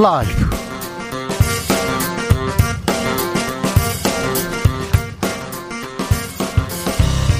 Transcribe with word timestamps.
라이브. 0.00 0.32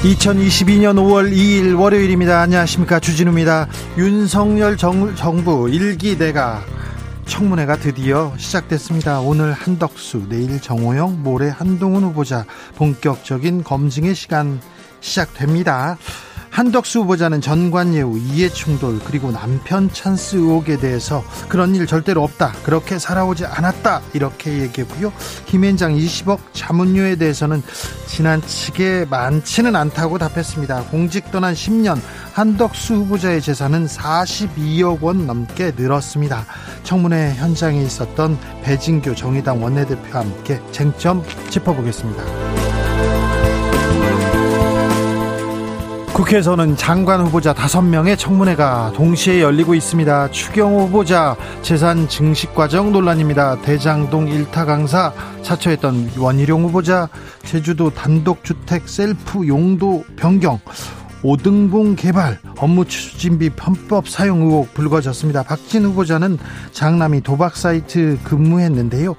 2022년 0.03 0.95
5월 0.97 1.31
2일 1.33 1.79
월요일입니다. 1.79 2.39
안녕하십니까. 2.41 2.99
주진우입니다. 2.99 3.67
윤석열 3.97 4.77
정, 4.77 5.15
정부 5.15 5.65
1기 5.65 6.19
내가 6.19 6.61
청문회가 7.25 7.77
드디어 7.77 8.31
시작됐습니다. 8.37 9.21
오늘 9.21 9.53
한덕수, 9.53 10.27
내일 10.29 10.61
정호영, 10.61 11.23
모레 11.23 11.49
한동훈 11.49 12.03
후보자 12.03 12.45
본격적인 12.75 13.63
검증의 13.63 14.13
시간 14.13 14.61
시작됩니다. 14.99 15.97
한덕수 16.51 16.99
후보자는 16.99 17.39
전관예우, 17.41 18.17
이해충돌, 18.17 18.99
그리고 19.05 19.31
남편 19.31 19.89
찬스 19.91 20.35
의혹에 20.35 20.77
대해서 20.77 21.23
그런 21.47 21.73
일 21.75 21.87
절대로 21.87 22.23
없다. 22.23 22.51
그렇게 22.63 22.99
살아오지 22.99 23.45
않았다. 23.45 24.01
이렇게 24.13 24.59
얘기했고요. 24.59 25.13
김현장 25.45 25.95
20억 25.95 26.39
자문료에 26.53 27.15
대해서는 27.15 27.63
지나치게 28.07 29.07
많지는 29.09 29.75
않다고 29.75 30.17
답했습니다. 30.17 30.83
공직 30.91 31.31
떠난 31.31 31.53
10년 31.53 31.99
한덕수 32.33 32.95
후보자의 32.95 33.41
재산은 33.41 33.87
42억 33.87 35.01
원 35.01 35.25
넘게 35.25 35.71
늘었습니다. 35.77 36.45
청문회 36.83 37.35
현장에 37.35 37.81
있었던 37.81 38.37
배진교 38.63 39.15
정의당 39.15 39.63
원내대표와 39.63 40.25
함께 40.25 40.59
쟁점 40.71 41.23
짚어보겠습니다. 41.49 42.70
국회에서는 46.13 46.75
장관 46.75 47.21
후보자 47.21 47.53
5명의 47.53 48.17
청문회가 48.17 48.91
동시에 48.95 49.41
열리고 49.41 49.73
있습니다. 49.73 50.31
추경 50.31 50.77
후보자 50.77 51.37
재산 51.61 52.07
증식 52.09 52.53
과정 52.53 52.91
논란입니다. 52.91 53.61
대장동 53.61 54.27
일타 54.27 54.65
강사 54.65 55.13
자처했던 55.41 56.11
원희룡 56.17 56.65
후보자 56.65 57.07
제주도 57.43 57.89
단독주택 57.89 58.89
셀프 58.89 59.47
용도 59.47 60.03
변경 60.17 60.59
오등봉 61.23 61.95
개발 61.95 62.39
업무 62.57 62.83
추진비 62.85 63.51
편법 63.51 64.09
사용 64.09 64.41
의혹 64.41 64.73
불거졌습니다. 64.73 65.43
박진 65.43 65.85
후보자는 65.85 66.37
장남이 66.71 67.21
도박 67.21 67.55
사이트 67.55 68.17
근무했는데요. 68.23 69.15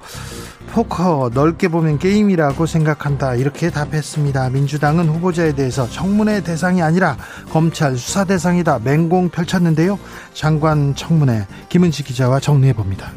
포커 0.73 1.29
넓게 1.35 1.67
보면 1.67 1.99
게임이라고 1.99 2.65
생각한다 2.65 3.35
이렇게 3.35 3.69
답했습니다. 3.69 4.49
민주당은 4.49 5.07
후보자에 5.07 5.53
대해서 5.53 5.87
청문회 5.87 6.41
대상이 6.41 6.81
아니라 6.81 7.15
검찰 7.51 7.95
수사 7.95 8.23
대상이다 8.23 8.79
맹공 8.83 9.29
펼쳤는데요. 9.29 9.99
장관 10.33 10.95
청문회 10.95 11.45
김은지 11.69 12.03
기자와 12.03 12.39
정리해 12.39 12.73
봅니다. 12.73 13.11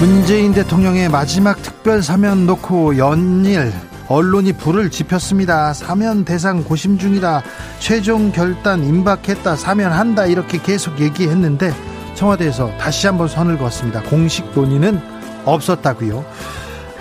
문재인 0.00 0.54
대통령의 0.54 1.10
마지막 1.10 1.62
특별 1.62 2.02
사면 2.02 2.46
놓고 2.46 2.96
연일 2.96 3.72
언론이 4.08 4.54
불을 4.54 4.90
지폈습니다. 4.90 5.74
사면 5.74 6.24
대상 6.24 6.64
고심 6.64 6.96
중이다. 6.96 7.42
최종 7.78 8.32
결단 8.32 8.84
임박했다. 8.84 9.56
사면한다. 9.56 10.26
이렇게 10.26 10.58
계속 10.62 10.98
얘기했는데 10.98 11.74
청와대에서 12.16 12.76
다시 12.78 13.06
한번 13.06 13.28
선을 13.28 13.58
그었습니다. 13.58 14.02
공식 14.02 14.50
논의는 14.54 15.00
없었다고요. 15.44 16.24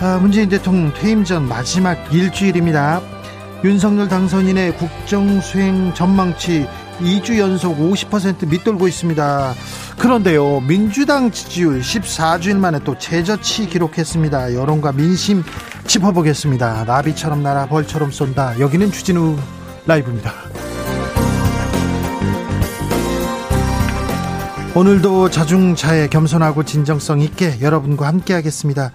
아, 0.02 0.20
문재인 0.22 0.50
대통령 0.50 0.94
퇴임 0.94 1.24
전 1.24 1.48
마지막 1.48 1.98
일주일입니다. 2.14 3.02
윤석열 3.64 4.08
당선인의 4.08 4.78
국정 4.78 5.42
수행 5.42 5.94
전망치 5.94 6.68
2주 7.00 7.40
연속 7.40 7.78
50% 7.78 8.48
밑돌고 8.48 8.88
있습니다. 8.88 9.54
그런데요, 9.98 10.62
민주당 10.62 11.32
지지율 11.32 11.82
14주일 11.82 12.58
만에 12.58 12.80
또 12.84 12.98
최저치 12.98 13.68
기록했습니다. 13.68 14.54
여론과 14.54 14.92
민심 14.92 15.44
짚어보겠습니다. 15.88 16.86
나비처럼 16.86 17.42
날아 17.42 17.68
벌처럼 17.68 18.12
쏜다. 18.12 18.60
여기는 18.60 18.92
주진우 18.92 19.38
라이브입니다. 19.88 20.55
오늘도 24.78 25.30
자중차에 25.30 26.10
겸손하고 26.10 26.66
진정성 26.66 27.22
있게 27.22 27.62
여러분과 27.62 28.08
함께 28.08 28.34
하겠습니다. 28.34 28.92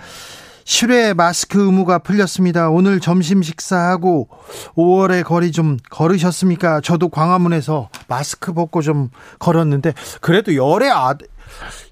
실외 0.64 1.14
마스크 1.14 1.64
의무가 1.64 1.98
풀렸습니다. 2.00 2.68
오늘 2.68 3.00
점심 3.00 3.42
식사하고 3.42 4.28
5월의 4.76 5.24
거리 5.24 5.52
좀 5.52 5.78
걸으셨습니까? 5.88 6.82
저도 6.82 7.08
광화문에서 7.08 7.88
마스크 8.08 8.52
벗고 8.52 8.82
좀 8.82 9.08
걸었는데 9.38 9.94
그래도 10.20 10.54
열에 10.54 10.90
아, 10.90 11.14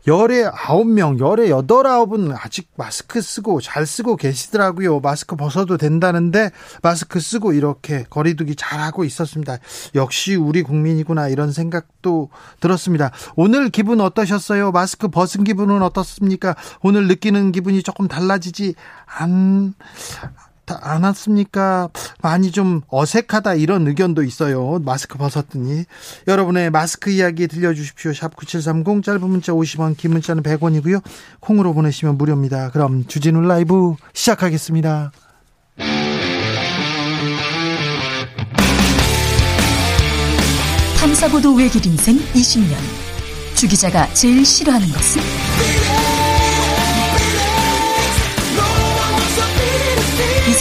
열에 0.07 0.45
아홉 0.47 0.89
명, 0.89 1.19
열에 1.19 1.51
여덟 1.51 1.87
아홉은 1.87 2.33
아직 2.33 2.71
마스크 2.77 3.21
쓰고 3.21 3.61
잘 3.61 3.87
쓰고 3.87 4.17
계시더라고요. 4.17 5.01
마스크 5.01 5.37
벗어도 5.37 5.77
된다는데 5.77 6.51
마스크 6.83 7.21
쓰고 7.21 7.53
이렇게 7.53 8.05
거리두기 8.09 8.57
잘하고 8.57 9.05
있었습니다. 9.05 9.59
역시 9.95 10.35
우리 10.35 10.63
국민이구나 10.63 11.29
이런 11.29 11.53
생각도 11.53 12.31
들었습니다. 12.61 13.11
오늘 13.37 13.69
기분 13.71 14.01
어떠셨어요? 14.01 14.73
마스크 14.73 15.09
벗은 15.09 15.45
기분은 15.45 15.83
어떻습니까? 15.83 16.57
오늘 16.83 17.09
느끼는 17.09 17.53
기분이 17.53 17.83
조금 17.83 18.09
달라지지 18.09 18.75
않 19.07 19.75
않았습니까? 20.81 21.89
많이 22.23 22.51
좀 22.51 22.83
어색하다 22.89 23.55
이런 23.55 23.87
의견도 23.87 24.23
있어요. 24.23 24.79
마스크 24.85 25.19
벗었더니. 25.19 25.85
여러분의 26.27 26.71
마스크 26.71 27.11
이야기 27.11 27.47
들려주십시오. 27.47 28.13
샵 28.13 28.37
9730 28.37 29.03
짧은 29.03 29.29
문자 29.29 29.53
50원 29.53 29.97
긴 29.97 30.13
문자는 30.13 30.43
100원이고요. 30.43 31.03
콩으로 31.41 31.75
보내시면 31.75 32.17
무료입니다. 32.19 32.71
그럼 32.71 33.07
주진우 33.07 33.41
라이브 33.43 33.95
시작하겠습니다. 34.13 35.13
탐사보도 41.01 41.55
외길 41.55 41.87
인생 41.87 42.19
20년. 42.35 42.75
주 43.55 43.67
기자가 43.67 44.13
제일 44.15 44.45
싫어하는 44.45 44.89
것은? 44.89 45.21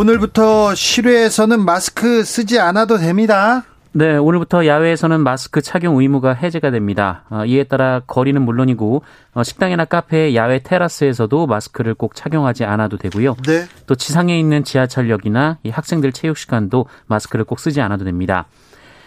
오늘부터 0.00 0.76
실외에서는 0.76 1.64
마스크 1.64 2.22
쓰지 2.22 2.60
않아도 2.60 2.98
됩니다. 2.98 3.64
네, 3.90 4.16
오늘부터 4.16 4.64
야외에서는 4.64 5.20
마스크 5.22 5.60
착용 5.60 6.00
의무가 6.00 6.34
해제가 6.34 6.70
됩니다. 6.70 7.24
어, 7.30 7.44
이에 7.44 7.64
따라 7.64 8.00
거리는 8.06 8.40
물론이고 8.40 9.02
어, 9.34 9.42
식당이나 9.42 9.86
카페, 9.86 10.36
야외 10.36 10.60
테라스에서도 10.62 11.48
마스크를 11.48 11.94
꼭 11.94 12.14
착용하지 12.14 12.64
않아도 12.64 12.96
되고요. 12.96 13.34
네. 13.44 13.66
또 13.88 13.96
지상에 13.96 14.38
있는 14.38 14.62
지하철역이나 14.62 15.58
학생들 15.68 16.12
체육 16.12 16.38
시간도 16.38 16.86
마스크를 17.08 17.44
꼭 17.44 17.58
쓰지 17.58 17.80
않아도 17.80 18.04
됩니다. 18.04 18.46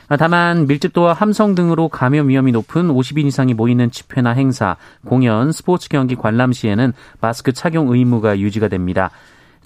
아, 0.09 0.17
다만 0.17 0.67
밀집도와 0.67 1.13
함성 1.13 1.55
등으로 1.55 1.87
감염 1.87 2.27
위험이 2.27 2.51
높은 2.51 2.89
50인 2.89 3.27
이상이 3.27 3.53
모이는 3.53 3.91
집회나 3.91 4.31
행사, 4.31 4.75
공연, 5.05 5.53
스포츠 5.53 5.87
경기 5.87 6.17
관람 6.17 6.51
시에는 6.51 6.91
마스크 7.21 7.53
착용 7.53 7.93
의무가 7.93 8.39
유지가 8.39 8.67
됩니다. 8.67 9.09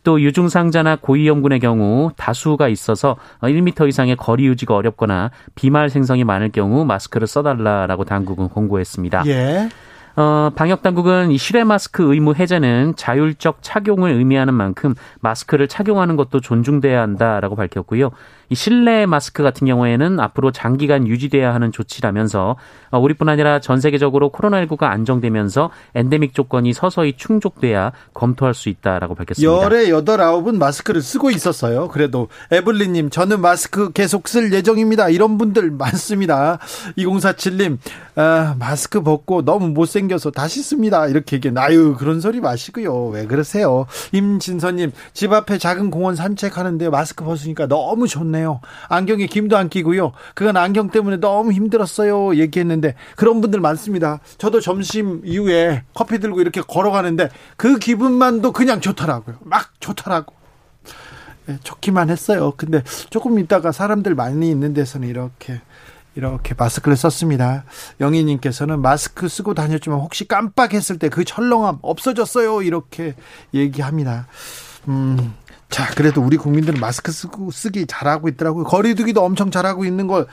또 0.05 0.21
유증상자나 0.21 0.97
고위험군의 1.01 1.59
경우 1.59 2.11
다수가 2.15 2.69
있어서 2.69 3.17
1m 3.41 3.89
이상의 3.89 4.15
거리 4.15 4.45
유지가 4.45 4.75
어렵거나 4.75 5.31
비말 5.55 5.89
생성이 5.89 6.23
많을 6.23 6.51
경우 6.51 6.85
마스크를 6.85 7.27
써달라라고 7.27 8.05
당국은 8.05 8.47
공고했습니다. 8.47 9.23
예. 9.25 9.69
어, 10.15 10.51
방역 10.55 10.81
당국은 10.81 11.31
이 11.31 11.37
실외 11.37 11.65
마스크 11.65 12.13
의무 12.13 12.35
해제는 12.35 12.93
자율적 12.95 13.57
착용을 13.61 14.11
의미하는 14.11 14.53
만큼 14.53 14.95
마스크를 15.19 15.67
착용하는 15.67 16.15
것도 16.15 16.39
존중돼야 16.39 17.01
한다라고 17.01 17.55
밝혔고요. 17.55 18.11
이 18.49 18.55
실내 18.55 19.05
마스크 19.05 19.43
같은 19.43 19.67
경우에는 19.67 20.19
앞으로 20.19 20.51
장기간 20.51 21.07
유지돼야 21.07 21.53
하는 21.53 21.71
조치라면서 21.71 22.55
어, 22.91 22.99
우리뿐 22.99 23.27
아니라 23.27 23.59
전 23.59 23.81
세계적으로 23.81 24.31
코로나19가 24.31 24.83
안정되면서 24.83 25.71
엔데믹 25.95 26.33
조건이 26.33 26.71
서서히 26.71 27.13
충족돼야 27.17 27.91
검토할 28.13 28.53
수 28.53 28.69
있다라고 28.69 29.15
밝혔습니다. 29.15 29.53
열에 29.53 29.89
여덟 29.89 30.21
아홉은 30.21 30.57
마스크를 30.57 31.01
쓰고 31.01 31.31
있었어요. 31.31 31.89
그래도 31.89 32.29
에블리님 32.51 33.09
저는 33.09 33.41
마스크 33.41 33.91
계속 33.91 34.27
쓸 34.27 34.53
예정입니다. 34.53 35.09
이런 35.09 35.37
분들 35.37 35.71
많습니다. 35.71 36.59
2047님 36.97 37.79
아, 38.15 38.55
마스크 38.57 39.01
벗고 39.01 39.43
너무 39.43 39.67
못생 39.69 40.05
생겨서 40.05 40.31
다시 40.31 40.61
씁니다. 40.61 41.07
이렇게 41.07 41.37
얘기해. 41.37 41.53
아유, 41.57 41.95
그런 41.97 42.21
소리 42.21 42.39
마시고요. 42.39 43.07
왜 43.07 43.25
그러세요? 43.25 43.85
임진서님, 44.11 44.91
집 45.13 45.33
앞에 45.33 45.57
작은 45.57 45.91
공원 45.91 46.15
산책하는데 46.15 46.89
마스크 46.89 47.23
벗으니까 47.23 47.67
너무 47.67 48.07
좋네 48.07 48.34
요. 48.43 48.61
안경에 48.89 49.27
김도 49.27 49.57
안 49.57 49.69
끼고요. 49.69 50.11
그건 50.33 50.57
안경 50.57 50.89
때문에 50.89 51.17
너무 51.17 51.51
힘들었어요. 51.51 52.35
얘기했는데 52.35 52.95
그런 53.15 53.41
분들 53.41 53.59
많습니다. 53.59 54.19
저도 54.37 54.61
점심 54.61 55.21
이후에 55.25 55.83
커피 55.93 56.19
들고 56.19 56.41
이렇게 56.41 56.61
걸어가는데 56.61 57.29
그 57.57 57.77
기분만도 57.79 58.51
그냥 58.51 58.81
좋더라고요. 58.81 59.37
막 59.41 59.69
좋더라고. 59.79 60.33
네, 61.47 61.57
좋기만 61.63 62.09
했어요. 62.09 62.53
근데 62.57 62.81
조금 63.09 63.37
있다가 63.39 63.71
사람들 63.71 64.15
많이 64.15 64.49
있는 64.49 64.73
데서는 64.73 65.07
이렇게 65.07 65.61
이렇게 66.15 66.55
마스크를 66.57 66.95
썼습니다. 66.95 67.65
영희님께서는 67.99 68.81
마스크 68.81 69.27
쓰고 69.27 69.53
다녔지만 69.53 69.99
혹시 69.99 70.27
깜빡했을 70.27 70.97
때 70.97 71.09
그 71.09 71.23
철렁함 71.25 71.79
없어졌어요. 71.81 72.61
이렇게 72.61 73.15
얘기합니다. 73.53 74.27
음, 74.87 75.33
자, 75.69 75.87
그래도 75.95 76.21
우리 76.21 76.37
국민들은 76.37 76.79
마스크 76.79 77.11
쓰고 77.11 77.51
쓰기 77.51 77.85
잘하고 77.85 78.29
있더라고요. 78.29 78.63
거리두기도 78.63 79.23
엄청 79.23 79.51
잘하고 79.51 79.85
있는 79.85 80.07
걸 80.07 80.27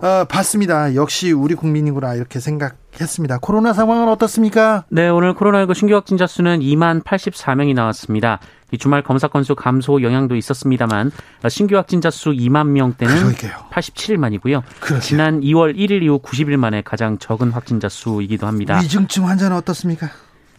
어, 0.00 0.24
봤습니다. 0.28 0.94
역시 0.94 1.32
우리 1.32 1.54
국민이구나 1.54 2.14
이렇게 2.14 2.40
생각했습니다. 2.40 3.38
코로나 3.38 3.72
상황은 3.72 4.08
어떻습니까? 4.08 4.84
네, 4.88 5.08
오늘 5.08 5.34
코로나19 5.34 5.74
신규 5.74 5.94
확진자 5.94 6.26
수는 6.26 6.60
2만 6.60 7.02
84명이 7.02 7.74
나왔습니다. 7.74 8.40
이 8.72 8.78
주말 8.78 9.02
검사 9.02 9.28
건수 9.28 9.54
감소 9.54 10.02
영향도 10.02 10.34
있었습니다만 10.34 11.12
신규 11.48 11.76
확진자 11.76 12.10
수 12.10 12.30
2만 12.30 12.68
명대는 12.68 13.14
그러게요. 13.16 13.52
87일 13.70 14.34
이고요 14.34 14.64
지난 15.00 15.40
2월 15.40 15.76
1일 15.76 16.02
이후 16.02 16.18
90일 16.20 16.56
만에 16.56 16.82
가장 16.82 17.18
적은 17.18 17.52
확진자 17.52 17.88
수이기도 17.88 18.46
합니다. 18.46 18.80
위중증 18.80 19.28
환자는 19.28 19.56
어떻습니까? 19.56 20.10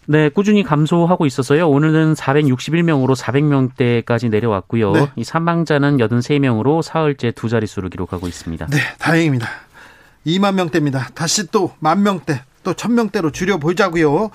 네, 0.09 0.29
꾸준히 0.29 0.63
감소하고 0.63 1.25
있어서요. 1.25 1.69
오늘은 1.69 2.13
461명으로 2.13 3.15
400명대까지 3.15 4.29
내려왔고요. 4.29 4.91
네. 4.93 5.07
이 5.17 5.23
사망자는 5.23 5.97
83명으로 5.97 6.81
사흘째 6.81 7.31
두 7.31 7.49
자릿수를 7.49 7.89
기록하고 7.89 8.27
있습니다. 8.27 8.67
네, 8.67 8.77
다행입니다. 8.99 9.47
2만 10.25 10.55
명대입니다. 10.55 11.09
다시 11.13 11.47
또 11.47 11.73
만 11.79 12.03
명대, 12.03 12.41
또 12.63 12.73
천 12.73 12.95
명대로 12.95 13.31
줄여 13.31 13.57
보자고요. 13.57 14.29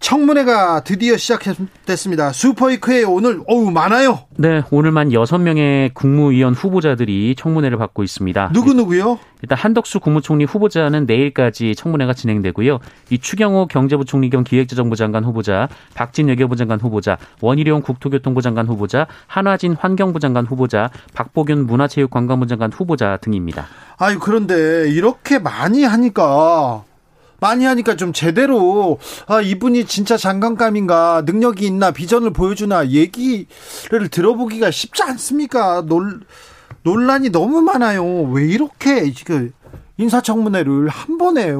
청문회가 0.00 0.84
드디어 0.84 1.16
시작됐습니다. 1.16 2.30
슈퍼이크에 2.32 3.02
오늘 3.02 3.40
어우 3.48 3.70
많아요. 3.70 4.20
네, 4.36 4.62
오늘만 4.70 5.08
6명의 5.08 5.92
국무위원 5.94 6.54
후보자들이 6.54 7.34
청문회를 7.36 7.78
받고 7.78 8.04
있습니다. 8.04 8.50
누구 8.52 8.74
누구요? 8.74 9.18
일단 9.42 9.58
한덕수 9.58 10.00
국무총리 10.00 10.44
후보자는 10.44 11.06
내일까지 11.06 11.74
청문회가 11.74 12.12
진행되고요. 12.12 12.78
이 13.10 13.18
추경호 13.18 13.66
경제부총리 13.66 14.30
겸 14.30 14.44
기획재정부 14.44 14.96
장관 14.96 15.24
후보자, 15.24 15.68
박진 15.94 16.28
외교부 16.28 16.56
장관 16.56 16.78
후보자, 16.78 17.18
원희룡 17.40 17.82
국토교통부 17.82 18.42
장관 18.42 18.66
후보자, 18.66 19.06
한화진 19.26 19.74
환경부 19.74 20.20
장관 20.20 20.46
후보자, 20.46 20.90
박보균 21.14 21.66
문화체육관광부 21.66 22.46
장관 22.46 22.70
후보자 22.72 23.16
등입니다. 23.16 23.66
아유 23.98 24.18
그런데 24.20 24.88
이렇게 24.90 25.38
많이 25.38 25.84
하니까 25.84 26.84
많이 27.40 27.64
하니까 27.64 27.96
좀 27.96 28.12
제대로 28.12 28.98
아 29.26 29.40
이분이 29.40 29.86
진짜 29.86 30.16
장관감인가 30.16 31.22
능력이 31.26 31.66
있나 31.66 31.90
비전을 31.90 32.32
보여주나 32.32 32.88
얘기를 32.88 33.46
들어보기가 34.10 34.70
쉽지 34.70 35.02
않습니까? 35.02 35.82
논 35.86 36.22
논란이 36.82 37.30
너무 37.30 37.62
많아요. 37.62 38.04
왜 38.30 38.46
이렇게 38.46 39.12
지금 39.12 39.52
인사청문회를 39.98 40.88
한 40.88 41.18
번에 41.18 41.52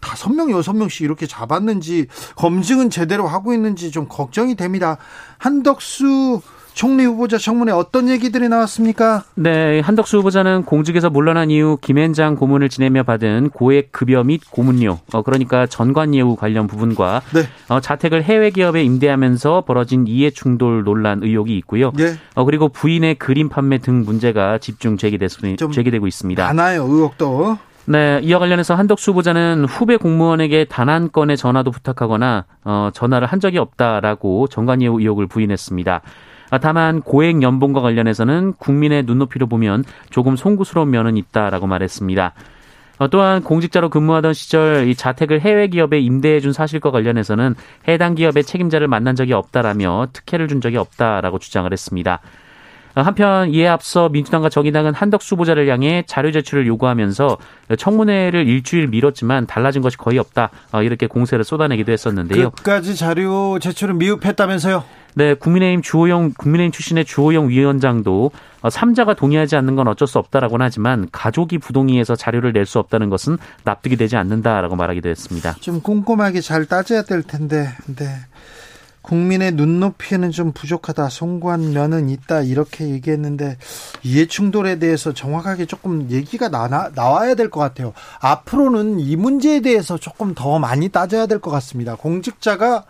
다섯 0.00 0.32
명 0.32 0.50
여섯 0.50 0.72
명씩 0.72 1.02
이렇게 1.02 1.26
잡았는지 1.26 2.06
검증은 2.36 2.90
제대로 2.90 3.28
하고 3.28 3.52
있는지 3.52 3.90
좀 3.90 4.08
걱정이 4.08 4.56
됩니다. 4.56 4.96
한덕수 5.38 6.40
총리 6.74 7.04
후보자 7.04 7.38
청문회 7.38 7.72
어떤 7.72 8.08
얘기들이 8.08 8.48
나왔습니까? 8.48 9.24
네, 9.34 9.80
한덕수 9.80 10.18
후보자는 10.18 10.64
공직에서 10.64 11.10
물러난 11.10 11.50
이후 11.50 11.78
김앤장 11.80 12.36
고문을 12.36 12.68
지내며 12.68 13.02
받은 13.02 13.50
고액 13.50 13.92
급여 13.92 14.24
및 14.24 14.40
고문료, 14.50 14.98
어, 15.12 15.22
그러니까 15.22 15.66
전관 15.66 16.14
예우 16.14 16.36
관련 16.36 16.66
부분과 16.66 17.22
네. 17.34 17.42
어, 17.68 17.80
자택을 17.80 18.22
해외 18.22 18.50
기업에 18.50 18.82
임대하면서 18.82 19.64
벌어진 19.66 20.06
이해 20.06 20.30
충돌 20.30 20.82
논란 20.84 21.22
의혹이 21.22 21.56
있고요. 21.58 21.92
네. 21.96 22.14
어, 22.34 22.44
그리고 22.44 22.68
부인의 22.68 23.16
그림 23.16 23.48
판매 23.48 23.78
등 23.78 24.02
문제가 24.04 24.58
집중 24.58 24.96
제기되, 24.96 25.28
제기되고 25.28 26.06
있습니다. 26.06 26.46
많아요, 26.46 26.84
의혹도. 26.84 27.58
네, 27.84 28.20
이와 28.22 28.38
관련해서 28.38 28.74
한덕수 28.76 29.10
후보자는 29.10 29.64
후배 29.64 29.96
공무원에게 29.96 30.66
단 30.66 30.88
한 30.88 31.10
건의 31.10 31.36
전화도 31.36 31.70
부탁하거나 31.72 32.44
어, 32.64 32.90
전화를 32.94 33.26
한 33.26 33.40
적이 33.40 33.58
없다라고 33.58 34.46
정관예우 34.48 35.00
의혹을 35.00 35.26
부인했습니다. 35.26 36.00
아, 36.52 36.58
다만 36.58 37.00
고액 37.00 37.40
연봉과 37.40 37.80
관련해서는 37.80 38.52
국민의 38.58 39.04
눈높이로 39.04 39.46
보면 39.46 39.84
조금 40.10 40.36
송구스러운 40.36 40.90
면은 40.90 41.16
있다라고 41.16 41.66
말했습니다. 41.66 42.34
어, 42.98 43.08
또한 43.08 43.42
공직자로 43.42 43.88
근무하던 43.88 44.34
시절 44.34 44.86
이 44.86 44.94
자택을 44.94 45.40
해외 45.40 45.68
기업에 45.68 45.98
임대해 45.98 46.40
준 46.40 46.52
사실과 46.52 46.90
관련해서는 46.90 47.54
해당 47.88 48.14
기업의 48.14 48.44
책임자를 48.44 48.86
만난 48.86 49.16
적이 49.16 49.32
없다라며 49.32 50.08
특혜를 50.12 50.46
준 50.46 50.60
적이 50.60 50.76
없다라고 50.76 51.38
주장을 51.38 51.72
했습니다. 51.72 52.20
어, 52.96 53.00
한편 53.00 53.48
이에 53.48 53.66
앞서 53.66 54.10
민주당과 54.10 54.50
정의당은 54.50 54.92
한덕수 54.92 55.36
후보자를 55.36 55.68
향해 55.68 56.04
자료 56.06 56.30
제출을 56.32 56.66
요구하면서 56.66 57.38
청문회를 57.78 58.46
일주일 58.46 58.88
미뤘지만 58.88 59.46
달라진 59.46 59.80
것이 59.80 59.96
거의 59.96 60.18
없다 60.18 60.50
어, 60.72 60.82
이렇게 60.82 61.06
공세를 61.06 61.44
쏟아내기도 61.44 61.92
했었는데요. 61.92 62.50
끝까지 62.50 62.94
자료 62.94 63.58
제출을 63.58 63.94
미흡했다면서요? 63.94 64.84
네, 65.14 65.34
국민의힘 65.34 65.82
주호영 65.82 66.32
국민의힘 66.38 66.72
출신의 66.72 67.04
주호영 67.04 67.48
위원장도 67.50 68.30
어, 68.62 68.70
삼자가 68.70 69.14
동의하지 69.14 69.56
않는 69.56 69.76
건 69.76 69.88
어쩔 69.88 70.08
수 70.08 70.18
없다라고는 70.18 70.64
하지만 70.64 71.08
가족이 71.12 71.58
부동의해서 71.58 72.16
자료를 72.16 72.52
낼 72.52 72.62
수 72.66 72.78
없다는 72.78 73.10
것은 73.10 73.36
납득이 73.64 73.96
되지 73.96 74.16
않는다라고 74.16 74.76
말하기도 74.76 75.08
했습니다. 75.08 75.56
좀 75.60 75.80
꼼꼼하게 75.80 76.40
잘 76.40 76.64
따져야 76.64 77.02
될 77.02 77.22
텐데, 77.24 77.68
네. 77.96 78.06
국민의 79.02 79.50
눈높이는 79.52 80.30
좀 80.30 80.52
부족하다, 80.52 81.08
송구한 81.08 81.72
면은 81.72 82.08
있다 82.08 82.42
이렇게 82.42 82.88
얘기했는데 82.88 83.58
이해 84.04 84.26
충돌에 84.26 84.78
대해서 84.78 85.12
정확하게 85.12 85.66
조금 85.66 86.08
얘기가 86.08 86.48
나, 86.48 86.68
나와야 86.94 87.34
될 87.34 87.50
것 87.50 87.58
같아요. 87.58 87.92
앞으로는 88.20 89.00
이 89.00 89.16
문제에 89.16 89.58
대해서 89.60 89.98
조금 89.98 90.34
더 90.36 90.60
많이 90.60 90.88
따져야 90.88 91.26
될 91.26 91.40
것 91.40 91.50
같습니다. 91.50 91.96
공직자가 91.96 92.84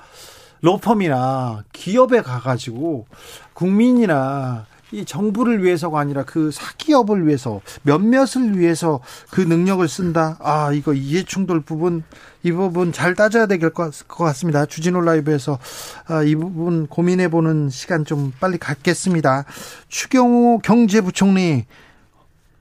로펌이나 0.62 1.64
기업에 1.73 2.23
가가지고 2.23 3.07
국민이나 3.52 4.66
이 4.92 5.07
정부를 5.07 5.64
위해서가 5.64 5.99
아니라 6.00 6.23
그 6.23 6.50
사기업을 6.50 7.26
위해서 7.26 7.62
몇몇을 7.83 8.59
위해서 8.59 9.00
그 9.31 9.40
능력을 9.40 9.87
쓴다. 9.88 10.37
아 10.40 10.71
이거 10.73 10.92
이해충돌 10.92 11.62
부분 11.62 12.04
이 12.42 12.52
부분 12.52 12.92
잘 12.92 13.14
따져야 13.14 13.47
될 13.47 13.59
것 13.71 14.07
같습니다. 14.07 14.66
주진우 14.66 15.00
라이브에서 15.00 15.59
아, 16.07 16.23
이 16.23 16.35
부분 16.37 16.87
고민해 16.87 17.28
보는 17.28 17.71
시간 17.71 18.04
좀 18.04 18.33
빨리 18.38 18.59
갖겠습니다. 18.59 19.47
추경호 19.88 20.59
경제부총리 20.59 21.64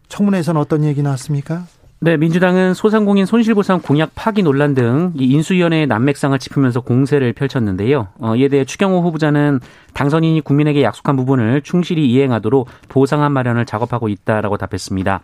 청문회에서는 0.07 0.59
어떤 0.59 0.85
얘기 0.85 1.01
나왔습니까? 1.01 1.65
네, 2.03 2.17
민주당은 2.17 2.73
소상공인 2.73 3.27
손실보상 3.27 3.81
공약 3.83 4.13
파기 4.15 4.41
논란 4.41 4.73
등 4.73 5.13
인수위원회의 5.15 5.85
난맥상을 5.85 6.37
짚으면서 6.39 6.81
공세를 6.81 7.33
펼쳤는데요. 7.33 8.07
어, 8.17 8.35
이에 8.35 8.47
대해 8.47 8.65
추경호 8.65 9.03
후보자는 9.03 9.59
당선인이 9.93 10.41
국민에게 10.41 10.81
약속한 10.81 11.15
부분을 11.15 11.61
충실히 11.61 12.09
이행하도록 12.09 12.67
보상안 12.89 13.33
마련을 13.33 13.67
작업하고 13.67 14.09
있다라고 14.09 14.57
답했습니다. 14.57 15.21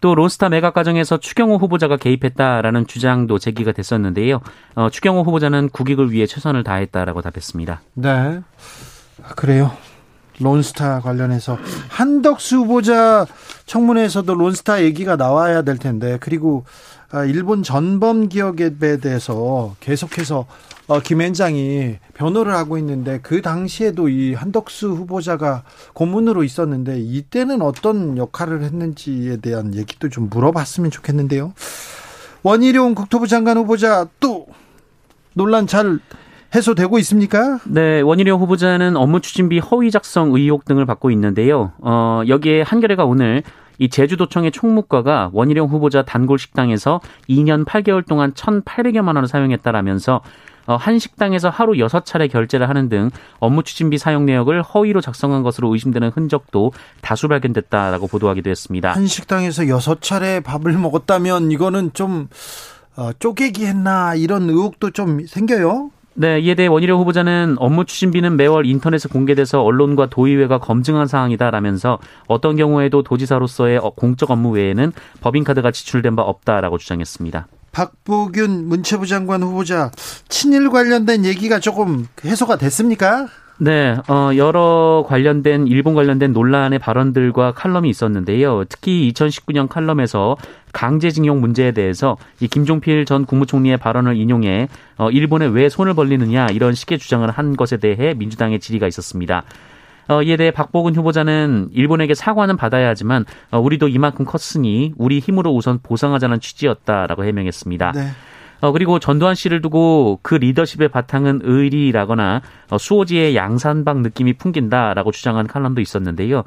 또 0.00 0.14
론스타 0.14 0.50
매각 0.50 0.72
과정에서 0.72 1.18
추경호 1.18 1.56
후보자가 1.56 1.96
개입했다라는 1.96 2.86
주장도 2.86 3.40
제기가 3.40 3.72
됐었는데요. 3.72 4.40
어, 4.76 4.90
추경호 4.90 5.22
후보자는 5.22 5.70
국익을 5.70 6.12
위해 6.12 6.26
최선을 6.26 6.62
다했다라고 6.62 7.22
답했습니다. 7.22 7.80
네. 7.94 8.08
아, 8.08 9.34
그래요. 9.34 9.72
론스타 10.40 11.00
관련해서 11.00 11.58
한덕수 11.88 12.56
후보자 12.58 13.26
청문회에서도 13.66 14.34
론스타 14.34 14.82
얘기가 14.82 15.16
나와야 15.16 15.62
될 15.62 15.78
텐데 15.78 16.18
그리고 16.20 16.64
아, 17.10 17.24
일본 17.24 17.62
전범 17.62 18.28
기업에 18.28 18.98
대해서 18.98 19.76
계속해서 19.80 20.46
어, 20.86 21.00
김앤장이 21.00 21.96
변호를 22.12 22.54
하고 22.54 22.76
있는데 22.78 23.20
그 23.22 23.40
당시에도 23.40 24.08
이 24.08 24.34
한덕수 24.34 24.88
후보자가 24.88 25.62
고문으로 25.94 26.44
있었는데 26.44 26.98
이때는 27.00 27.62
어떤 27.62 28.18
역할을 28.18 28.62
했는지에 28.62 29.38
대한 29.38 29.74
얘기도 29.74 30.08
좀 30.08 30.28
물어봤으면 30.28 30.90
좋겠는데요. 30.90 31.54
원희룡 32.42 32.94
국토부 32.94 33.26
장관 33.26 33.56
후보자 33.56 34.06
또 34.20 34.46
논란 35.32 35.66
잘 35.66 36.00
해소되고 36.54 36.98
있습니까? 37.00 37.58
네, 37.64 38.00
원희룡 38.00 38.40
후보자는 38.40 38.96
업무 38.96 39.20
추진비 39.20 39.58
허위 39.58 39.90
작성 39.90 40.32
의혹 40.32 40.64
등을 40.64 40.86
받고 40.86 41.10
있는데요. 41.10 41.72
어, 41.78 42.22
여기에 42.28 42.62
한겨레가 42.62 43.04
오늘 43.04 43.42
이 43.78 43.88
제주도청의 43.88 44.52
총무과가 44.52 45.30
원희룡 45.32 45.68
후보자 45.68 46.02
단골 46.02 46.38
식당에서 46.38 47.00
2년 47.28 47.64
8개월 47.64 48.06
동안 48.06 48.32
1,800여만 48.32 49.16
원을 49.16 49.26
사용했다라면서 49.26 50.20
어, 50.66 50.76
한 50.76 50.98
식당에서 50.98 51.50
하루 51.50 51.78
여섯 51.78 52.06
차례 52.06 52.26
결제를 52.26 52.68
하는 52.68 52.88
등 52.88 53.10
업무 53.38 53.62
추진비 53.62 53.98
사용 53.98 54.24
내역을 54.24 54.62
허위로 54.62 55.00
작성한 55.00 55.42
것으로 55.42 55.72
의심되는 55.72 56.10
흔적도 56.10 56.72
다수 57.02 57.28
발견됐다라고 57.28 58.06
보도하기도 58.06 58.48
했습니다. 58.48 58.92
한 58.92 59.06
식당에서 59.06 59.68
여섯 59.68 60.00
차례 60.00 60.40
밥을 60.40 60.72
먹었다면 60.72 61.50
이거는 61.50 61.90
좀 61.92 62.28
어, 62.96 63.10
쪼개기 63.18 63.66
했나 63.66 64.14
이런 64.14 64.48
의혹도 64.48 64.90
좀 64.90 65.26
생겨요. 65.26 65.90
네, 66.16 66.38
이에 66.38 66.54
대해 66.54 66.68
원희룡 66.68 67.00
후보자는 67.00 67.56
업무 67.58 67.84
추진비는 67.84 68.36
매월 68.36 68.66
인터넷에 68.66 69.08
공개돼서 69.08 69.62
언론과 69.62 70.06
도의회가 70.10 70.58
검증한 70.58 71.08
사항이다라면서 71.08 71.98
어떤 72.28 72.54
경우에도 72.54 73.02
도지사로서의 73.02 73.80
공적 73.96 74.30
업무 74.30 74.50
외에는 74.50 74.92
법인카드가 75.20 75.72
지출된 75.72 76.14
바 76.14 76.22
없다라고 76.22 76.78
주장했습니다. 76.78 77.48
박보균 77.72 78.68
문체부 78.68 79.08
장관 79.08 79.42
후보자 79.42 79.90
친일 80.28 80.70
관련된 80.70 81.24
얘기가 81.24 81.58
조금 81.58 82.06
해소가 82.24 82.58
됐습니까? 82.58 83.26
네, 83.58 83.96
어, 84.08 84.30
여러 84.36 85.04
관련된, 85.06 85.68
일본 85.68 85.94
관련된 85.94 86.32
논란의 86.32 86.80
발언들과 86.80 87.52
칼럼이 87.52 87.88
있었는데요. 87.88 88.64
특히 88.68 89.12
2019년 89.12 89.68
칼럼에서 89.68 90.36
강제징용 90.72 91.40
문제에 91.40 91.70
대해서 91.70 92.16
이 92.40 92.48
김종필 92.48 93.04
전 93.04 93.24
국무총리의 93.24 93.76
발언을 93.76 94.16
인용해 94.16 94.68
어, 94.98 95.10
일본에 95.10 95.46
왜 95.46 95.68
손을 95.68 95.94
벌리느냐 95.94 96.48
이런 96.48 96.74
식의 96.74 96.98
주장을 96.98 97.28
한 97.30 97.56
것에 97.56 97.76
대해 97.76 98.14
민주당의 98.14 98.58
질의가 98.58 98.88
있었습니다. 98.88 99.44
어, 100.08 100.22
이에 100.22 100.36
대해 100.36 100.50
박보근 100.50 100.94
후보자는 100.96 101.70
일본에게 101.72 102.14
사과는 102.14 102.56
받아야 102.56 102.88
하지만 102.88 103.24
어, 103.52 103.60
우리도 103.60 103.86
이만큼 103.86 104.24
컸으니 104.24 104.92
우리 104.98 105.20
힘으로 105.20 105.54
우선 105.54 105.78
보상하자는 105.80 106.40
취지였다라고 106.40 107.24
해명했습니다. 107.24 107.92
네. 107.92 108.08
어, 108.64 108.72
그리고 108.72 108.98
전두환 108.98 109.34
씨를 109.34 109.60
두고 109.60 110.20
그 110.22 110.36
리더십의 110.36 110.88
바탕은 110.88 111.42
의리라거나 111.44 112.40
어, 112.70 112.78
수호지의 112.78 113.36
양산박 113.36 114.00
느낌이 114.00 114.32
풍긴다라고 114.38 115.12
주장한 115.12 115.46
칼럼도 115.48 115.82
있었는데요. 115.82 116.44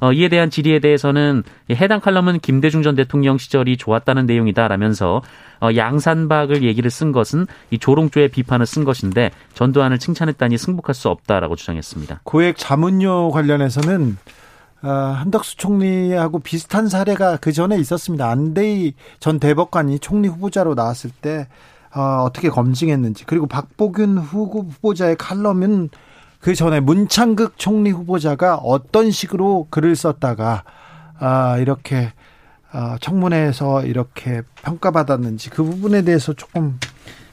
어, 0.00 0.12
이에 0.12 0.28
대한 0.30 0.48
질의에 0.48 0.78
대해서는 0.78 1.42
해당 1.70 2.00
칼럼은 2.00 2.38
김대중 2.38 2.82
전 2.82 2.94
대통령 2.94 3.36
시절이 3.36 3.76
좋았다는 3.76 4.24
내용이다라면서 4.24 5.20
어, 5.60 5.68
양산박을 5.76 6.62
얘기를 6.62 6.90
쓴 6.90 7.12
것은 7.12 7.46
이 7.70 7.78
조롱조의 7.78 8.28
비판을 8.28 8.64
쓴 8.64 8.84
것인데 8.84 9.30
전두환을 9.52 9.98
칭찬했다니 9.98 10.56
승복할 10.56 10.94
수 10.94 11.10
없다라고 11.10 11.54
주장했습니다. 11.54 12.20
고액 12.22 12.56
자문료 12.56 13.30
관련해서는 13.30 14.16
어, 14.16 14.37
한덕수 14.86 15.56
총리하고 15.56 16.38
비슷한 16.38 16.88
사례가 16.88 17.38
그 17.38 17.52
전에 17.52 17.76
있었습니다. 17.78 18.28
안대희 18.28 18.94
전 19.18 19.40
대법관이 19.40 19.98
총리 19.98 20.28
후보자로 20.28 20.74
나왔을 20.74 21.10
때 21.10 21.48
어, 21.94 22.22
어떻게 22.22 22.48
검증했는지 22.48 23.24
그리고 23.24 23.46
박보균 23.46 24.18
후보자의 24.18 25.16
칼럼은 25.16 25.90
그 26.40 26.54
전에 26.54 26.80
문창극 26.80 27.58
총리 27.58 27.90
후보자가 27.90 28.56
어떤 28.56 29.10
식으로 29.10 29.66
글을 29.70 29.96
썼다가 29.96 30.62
아, 31.18 31.56
이렇게 31.58 32.12
아, 32.70 32.96
청문회에서 33.00 33.84
이렇게 33.84 34.42
평가받았는지 34.62 35.50
그 35.50 35.64
부분에 35.64 36.02
대해서 36.02 36.32
조금 36.34 36.78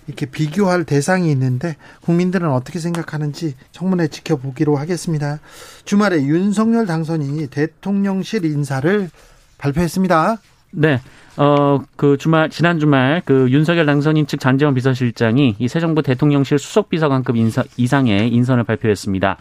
이렇게 0.08 0.26
비교할 0.26 0.84
대상이 0.84 1.32
있는데 1.32 1.76
국민들은 2.02 2.52
어떻게 2.52 2.80
생각하는지 2.80 3.56
청문회 3.72 4.08
지켜보기로 4.08 4.76
하겠습니다. 4.76 5.40
주말에 5.86 6.24
윤석열 6.24 6.86
당선인이 6.86 7.48
대통령실 7.48 8.46
인사를 8.46 9.10
발표했습니다. 9.58 10.38
네. 10.72 11.00
어, 11.38 11.84
그 11.96 12.18
주말, 12.18 12.50
지난 12.50 12.80
주말 12.80 13.22
그 13.26 13.50
윤석열 13.50 13.86
당선인 13.86 14.26
측 14.28 14.40
장재원 14.40 14.74
비서실장이 14.74 15.56
이 15.60 15.68
새 15.68 15.80
정부 15.80 16.02
대통령실 16.02 16.60
수석비서관급 16.60 17.36
인사, 17.36 17.64
이상의 17.76 18.30
인선을 18.34 18.64
발표했습니다. 18.64 19.38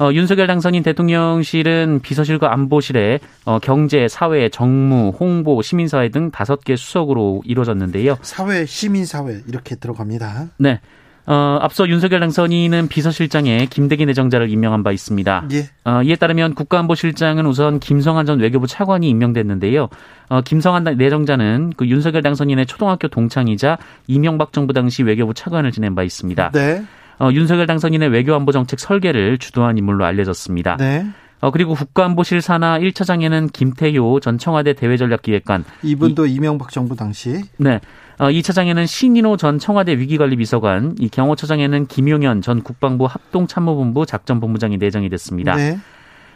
어, 0.00 0.10
윤석열 0.12 0.46
당선인 0.46 0.82
대통령실은 0.82 2.00
비서실과 2.02 2.52
안보실에 2.52 3.20
어, 3.44 3.58
경제, 3.58 4.08
사회, 4.08 4.48
정무, 4.48 5.12
홍보, 5.18 5.62
시민사회 5.62 6.08
등 6.08 6.30
다섯 6.30 6.64
개 6.64 6.76
수석으로 6.76 7.42
이루어졌는데요. 7.44 8.18
사회, 8.22 8.66
시민사회 8.66 9.42
이렇게 9.46 9.76
들어갑니다. 9.76 10.48
네. 10.58 10.80
어, 11.24 11.58
앞서 11.60 11.88
윤석열 11.88 12.18
당선인은 12.20 12.88
비서실장에 12.88 13.66
김대기 13.66 14.06
내정자를 14.06 14.50
임명한 14.50 14.82
바 14.82 14.90
있습니다. 14.90 15.48
예. 15.52 15.68
어, 15.84 16.02
이에 16.02 16.16
따르면 16.16 16.54
국가안보실장은 16.54 17.46
우선 17.46 17.78
김성한 17.78 18.26
전 18.26 18.40
외교부 18.40 18.66
차관이 18.66 19.08
임명됐는데요. 19.08 19.88
어, 20.28 20.40
김성한 20.40 20.82
내정자는 20.82 21.74
그 21.76 21.86
윤석열 21.86 22.22
당선인의 22.22 22.66
초등학교 22.66 23.06
동창이자 23.06 23.78
이명박 24.08 24.52
정부 24.52 24.72
당시 24.72 25.04
외교부 25.04 25.32
차관을 25.32 25.70
지낸 25.70 25.94
바 25.94 26.02
있습니다. 26.02 26.50
네. 26.50 26.82
어, 27.18 27.30
윤석열 27.32 27.66
당선인의 27.66 28.08
외교안보 28.10 28.52
정책 28.52 28.80
설계를 28.80 29.38
주도한 29.38 29.78
인물로 29.78 30.04
알려졌습니다. 30.04 30.76
네. 30.76 31.06
어, 31.40 31.50
그리고 31.50 31.74
국가안보실 31.74 32.40
산하 32.40 32.78
1차장에는 32.78 33.52
김태효 33.52 34.20
전 34.20 34.38
청와대 34.38 34.74
대외전략기획관. 34.74 35.64
이분도 35.82 36.26
이, 36.26 36.34
이명박 36.34 36.70
정부 36.70 36.94
당시. 36.94 37.42
네. 37.56 37.80
어, 38.18 38.26
2차장에는 38.26 38.86
신인호 38.86 39.36
전 39.36 39.58
청와대 39.58 39.98
위기관리비서관, 39.98 40.96
이 41.00 41.08
경호처장에는 41.08 41.86
김용현 41.86 42.42
전 42.42 42.62
국방부 42.62 43.06
합동참모본부 43.06 44.06
작전본부장이 44.06 44.78
내정이 44.78 45.08
됐습니다. 45.08 45.56
네. 45.56 45.78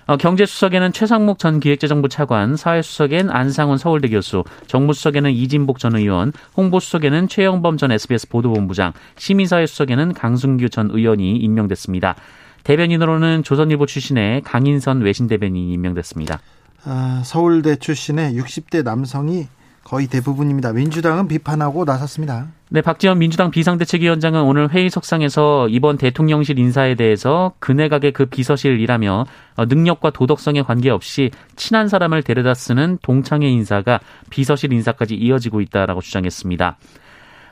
어, 0.07 0.17
경제수석에는 0.17 0.93
최상목 0.93 1.41
전 1.41 1.59
기획재정부 1.59 2.09
차관, 2.09 2.57
사회수석엔 2.57 3.29
안상훈 3.29 3.77
서울대 3.77 4.09
교수, 4.09 4.45
정무수석에는 4.69 5.33
이진복 5.33 5.81
전 5.81 5.97
의원, 5.97 6.33
홍보수석에는 6.57 7.27
최영범 7.27 7.77
전 7.77 7.91
SBS 7.91 8.29
보도본부장, 8.29 8.93
시민사회 9.19 9.67
수석에는 9.67 10.15
강순규 10.15 10.69
전 10.69 10.91
의원이 10.93 11.39
임명됐습니다. 11.39 12.15
대변인으로는 12.63 13.43
조선일보 13.43 13.87
출신의 13.87 14.43
강인선 14.43 15.01
외신 15.01 15.27
대변인이 15.27 15.73
임명됐습니다. 15.73 16.41
아, 16.85 17.23
서울대 17.25 17.75
출신의 17.75 18.35
60대 18.35 18.85
남성이 18.85 19.49
거의 19.87 20.09
대부분입니다. 20.09 20.73
민주당은 20.73 21.29
비판하고 21.29 21.85
나섰습니다. 21.85 22.49
네, 22.71 22.81
박지원 22.81 23.21
민주당 23.21 23.53
비상대책위원장은 23.53 24.43
오늘 24.43 24.69
회의 24.73 24.91
석상에서 24.91 25.69
이번 25.69 25.97
대통령실 25.97 26.59
인사에 26.59 26.97
대해서 26.97 27.53
그네각의 27.61 28.11
그 28.11 28.27
비서실이라며 28.27 29.27
어, 29.55 29.65
능력과 29.65 30.11
도덕성에 30.11 30.63
관계없이 30.63 31.31
친한 31.55 31.87
사람을 31.87 32.25
데려다 32.25 32.53
쓰는 32.53 32.99
동창회 33.01 33.49
인사가 33.49 34.01
비서실 34.29 34.73
인사까지 34.73 35.15
이어지고 35.15 35.61
있다라고 35.61 36.01
주장했습니다. 36.01 36.79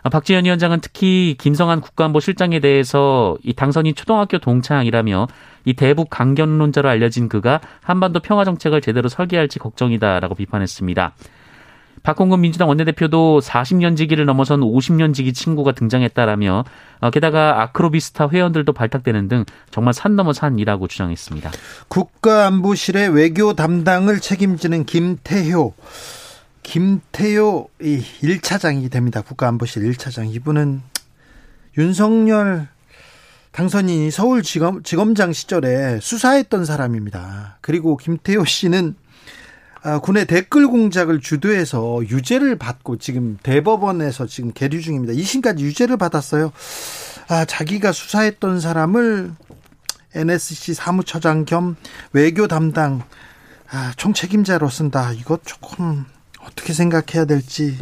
아, 0.03 0.09
박지원 0.09 0.45
위원장은 0.45 0.81
특히 0.81 1.37
김성한 1.39 1.83
국가안보 1.83 2.19
실장에 2.19 2.59
대해서 2.59 3.39
이 3.45 3.55
당선인 3.55 3.95
초등학교 3.95 4.39
동창이라며 4.39 5.29
이 5.67 5.75
대북 5.75 6.11
강견론자로 6.11 6.89
알려진 6.89 7.29
그가 7.29 7.61
한반도 7.81 8.19
평화 8.19 8.45
정책을 8.45 8.81
제대로 8.81 9.09
설계할지 9.09 9.61
걱정이다라고 9.61 10.35
비판했습니다. 10.35 11.15
박홍근 12.05 12.43
민주당 12.43 12.69
원내대표도 12.69 13.41
40년 13.41 13.97
지기를 13.97 14.27
넘어선 14.27 14.61
50년 14.61 15.15
지기 15.15 15.33
친구가 15.33 15.73
등장했다라며 15.73 16.65
어, 17.01 17.11
게다가 17.11 17.63
아크로비스타 17.63 18.29
회원들도 18.29 18.73
발탁되는 18.75 19.27
등 19.29 19.45
정말 19.71 19.95
산 19.95 20.15
넘어 20.15 20.35
산이라고 20.35 20.87
주장했습니다. 20.87 21.51
국가안보실의 21.89 23.09
외교 23.09 23.55
담당을 23.55 24.21
책임지는 24.21 24.85
김태효 24.85 25.73
김태효 26.63 27.69
이 27.81 28.03
1차장이 28.23 28.91
됩니다. 28.91 29.23
국가안보실 29.23 29.91
1차장. 29.91 30.33
이분은 30.35 30.83
윤석열 31.79 32.69
당선인이 33.53 34.11
서울지검 34.11 34.83
지검장 34.83 35.33
시절에 35.33 36.01
수사했던 36.01 36.67
사람입니다. 36.67 37.59
그리고 37.63 37.97
김태효 37.97 38.45
씨는 38.45 38.95
아, 38.97 39.04
군의 40.03 40.27
댓글 40.27 40.67
공작을 40.67 41.21
주도해서 41.21 42.01
유죄를 42.09 42.57
받고 42.57 42.97
지금 42.97 43.39
대법원에서 43.43 44.27
지금 44.27 44.53
계류 44.53 44.81
중입니다. 44.81 45.13
2심까지 45.13 45.61
유죄를 45.61 45.99
받았어요. 45.99 46.53
아, 47.29 47.45
자기가 47.45 47.93
수사했던 47.93 48.61
사람을 48.61 49.35
NSC 50.15 50.75
사무처장 50.75 51.45
겸 51.45 51.77
외교 52.13 52.49
담당 52.49 53.03
아, 53.71 53.93
총책임자로 53.97 54.71
쓴다. 54.71 55.13
이것 55.13 55.45
조금 55.45 56.07
어떻게 56.41 56.73
생각해야 56.73 57.27
될지. 57.27 57.77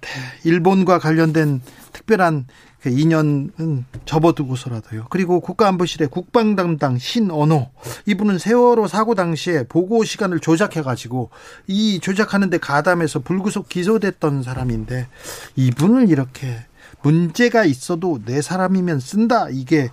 네, 0.00 0.08
일본과 0.44 0.98
관련된 0.98 1.60
특별한 1.92 2.46
그 2.84 2.90
인연은 2.90 3.86
접어두고서라도요. 4.04 5.06
그리고 5.08 5.40
국가안보실의 5.40 6.08
국방 6.08 6.54
담당 6.54 6.98
신언호 6.98 7.70
이분은 8.04 8.36
세월호 8.38 8.88
사고 8.88 9.14
당시에 9.14 9.62
보고 9.62 10.04
시간을 10.04 10.40
조작해 10.40 10.82
가지고 10.82 11.30
이 11.66 11.98
조작하는데 11.98 12.58
가담해서 12.58 13.20
불구속 13.20 13.70
기소됐던 13.70 14.42
사람인데 14.42 15.08
이분을 15.56 16.10
이렇게 16.10 16.58
문제가 17.00 17.64
있어도 17.64 18.20
내 18.22 18.42
사람이면 18.42 19.00
쓴다 19.00 19.48
이게 19.48 19.88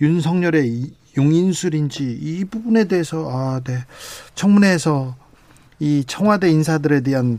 윤석열의 0.00 0.92
용인술인지 1.18 2.20
이 2.22 2.46
부분에 2.46 2.84
대해서 2.84 3.28
아, 3.30 3.60
네. 3.62 3.84
청문회에서 4.34 5.14
이 5.78 6.04
청와대 6.06 6.50
인사들에 6.50 7.02
대한 7.02 7.38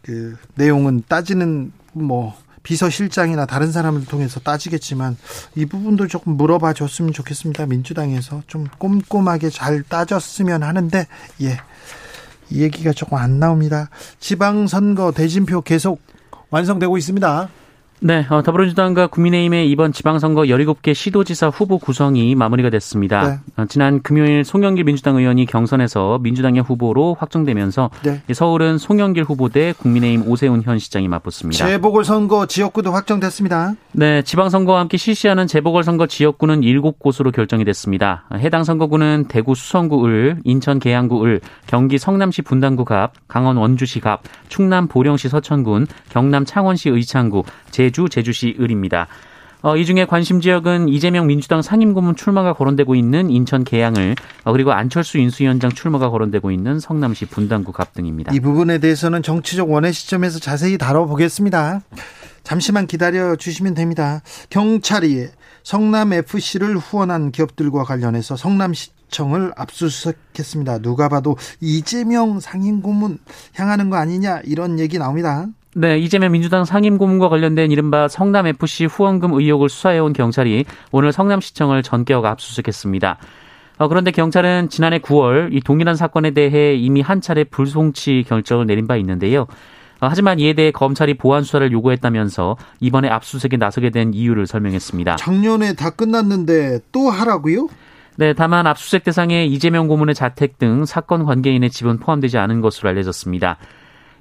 그 0.00 0.36
내용은 0.54 1.02
따지는 1.08 1.72
뭐 1.92 2.36
비서실장이나 2.62 3.46
다른 3.46 3.72
사람을 3.72 4.04
통해서 4.06 4.40
따지겠지만 4.40 5.16
이 5.54 5.66
부분도 5.66 6.06
조금 6.06 6.36
물어봐 6.36 6.72
줬으면 6.72 7.12
좋겠습니다. 7.12 7.66
민주당에서 7.66 8.42
좀 8.46 8.66
꼼꼼하게 8.78 9.50
잘 9.50 9.82
따졌으면 9.82 10.62
하는데 10.62 11.06
예. 11.42 11.58
이 12.50 12.62
얘기가 12.62 12.92
조금 12.92 13.18
안 13.18 13.38
나옵니다. 13.38 13.88
지방선거 14.20 15.12
대진표 15.12 15.62
계속 15.62 16.00
완성되고 16.50 16.98
있습니다. 16.98 17.48
네, 18.04 18.26
어, 18.30 18.42
더불어민주당과 18.42 19.06
국민의힘의 19.06 19.70
이번 19.70 19.92
지방선거 19.92 20.42
17개 20.42 20.92
시도지사 20.92 21.50
후보 21.50 21.78
구성이 21.78 22.34
마무리가 22.34 22.68
됐습니다. 22.68 23.28
네. 23.28 23.38
어, 23.56 23.66
지난 23.68 24.02
금요일 24.02 24.44
송영길 24.44 24.82
민주당 24.82 25.18
의원이 25.18 25.46
경선에서 25.46 26.18
민주당의 26.18 26.62
후보로 26.62 27.14
확정되면서 27.20 27.90
네. 28.02 28.20
서울은 28.34 28.78
송영길 28.78 29.22
후보 29.22 29.50
대 29.50 29.72
국민의힘 29.78 30.28
오세훈 30.28 30.62
현 30.62 30.80
시장이 30.80 31.06
맞붙습니다. 31.06 31.64
재보궐선거 31.64 32.46
지역구도 32.46 32.90
확정됐습니다. 32.90 33.74
네, 33.92 34.22
지방선거와 34.22 34.80
함께 34.80 34.96
실시하는 34.96 35.46
재보궐선거 35.46 36.08
지역구는 36.08 36.62
7곳으로 36.62 37.32
결정이 37.32 37.64
됐습니다. 37.64 38.24
해당 38.34 38.64
선거구는 38.64 39.26
대구 39.28 39.54
수성구 39.54 40.04
을, 40.06 40.40
인천 40.42 40.80
계양구 40.80 41.24
을, 41.24 41.40
경기 41.68 41.98
성남시 41.98 42.42
분당구 42.42 42.84
갑, 42.84 43.12
강원 43.28 43.58
원주시 43.58 44.00
갑, 44.00 44.22
충남 44.48 44.88
보령시 44.88 45.28
서천군, 45.28 45.86
경남 46.08 46.44
창원시 46.44 46.88
의창구, 46.88 47.44
제 47.72 47.82
제주, 47.82 48.08
제주시 48.08 48.56
을입니다. 48.60 49.08
어, 49.62 49.76
이 49.76 49.86
중에 49.86 50.06
관심 50.06 50.40
지역은 50.40 50.88
이재명 50.88 51.26
민주당 51.26 51.62
상임고문 51.62 52.16
출마가 52.16 52.52
거론되고 52.54 52.96
있는 52.96 53.30
인천 53.30 53.62
계양을 53.62 54.16
어, 54.44 54.52
그리고 54.52 54.72
안철수 54.72 55.18
인수위원장 55.18 55.70
출마가 55.70 56.10
거론되고 56.10 56.50
있는 56.50 56.80
성남시 56.80 57.26
분당구 57.26 57.72
갑 57.72 57.92
등입니다. 57.94 58.32
이 58.34 58.40
부분에 58.40 58.78
대해서는 58.78 59.22
정치적 59.22 59.70
원의 59.70 59.92
시점에서 59.92 60.40
자세히 60.40 60.78
다뤄보겠습니다. 60.78 61.80
잠시만 62.42 62.88
기다려 62.88 63.36
주시면 63.36 63.74
됩니다. 63.74 64.22
경찰이 64.50 65.28
성남 65.62 66.12
FC를 66.12 66.76
후원한 66.76 67.30
기업들과 67.30 67.84
관련해서 67.84 68.36
성남시청을 68.36 69.52
압수수색했습니다. 69.54 70.78
누가 70.78 71.08
봐도 71.08 71.36
이재명 71.60 72.40
상임고문 72.40 73.18
향하는 73.54 73.90
거 73.90 73.96
아니냐 73.96 74.40
이런 74.44 74.80
얘기 74.80 74.98
나옵니다. 74.98 75.46
네, 75.74 75.98
이재명 75.98 76.32
민주당 76.32 76.66
상임 76.66 76.98
고문과 76.98 77.30
관련된 77.30 77.70
이른바 77.70 78.06
성남FC 78.06 78.86
후원금 78.86 79.32
의혹을 79.32 79.70
수사해온 79.70 80.12
경찰이 80.12 80.66
오늘 80.90 81.12
성남시청을 81.12 81.82
전격 81.82 82.26
압수수색했습니다. 82.26 83.16
어, 83.78 83.88
그런데 83.88 84.10
경찰은 84.10 84.68
지난해 84.68 84.98
9월 84.98 85.54
이 85.54 85.60
동일한 85.60 85.96
사건에 85.96 86.32
대해 86.32 86.74
이미 86.74 87.00
한 87.00 87.22
차례 87.22 87.44
불송치 87.44 88.26
결정을 88.28 88.66
내린 88.66 88.86
바 88.86 88.96
있는데요. 88.96 89.42
어, 90.02 90.08
하지만 90.08 90.38
이에 90.40 90.52
대해 90.52 90.70
검찰이 90.72 91.14
보안 91.14 91.42
수사를 91.42 91.72
요구했다면서 91.72 92.58
이번에 92.80 93.08
압수수색에 93.08 93.56
나서게 93.56 93.88
된 93.88 94.12
이유를 94.12 94.46
설명했습니다. 94.46 95.16
작년에 95.16 95.74
다 95.74 95.88
끝났는데 95.88 96.80
또 96.92 97.08
하라고요? 97.08 97.68
네, 98.16 98.34
다만 98.34 98.66
압수수색 98.66 99.04
대상에 99.04 99.46
이재명 99.46 99.88
고문의 99.88 100.14
자택 100.14 100.58
등 100.58 100.84
사건 100.84 101.24
관계인의 101.24 101.70
집은 101.70 101.98
포함되지 101.98 102.36
않은 102.36 102.60
것으로 102.60 102.90
알려졌습니다. 102.90 103.56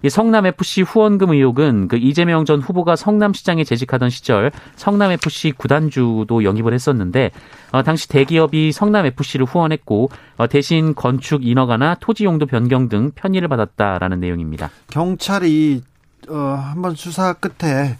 이 0.04 0.10
성남 0.10 0.46
FC 0.46 0.82
후원금 0.82 1.32
의혹은 1.32 1.88
그 1.88 1.98
이재명 1.98 2.46
전 2.46 2.60
후보가 2.60 2.96
성남시장에 2.96 3.64
재직하던 3.64 4.10
시절 4.10 4.52
성남 4.76 5.12
FC 5.12 5.52
구단주도 5.52 6.44
영입을 6.44 6.74
했었는데 6.74 7.32
어, 7.72 7.84
당시 7.84 8.10
대기업이 8.10 8.72
성남 8.72 9.06
FC를 9.06 9.46
후원했고 9.46 10.10
어, 10.38 10.48
대신 10.48 10.96
건축 10.96 11.46
인허가나 11.46 11.96
토지 12.00 12.26
용도 12.26 12.46
변경 12.46 12.90
등 12.90 13.12
편의를 13.16 13.48
받았다라는 13.48 14.20
내용입니다. 14.20 14.72
경찰이 14.90 15.84
어, 16.30 16.36
한번 16.36 16.96
수사 16.96 17.34
끝에 17.34 17.98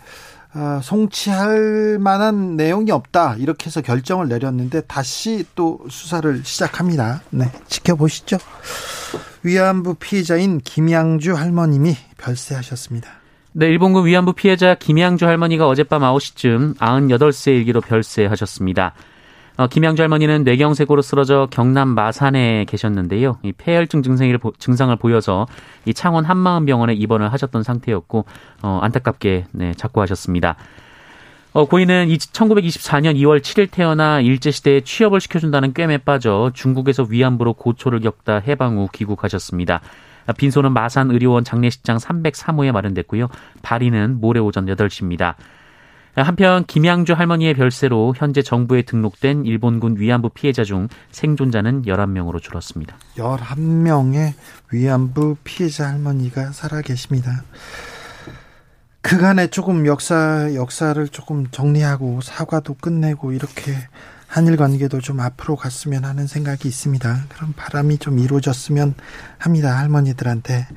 어, 0.54 0.82
송치할 0.84 1.98
만한 2.00 2.58
내용이 2.58 2.92
없다 2.92 3.36
이렇게 3.38 3.68
해서 3.68 3.82
결정을 3.82 4.28
내렸는데 4.28 4.82
다시 4.82 5.46
또 5.56 5.80
수사를 5.90 6.42
시작합니다. 6.44 7.22
네, 7.30 7.46
지켜보시죠. 7.68 8.38
위안부 9.44 9.96
피해자인 9.96 10.60
김양주 10.60 11.36
할머님이 11.36 11.96
별세하셨습니다. 12.18 13.10
네, 13.54 13.68
일본군 13.68 14.06
위안부 14.06 14.34
피해자 14.34 14.76
김양주 14.76 15.26
할머니가 15.26 15.68
어젯밤 15.68 16.02
9시쯤 16.02 16.78
98세 16.78 17.52
일기로 17.52 17.82
별세하셨습니다. 17.82 18.94
어, 19.58 19.68
김양주 19.68 20.02
할머니는 20.02 20.44
뇌경색으로 20.44 21.02
쓰러져 21.02 21.48
경남 21.52 21.90
마산에 21.90 22.66
계셨는데요. 22.66 23.38
이 23.44 23.52
폐혈증 23.52 24.02
증상을, 24.02 24.40
증상을 24.58 24.96
보여서 24.96 25.46
이 25.86 25.94
창원 25.94 26.26
한마음병원에 26.26 26.94
입원을 26.94 27.32
하셨던 27.34 27.64
상태였고 27.64 28.26
어, 28.64 28.80
안타깝게 28.82 29.46
네, 29.52 29.74
작고하셨습니다. 29.74 30.56
어, 31.54 31.66
고인은 31.66 32.08
1924년 32.08 33.16
2월 33.18 33.42
7일 33.42 33.70
태어나 33.70 34.22
일제시대에 34.22 34.82
취업을 34.82 35.20
시켜준다는 35.20 35.74
꿰매 35.74 35.98
빠져 35.98 36.52
중국에서 36.54 37.04
위안부로 37.10 37.54
고초를 37.54 38.00
겪다 38.00 38.40
해방 38.40 38.78
후 38.78 38.88
귀국하셨습니다. 38.94 39.82
빈소는 40.38 40.72
마산 40.72 41.12
의료원 41.12 41.44
장례식장 41.44 41.98
303호에 41.98 42.72
마련됐고요. 42.72 43.28
발인은 43.64 44.22
모레 44.22 44.40
오전 44.40 44.66
8시입니다. 44.66 45.36
한편 46.16 46.66
김양주 46.66 47.14
할머니의 47.14 47.54
별세로 47.54 48.14
현재 48.18 48.42
정부에 48.42 48.82
등록된 48.82 49.46
일본군 49.46 49.98
위안부 49.98 50.30
피해자 50.30 50.64
중 50.64 50.90
생존자는 51.12 51.84
11명으로 51.84 52.42
줄었습니다. 52.42 52.98
11명의 53.16 54.34
위안부 54.72 55.38
피해자 55.44 55.88
할머니가 55.88 56.52
살아계십니다. 56.52 57.44
그간에 59.02 59.48
조금 59.48 59.86
역사 59.88 60.54
역사를 60.54 61.08
조금 61.08 61.48
정리하고 61.50 62.22
사과도 62.22 62.76
끝내고 62.76 63.32
이렇게 63.32 63.74
한일 64.28 64.56
관계도 64.56 65.02
좀 65.02 65.20
앞으로 65.20 65.56
갔으면 65.56 66.06
하는 66.06 66.28
생각이 66.28 66.68
있습니다. 66.68 67.26
그런 67.30 67.54
바람이 67.54 67.98
좀 67.98 68.20
이루어졌으면 68.20 68.94
합니다. 69.38 69.78
할머니들한테 69.78 70.68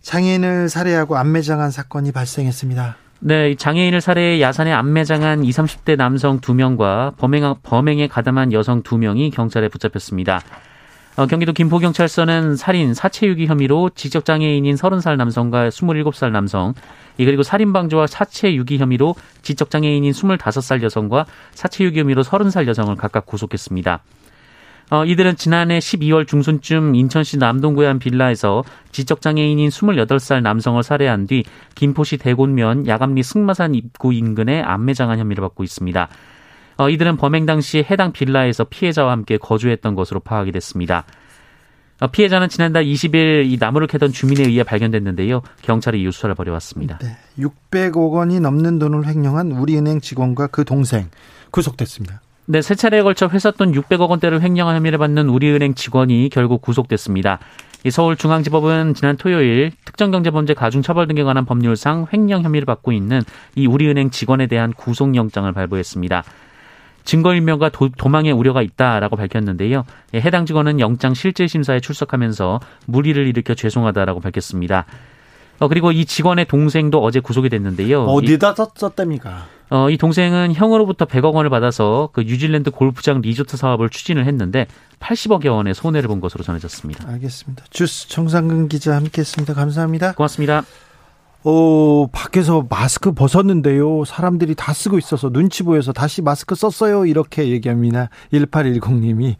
장애인을 0.00 0.70
살해하고 0.70 1.18
안매장한 1.18 1.70
사건이 1.70 2.12
발생했습니다. 2.12 2.96
네, 3.20 3.56
장애인을 3.56 4.00
살해 4.00 4.40
야산에 4.40 4.72
안매장한 4.72 5.42
20, 5.42 5.64
30대 5.64 5.96
남성 5.96 6.40
2명과 6.40 7.16
범행, 7.16 7.56
범행에 7.64 8.06
가담한 8.06 8.52
여성 8.52 8.84
2명이 8.84 9.32
경찰에 9.34 9.68
붙잡혔습니다. 9.68 10.40
어, 11.16 11.26
경기도 11.26 11.52
김포경찰서는 11.52 12.54
살인, 12.54 12.94
사체유기 12.94 13.48
혐의로 13.48 13.90
지적장애인인 13.92 14.76
30살 14.76 15.16
남성과 15.16 15.70
27살 15.70 16.30
남성, 16.30 16.74
그리고 17.16 17.42
살인방조와 17.42 18.06
사체유기 18.06 18.78
혐의로 18.78 19.16
지적장애인인 19.42 20.12
25살 20.12 20.80
여성과 20.84 21.26
사체유기 21.54 21.98
혐의로 21.98 22.22
30살 22.22 22.68
여성을 22.68 22.94
각각 22.94 23.26
구속했습니다. 23.26 24.00
어, 24.90 25.04
이들은 25.04 25.36
지난해 25.36 25.78
12월 25.78 26.26
중순쯤 26.26 26.94
인천시 26.94 27.36
남동구의 27.36 27.86
한 27.86 27.98
빌라에서 27.98 28.64
지적장애인인 28.90 29.68
28살 29.68 30.40
남성을 30.40 30.82
살해한 30.82 31.26
뒤 31.26 31.44
김포시 31.74 32.16
대곤면 32.16 32.86
야감리 32.86 33.22
승마산 33.22 33.74
입구 33.74 34.14
인근에 34.14 34.62
안매장한 34.62 35.18
혐의를 35.18 35.42
받고 35.42 35.62
있습니다. 35.62 36.08
어, 36.78 36.88
이들은 36.88 37.16
범행 37.18 37.44
당시 37.44 37.84
해당 37.90 38.12
빌라에서 38.12 38.64
피해자와 38.64 39.12
함께 39.12 39.36
거주했던 39.36 39.94
것으로 39.94 40.20
파악이 40.20 40.52
됐습니다. 40.52 41.04
어, 42.00 42.06
피해자는 42.06 42.48
지난달 42.48 42.84
20일 42.84 43.50
이 43.50 43.58
나무를 43.60 43.88
캐던 43.88 44.12
주민에 44.12 44.44
의해 44.44 44.62
발견됐는데요. 44.62 45.42
경찰이 45.62 46.00
이후 46.00 46.12
수사를 46.12 46.34
벌여왔습니다. 46.34 46.98
네, 46.98 47.16
600억 47.38 48.12
원이 48.12 48.40
넘는 48.40 48.78
돈을 48.78 49.06
횡령한 49.06 49.52
우리은행 49.52 50.00
직원과 50.00 50.46
그 50.46 50.64
동생 50.64 51.10
구속됐습니다. 51.50 52.22
네, 52.50 52.62
세 52.62 52.74
차례에 52.74 53.02
걸쳐 53.02 53.28
회사 53.28 53.50
돈 53.50 53.72
600억 53.72 54.08
원대를 54.08 54.40
횡령한 54.40 54.74
혐의를 54.74 54.96
받는 54.96 55.28
우리은행 55.28 55.74
직원이 55.74 56.30
결국 56.32 56.62
구속됐습니다. 56.62 57.40
이 57.84 57.90
서울중앙지법은 57.90 58.94
지난 58.94 59.18
토요일 59.18 59.70
특정경제범죄 59.84 60.54
가중처벌 60.54 61.08
등에 61.08 61.24
관한 61.24 61.44
법률상 61.44 62.06
횡령 62.10 62.44
혐의를 62.44 62.64
받고 62.64 62.92
있는 62.92 63.20
이 63.54 63.66
우리은행 63.66 64.08
직원에 64.08 64.46
대한 64.46 64.72
구속영장을 64.72 65.52
발부했습니다. 65.52 66.24
증거인멸과 67.04 67.68
도, 67.68 67.90
망의 68.08 68.32
우려가 68.32 68.62
있다라고 68.62 69.16
밝혔는데요. 69.16 69.84
예, 70.14 70.20
해당 70.22 70.46
직원은 70.46 70.80
영장 70.80 71.12
실질 71.12 71.50
심사에 71.50 71.80
출석하면서 71.80 72.60
무리를 72.86 73.26
일으켜 73.26 73.54
죄송하다라고 73.54 74.20
밝혔습니다. 74.20 74.86
어, 75.58 75.68
그리고 75.68 75.92
이 75.92 76.04
직원의 76.04 76.46
동생도 76.46 77.02
어제 77.02 77.20
구속이 77.20 77.48
됐는데요. 77.48 78.04
어디다 78.04 78.54
썼답니까? 78.74 79.46
어, 79.70 79.90
이 79.90 79.98
동생은 79.98 80.54
형으로부터 80.54 81.04
100억 81.04 81.34
원을 81.34 81.50
받아서 81.50 82.08
그 82.12 82.22
뉴질랜드 82.22 82.70
골프장 82.70 83.20
리조트 83.20 83.56
사업을 83.56 83.90
추진을 83.90 84.24
했는데 84.26 84.66
80억여 85.00 85.52
원의 85.52 85.74
손해를 85.74 86.08
본 86.08 86.20
것으로 86.20 86.42
전해졌습니다. 86.42 87.08
알겠습니다. 87.08 87.64
주스 87.70 88.08
정상근 88.08 88.68
기자 88.68 88.96
함께했습니다. 88.96 89.54
감사합니다. 89.54 90.12
고맙습니다. 90.12 90.64
어, 91.44 92.06
밖에서 92.10 92.66
마스크 92.68 93.12
벗었는데요. 93.12 94.04
사람들이 94.04 94.54
다 94.54 94.72
쓰고 94.72 94.98
있어서 94.98 95.30
눈치 95.30 95.62
보여서 95.62 95.92
다시 95.92 96.20
마스크 96.20 96.54
썼어요. 96.54 97.06
이렇게 97.06 97.48
얘기합니다. 97.48 98.08
1810님이. 98.32 99.36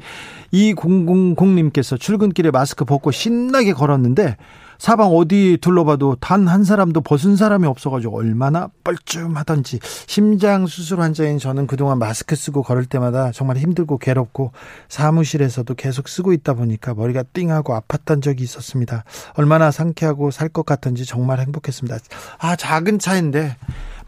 2000님께서 0.52 1.98
출근길에 1.98 2.50
마스크 2.50 2.84
벗고 2.84 3.10
신나게 3.10 3.72
걸었는데 3.72 4.36
사방 4.78 5.08
어디 5.08 5.58
둘러봐도 5.60 6.16
단 6.20 6.48
한 6.48 6.64
사람도 6.64 7.00
벗은 7.02 7.36
사람이 7.36 7.66
없어가지고 7.66 8.16
얼마나 8.16 8.68
뻘쭘하던지 8.84 9.80
심장 10.06 10.66
수술 10.66 11.00
환자인 11.00 11.38
저는 11.38 11.66
그동안 11.66 11.98
마스크 11.98 12.36
쓰고 12.36 12.62
걸을 12.62 12.86
때마다 12.86 13.32
정말 13.32 13.58
힘들고 13.58 13.98
괴롭고 13.98 14.52
사무실에서도 14.88 15.74
계속 15.74 16.08
쓰고 16.08 16.32
있다 16.32 16.54
보니까 16.54 16.94
머리가 16.94 17.24
띵하고 17.32 17.74
아팠던 17.74 18.22
적이 18.22 18.44
있었습니다. 18.44 19.04
얼마나 19.34 19.70
상쾌하고 19.70 20.30
살 20.30 20.48
것 20.48 20.64
같은지 20.64 21.04
정말 21.04 21.40
행복했습니다. 21.40 21.98
아 22.38 22.56
작은 22.56 22.98
차인데 22.98 23.56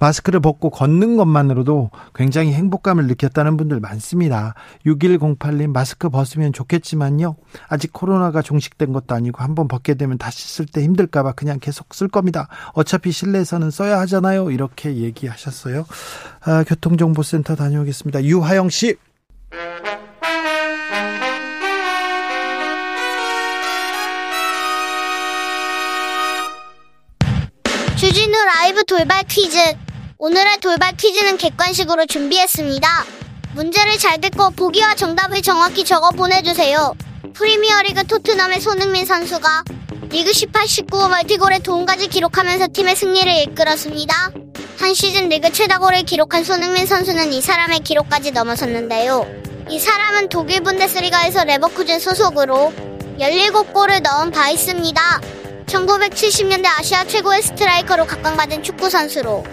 마스크를 0.00 0.40
벗고 0.40 0.70
걷는 0.70 1.16
것만으로도 1.16 1.90
굉장히 2.14 2.52
행복감을 2.54 3.06
느꼈다는 3.06 3.56
분들 3.56 3.80
많습니다. 3.80 4.54
6108님 4.86 5.70
마스크 5.72 6.08
벗으면 6.08 6.52
좋겠지만요. 6.52 7.36
아직 7.68 7.92
코로나가 7.92 8.42
종식된 8.42 8.92
것도 8.92 9.14
아니고 9.14 9.42
한번 9.42 9.68
벗게 9.68 9.94
되면 9.94 10.18
다시 10.18 10.48
쓸 10.48 10.66
때 10.66 10.82
힘들까 10.82 11.22
봐 11.22 11.32
그냥 11.32 11.60
계속 11.60 11.94
쓸 11.94 12.08
겁니다. 12.08 12.48
어차피 12.72 13.12
실내에서는 13.12 13.70
써야 13.70 14.00
하잖아요. 14.00 14.50
이렇게 14.50 14.96
얘기하셨어요. 14.96 15.84
아, 16.40 16.64
교통정보센터 16.66 17.54
다녀오겠습니다. 17.54 18.24
유하영 18.24 18.70
씨. 18.70 18.96
주진우 27.96 28.32
라이브 28.32 28.82
돌발 28.84 29.22
퀴즈. 29.28 29.58
오늘의 30.22 30.58
돌발 30.58 30.94
퀴즈는 30.98 31.38
객관식으로 31.38 32.04
준비했습니다. 32.04 33.06
문제를 33.54 33.96
잘 33.96 34.20
듣고 34.20 34.50
보기와 34.50 34.94
정답을 34.94 35.40
정확히 35.40 35.82
적어 35.82 36.10
보내주세요. 36.10 36.92
프리미어리그 37.32 38.06
토트넘의 38.06 38.60
손흥민 38.60 39.06
선수가 39.06 39.64
리그 40.10 40.30
18, 40.30 40.68
19 40.68 41.08
멀티골에 41.08 41.60
도움까지 41.60 42.08
기록하면서 42.08 42.68
팀의 42.70 42.96
승리를 42.96 43.32
이끌었습니다. 43.32 44.30
한 44.78 44.92
시즌 44.92 45.30
리그 45.30 45.50
최다골을 45.50 46.02
기록한 46.02 46.44
손흥민 46.44 46.84
선수는 46.84 47.32
이 47.32 47.40
사람의 47.40 47.80
기록까지 47.80 48.32
넘어섰는데요. 48.32 49.26
이 49.70 49.78
사람은 49.78 50.28
독일 50.28 50.60
분데스리가에서 50.60 51.44
레버쿠젠 51.44 51.98
소속으로 51.98 52.74
17골을 53.18 54.02
넣은 54.02 54.32
바 54.32 54.50
있습니다. 54.50 55.20
1970년대 55.64 56.66
아시아 56.78 57.04
최고의 57.04 57.40
스트라이커로 57.40 58.04
각광받은 58.06 58.62
축구 58.62 58.90
선수로 58.90 59.44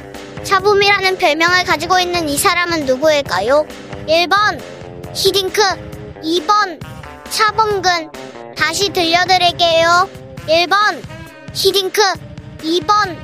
차붐이라는 0.47 1.17
별명을 1.17 1.65
가지고 1.65 1.99
있는 1.99 2.29
이 2.29 2.37
사람은 2.37 2.85
누구일까요? 2.85 3.67
1번 4.07 4.57
히딩크. 5.13 5.61
2번 6.23 6.79
차범근. 7.29 8.09
다시 8.55 8.87
들려드릴게요. 8.93 10.09
1번 10.47 11.03
히딩크. 11.53 12.01
2번 12.59 13.17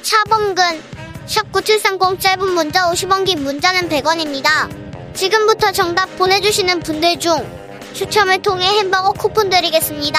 차범근. 0.00 0.82
샵9730 1.26 2.18
짧은 2.18 2.48
문자 2.48 2.90
50원 2.90 3.26
긴 3.26 3.44
문자는 3.44 3.90
100원입니다. 3.90 5.14
지금부터 5.14 5.72
정답 5.72 6.06
보내주시는 6.16 6.80
분들 6.80 7.18
중 7.18 7.46
추첨을 7.92 8.40
통해 8.40 8.64
햄버거 8.66 9.12
쿠폰 9.12 9.50
드리겠습니다. 9.50 10.18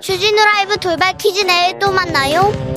주진우 0.00 0.36
라이브 0.36 0.76
돌발 0.76 1.16
퀴즈 1.16 1.40
내일 1.40 1.78
또 1.78 1.90
만나요 1.90 2.75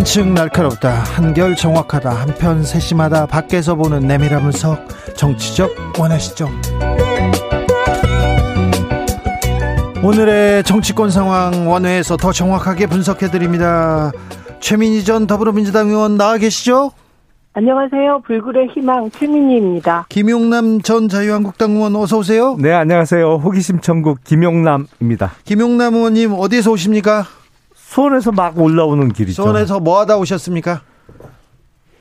한층 0.00 0.32
날카롭다 0.32 0.88
한결 0.90 1.54
정확하다 1.54 2.08
한편 2.08 2.64
세심하다 2.64 3.26
밖에서 3.26 3.74
보는 3.74 4.06
내밀한 4.06 4.40
분석 4.40 4.78
정치적 5.14 5.70
원하시죠 5.98 6.48
오늘의 10.02 10.64
정치권 10.64 11.10
상황 11.10 11.68
원회에서 11.68 12.16
더 12.16 12.32
정확하게 12.32 12.86
분석해 12.86 13.30
드립니다 13.30 14.10
최민희 14.60 15.04
전 15.04 15.26
더불어민주당 15.26 15.90
의원 15.90 16.16
나와 16.16 16.38
계시죠? 16.38 16.92
안녕하세요. 17.52 18.22
불굴의 18.26 18.68
희망 18.68 19.10
최민희입니다. 19.10 20.06
김용남 20.08 20.80
전 20.82 21.08
자유한국당 21.08 21.72
의원 21.72 21.96
어서 21.96 22.18
오세요. 22.18 22.56
네, 22.60 22.72
안녕하세요. 22.72 23.34
호기심 23.34 23.80
천국 23.80 24.22
김용남입니다. 24.22 25.32
김용남 25.44 25.94
의원님 25.94 26.32
어디에서 26.32 26.70
오십니까? 26.70 27.24
수원에서 27.94 28.30
막 28.30 28.56
올라오는 28.56 29.08
길이죠. 29.12 29.42
수원에서 29.42 29.80
뭐 29.80 29.98
하다 29.98 30.16
오셨습니까? 30.18 30.82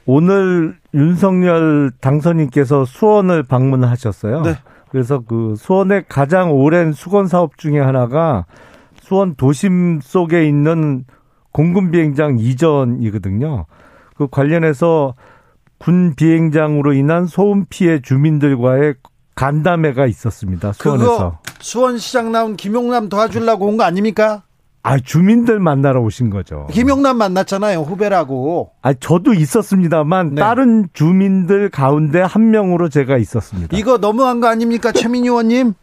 오늘 0.06 0.78
윤석열 0.94 1.92
당선인께서 2.00 2.86
수원을 2.86 3.42
방문하셨어요. 3.42 4.42
네. 4.44 4.56
그래서 4.92 5.24
그 5.28 5.56
수원의 5.58 6.06
가장 6.08 6.52
오랜 6.54 6.94
수건 6.94 7.26
사업 7.28 7.58
중에 7.58 7.80
하나가 7.80 8.46
수원 9.02 9.34
도심 9.34 10.00
속에 10.04 10.48
있는 10.48 11.06
공군 11.52 11.90
비행장 11.90 12.38
이전이거든요. 12.38 13.66
그 14.16 14.28
관련해서 14.28 15.16
군 15.80 16.14
비행장으로 16.16 16.94
인한 16.94 17.26
소음 17.26 17.66
피해 17.68 18.00
주민들과의 18.00 18.94
간담회가 19.34 20.06
있었습니다. 20.06 20.72
수원에서. 20.74 21.40
수원시장 21.60 22.32
나온 22.32 22.56
김용남 22.56 23.10
도와주려고 23.10 23.66
온 23.66 23.78
거 23.78 23.84
아닙니까? 23.86 24.44
아, 24.82 24.98
주민들 24.98 25.60
만나러 25.60 26.02
오신 26.02 26.30
거죠. 26.30 26.68
김용남 26.72 27.18
만났잖아요, 27.18 27.80
후배라고. 27.80 28.72
아, 28.82 28.94
저도 28.94 29.34
있었습니다만 29.34 30.36
네. 30.36 30.42
다른 30.42 30.88
주민들 30.94 31.70
가운데 31.70 32.22
한 32.22 32.52
명으로 32.52 32.90
제가 32.90 33.18
있었습니다. 33.18 33.76
이거 33.78 33.98
너무한 33.98 34.40
거 34.40 34.48
아닙니까, 34.48 34.92
최민희 34.92 35.28
의원님? 35.28 35.74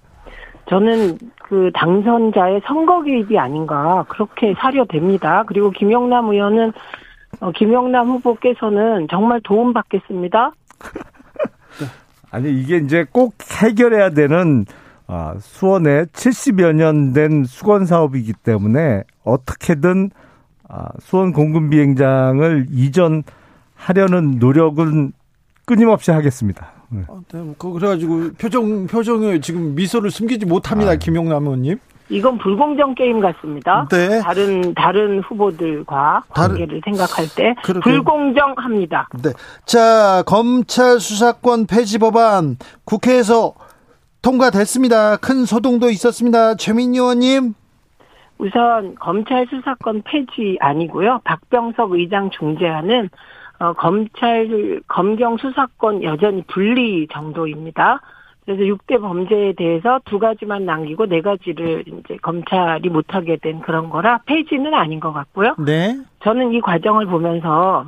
저는 0.68 1.18
그 1.48 1.70
당선자의 1.74 2.62
선거 2.66 3.02
개입이 3.02 3.38
아닌가 3.38 4.04
그렇게 4.09 4.54
사려됩니다. 4.59 5.44
그리고 5.46 5.70
김용남 5.70 6.28
의원은 6.30 6.72
어, 7.40 7.52
김용남 7.52 8.09
후보께서는 8.09 9.06
정말 9.11 9.40
도움 9.44 9.72
받겠습니다. 9.72 10.52
아니 12.32 12.50
이게 12.50 12.78
이제 12.78 13.04
꼭 13.11 13.35
해결해야 13.62 14.11
되는 14.11 14.64
아, 15.09 15.35
수원에 15.38 16.05
70여 16.07 16.73
년 16.75 17.12
된 17.12 17.45
수건 17.45 17.87
사업이기 17.87 18.33
때문에 18.33 19.05
어떻게든 19.25 20.11
아, 20.69 20.88
수원 21.01 21.33
공군 21.33 21.71
비행장을 21.71 22.66
이전하려는 22.71 24.38
노력은 24.38 25.12
끊임없이 25.64 26.11
하겠습니다. 26.11 26.73
네. 26.88 27.03
아, 27.09 27.21
네. 27.33 27.55
그 27.59 27.73
그래가지고 27.73 28.31
표정 28.38 28.87
표정에 28.87 29.40
지금 29.40 29.75
미소를 29.75 30.11
숨기지 30.11 30.47
못합니다, 30.47 30.92
아. 30.92 30.97
김용남 30.97 31.45
의원님. 31.45 31.79
이건 32.09 32.38
불공정 32.38 32.95
게임 32.95 33.19
같습니다. 33.21 33.88
네. 33.90 34.21
다른 34.21 34.75
다른 34.75 35.21
후보들과 35.23 36.23
관계를 36.29 36.81
다른, 36.81 36.81
생각할 36.85 37.27
때 37.35 37.55
그렇게. 37.64 37.90
불공정합니다. 37.90 39.09
네. 39.25 39.31
자, 39.64 40.23
검찰 40.25 41.01
수사권 41.01 41.66
폐지 41.66 41.99
법안 41.99 42.59
국회에서 42.85 43.55
통과됐습니다. 44.22 45.16
큰 45.18 45.44
소동도 45.44 45.88
있었습니다. 45.90 46.57
최민희 46.57 46.98
의원님. 46.98 47.55
우선 48.38 48.94
검찰 48.96 49.46
수사권 49.46 50.02
폐지 50.05 50.59
아니고요. 50.61 51.20
박병석 51.24 51.92
의장 51.92 52.31
중재하는 52.31 53.09
어, 53.59 53.72
검찰 53.72 54.81
검경 54.88 55.38
수사권 55.38 56.02
여전히 56.02 56.42
분리 56.46 57.07
정도입니다. 57.11 58.00
그래서 58.44 58.62
6대 58.62 59.00
범죄에 59.00 59.55
대해서 59.55 60.00
두 60.05 60.18
가지만 60.18 60.66
남기고 60.66 61.07
네 61.07 61.20
가지를 61.20 61.85
이제 61.87 62.16
검찰이 62.22 62.88
못하게 62.90 63.38
된 63.38 63.61
그런 63.61 63.90
거라 63.90 64.20
폐지는 64.26 64.72
아닌 64.74 65.00
것 65.00 65.12
같고요. 65.12 65.57
네. 65.59 65.98
저는 66.22 66.52
이 66.52 66.61
과정을 66.61 67.07
보면서 67.07 67.87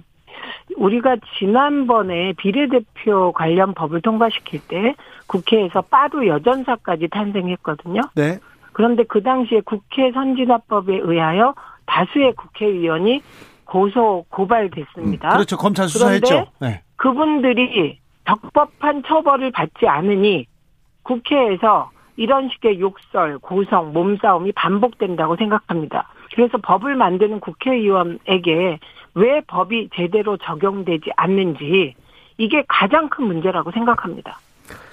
우리가 0.77 1.17
지난번에 1.39 2.33
비례대표 2.35 3.33
관련 3.33 3.75
법을 3.75 4.03
통과시킬 4.03 4.61
때 4.69 4.95
국회에서 5.27 5.83
빠루 5.83 6.27
여전사까지 6.27 7.09
탄생했거든요. 7.09 8.03
네. 8.15 8.39
그런데 8.73 9.05
그 9.05 9.23
당시에 9.23 9.61
국회 9.65 10.13
선진화법에 10.13 10.99
의하여 11.03 11.55
다수의 11.87 12.35
국회의원이 12.35 13.23
고소 13.65 14.25
고발됐습니다. 14.31 15.29
음, 15.29 15.31
그렇죠. 15.31 15.57
검찰 15.57 15.89
수사했죠. 15.89 16.47
네. 16.61 16.83
그분들이 16.97 17.99
적법한 18.27 19.03
처벌을 19.07 19.51
받지 19.51 19.87
않으니 19.87 20.47
국회에서 21.03 21.91
이런 22.17 22.49
식의 22.51 22.81
욕설, 22.81 23.39
고성, 23.39 23.93
몸싸움이 23.93 24.53
반복된다고 24.53 25.37
생각합니다. 25.37 26.09
그래서 26.35 26.59
법을 26.59 26.97
만드는 26.97 27.41
국회의원에게 27.41 28.79
왜 29.15 29.41
법이 29.47 29.91
제대로 29.95 30.37
적용되지 30.37 31.11
않는지 31.17 31.95
이게 32.37 32.65
가장 32.69 33.09
큰 33.09 33.27
문제라고 33.27 33.71
생각합니다. 33.73 34.39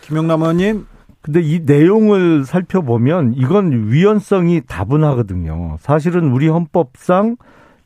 김영남 0.01 0.41
의원님. 0.41 0.85
근데 1.21 1.41
이 1.41 1.61
내용을 1.65 2.43
살펴보면 2.43 3.33
이건 3.35 3.91
위헌성이 3.91 4.61
다분하거든요. 4.67 5.77
사실은 5.79 6.31
우리 6.31 6.47
헌법상 6.47 7.37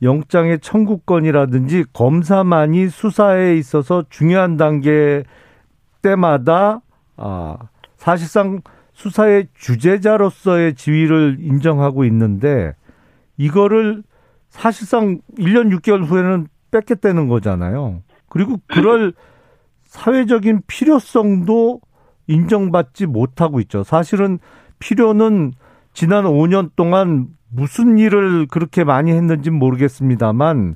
영장의 0.01 0.59
청구권이라든지 0.59 1.85
검사만이 1.93 2.89
수사에 2.89 3.55
있어서 3.55 4.03
중요한 4.09 4.57
단계 4.57 5.23
때마다 6.01 6.81
아 7.15 7.57
사실상 7.95 8.61
수사의 8.93 9.47
주재자로서의 9.57 10.75
지위를 10.75 11.37
인정하고 11.39 12.03
있는데 12.05 12.73
이거를 13.37 14.03
사실상 14.49 15.19
1년 15.37 15.73
6개월 15.77 16.05
후에는 16.05 16.47
뺏겠다는 16.71 17.27
거잖아요. 17.27 18.01
그리고 18.27 18.57
그럴 18.67 19.13
사회적인 19.83 20.63
필요성도 20.67 21.81
인정받지 22.27 23.07
못하고 23.07 23.59
있죠. 23.61 23.83
사실은 23.83 24.37
필요는 24.77 25.53
지난 25.93 26.25
5년 26.25 26.71
동안 26.75 27.27
무슨 27.49 27.97
일을 27.97 28.45
그렇게 28.47 28.83
많이 28.83 29.11
했는지 29.11 29.49
모르겠습니다만 29.49 30.75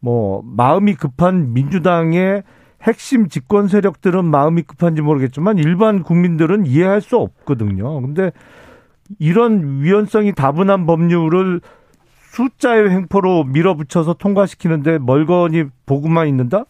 뭐 0.00 0.42
마음이 0.44 0.94
급한 0.94 1.54
민주당의 1.54 2.42
핵심 2.82 3.28
집권 3.28 3.68
세력들은 3.68 4.24
마음이 4.24 4.62
급한지 4.62 5.00
모르겠지만 5.00 5.56
일반 5.58 6.02
국민들은 6.02 6.66
이해할 6.66 7.00
수 7.00 7.16
없거든요. 7.16 8.00
근데 8.02 8.32
이런 9.18 9.82
위헌성이 9.82 10.32
다분한 10.32 10.86
법률을 10.86 11.60
숫자의 12.32 12.88
횡포로 12.88 13.44
밀어붙여서 13.44 14.14
통과시키는데 14.14 14.98
멀거니 14.98 15.64
보고만 15.84 16.28
있는다? 16.28 16.64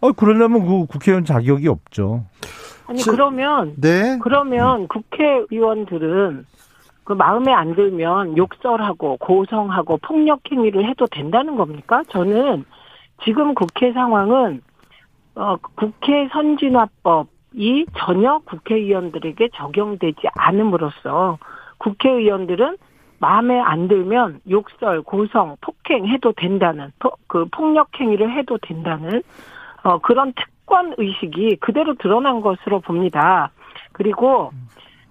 어, 0.00 0.12
그러려면 0.12 0.64
그 0.64 0.86
국회의원 0.86 1.24
자격이 1.24 1.66
없죠. 1.66 2.24
아니, 2.86 3.02
그러면, 3.02 3.74
네. 3.76 4.18
그러면 4.22 4.86
국회의원들은 4.86 6.46
그 7.02 7.12
마음에 7.12 7.52
안 7.52 7.74
들면 7.74 8.36
욕설하고 8.36 9.16
고성하고 9.16 9.98
폭력행위를 9.98 10.88
해도 10.88 11.06
된다는 11.08 11.56
겁니까? 11.56 12.04
저는 12.10 12.64
지금 13.24 13.54
국회 13.54 13.92
상황은 13.92 14.62
어, 15.34 15.56
국회 15.74 16.28
선진화법이 16.32 17.86
전혀 17.98 18.38
국회의원들에게 18.44 19.48
적용되지 19.54 20.20
않음으로써 20.36 21.38
국회의원들은 21.78 22.76
마음에 23.20 23.60
안 23.60 23.86
들면 23.86 24.40
욕설, 24.50 25.02
고성, 25.02 25.56
폭행해도 25.60 26.32
된다는 26.32 26.90
그 27.26 27.44
폭력 27.52 27.88
행위를 28.00 28.36
해도 28.36 28.58
된다는 28.58 29.22
어 29.82 29.98
그런 29.98 30.32
특권 30.32 30.94
의식이 30.96 31.56
그대로 31.56 31.94
드러난 31.94 32.40
것으로 32.40 32.80
봅니다. 32.80 33.50
그리고 33.92 34.52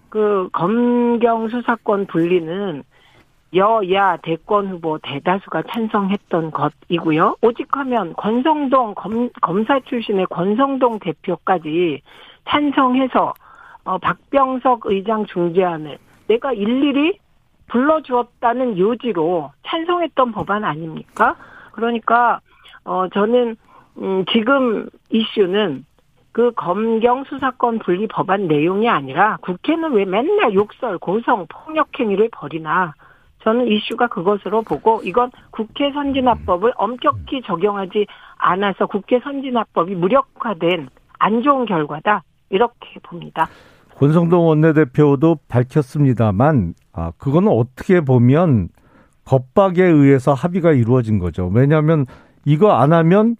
그 0.09 0.49
검경 0.51 1.49
수사권 1.49 2.07
분리는 2.07 2.83
여야 3.55 4.17
대권 4.17 4.67
후보 4.67 4.97
대다수가 4.99 5.63
찬성했던 5.71 6.51
것이고요. 6.51 7.35
오직 7.41 7.67
하면 7.77 8.13
권성동 8.13 8.95
검, 8.95 9.29
검사 9.41 9.79
출신의 9.81 10.25
권성동 10.27 10.99
대표까지 10.99 12.01
찬성해서 12.47 13.33
어, 13.83 13.97
박병석 13.99 14.85
의장 14.85 15.25
중재안을 15.25 15.97
내가 16.27 16.53
일일이 16.53 17.19
불러주었다는 17.69 18.77
요지로 18.77 19.51
찬성했던 19.65 20.31
법안 20.31 20.63
아닙니까? 20.63 21.35
그러니까 21.71 22.41
어 22.83 23.07
저는 23.09 23.55
음 23.97 24.25
지금 24.31 24.89
이슈는 25.09 25.85
그 26.31 26.51
검경 26.51 27.23
수사권 27.25 27.79
분리 27.79 28.07
법안 28.07 28.47
내용이 28.47 28.87
아니라 28.87 29.37
국회는 29.41 29.93
왜 29.93 30.05
맨날 30.05 30.53
욕설, 30.53 30.97
고성, 30.97 31.47
폭력 31.47 31.87
행위를 31.99 32.29
벌이나 32.31 32.93
저는 33.43 33.67
이슈가 33.67 34.07
그것으로 34.07 34.61
보고 34.61 35.01
이건 35.03 35.31
국회 35.51 35.91
선진화법을 35.91 36.73
엄격히 36.75 37.41
적용하지 37.41 38.05
않아서 38.37 38.85
국회 38.85 39.19
선진화법이 39.19 39.95
무력화된 39.95 40.89
안 41.19 41.41
좋은 41.41 41.65
결과다 41.65 42.23
이렇게 42.49 42.99
봅니다. 43.01 43.47
권성동 43.99 44.47
원내대표도 44.47 45.39
밝혔습니다만 45.49 46.73
아 46.93 47.11
그거는 47.17 47.49
어떻게 47.49 47.99
보면 47.99 48.69
법박에 49.25 49.83
의해서 49.83 50.33
합의가 50.33 50.71
이루어진 50.71 51.19
거죠. 51.19 51.51
왜냐하면 51.53 52.05
이거 52.45 52.71
안 52.71 52.93
하면 52.93 53.35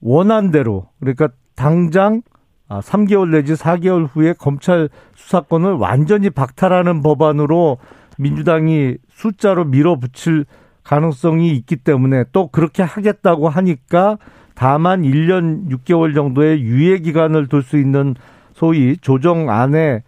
원한대로 0.00 0.86
그러니까 1.00 1.30
당장 1.56 2.22
아 2.68 2.78
3개월 2.80 3.30
내지 3.30 3.54
4개월 3.54 4.06
후에 4.08 4.34
검찰 4.38 4.88
수사권을 5.16 5.72
완전히 5.72 6.30
박탈하는 6.30 7.02
법안으로 7.02 7.78
민주당이 8.16 8.96
숫자로 9.10 9.64
밀어붙일 9.64 10.44
가능성이 10.84 11.50
있기 11.56 11.76
때문에 11.76 12.24
또 12.30 12.46
그렇게 12.48 12.84
하겠다고 12.84 13.48
하니까 13.48 14.18
다만 14.54 15.02
1년 15.02 15.68
6개월 15.70 16.14
정도의 16.14 16.62
유예 16.62 16.98
기간을 16.98 17.48
둘 17.48 17.62
수 17.64 17.76
있는 17.78 18.14
소위 18.54 18.96
조정안에 18.96 20.02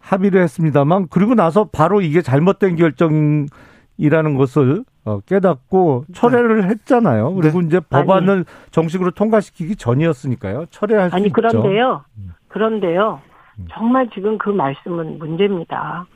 합의를 0.00 0.42
했습니다만 0.42 1.06
그리고 1.08 1.34
나서 1.34 1.68
바로 1.72 2.00
이게 2.00 2.20
잘못된 2.20 2.76
결정이라는 2.76 4.36
것을 4.36 4.84
어, 5.04 5.20
깨닫고 5.20 6.04
철회를 6.12 6.68
했잖아요. 6.70 7.34
그리고 7.34 7.60
네. 7.60 7.66
이제 7.66 7.80
법안을 7.80 8.30
아니. 8.34 8.44
정식으로 8.70 9.12
통과시키기 9.12 9.76
전이었으니까요. 9.76 10.66
철회할 10.70 11.10
수 11.10 11.16
아니, 11.16 11.26
있죠. 11.26 11.34
그런데요. 11.34 12.04
그런데요. 12.48 13.20
음. 13.58 13.66
정말 13.70 14.08
지금 14.10 14.38
그 14.38 14.50
말씀은 14.50 15.18
문제입니다. 15.18 16.06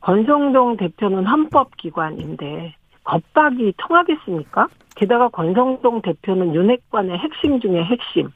권성동 0.00 0.76
대표는 0.76 1.26
헌법기관인데 1.26 2.76
겁박이 3.04 3.74
통하겠습니까? 3.78 4.68
게다가 4.96 5.28
권성동 5.28 6.02
대표는 6.02 6.54
윤핵관의 6.54 7.18
핵심 7.18 7.60
중의 7.60 7.84
핵심. 7.84 8.30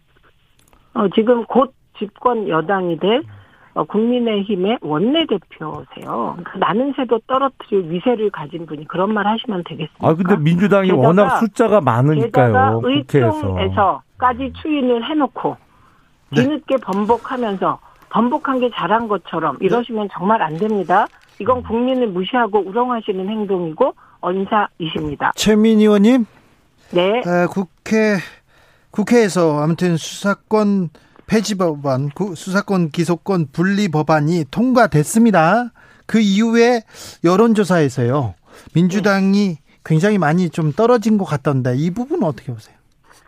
어, 0.94 1.09
지금 1.14 1.44
곧 1.44 1.74
집권 1.99 2.49
여당이 2.49 2.99
될 2.99 3.23
어, 3.75 3.85
국민의힘의 3.85 4.79
원내대표세요. 4.81 5.85
그러니까 6.05 6.59
나는 6.59 6.93
새도 6.97 7.21
떨어뜨릴 7.29 7.91
위세를 7.93 8.31
가진 8.31 8.67
분이 8.67 8.89
그런 8.89 9.15
말 9.15 9.27
하시면 9.27 9.63
되겠습니까? 9.65 10.09
아 10.09 10.15
근데 10.15 10.37
민주당이 10.37 10.89
게다가, 10.89 11.07
워낙 11.07 11.39
숫자가 11.39 11.81
많으니까요. 11.81 12.81
의총에서까지 12.83 14.53
추인을 14.61 15.09
해놓고 15.09 15.57
네. 16.31 16.43
뒤늦게 16.43 16.79
번복하면서 16.79 17.79
번복한 18.11 18.59
게 18.59 18.71
잘한 18.75 19.07
것처럼 19.07 19.59
이러시면 19.61 20.09
정말 20.13 20.43
안 20.43 20.57
됩니다. 20.57 21.07
이건 21.39 21.63
국민을 21.63 22.09
무시하고 22.09 22.59
우롱하시는 22.59 23.29
행동이고 23.29 23.95
언사이십니다. 24.21 25.33
최민 25.37 25.79
의원님. 25.79 26.27
네. 26.91 27.23
아, 27.25 27.47
국회 27.47 28.17
국회에서 28.91 29.63
아무튼 29.63 29.97
수사권 29.97 30.89
폐지 31.29 31.57
법안, 31.57 32.09
수사권 32.35 32.88
기소권 32.88 33.49
분리 33.53 33.88
법안이 33.88 34.47
통과됐습니다. 34.51 35.71
그 36.07 36.19
이후에 36.21 36.81
여론조사에서요. 37.23 38.35
민주당이 38.75 39.59
굉장히 39.85 40.19
많이 40.19 40.49
좀 40.51 40.73
떨어진 40.73 41.19
것 41.19 41.25
같던데 41.27 41.75
이 41.77 41.91
부분은 41.91 42.25
어떻게 42.27 42.53
보세요? 42.53 42.77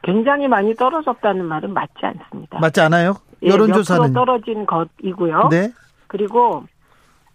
굉장히 0.03 0.49
많이 0.49 0.75
떨어졌다는 0.75 1.45
말은 1.45 1.75
맞지 1.75 1.99
않습니다. 2.01 2.59
맞지 2.59 2.81
않아요? 2.81 3.17
여론조사는 3.43 4.09
예, 4.09 4.13
떨어진 4.13 4.67
것이고요. 4.67 5.49
네. 5.51 5.71
그리고 6.07 6.65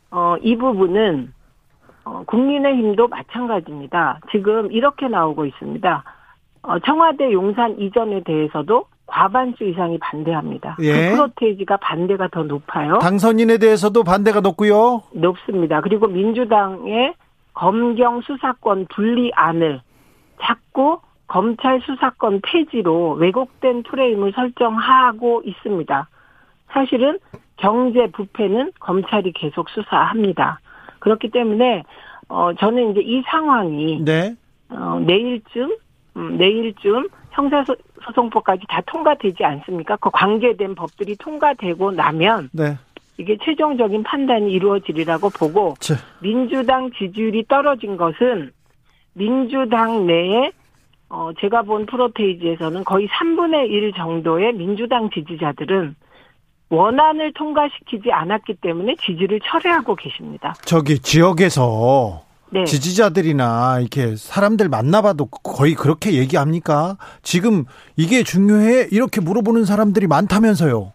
어, 0.09 0.35
이 0.41 0.55
부분은 0.57 1.31
어, 2.05 2.23
국민의힘도 2.25 3.07
마찬가지입니다. 3.07 4.19
지금 4.31 4.71
이렇게 4.71 5.07
나오고 5.07 5.45
있습니다. 5.45 6.03
어, 6.63 6.79
청와대 6.79 7.31
용산 7.31 7.79
이전에 7.79 8.23
대해서도 8.23 8.85
과반수 9.07 9.63
이상이 9.63 9.97
반대합니다. 9.99 10.77
예. 10.81 11.09
그 11.09 11.15
프로테이지가 11.15 11.77
반대가 11.77 12.27
더 12.27 12.43
높아요. 12.43 12.99
당선인에 12.99 13.57
대해서도 13.57 14.03
반대가 14.03 14.41
높고요. 14.41 15.03
높습니다. 15.13 15.81
그리고 15.81 16.07
민주당의 16.07 17.13
검경 17.53 18.21
수사권 18.21 18.87
분리안을 18.93 19.81
자꾸 20.41 20.99
검찰 21.27 21.81
수사권 21.81 22.41
폐지로 22.43 23.13
왜곡된 23.13 23.83
프레임을 23.83 24.33
설정하고 24.33 25.43
있습니다. 25.45 26.07
사실은 26.71 27.19
경제 27.57 28.07
부패는 28.11 28.73
검찰이 28.79 29.31
계속 29.33 29.69
수사합니다. 29.69 30.59
그렇기 30.99 31.29
때문에 31.29 31.83
어 32.27 32.51
저는 32.59 32.91
이제 32.91 33.01
이 33.01 33.23
상황이 33.27 34.03
네. 34.03 34.35
어 34.69 34.99
내일쯤 35.05 35.77
음, 36.17 36.37
내일쯤 36.37 37.07
형사소송법까지 37.35 38.63
다 38.67 38.81
통과되지 38.85 39.43
않습니까? 39.43 39.97
그 39.97 40.09
관계된 40.09 40.75
법들이 40.75 41.15
통과되고 41.17 41.91
나면 41.91 42.49
네. 42.53 42.77
이게 43.17 43.37
최종적인 43.43 44.03
판단이 44.03 44.51
이루어지리라고 44.51 45.29
보고 45.29 45.75
자. 45.79 45.95
민주당 46.19 46.91
지지율이 46.91 47.45
떨어진 47.47 47.97
것은 47.97 48.51
민주당 49.13 50.05
내에 50.05 50.51
어, 51.09 51.29
제가 51.39 51.61
본 51.61 51.85
프로테이지에서는 51.85 52.83
거의 52.83 53.07
3분의 53.07 53.69
1 53.69 53.93
정도의 53.93 54.53
민주당 54.53 55.09
지지자들은 55.09 55.95
원안을 56.69 57.31
통과시키지 57.33 58.11
않았기 58.11 58.55
때문에 58.55 58.95
지지를 58.95 59.39
철회하고 59.45 59.95
계십니다. 59.95 60.55
저기 60.65 60.99
지역에서 60.99 62.24
네. 62.55 62.63
지지자들이나 62.65 63.79
이렇게 63.81 64.15
사람들 64.15 64.69
만나봐도 64.69 65.25
거의 65.27 65.73
그렇게 65.75 66.13
얘기합니까? 66.13 66.97
지금 67.21 67.65
이게 67.97 68.23
중요해? 68.23 68.87
이렇게 68.91 69.19
물어보는 69.21 69.65
사람들이 69.65 70.07
많다면서요. 70.07 70.93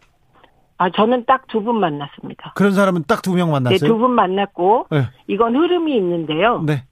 아, 0.78 0.90
저는 0.90 1.26
딱 1.26 1.42
두 1.48 1.60
분 1.62 1.78
만났습니다. 1.78 2.52
그런 2.56 2.72
사람은 2.72 3.04
딱 3.06 3.20
두 3.22 3.34
명 3.34 3.50
만났어요? 3.50 3.78
네, 3.78 3.86
두 3.86 3.98
분 3.98 4.12
만났고, 4.12 4.86
네. 4.90 5.02
이건 5.26 5.54
흐름이 5.54 5.94
있는데요. 5.96 6.62
네. 6.64 6.84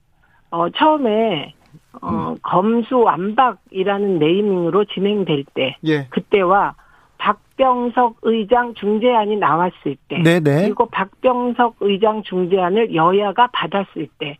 어, 0.51 0.69
처음에, 0.69 1.55
어, 2.01 2.07
음. 2.07 2.37
검수 2.43 2.99
완박이라는 2.99 4.19
네이밍으로 4.19 4.85
진행될 4.85 5.45
때, 5.55 5.75
예. 5.87 6.05
그때와 6.11 6.75
박병석 7.17 8.17
의장 8.21 8.73
중재안이 8.75 9.37
나왔을 9.37 9.95
때, 10.07 10.19
네네. 10.23 10.39
네. 10.39 10.61
그리고 10.63 10.85
박병석 10.87 11.77
의장 11.81 12.21
중재안을 12.23 12.93
여야가 12.95 13.47
받았을 13.53 14.07
때, 14.19 14.37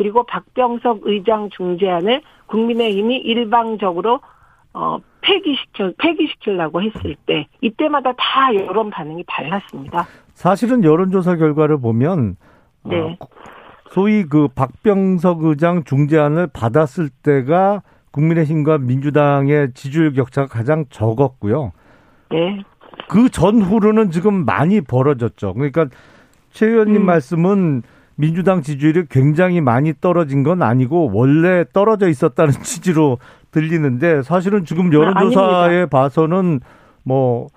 그리고 0.00 0.22
박병석 0.24 1.00
의장 1.02 1.50
중재안을 1.50 2.22
국민의힘이 2.46 3.18
일방적으로 3.18 4.20
어 4.72 4.96
폐기시켜 5.20 5.92
폐기시키려고 5.98 6.80
했을 6.80 7.16
때 7.26 7.46
이때마다 7.60 8.14
다 8.16 8.54
여론 8.54 8.88
반응이 8.88 9.24
달랐습니다. 9.26 10.06
사실은 10.32 10.84
여론조사 10.84 11.36
결과를 11.36 11.82
보면 11.82 12.36
네. 12.84 12.98
어, 12.98 13.26
소위 13.90 14.24
그 14.24 14.48
박병석 14.48 15.44
의장 15.44 15.84
중재안을 15.84 16.46
받았을 16.46 17.10
때가 17.22 17.82
국민의힘과 18.12 18.78
민주당의 18.78 19.74
지지율 19.74 20.14
격차가 20.14 20.48
가장 20.48 20.86
적었고요. 20.88 21.72
네. 22.30 22.62
그 23.06 23.28
전후로는 23.28 24.12
지금 24.12 24.46
많이 24.46 24.80
벌어졌죠. 24.80 25.52
그러니까 25.52 25.88
최 26.52 26.68
의원님 26.68 27.02
음. 27.02 27.04
말씀은 27.04 27.82
민주당 28.20 28.60
지지율이 28.60 29.06
굉장히 29.08 29.62
많이 29.62 29.94
떨어진 29.98 30.42
건 30.42 30.62
아니고 30.62 31.10
원래 31.14 31.64
떨어져 31.72 32.06
있었다는 32.08 32.52
취지로 32.62 33.18
들리는데 33.50 34.22
사실은 34.22 34.66
지금 34.66 34.92
여론조사에 34.92 35.82
아, 35.82 35.86
봐서는 35.86 36.60
뭐 37.02 37.48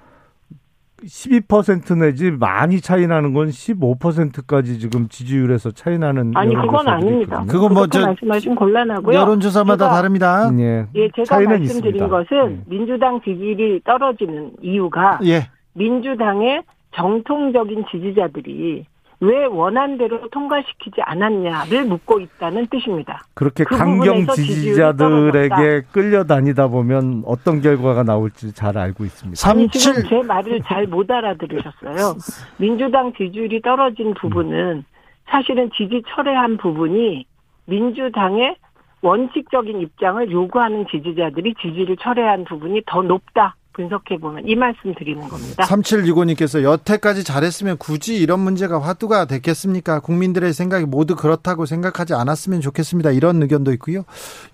12% 1.04 1.98
내지 1.98 2.32
많이 2.32 2.80
차이 2.80 3.08
나는 3.08 3.34
건 3.34 3.50
15%까지 3.50 4.80
지금 4.80 5.10
지지율에서 5.10 5.72
차이 5.72 5.98
나는 5.98 6.32
아니 6.34 6.56
그건 6.56 6.88
아닙니다. 6.88 7.44
그건 7.50 7.74
뭐저 7.74 8.00
말씀하신 8.00 8.56
곤란하고요. 8.56 9.20
여론조사마다 9.20 9.86
제가, 9.86 9.96
다릅니다. 9.96 10.50
예, 10.60 10.88
예 10.96 11.10
제가 11.14 11.42
말씀드린 11.42 11.66
있습니다. 11.66 12.08
것은 12.08 12.52
예. 12.52 12.60
민주당 12.68 13.20
지지율이 13.22 13.82
떨어지는 13.84 14.54
이유가 14.62 15.20
예. 15.26 15.50
민주당의 15.74 16.64
정통적인 16.96 17.84
지지자들이 17.92 18.86
왜 19.24 19.46
원안대로 19.46 20.28
통과시키지 20.30 21.02
않았냐를 21.02 21.86
묻고 21.86 22.20
있다는 22.20 22.68
뜻입니다. 22.68 23.22
그렇게 23.34 23.64
그 23.64 23.78
강경 23.78 24.28
지지자들에게 24.28 25.84
끌려다니다 25.94 26.68
보면 26.68 27.24
어떤 27.26 27.62
결과가 27.62 28.04
나올지 28.04 28.54
잘 28.54 28.78
알고 28.78 29.06
있습니다. 29.06 29.50
아니, 29.50 29.70
지금 29.70 30.04
제 30.10 30.22
말을 30.22 30.62
잘 30.66 30.84
못 30.88 31.10
알아들으셨어요. 31.10 32.18
민주당 32.60 33.14
지지율이 33.14 33.62
떨어진 33.62 34.14
부분은 34.16 34.84
사실은 35.30 35.70
지지 35.78 36.04
철회한 36.10 36.58
부분이 36.58 37.26
민주당의 37.66 38.58
원칙적인 39.02 39.80
입장을 39.80 40.30
요구하는 40.30 40.86
지지자들이 40.92 41.56
지지를 41.62 41.96
철회한 41.96 42.44
부분이 42.44 42.82
더 42.86 43.02
높다. 43.02 43.56
분석해 43.74 44.18
보면 44.20 44.44
이 44.48 44.56
말씀 44.56 44.94
드리는 44.96 45.28
겁니다. 45.28 45.64
3765님께서 45.64 46.64
여태까지 46.64 47.24
잘했으면 47.24 47.78
굳이 47.78 48.16
이런 48.16 48.40
문제가 48.40 48.82
화두가 48.82 49.26
됐겠습니까? 49.26 50.00
국민들의 50.00 50.54
생각이 50.54 50.86
모두 50.86 51.16
그렇다고 51.16 51.66
생각하지 51.66 52.14
않았으면 52.14 52.62
좋겠습니다. 52.62 53.12
이런 53.12 53.42
의견도 53.42 53.74
있고요. 53.74 54.04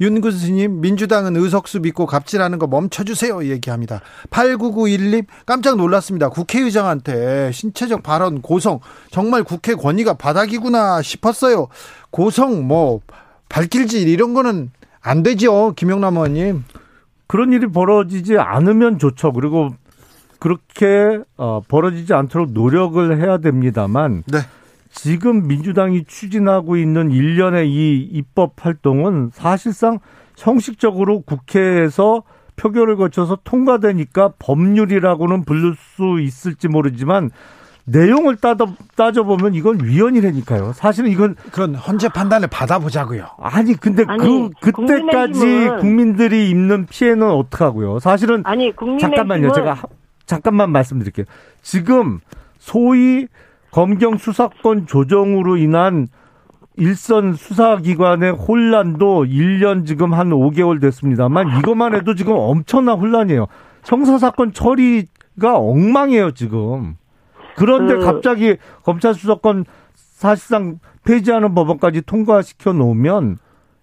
윤구수님 0.01 0.81
민주당은 0.81 1.35
의석수 1.35 1.81
믿고 1.81 2.05
갑질하는 2.05 2.59
거 2.59 2.67
멈춰주세요 2.67 3.45
얘기합니다. 3.45 4.01
8991님 4.29 5.25
깜짝 5.45 5.77
놀랐습니다. 5.77 6.29
국회의장한테 6.29 7.51
신체적 7.51 8.03
발언 8.03 8.41
고성 8.41 8.79
정말 9.11 9.43
국회 9.43 9.75
권위가 9.75 10.15
바닥이구나 10.15 11.01
싶었어요. 11.01 11.67
고성 12.11 12.67
뭐 12.67 13.01
발길질 13.49 14.07
이런 14.07 14.33
거는 14.33 14.71
안 15.01 15.23
되죠. 15.23 15.73
김영남 15.75 16.15
의원님. 16.15 16.63
그런 17.29 17.53
일이 17.53 17.67
벌어지지 17.67 18.39
않으면 18.39 18.97
좋죠. 18.97 19.31
그리고 19.33 19.69
그렇게 20.39 21.19
어, 21.37 21.61
벌어지지 21.67 22.11
않도록 22.15 22.53
노력을 22.53 23.21
해야 23.21 23.37
됩니다만 23.37 24.23
네. 24.25 24.39
지금 24.89 25.47
민주당이 25.47 26.05
추진하고 26.05 26.75
있는 26.75 27.11
일련의 27.11 27.69
이 27.69 28.09
입법 28.11 28.53
활동은 28.65 29.29
사실상 29.31 29.99
형식적으로 30.37 31.21
국회에서 31.21 32.23
표결을 32.55 32.97
거쳐서 32.97 33.37
통과되니까 33.43 34.33
법률이라고는 34.39 35.45
부를 35.45 35.75
수 35.75 36.19
있을지 36.19 36.67
모르지만 36.67 37.29
내용을 37.91 38.35
따져, 38.37 38.67
따져보면 38.95 39.55
이건 39.55 39.83
위헌이라니까요. 39.83 40.73
사실은 40.73 41.09
이건. 41.09 41.35
그건 41.51 41.75
헌재 41.75 42.09
판단을 42.09 42.47
받아보자고요. 42.47 43.25
아니, 43.39 43.73
근데 43.73 44.03
아니, 44.07 44.49
그, 44.61 44.71
그때까지 44.71 45.69
국민들이 45.79 46.49
입는 46.49 46.85
피해는 46.87 47.29
어떡하고요. 47.29 47.99
사실은. 47.99 48.43
아니, 48.45 48.73
잠깐만요. 48.99 49.51
제가 49.53 49.77
잠깐만 50.25 50.71
말씀드릴게요. 50.71 51.25
지금 51.61 52.19
소위 52.59 53.27
검경 53.71 54.17
수사권 54.17 54.87
조정으로 54.87 55.57
인한 55.57 56.07
일선 56.77 57.33
수사기관의 57.33 58.31
혼란도 58.31 59.25
1년 59.25 59.85
지금 59.85 60.13
한 60.13 60.29
5개월 60.29 60.79
됐습니다만 60.79 61.57
이것만 61.57 61.93
해도 61.93 62.15
지금 62.15 62.33
엄청난 62.35 62.97
혼란이에요. 62.99 63.47
형사사건 63.85 64.53
처리가 64.53 65.57
엉망이에요, 65.57 66.31
지금. 66.31 66.95
그런데 67.55 67.95
그, 67.95 68.05
갑자기 68.05 68.57
검찰 68.83 69.13
수사권 69.13 69.65
사실상 69.95 70.79
폐지하는 71.05 71.53
법안까지 71.55 72.01
통과시켜 72.01 72.73
놓으면 72.73 73.37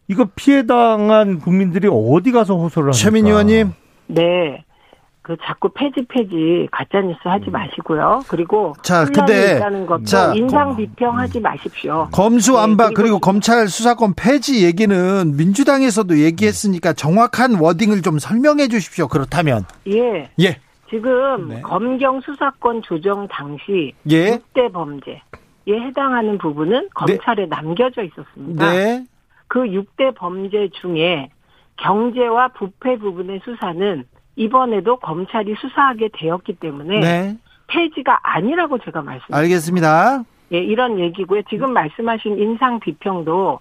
이거 0.09 0.29
피해 0.37 0.67
당한 0.67 1.39
국민들이 1.41 1.89
어디 1.91 2.33
가서 2.33 2.57
호소를 2.57 2.89
합니까? 2.89 2.99
최민 2.99 3.27
의원님. 3.27 3.73
네. 4.09 4.65
그 5.27 5.37
자꾸 5.45 5.69
폐지 5.75 6.07
폐지 6.09 6.69
가짜 6.71 7.01
뉴스 7.01 7.19
하지 7.25 7.47
음. 7.49 7.53
마시고요. 7.53 8.23
그리고 8.29 8.75
자, 8.83 9.05
근데 9.07 9.57
있다는 9.57 9.85
것도 9.85 10.05
자, 10.05 10.33
인상 10.37 10.77
비평하지 10.77 11.41
마십시오. 11.41 12.07
검수 12.13 12.57
안박 12.57 12.91
네, 12.91 12.95
그리고, 12.95 13.03
그리고 13.03 13.19
검찰 13.19 13.67
수사권 13.67 14.15
폐지 14.15 14.65
얘기는 14.65 15.37
민주당에서도 15.37 16.21
얘기했으니까 16.21 16.93
정확한 16.93 17.57
워딩을 17.57 18.03
좀 18.03 18.21
설명해 18.21 18.69
주십시오. 18.69 19.09
그렇다면. 19.09 19.65
예. 19.89 20.31
예. 20.39 20.61
지금 20.89 21.49
네. 21.49 21.61
검경 21.63 22.21
수사권 22.21 22.83
조정 22.83 23.27
당시 23.29 23.93
예. 24.11 24.39
6대 24.39 24.73
범죄에 24.73 25.21
해당하는 25.69 26.39
부분은 26.39 26.89
검찰에 26.95 27.43
네. 27.43 27.47
남겨져 27.47 28.03
있었습니다. 28.03 28.73
네. 28.73 29.05
그 29.49 29.61
6대 29.61 30.15
범죄 30.15 30.69
중에 30.81 31.31
경제와 31.77 32.49
부패 32.49 32.99
부분의 32.99 33.41
수사는 33.45 34.05
이번에도 34.37 34.97
검찰이 34.97 35.55
수사하게 35.59 36.11
되었기 36.13 36.55
때문에 36.55 37.01
네. 37.01 37.37
폐지가 37.69 38.21
아니라고 38.23 38.79
제가 38.79 39.03
말씀드립니다. 39.03 39.39
알겠습니다. 39.39 40.25
예, 40.53 40.59
이런 40.59 40.99
얘기고요. 41.01 41.43
지금 41.51 41.73
말씀하신 41.73 42.39
인상 42.39 42.79
비평도 42.79 43.61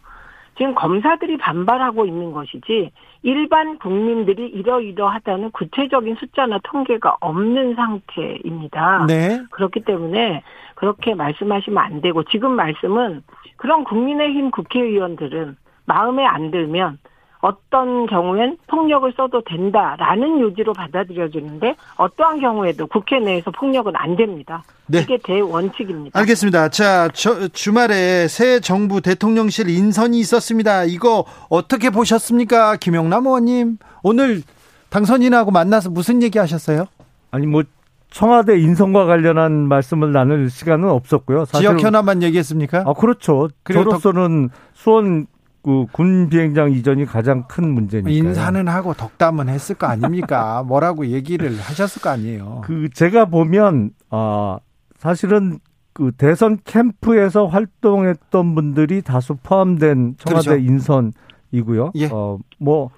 지금 0.57 0.75
검사들이 0.75 1.37
반발하고 1.37 2.05
있는 2.05 2.31
것이지 2.31 2.91
일반 3.25 3.79
국민들이 3.79 4.45
이러이러하다는 4.45 5.49
구체적인 5.49 6.13
숫자나 6.19 6.59
통계가 6.63 7.17
없는 7.21 7.73
상태입니다. 7.73 9.07
네. 9.07 9.41
그렇기 9.49 9.79
때문에 9.79 10.43
그렇게 10.75 11.15
말씀하시면 11.15 11.83
안 11.83 12.01
되고 12.01 12.21
지금 12.25 12.51
말씀은 12.51 13.23
그런 13.57 13.83
국민의힘 13.83 14.51
국회의원들은 14.51 15.57
마음에 15.85 16.23
안 16.23 16.51
들면 16.51 16.99
어떤 17.45 18.07
경우엔 18.07 18.57
폭력을 18.65 19.13
써도 19.15 19.43
된다라는 19.43 20.39
요지로 20.39 20.73
받아들여지는데 20.73 21.75
어떠한 21.95 22.39
경우에도 22.39 22.87
국회 22.87 23.19
내에서 23.19 23.51
폭력은 23.51 23.91
안 23.95 24.15
됩니다. 24.15 24.63
네. 24.87 25.01
이게 25.01 25.19
대원칙입니다. 25.23 26.19
알겠습니다. 26.19 26.69
자, 26.69 27.07
저, 27.13 27.47
주말에 27.49 28.27
새 28.27 28.59
정부 28.59 28.99
대통령실 28.99 29.69
인선이 29.69 30.19
있었습니다. 30.21 30.85
이거 30.85 31.25
어떻게 31.49 31.91
보셨습니까? 31.91 32.77
김영남 32.77 33.27
의원님. 33.27 33.77
오늘 34.01 34.41
당선인하고 34.89 35.51
만나서 35.51 35.91
무슨 35.91 36.23
얘기 36.23 36.39
하셨어요? 36.39 36.85
아니, 37.29 37.45
뭐, 37.45 37.61
청와대 38.09 38.57
인선과 38.57 39.05
관련한 39.05 39.67
말씀을 39.67 40.11
나눌 40.11 40.49
시간은 40.49 40.89
없었고요. 40.89 41.45
지역 41.45 41.79
현안만 41.79 42.23
얘기했습니까? 42.23 42.85
아, 42.87 42.93
그렇죠. 42.93 43.49
저로서는 43.71 44.49
수원 44.73 45.27
그 45.65 45.85
군 45.91 46.29
비행장 46.29 46.71
이전이 46.71 47.05
가장 47.05 47.43
큰 47.47 47.73
문제니까. 47.73 48.11
인사는 48.11 48.67
하고 48.67 48.93
덕담은 48.93 49.49
했을 49.49 49.73
거 49.75 49.87
아닙니까? 49.87 50.61
뭐라고 50.67 51.07
얘기를 51.07 51.57
하셨을 51.59 52.01
거 52.03 52.11
아니에요. 52.11 52.61
그 52.63 52.87
제가 52.93 53.25
보면 53.25 53.89
아 54.11 54.59
사실은 54.97 55.59
그 55.93 56.11
대선 56.15 56.59
캠프에서 56.65 57.47
활동했던 57.47 58.53
분들이 58.53 59.01
다수 59.01 59.35
포함된 59.41 60.15
청와대 60.19 60.49
그렇죠. 60.49 60.63
인선이고요. 60.63 61.91
예. 61.95 62.09
어뭐 62.11 62.91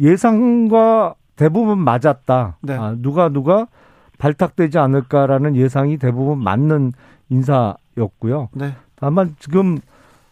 예상과 0.00 1.14
대부분 1.36 1.78
맞았다. 1.78 2.56
네. 2.62 2.74
아, 2.74 2.96
누가 2.98 3.28
누가 3.28 3.68
발탁되지 4.18 4.78
않을까라는 4.78 5.54
예상이 5.54 5.98
대부분 5.98 6.42
맞는 6.42 6.92
인사였고요. 7.30 8.48
네. 8.54 8.74
다만 8.96 9.36
지금 9.38 9.78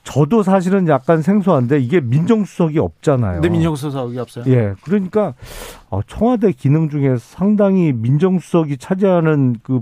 저도 0.07 0.45
사실은 0.45 0.87
약간 0.87 1.21
생소한데 1.21 1.81
이게 1.81 2.01
민정수석이 2.01 2.79
없잖아요. 2.79 3.41
네, 3.41 3.49
민정수석이 3.49 4.17
없어요. 4.21 4.45
예. 4.47 4.75
그러니까 4.83 5.35
어, 5.91 6.01
청와대 6.07 6.53
기능 6.53 6.89
중에 6.89 7.17
상당히 7.19 7.93
민정수석이 7.93 8.79
차지하는 8.79 9.57
그 9.65 9.81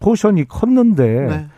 포션이 0.00 0.48
컸는데 0.48 1.04
네. 1.04 1.48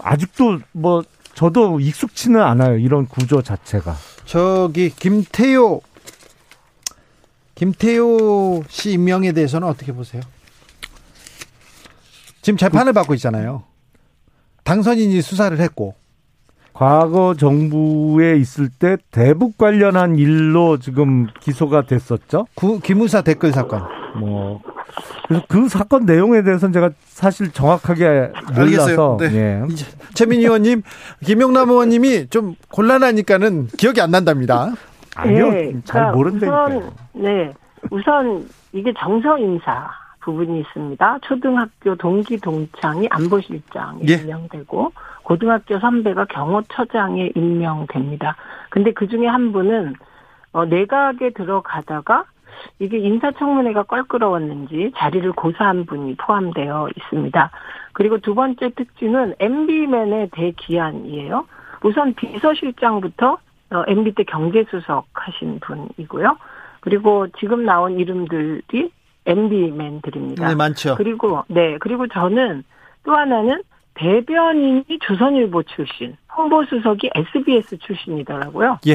아직도 0.00 0.60
뭐 0.70 1.02
저도 1.34 1.80
익숙치는 1.80 2.40
않아요. 2.40 2.78
이런 2.78 3.06
구조 3.06 3.42
자체가. 3.42 3.96
저기 4.24 4.88
김태효 4.88 5.80
김태효 7.56 8.62
씨 8.68 8.92
임명에 8.92 9.32
대해서는 9.32 9.66
어떻게 9.66 9.92
보세요? 9.92 10.22
지금 12.42 12.56
재판을 12.56 12.92
받고 12.92 13.14
있잖아요. 13.14 13.64
당선인이 14.62 15.20
수사를 15.20 15.58
했고 15.58 15.96
과거 16.78 17.34
정부에 17.34 18.36
있을 18.36 18.68
때 18.68 18.96
대북 19.10 19.58
관련한 19.58 20.16
일로 20.16 20.78
지금 20.78 21.26
기소가 21.40 21.82
됐었죠. 21.82 22.46
구, 22.54 22.78
기무사 22.78 23.20
댓글 23.20 23.50
사건. 23.50 23.82
뭐 24.20 24.60
그래서 25.26 25.44
그 25.48 25.68
사건 25.68 26.06
내용에 26.06 26.42
대해서는 26.44 26.72
제가 26.72 26.90
사실 27.04 27.50
정확하게 27.50 28.30
몰라서. 28.54 29.16
네. 29.18 29.34
예. 29.34 29.62
최민 30.14 30.38
의원님, 30.38 30.82
김용남 31.24 31.68
의원님이 31.68 32.28
좀 32.28 32.54
곤란하니까는 32.70 33.66
기억이 33.76 34.00
안 34.00 34.12
난답니다. 34.12 34.72
아니요, 35.16 35.50
네, 35.50 35.72
잘 35.84 36.12
그러니까 36.12 36.12
모른다니까요. 36.12 36.92
네, 37.14 37.52
우선 37.90 38.48
이게 38.72 38.92
정서 38.96 39.36
인사 39.36 39.90
부분이 40.28 40.60
있습니다. 40.60 41.20
초등학교 41.22 41.94
동기 41.96 42.38
동창이 42.38 43.08
안보실장에 43.10 44.00
예. 44.08 44.14
임명되고 44.14 44.92
고등학교 45.22 45.78
선배가 45.78 46.26
경호처장에 46.26 47.32
임명됩니다. 47.34 48.36
근데 48.68 48.92
그 48.92 49.08
중에 49.08 49.26
한 49.26 49.52
분은 49.52 49.94
어, 50.52 50.66
내각에 50.66 51.30
들어가다가 51.30 52.24
이게 52.78 52.98
인사청문회가 52.98 53.84
껄끄러웠는지 53.84 54.92
자리를 54.96 55.32
고사한 55.32 55.86
분이 55.86 56.16
포함되어 56.16 56.88
있습니다. 56.94 57.50
그리고 57.92 58.18
두 58.18 58.34
번째 58.34 58.70
특징은 58.70 59.34
MB맨의 59.38 60.30
대기한이에요. 60.32 61.46
우선 61.84 62.14
비서실장부터 62.14 63.38
어, 63.70 63.84
MB 63.86 64.14
때 64.14 64.24
경제수석 64.24 65.06
하신 65.12 65.60
분이고요. 65.60 66.36
그리고 66.80 67.26
지금 67.38 67.64
나온 67.64 67.98
이름들이 67.98 68.90
MB맨들입니다. 69.28 70.48
네, 70.48 70.54
많죠. 70.54 70.94
그리고, 70.96 71.44
네, 71.48 71.76
그리고 71.78 72.06
저는 72.08 72.64
또 73.04 73.14
하나는 73.14 73.62
대변인이 73.94 74.98
조선일보 75.00 75.62
출신, 75.64 76.16
홍보수석이 76.36 77.10
SBS 77.14 77.78
출신이더라고요. 77.78 78.78
예. 78.86 78.94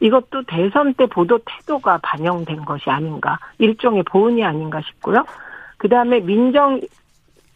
이것도 0.00 0.44
대선 0.46 0.94
때 0.94 1.06
보도 1.06 1.38
태도가 1.44 1.98
반영된 2.02 2.64
것이 2.64 2.90
아닌가, 2.90 3.38
일종의 3.58 4.02
보은이 4.04 4.44
아닌가 4.44 4.80
싶고요. 4.80 5.24
그 5.76 5.88
다음에 5.88 6.20
민정 6.20 6.80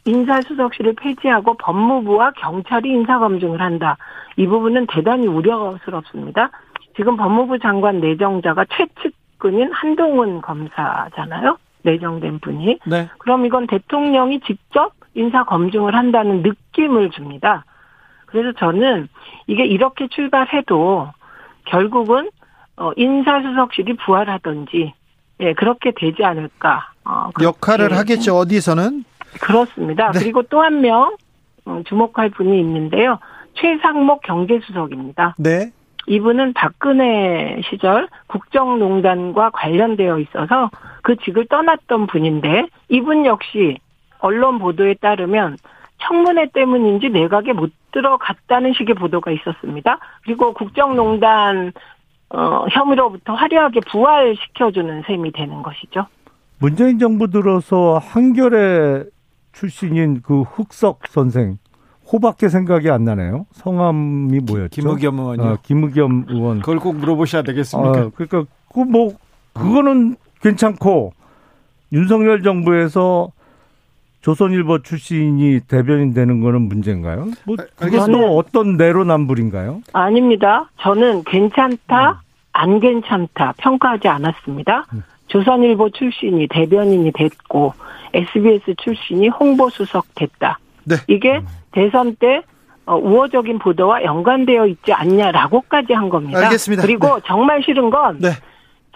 인사수석실을 0.05 0.95
폐지하고 0.95 1.55
법무부와 1.55 2.33
경찰이 2.33 2.89
인사검증을 2.89 3.61
한다. 3.61 3.97
이 4.37 4.47
부분은 4.47 4.87
대단히 4.87 5.27
우려스럽습니다. 5.27 6.51
지금 6.97 7.17
법무부 7.17 7.59
장관 7.59 8.01
내정자가 8.01 8.65
최측근인 8.71 9.71
한동훈 9.73 10.41
검사잖아요. 10.41 11.59
내정된 11.83 12.41
분이. 12.41 12.81
네. 12.87 13.09
그럼 13.19 13.47
이건 13.47 13.67
대통령이 13.67 14.41
직접 14.41 14.93
인사 15.15 15.45
검증을 15.45 15.95
한다는 15.95 16.43
느낌을 16.43 17.11
줍니다. 17.11 17.65
그래서 18.27 18.53
저는 18.59 19.09
이게 19.47 19.65
이렇게 19.65 20.09
출발해도 20.09 21.09
결국은 21.65 22.31
어 22.77 22.93
인사수석실이 22.97 23.97
부활하든지 23.97 24.93
예 25.41 25.53
그렇게 25.55 25.93
되지 25.97 26.25
않을까. 26.25 26.93
어, 27.05 27.31
역할을 27.41 27.97
하겠죠 27.97 28.37
어디서는. 28.37 29.05
그렇습니다. 29.41 30.13
네. 30.13 30.19
그리고 30.21 30.43
또 30.43 30.63
한명 30.63 31.17
어, 31.65 31.83
주목할 31.87 32.31
분이 32.31 32.59
있는데요. 32.61 33.19
최상목 33.55 34.23
경제수석입니다. 34.23 35.35
네. 35.39 35.73
이분은 36.09 36.55
박근혜 36.55 37.61
시절 37.69 38.09
국정농단과 38.29 39.51
관련되어 39.51 40.19
있어서 40.21 40.71
그 41.03 41.17
직을 41.17 41.47
떠났던 41.47 42.07
분인데 42.07 42.67
이분 42.89 43.27
역시 43.27 43.79
언론 44.19 44.59
보도에 44.59 44.95
따르면 44.95 45.59
청문회 45.99 46.51
때문인지 46.53 47.11
내각에 47.11 47.53
못 47.53 47.71
들어갔다는 47.93 48.73
식의 48.73 48.95
보도가 48.95 49.31
있었습니다. 49.33 49.99
그리고 50.25 50.55
국정농단 50.55 51.73
어, 52.31 52.67
혐의로부터 52.71 53.35
화려하게 53.35 53.81
부활시켜주는 53.91 55.03
셈이 55.07 55.33
되는 55.33 55.63
것이죠. 55.63 56.07
문재인 56.59 56.99
정부 56.99 57.29
들어서 57.31 57.99
한결의 57.99 59.05
출신인 59.53 60.23
그 60.23 60.43
흑석 60.43 61.07
선생 61.09 61.59
호밖에 62.13 62.49
생각이 62.49 62.91
안 62.91 63.05
나네요. 63.05 63.47
성함이 63.53 64.41
뭐였죠? 64.41 64.81
김의겸 64.83 65.19
의원이요. 65.19 65.47
어, 65.47 65.59
김의겸 65.63 66.27
의원. 66.29 66.61
그걸 66.61 66.79
꼭 66.79 66.97
물어보셔야 66.97 67.43
되겠습니까? 67.43 67.91
어, 67.91 68.11
그러니까 68.15 68.45
그 68.73 68.81
뭐 68.81 69.13
그거는 69.55 70.17
괜찮고 70.41 71.13
윤석열 71.93 72.43
정부에서 72.43 73.33
조선일보 74.21 74.83
출신이 74.83 75.61
대변인 75.69 76.13
되는 76.13 76.41
거는 76.41 76.63
문제인가요? 76.63 77.29
뭐 77.45 77.57
그것도 77.77 78.37
어떤 78.37 78.77
내로남불인가요? 78.77 79.83
아닙니다. 79.93 80.71
저는 80.81 81.25
괜찮다, 81.25 82.11
음. 82.11 82.17
안 82.53 82.81
괜찮다 82.81 83.55
평가하지 83.59 84.09
않았습니다. 84.09 84.87
음. 84.93 85.03
조선일보 85.29 85.91
출신이 85.91 86.47
대변인이 86.49 87.13
됐고 87.13 87.75
SBS 88.15 88.75
출신이 88.83 89.29
홍보수석 89.29 90.07
됐다. 90.15 90.59
네. 90.85 90.97
이게 91.07 91.37
음. 91.39 91.47
대선 91.73 92.17
때 92.17 92.43
어, 92.87 92.97
우호적인 92.97 93.59
보도와 93.59 94.03
연관되어 94.03 94.67
있지 94.67 94.93
않냐라고까지 94.93 95.93
한 95.93 96.09
겁니다. 96.09 96.39
알겠습니다. 96.41 96.83
그리고 96.83 97.17
네. 97.17 97.21
정말 97.27 97.63
싫은 97.63 97.91
건 97.91 98.19
네. 98.19 98.31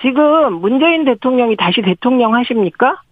지금 0.01 0.55
문재인 0.55 1.05
대통령이 1.05 1.57
다시 1.57 1.83
대통령 1.83 2.35
하십니까? 2.35 3.03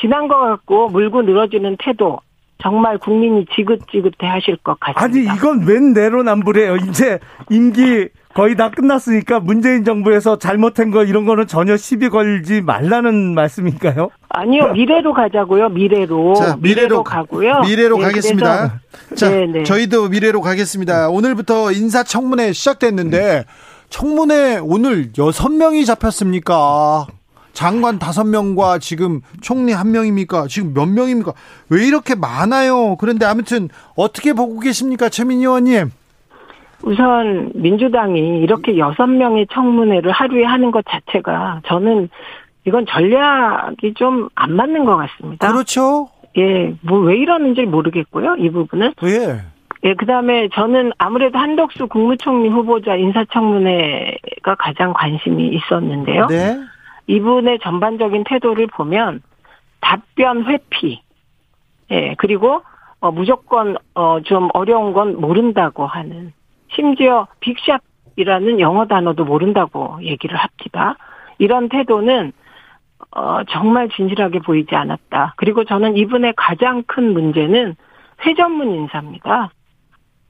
지난 0.00 0.28
거 0.28 0.38
갖고 0.38 0.88
물고 0.88 1.22
늘어지는 1.22 1.76
태도 1.78 2.20
정말 2.62 2.96
국민이 2.96 3.44
지긋지긋해 3.54 4.30
하실 4.30 4.56
것 4.58 4.78
같습니다. 4.78 5.02
아니 5.02 5.36
이건 5.36 5.66
웬 5.66 5.92
내로남불이에요. 5.92 6.76
이제 6.76 7.18
임기 7.50 8.08
거의 8.34 8.56
다 8.56 8.70
끝났으니까 8.70 9.40
문재인 9.40 9.84
정부에서 9.84 10.38
잘못한 10.38 10.90
거 10.90 11.04
이런 11.04 11.26
거는 11.26 11.46
전혀 11.46 11.76
시비 11.76 12.08
걸지 12.08 12.62
말라는 12.62 13.34
말씀인가요? 13.34 14.08
아니요, 14.30 14.72
미래로 14.72 15.12
가자고요. 15.12 15.68
미래로. 15.68 16.34
자, 16.34 16.56
미래로, 16.60 16.60
미래로 16.60 17.04
가고요. 17.04 17.60
미래로 17.60 17.98
네, 17.98 18.04
가겠습니다. 18.04 18.80
자, 19.14 19.28
네네. 19.28 19.52
네. 19.52 19.62
저희도 19.64 20.08
미래로 20.08 20.40
가겠습니다. 20.40 21.10
오늘부터 21.10 21.72
인사청문회 21.72 22.52
시작됐는데 22.52 23.44
청문회 23.90 24.60
오늘 24.62 25.12
6명이 25.12 25.84
잡혔습니까? 25.84 27.06
장관 27.52 27.98
5명과 27.98 28.80
지금 28.80 29.20
총리 29.42 29.74
1명입니까? 29.74 30.48
지금 30.48 30.72
몇 30.72 30.86
명입니까? 30.86 31.34
왜 31.68 31.86
이렇게 31.86 32.14
많아요? 32.14 32.96
그런데 32.96 33.26
아무튼 33.26 33.68
어떻게 33.94 34.32
보고 34.32 34.58
계십니까? 34.58 35.10
최민희 35.10 35.42
의원님. 35.42 35.90
우선 36.82 37.52
민주당이 37.54 38.40
이렇게 38.40 38.76
여섯 38.78 39.06
명의 39.06 39.46
청문회를 39.52 40.10
하루에 40.10 40.44
하는 40.44 40.70
것 40.70 40.84
자체가 40.88 41.62
저는 41.66 42.08
이건 42.64 42.86
전략이 42.86 43.94
좀 43.94 44.28
안 44.34 44.52
맞는 44.54 44.84
것 44.84 44.96
같습니다. 44.96 45.50
그렇죠. 45.50 46.08
예, 46.36 46.74
뭐 46.82 47.00
왜 47.00 47.16
이러는지 47.16 47.62
모르겠고요. 47.62 48.36
이 48.36 48.50
부분은. 48.50 48.94
예. 49.04 49.40
예, 49.84 49.94
그 49.94 50.06
다음에 50.06 50.48
저는 50.54 50.92
아무래도 50.98 51.38
한덕수 51.38 51.88
국무총리 51.88 52.48
후보자 52.48 52.94
인사청문회가 52.96 54.54
가장 54.58 54.92
관심이 54.92 55.48
있었는데요. 55.48 56.26
네. 56.28 56.56
이분의 57.08 57.58
전반적인 57.62 58.24
태도를 58.24 58.68
보면 58.68 59.22
답변 59.80 60.44
회피, 60.44 61.02
예, 61.90 62.14
그리고 62.18 62.62
어, 63.00 63.10
무조건 63.10 63.76
어, 63.94 64.20
좀 64.22 64.48
어려운 64.54 64.92
건 64.92 65.20
모른다고 65.20 65.84
하는 65.86 66.32
심지어 66.74 67.26
빅샷 67.40 67.82
이라는 68.16 68.60
영어 68.60 68.86
단어도 68.86 69.24
모른다고 69.24 69.98
얘기를 70.02 70.36
합니다. 70.36 70.96
이런 71.38 71.68
태도는 71.68 72.32
어, 73.14 73.44
정말 73.48 73.88
진실하게 73.90 74.40
보이지 74.40 74.74
않았다. 74.74 75.34
그리고 75.36 75.64
저는 75.64 75.96
이분의 75.96 76.34
가장 76.36 76.82
큰 76.86 77.12
문제는 77.12 77.74
회전문 78.24 78.70
인사입니다. 78.70 79.50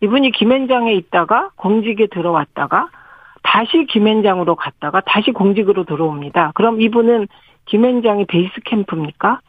이분이 0.00 0.32
김앤장에 0.32 0.92
있다가 0.94 1.50
공직에 1.56 2.06
들어왔다가 2.06 2.88
다시 3.42 3.86
김앤장으로 3.86 4.56
갔다가 4.56 5.00
다시 5.00 5.30
공직으로 5.32 5.84
들어옵니다. 5.84 6.52
그럼 6.54 6.80
이분은 6.80 7.28
김앤장이 7.66 8.24
베이스 8.26 8.52
캠프입니까? 8.64 9.40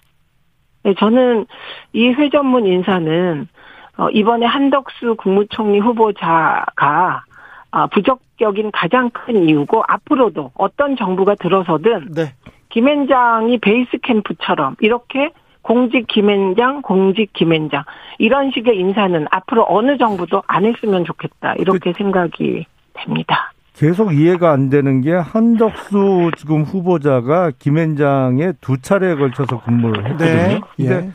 네, 0.83 0.93
저는 0.95 1.45
이 1.93 2.07
회전문 2.09 2.67
인사는 2.67 3.47
어, 3.97 4.09
이번에 4.09 4.45
한덕수 4.45 5.15
국무총리 5.17 5.79
후보자가 5.79 7.23
아, 7.71 7.87
부적격인 7.87 8.71
가장 8.71 9.09
큰 9.09 9.47
이유고 9.47 9.83
앞으로도 9.87 10.51
어떤 10.55 10.95
정부가 10.95 11.35
들어서든 11.35 12.11
네. 12.13 12.33
김앤장이 12.69 13.59
베이스 13.59 13.97
캠프처럼 14.01 14.75
이렇게 14.79 15.31
공직 15.63 16.07
김앤장, 16.07 16.81
공직 16.81 17.31
김앤장 17.33 17.83
이런 18.19 18.51
식의 18.51 18.77
인사는 18.77 19.25
앞으로 19.31 19.65
어느 19.67 19.97
정부도 19.97 20.43
안 20.45 20.65
했으면 20.65 21.05
좋겠다 21.05 21.55
이렇게 21.55 21.93
그, 21.93 21.97
생각이 21.97 22.65
됩니다. 22.93 23.53
계속 23.75 24.13
이해가 24.13 24.51
안 24.51 24.69
되는 24.69 25.01
게 25.01 25.13
한덕수 25.13 26.31
지금 26.37 26.61
후보자가 26.61 27.51
김앤장에 27.57 28.53
두 28.61 28.79
차례에 28.79 29.15
걸쳐서 29.15 29.61
근무를 29.61 30.05
했거든요. 30.05 30.29
네. 30.29 30.61
근데 30.77 30.95
예. 30.95 31.11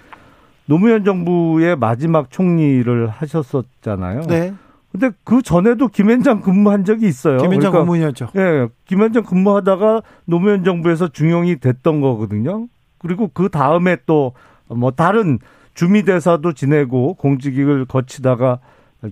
노무현 0.69 1.05
정부의 1.05 1.77
마지막 1.77 2.31
총리를 2.31 3.09
하셨었잖아요. 3.09 4.23
네. 4.23 4.55
근데 4.93 5.11
그 5.25 5.43
전에도 5.43 5.89
김앤장 5.89 6.41
근무한 6.41 6.85
적이 6.85 7.09
있어요. 7.09 7.39
김앤장 7.39 7.73
그러니까, 7.73 7.93
근무였죠. 7.93 8.29
예, 8.37 8.69
김앤장 8.87 9.23
근무하다가 9.25 10.03
노무현 10.25 10.65
정부에서 10.65 11.09
중용이 11.09 11.57
됐던 11.57 12.01
거거든요. 12.01 12.69
그리고 12.99 13.31
그 13.33 13.49
다음에 13.49 13.97
또 14.07 14.33
뭐 14.75 14.91
다른 14.91 15.39
주미대사도 15.75 16.53
지내고 16.53 17.15
공직을 17.15 17.85
거치다가 17.87 18.59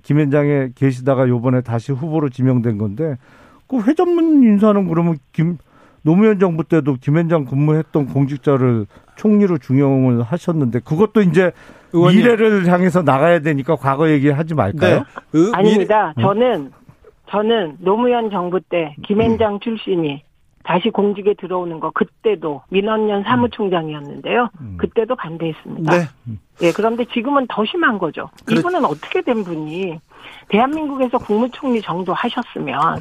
김앤장에 0.03 0.71
계시다가 0.75 1.29
요번에 1.29 1.61
다시 1.61 1.93
후보로 1.93 2.29
지명된 2.29 2.79
건데 2.79 3.17
그 3.69 3.81
회전문 3.81 4.43
인사는 4.43 4.89
그러면 4.89 5.19
김 5.33 5.59
노무현 6.07 6.39
정부 6.39 6.63
때도 6.63 6.99
김앤장 7.01 7.47
근무했던 7.47 8.07
공직자를 8.07 8.87
총리로 9.17 9.59
중용을 9.59 10.23
하셨는데 10.23 10.79
그것도 10.81 11.23
이제 11.23 11.51
의원님. 11.93 12.21
미래를 12.21 12.69
향해서 12.69 13.03
나가야 13.03 13.41
되니까 13.41 13.75
과거 13.75 14.09
얘기하지 14.09 14.55
말까요? 14.55 15.03
네. 15.33 15.41
아닙니다. 15.53 16.15
저는 16.21 16.71
저는 17.29 17.79
노무현 17.81 18.31
정부 18.31 18.61
때 18.61 18.95
김앤장 19.03 19.55
음. 19.55 19.61
출신이 19.61 20.23
다시 20.63 20.91
공직에 20.91 21.35
들어오는 21.35 21.81
거 21.81 21.91
그때도 21.91 22.63
민원연 22.71 23.25
사무총장이었는데요. 23.25 24.51
음. 24.61 24.77
그때도 24.79 25.17
반대했습니다. 25.17 25.93
네. 25.93 26.05
예, 26.63 26.71
그런데 26.71 27.05
지금은 27.07 27.49
더 27.49 27.65
심한 27.65 27.99
거죠. 27.99 28.31
그렇... 28.45 28.61
이분은 28.61 28.85
어떻게 28.85 29.23
된 29.23 29.43
분이 29.43 29.99
대한민국에서 30.51 31.19
국무총리 31.19 31.83
정도 31.83 32.15
하셨으면 32.15 33.01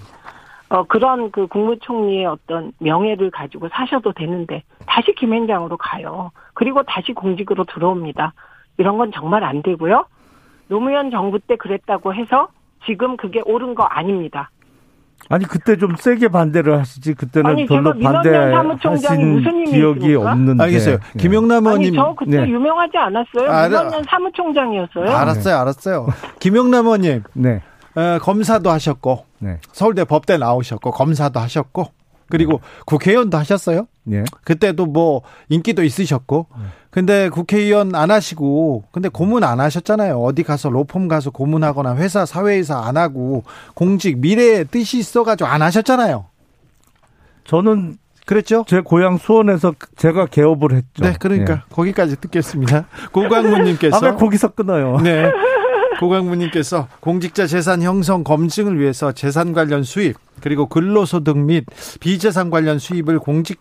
어, 0.69 0.83
그런 0.83 1.31
그 1.31 1.47
국무총리의 1.47 2.25
어떤 2.25 2.71
명예를 2.79 3.31
가지고 3.31 3.69
사셔도 3.69 4.13
되는데 4.13 4.63
다시 4.87 5.13
김앤장으로 5.13 5.77
가요. 5.77 6.31
그리고 6.53 6.83
다시 6.83 7.13
공직으로 7.13 7.65
들어옵니다. 7.65 8.33
이런 8.77 8.97
건 8.97 9.11
정말 9.13 9.43
안 9.43 9.61
되고요. 9.61 10.05
노무현 10.67 11.11
정부 11.11 11.39
때 11.39 11.55
그랬다고 11.55 12.13
해서 12.13 12.47
지금 12.85 13.15
그게 13.17 13.41
옳은 13.45 13.75
거 13.75 13.83
아닙니다. 13.83 14.49
아니 15.29 15.45
그때 15.45 15.77
좀 15.77 15.95
세게 15.95 16.27
반대를 16.27 16.77
하시지 16.77 17.13
그때는 17.13 17.49
아니, 17.49 17.65
별로 17.65 17.93
반대하신 17.97 19.65
기억이 19.65 19.99
있습니까? 20.07 20.31
없는데. 20.31 20.63
알겠어요. 20.63 20.97
네. 20.97 21.19
김영남 21.19 21.65
의원님. 21.65 21.87
아니 21.87 21.95
저 21.95 22.15
그때 22.15 22.41
네. 22.41 22.49
유명하지 22.49 22.97
않았어요. 22.97 23.49
아, 23.49 23.67
민원연 23.67 24.03
사무총장이었어요. 24.07 25.09
알았어요, 25.09 25.55
알았어요. 25.57 26.07
김영남 26.39 26.85
의원님. 26.85 27.23
네. 27.33 27.61
어, 27.95 28.19
검사도 28.21 28.69
하셨고 28.69 29.25
네. 29.39 29.59
서울대 29.71 30.03
법대 30.03 30.37
나오셨고 30.37 30.91
검사도 30.91 31.39
하셨고 31.39 31.87
그리고 32.29 32.59
국회의원도 32.85 33.37
하셨어요. 33.37 33.87
네. 34.03 34.23
그때도 34.43 34.85
뭐 34.85 35.21
인기도 35.49 35.83
있으셨고. 35.83 36.47
네. 36.57 36.65
근데 36.89 37.29
국회의원 37.29 37.93
안 37.93 38.09
하시고 38.09 38.85
근데 38.91 39.09
고문 39.09 39.43
안 39.43 39.59
하셨잖아요. 39.59 40.17
어디 40.17 40.43
가서 40.43 40.69
로펌 40.69 41.07
가서 41.07 41.29
고문하거나 41.29 41.97
회사 41.97 42.25
사회에서 42.25 42.81
안 42.81 42.95
하고 42.95 43.43
공직 43.73 44.19
미래의 44.19 44.65
뜻이 44.71 44.99
있어 44.99 45.23
가지고 45.23 45.49
안 45.49 45.61
하셨잖아요. 45.61 46.25
저는 47.43 47.97
그랬죠? 48.25 48.63
제 48.67 48.79
고향 48.79 49.17
수원에서 49.17 49.75
제가 49.97 50.27
개업을 50.27 50.73
했죠. 50.73 51.03
네, 51.03 51.13
그러니까 51.19 51.55
네. 51.55 51.61
거기까지 51.69 52.15
듣겠습니다. 52.19 52.87
고광무님께서 53.11 53.97
아, 53.97 53.99
왜 54.01 54.11
거기서 54.13 54.49
끊어요? 54.49 54.99
네. 55.01 55.29
고강무님께서 55.99 56.87
공직자 56.99 57.47
재산 57.47 57.81
형성 57.81 58.23
검증을 58.23 58.79
위해서 58.79 59.11
재산 59.11 59.53
관련 59.53 59.83
수입 59.83 60.15
그리고 60.41 60.67
근로소득 60.67 61.37
및 61.37 61.65
비재산 61.99 62.49
관련 62.49 62.79
수입을 62.79 63.19
공직 63.19 63.59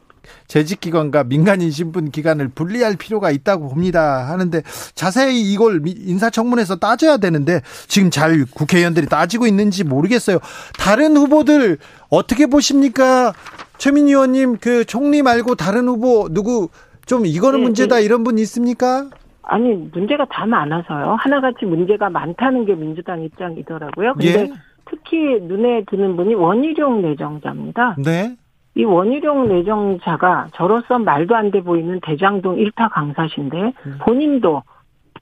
재직기관과 0.49 1.25
민간인 1.25 1.71
신분 1.71 2.11
기관을 2.11 2.49
분리할 2.49 2.97
필요가 2.97 3.31
있다고 3.31 3.69
봅니다. 3.69 4.29
하는데 4.29 4.63
자세히 4.95 5.41
이걸 5.53 5.83
인사청문회에서 5.87 6.77
따져야 6.77 7.19
되는데 7.19 7.61
지금 7.89 8.11
잘 8.11 8.45
국회의원들이 8.51 9.07
따지고 9.07 9.47
있는지 9.47 9.85
모르겠어요. 9.85 10.39
다른 10.79 11.17
후보들 11.17 11.79
어떻게 12.09 12.47
보십니까? 12.47 13.33
최민희 13.79 14.13
의원님 14.13 14.59
그 14.61 14.85
총리 14.85 15.23
말고 15.23 15.57
다른 15.57 15.89
후보 15.89 16.29
누구 16.31 16.69
좀 17.07 17.27
이거는 17.27 17.61
네, 17.61 17.65
문제다 17.65 17.97
네. 17.97 18.03
이런 18.03 18.25
분 18.25 18.39
있습니까? 18.39 19.09
아니 19.47 19.75
문제가 19.93 20.25
다 20.27 20.47
많아서요. 20.47 21.17
하나같이 21.19 21.67
문제가 21.67 22.09
많다는 22.11 22.65
게 22.65 22.75
민주당 22.75 23.23
입장이더라고요. 23.23 24.15
근데 24.15 24.41
예? 24.41 24.53
특히 24.87 25.41
눈에 25.41 25.85
드는 25.85 26.17
분이 26.17 26.35
원희룡 26.35 27.03
내정자입니다. 27.03 27.97
네. 27.99 28.37
이 28.77 28.85
원희룡 28.85 29.49
내정자가 29.49 30.49
저로서 30.55 30.99
말도 30.99 31.37
안 31.37 31.51
돼 31.51 31.61
보이는 31.63 32.01
대장동 32.01 32.59
일타 32.59 32.89
강사신데 32.89 33.73
음. 33.87 33.99
본인도 34.01 34.63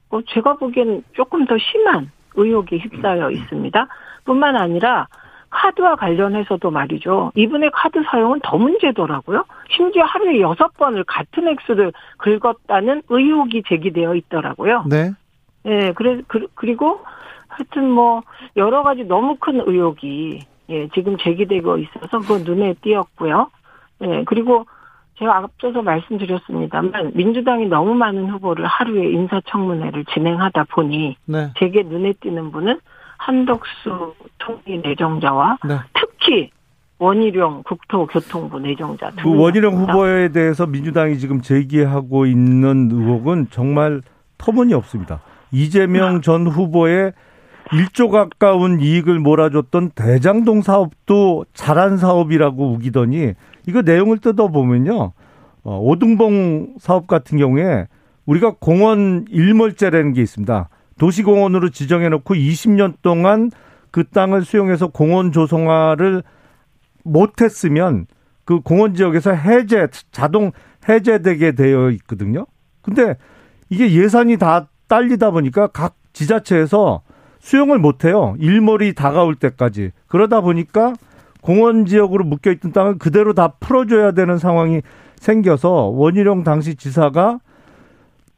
어, 0.09 0.19
제가 0.29 0.55
보기엔 0.55 1.03
조금 1.13 1.45
더 1.45 1.55
심한 1.57 2.09
의혹에 2.35 2.77
휩싸여 2.77 3.29
있습니다. 3.31 3.87
뿐만 4.25 4.55
아니라 4.55 5.07
카드와 5.53 5.95
관련해서도 5.95 6.71
말이죠. 6.71 7.31
이분의 7.35 7.71
카드 7.73 8.01
사용은 8.09 8.39
더 8.43 8.57
문제더라고요. 8.57 9.45
심지어 9.69 10.03
하루에 10.03 10.41
여섯 10.41 10.75
번을 10.77 11.03
같은 11.05 11.47
액수를 11.47 11.93
긁었다는 12.17 13.03
의혹이 13.09 13.63
제기되어 13.67 14.15
있더라고요. 14.15 14.85
네. 14.89 15.11
예, 15.65 15.93
그래, 15.93 16.21
그, 16.27 16.47
그리고 16.55 17.01
하여튼 17.47 17.89
뭐, 17.91 18.23
여러 18.57 18.81
가지 18.83 19.03
너무 19.03 19.37
큰 19.39 19.61
의혹이, 19.65 20.39
예, 20.69 20.87
지금 20.89 21.17
제기되고 21.17 21.77
있어서 21.77 22.19
그 22.19 22.43
눈에 22.43 22.73
띄었고요. 22.81 23.49
예, 24.01 24.23
그리고 24.25 24.65
제가 25.19 25.37
앞서서 25.37 25.83
말씀드렸습니다만, 25.83 27.11
민주당이 27.13 27.67
너무 27.67 27.93
많은 27.93 28.31
후보를 28.31 28.65
하루에 28.65 29.11
인사청문회를 29.11 30.05
진행하다 30.05 30.65
보니, 30.71 31.15
네. 31.25 31.51
제게 31.59 31.83
눈에 31.83 32.13
띄는 32.13 32.51
분은 32.51 32.79
한덕수 33.23 34.13
총리 34.37 34.79
내정자와 34.79 35.57
네. 35.65 35.77
특히 35.93 36.49
원희룡 36.99 37.63
국토교통부 37.63 38.59
내정자 38.59 39.11
그 39.21 39.35
원희룡 39.35 39.75
후보에 39.75 40.29
대해서 40.29 40.65
민주당이 40.65 41.17
지금 41.19 41.41
제기하고 41.41 42.25
있는 42.25 42.89
의혹은 42.91 43.47
정말 43.49 44.01
터무니없습니다. 44.37 45.21
이재명 45.51 46.21
전 46.21 46.47
후보의 46.47 47.13
1조 47.67 48.09
가까운 48.09 48.81
이익을 48.81 49.19
몰아줬던 49.19 49.91
대장동 49.95 50.61
사업도 50.61 51.45
잘한 51.53 51.97
사업이라고 51.97 52.73
우기더니 52.73 53.33
이거 53.67 53.81
내용을 53.81 54.17
뜯어보면요. 54.17 55.13
어, 55.63 55.79
오등봉 55.79 56.75
사업 56.79 57.07
같은 57.07 57.37
경우에 57.37 57.87
우리가 58.25 58.55
공원 58.59 59.25
일몰제라는 59.29 60.13
게 60.13 60.21
있습니다. 60.21 60.69
도시공원으로 60.97 61.69
지정해놓고 61.69 62.33
20년 62.33 62.95
동안 63.01 63.51
그 63.91 64.03
땅을 64.03 64.43
수용해서 64.43 64.87
공원 64.87 65.31
조성화를 65.31 66.23
못했으면 67.03 68.07
그 68.45 68.59
공원 68.61 68.93
지역에서 68.93 69.31
해제 69.31 69.87
자동 70.11 70.51
해제되게 70.87 71.53
되어 71.53 71.91
있거든요. 71.91 72.45
근데 72.81 73.15
이게 73.69 73.93
예산이 73.93 74.37
다 74.37 74.67
딸리다 74.87 75.31
보니까 75.31 75.67
각 75.67 75.95
지자체에서 76.13 77.01
수용을 77.39 77.79
못해요. 77.79 78.35
일몰이 78.39 78.93
다가올 78.93 79.35
때까지. 79.35 79.91
그러다 80.07 80.41
보니까 80.41 80.93
공원 81.41 81.85
지역으로 81.85 82.23
묶여있던 82.23 82.71
땅을 82.71 82.97
그대로 82.97 83.33
다 83.33 83.49
풀어줘야 83.59 84.11
되는 84.11 84.37
상황이 84.37 84.81
생겨서 85.17 85.69
원희룡 85.87 86.43
당시 86.43 86.75
지사가 86.75 87.39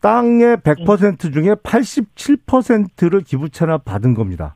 땅의 0.05 0.57
100% 0.57 1.33
중에 1.33 1.55
87%를 1.55 3.21
기부 3.21 3.49
채납 3.49 3.85
받은 3.85 4.13
겁니다. 4.13 4.55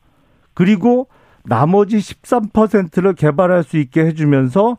그리고 0.54 1.08
나머지 1.44 1.98
13%를 1.98 3.16
개발할 3.16 3.64
수 3.64 3.78
있게 3.78 4.06
해주면서 4.06 4.78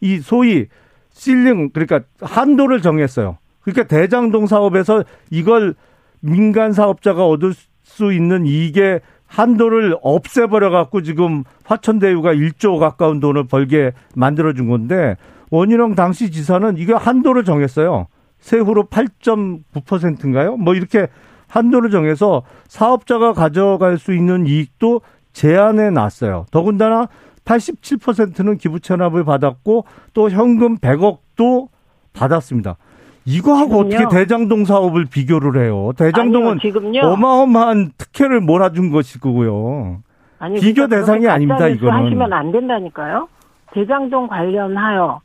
이 0.00 0.18
소위 0.18 0.68
실링 1.10 1.70
그러니까 1.70 2.02
한도를 2.20 2.82
정했어요. 2.82 3.38
그러니까 3.62 3.88
대장동 3.88 4.46
사업에서 4.46 5.02
이걸 5.30 5.74
민간 6.20 6.72
사업자가 6.72 7.26
얻을 7.26 7.52
수 7.82 8.12
있는 8.12 8.46
이게 8.46 9.00
한도를 9.26 9.96
없애버려 10.02 10.70
갖고 10.70 11.02
지금 11.02 11.42
화천대유가 11.64 12.32
1조 12.32 12.78
가까운 12.78 13.18
돈을 13.18 13.48
벌게 13.48 13.90
만들어 14.14 14.52
준 14.52 14.68
건데 14.68 15.16
원희룡 15.50 15.96
당시 15.96 16.30
지사는 16.30 16.76
이게 16.76 16.92
한도를 16.92 17.42
정했어요. 17.44 18.06
세후로 18.42 18.84
8.9%인가요? 18.84 20.56
뭐 20.56 20.74
이렇게 20.74 21.06
한도를 21.48 21.90
정해서 21.90 22.42
사업자가 22.68 23.32
가져갈 23.32 23.98
수 23.98 24.12
있는 24.12 24.46
이익도 24.46 25.00
제한해 25.32 25.90
놨어요. 25.90 26.46
더군다나 26.50 27.08
87%는 27.44 28.58
기부 28.58 28.80
체납을 28.80 29.24
받았고 29.24 29.84
또 30.12 30.30
현금 30.30 30.76
100억도 30.78 31.68
받았습니다. 32.12 32.76
이거하고 33.24 33.88
지금요? 33.88 34.04
어떻게 34.04 34.18
대장동 34.18 34.64
사업을 34.64 35.06
비교를 35.06 35.62
해요? 35.62 35.92
대장동은 35.96 36.58
아니요, 36.60 37.02
어마어마한 37.04 37.92
특혜를 37.96 38.40
몰아준 38.40 38.90
것이고요. 38.90 40.02
아니, 40.40 40.58
비교 40.58 40.86
그러니까 40.86 40.96
대상이 40.96 41.28
아닙니다. 41.28 41.68
이거는 41.68 42.06
하시면 42.06 42.32
안 42.32 42.50
된다니까요. 42.50 43.28
대장동 43.72 44.26
관련하여 44.26 45.20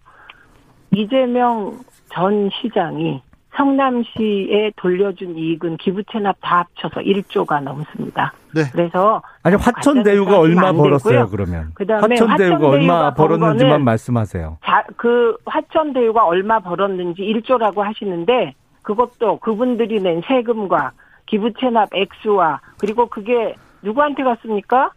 이재명 0.91 1.73
전 2.11 2.49
시장이 2.61 3.21
성남시에 3.55 4.71
돌려준 4.75 5.35
이익은 5.35 5.77
기부 5.77 6.03
체납 6.11 6.37
다 6.41 6.59
합쳐서 6.59 7.01
1조가 7.01 7.61
넘습니다. 7.63 8.33
네. 8.53 8.61
그래서 8.71 9.21
아니 9.41 9.55
화천대유가 9.55 10.39
얼마 10.39 10.71
벌었어요 10.71 11.27
그러면? 11.29 11.71
그다음에 11.73 12.15
화천대유가 12.19 12.67
얼마 12.67 13.13
벌었는지만 13.13 13.83
말씀하세요. 13.83 14.59
자, 14.63 14.83
그 14.95 15.35
화천대유가 15.45 16.25
얼마 16.25 16.59
벌었는지 16.59 17.23
1조라고 17.23 17.81
하시는데 17.81 18.53
그것도 18.83 19.39
그분들이 19.39 20.01
낸 20.01 20.21
세금과 20.27 20.91
기부 21.25 21.51
체납 21.59 21.89
액수와 21.93 22.61
그리고 22.79 23.07
그게 23.07 23.55
누구한테 23.81 24.23
갔습니까? 24.23 24.91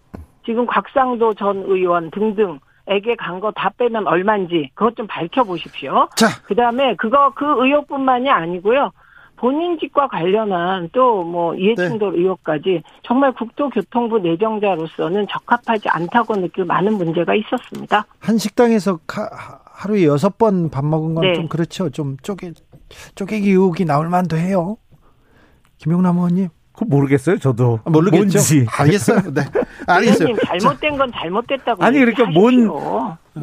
지금 0.45 0.67
곽상도 0.67 1.35
전 1.35 1.65
의원 1.67 2.11
등등 2.11 2.61
에게 2.91 3.15
간 3.17 3.41
거 3.41 3.51
다 3.53 3.71
빼면 3.79 4.07
얼마인지 4.07 4.71
그것 4.75 4.97
좀 4.97 5.07
밝혀보십시오. 5.07 6.09
자. 6.17 6.27
그 6.45 6.55
다음에 6.55 6.95
그거 6.97 7.33
그 7.35 7.45
의혹뿐만이 7.65 8.29
아니고요. 8.29 8.91
본인 9.37 9.79
직과 9.79 10.09
관련한 10.09 10.91
또 10.93 11.23
뭐 11.25 11.55
이해충돌 11.55 12.13
네. 12.13 12.19
의혹까지 12.19 12.83
정말 13.05 13.33
국토교통부 13.33 14.19
내정자로서는 14.19 15.27
적합하지 15.31 15.89
않다고 15.89 16.35
느낄 16.37 16.65
많은 16.67 16.95
문제가 16.99 17.35
있었습니다. 17.35 18.05
한 18.19 18.37
식당에서 18.37 18.99
하루에 19.73 20.05
여섯 20.05 20.37
번 20.37 20.69
밥 20.69 20.85
먹은 20.85 21.15
건좀 21.15 21.43
네. 21.45 21.49
그렇죠. 21.49 21.89
좀 21.91 22.17
쪼개 22.23 22.53
쪼개기 23.15 23.51
의혹이 23.51 23.85
나올 23.87 24.09
만도 24.11 24.37
해요. 24.37 24.77
김용남 25.79 26.17
의원님. 26.17 26.49
그 26.81 26.85
모르겠어요. 26.89 27.39
저도 27.39 27.81
아, 27.85 27.91
모르겠죠. 27.91 28.19
뭔지. 28.19 28.67
알겠어요. 28.71 29.21
네, 29.35 29.43
알겠어요. 29.87 30.35
잘못된 30.47 30.97
건 30.97 31.13
잘못됐다고. 31.15 31.85
아니 31.85 31.99
그러니까 31.99 32.25
뭔 32.31 32.71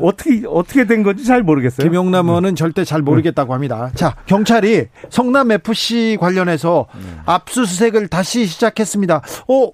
어떻게 0.02 0.44
어떻게 0.48 0.86
된 0.86 1.04
건지 1.04 1.24
잘 1.24 1.44
모르겠어요. 1.44 1.88
김용남 1.88 2.28
의원은 2.28 2.50
네. 2.52 2.56
절대 2.56 2.84
잘 2.84 3.02
모르겠다고 3.04 3.54
합니다. 3.54 3.92
자, 3.94 4.16
경찰이 4.26 4.88
성남 5.10 5.52
FC 5.52 6.18
관련해서 6.20 6.88
네. 6.96 7.22
압수수색을 7.26 8.08
다시 8.08 8.48
시작했습니다. 8.48 9.22
어, 9.48 9.70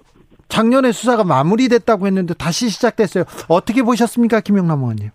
작년에 0.49 0.91
수사가 0.91 1.23
마무리됐다고 1.23 2.05
했는데 2.05 2.33
다시 2.33 2.69
시작됐어요. 2.69 3.23
어떻게 3.47 3.81
보셨습니까, 3.81 4.41
김용남 4.41 4.81
의원님? 4.81 5.09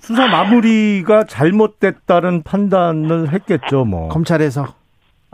수사 0.00 0.26
마무리가 0.28 1.24
잘못됐다는 1.24 2.42
판단을 2.44 3.32
했겠죠, 3.32 3.84
뭐. 3.84 4.08
검찰에서. 4.08 4.74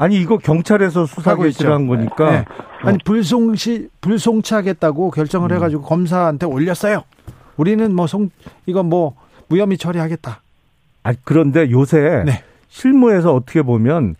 아니 0.00 0.18
이거 0.18 0.38
경찰에서 0.38 1.04
수사 1.04 1.36
개시한 1.36 1.86
거니까. 1.86 2.30
네. 2.30 2.44
아니 2.82 2.96
불송시 3.04 3.90
불송치하겠다고 4.00 5.10
결정을 5.10 5.52
음. 5.52 5.56
해가지고 5.56 5.82
검사한테 5.82 6.46
올렸어요. 6.46 7.04
우리는 7.58 7.94
뭐 7.94 8.06
송 8.06 8.30
이건 8.64 8.86
뭐 8.86 9.14
무혐의 9.48 9.76
처리하겠다. 9.76 10.40
아 11.02 11.12
그런데 11.24 11.70
요새 11.70 12.22
네. 12.24 12.42
실무에서 12.68 13.34
어떻게 13.34 13.60
보면 13.60 14.16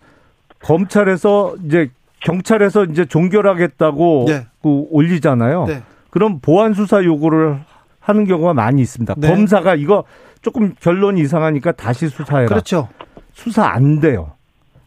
검찰에서 0.61 1.55
이제 1.65 1.89
경찰에서 2.19 2.85
이제 2.85 3.05
종결하겠다고 3.05 4.25
네. 4.27 4.45
그 4.61 4.85
올리잖아요. 4.91 5.65
네. 5.65 5.81
그럼 6.11 6.39
보안 6.41 6.75
수사 6.75 7.03
요구를 7.03 7.59
하는 7.99 8.25
경우가 8.27 8.53
많이 8.53 8.83
있습니다. 8.83 9.15
네. 9.17 9.29
검사가 9.29 9.73
이거 9.73 10.03
조금 10.43 10.75
결론이 10.79 11.21
이상하니까 11.21 11.71
다시 11.71 12.07
수사해라. 12.07 12.49
그렇죠. 12.49 12.87
수사 13.33 13.65
안 13.65 13.99
돼요. 13.99 14.33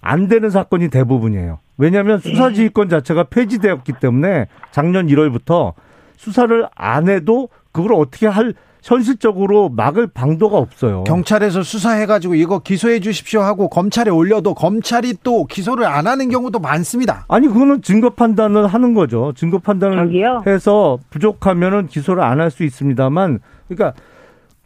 안 0.05 0.28
되는 0.28 0.50
사건이 0.50 0.90
대부분이에요. 0.90 1.59
왜냐하면 1.78 2.20
수사지휘권 2.20 2.90
자체가 2.90 3.24
폐지되었기 3.24 3.94
때문에 4.00 4.46
작년 4.70 5.07
1월부터 5.07 5.72
수사를 6.16 6.68
안 6.76 7.09
해도 7.09 7.48
그걸 7.72 7.94
어떻게 7.94 8.26
할 8.26 8.52
현실적으로 8.82 9.70
막을 9.70 10.09
방도가 10.09 10.59
없어요. 10.59 11.05
경찰에서 11.05 11.62
수사해가지고 11.62 12.34
이거 12.34 12.59
기소해 12.59 13.00
주십시오 13.00 13.40
하고 13.40 13.70
검찰에 13.70 14.11
올려도 14.11 14.52
검찰이 14.52 15.14
또 15.22 15.46
기소를 15.46 15.86
안 15.86 16.07
하는 16.07 16.28
경우도 16.28 16.59
많습니다. 16.59 17.24
아니 17.28 17.48
그거는 17.48 17.80
증거 17.80 18.11
판단을 18.11 18.66
하는 18.66 18.92
거죠. 18.92 19.32
증거 19.34 19.59
판단을 19.59 19.96
저기요? 19.96 20.42
해서 20.46 20.98
부족하면은 21.09 21.86
기소를 21.86 22.22
안 22.22 22.40
할 22.40 22.50
수 22.50 22.62
있습니다만, 22.62 23.40
그러니까 23.68 23.98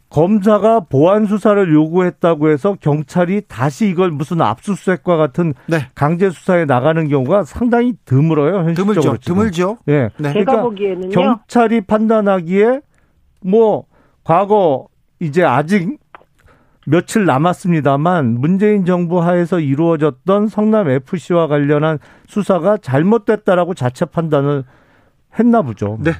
검사가 0.09 0.81
보안 0.81 1.25
수사를 1.25 1.71
요구했다고 1.71 2.49
해서 2.49 2.75
경찰이 2.79 3.43
다시 3.47 3.87
이걸 3.87 4.09
무슨 4.11 4.41
압수수색과 4.41 5.17
같은 5.17 5.53
네. 5.67 5.87
강제 5.93 6.29
수사에 6.29 6.65
나가는 6.65 7.07
경우가 7.07 7.43
상당히 7.43 7.93
드물어요. 8.05 8.57
현실적으로 8.59 9.01
드물죠. 9.01 9.17
지금. 9.17 9.35
드물죠. 9.35 9.77
예. 9.87 10.09
네. 10.17 10.33
그러니까 10.33 10.61
보기에는요. 10.63 11.09
경찰이 11.09 11.81
판단하기에 11.81 12.81
뭐 13.41 13.85
과거 14.23 14.87
이제 15.19 15.43
아직 15.43 15.99
며칠 16.87 17.25
남았습니다만 17.25 18.39
문재인 18.39 18.85
정부 18.85 19.21
하에서 19.21 19.59
이루어졌던 19.59 20.47
성남 20.47 20.89
FC와 20.89 21.47
관련한 21.47 21.99
수사가 22.27 22.77
잘못됐다라고 22.77 23.75
자체 23.75 24.05
판단을 24.05 24.63
했나 25.37 25.61
보죠. 25.61 25.99
네. 26.01 26.13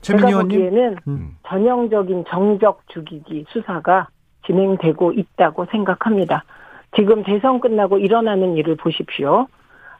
제가 0.00 0.28
보기에는 0.42 0.96
음. 1.08 1.36
전형적인 1.46 2.24
정적 2.28 2.82
죽이기 2.88 3.46
수사가 3.48 4.08
진행되고 4.46 5.12
있다고 5.12 5.66
생각합니다. 5.66 6.44
지금 6.96 7.22
대선 7.22 7.60
끝나고 7.60 7.98
일어나는 7.98 8.56
일을 8.56 8.76
보십시오. 8.76 9.46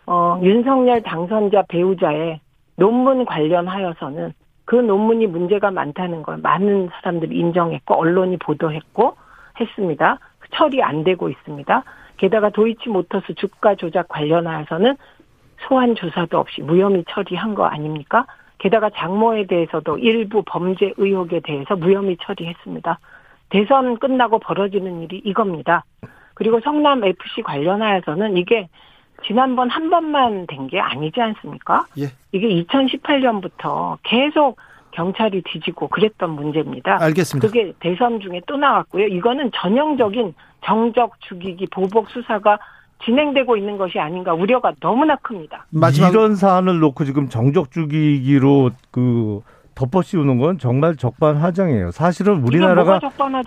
어, 0.07 0.41
윤석열 0.43 1.03
당선자 1.03 1.65
배우자의 1.69 2.41
논문 2.77 3.27
관련하여서는 3.27 4.33
그 4.65 4.77
논문이 4.77 5.27
문제가 5.27 5.71
많다는 5.71 6.23
걸 6.23 6.39
많은 6.39 6.89
사람들이 6.93 7.37
인정했고 7.37 7.95
언론이 7.95 8.39
보도했고 8.39 9.17
했습니다. 9.61 10.19
처리 10.55 10.83
안 10.83 11.05
되고 11.05 11.29
있습니다. 11.29 11.83
게다가 12.17 12.51
도이치모터스 12.51 13.35
주가 13.35 13.75
조작 13.75 14.09
관련하여서는 14.09 14.97
소환 15.67 15.95
조사도 15.95 16.39
없이 16.39 16.63
무혐의 16.63 17.05
처리한 17.09 17.55
거 17.55 17.65
아닙니까? 17.65 18.27
게다가 18.59 18.91
장모에 18.91 19.47
대해서도 19.47 19.99
일부 19.99 20.43
범죄 20.47 20.93
의혹에 20.97 21.41
대해서 21.41 21.77
무혐의 21.77 22.17
처리했습니다. 22.23 22.99
대선 23.51 23.99
끝나고 23.99 24.39
벌어지는 24.41 25.03
일이 25.03 25.21
이겁니다. 25.25 25.85
그리고 26.35 26.61
성남 26.61 27.05
FC 27.05 27.43
관련하여서는 27.43 28.37
이게 28.37 28.69
지난번 29.27 29.71
한 29.71 29.91
번만 29.91 30.47
된 30.47 30.69
게 30.69 30.79
아니지 30.79 31.21
않습니까? 31.21 31.87
예. 31.99 32.05
이게 32.33 32.47
2018년부터 32.65 33.99
계속 34.03 34.57
경찰이 34.93 35.43
뒤지고 35.43 35.89
그랬던 35.89 36.31
문제입니다. 36.31 36.99
알겠습니다. 37.01 37.49
그게 37.49 37.73
대선 37.81 38.21
중에 38.21 38.41
또 38.47 38.57
나왔고요. 38.57 39.07
이거는 39.07 39.51
전형적인 39.55 40.35
정적 40.65 41.21
죽이기 41.21 41.67
보복 41.71 42.11
수사가 42.11 42.59
진행되고 43.05 43.57
있는 43.57 43.79
것이 43.79 43.99
아닌가 43.99 44.35
우려가 44.35 44.73
너무나 44.81 45.17
큽니다. 45.17 45.67
마지막 45.71 46.11
이런 46.11 46.35
사안을 46.35 46.79
놓고 46.81 47.05
지금 47.05 47.29
정적 47.29 47.71
죽이기로 47.71 48.71
그 48.91 49.41
덮어 49.75 50.03
씌우는 50.03 50.39
건 50.39 50.59
정말 50.59 50.97
적반하장이에요. 50.97 51.93
사실은 51.93 52.43
우리나라가 52.43 53.01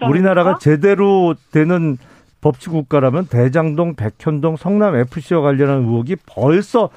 우리나라가 0.07 0.57
제대로 0.59 1.35
되는 1.51 1.97
법치 2.39 2.69
국가라면 2.69 3.27
대장동, 3.27 3.95
백현동, 3.95 4.55
성남 4.55 4.95
FC와 4.95 5.41
관련한 5.41 5.83
의혹이 5.83 6.15
벌써 6.25 6.89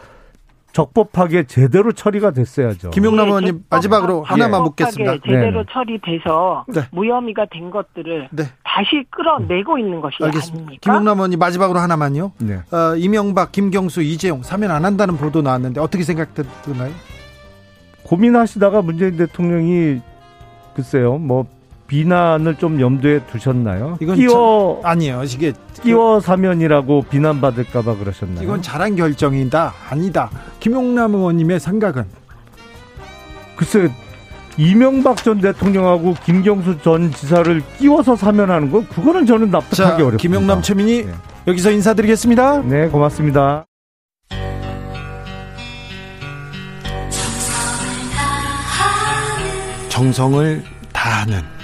적법하게 0.74 1.44
제대로 1.44 1.92
처리가 1.92 2.32
됐어야죠. 2.32 2.90
김용남 2.90 3.26
네, 3.26 3.30
의원님 3.30 3.54
네, 3.58 3.62
마지막으로 3.70 4.24
하나만 4.24 4.64
묻겠습니다. 4.64 5.18
제대로 5.24 5.60
네. 5.60 5.66
처리돼서 5.72 6.64
네. 6.68 6.82
무혐의가 6.90 7.46
된 7.50 7.70
것들을 7.70 8.28
네. 8.32 8.42
다시 8.64 9.04
끌어내고 9.08 9.78
있는 9.78 10.00
것이 10.00 10.16
알겠습니다. 10.20 10.58
아닙니까? 10.58 10.80
김용남 10.82 11.18
의원님 11.18 11.38
마지막으로 11.38 11.78
하나만요. 11.78 12.32
네. 12.38 12.56
어, 12.72 12.96
이명박, 12.96 13.52
김경수, 13.52 14.02
이재용 14.02 14.42
사면 14.42 14.72
안 14.72 14.84
한다는 14.84 15.16
보도 15.16 15.42
나왔는데 15.42 15.80
어떻게 15.80 16.02
생각드나요? 16.02 16.92
고민하시다가 18.02 18.82
문재인 18.82 19.16
대통령이 19.16 20.00
글쎄요, 20.74 21.18
뭐 21.18 21.46
비난을 21.94 22.56
좀 22.56 22.80
염두에 22.80 23.20
두셨나요? 23.30 23.98
이건 24.00 24.16
끼워 24.16 24.80
자, 24.82 24.88
아니에요. 24.90 25.22
이게 25.22 25.52
끼워 25.80 26.18
사면이라고 26.18 27.04
비난받을까봐 27.08 27.98
그러셨나요? 27.98 28.42
이건 28.42 28.62
잘한 28.62 28.96
결정이다. 28.96 29.72
아니다. 29.88 30.28
김용남 30.58 31.14
의원님의 31.14 31.60
생각은 31.60 32.04
글쎄 33.54 33.88
이명박 34.56 35.22
전 35.22 35.40
대통령하고 35.40 36.14
김경수 36.24 36.78
전 36.82 37.12
지사를 37.12 37.62
끼워서 37.78 38.16
사면하는 38.16 38.72
거 38.72 38.84
그거는 38.88 39.24
저는 39.24 39.52
납득하기 39.52 40.02
어렵습니다. 40.02 40.16
김용남 40.16 40.62
최민희 40.62 41.04
네. 41.04 41.12
여기서 41.46 41.70
인사드리겠습니다. 41.70 42.62
네, 42.62 42.88
고맙습니다. 42.88 43.66
정성을 49.90 50.64
다하는 50.92 51.63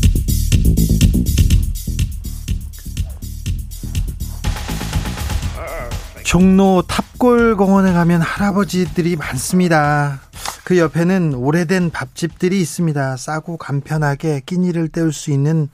종로 6.31 6.81
탑골 6.87 7.57
공원에 7.57 7.91
가면 7.91 8.21
할아버지들이 8.21 9.17
많습니다. 9.17 10.21
그 10.63 10.77
옆에는 10.77 11.33
오래된 11.33 11.89
밥집들이 11.89 12.61
있습니다. 12.61 13.17
싸고 13.17 13.57
간편하게 13.57 14.39
끼니를 14.45 14.87
때울 14.87 15.11
수 15.11 15.31
있는 15.31 15.67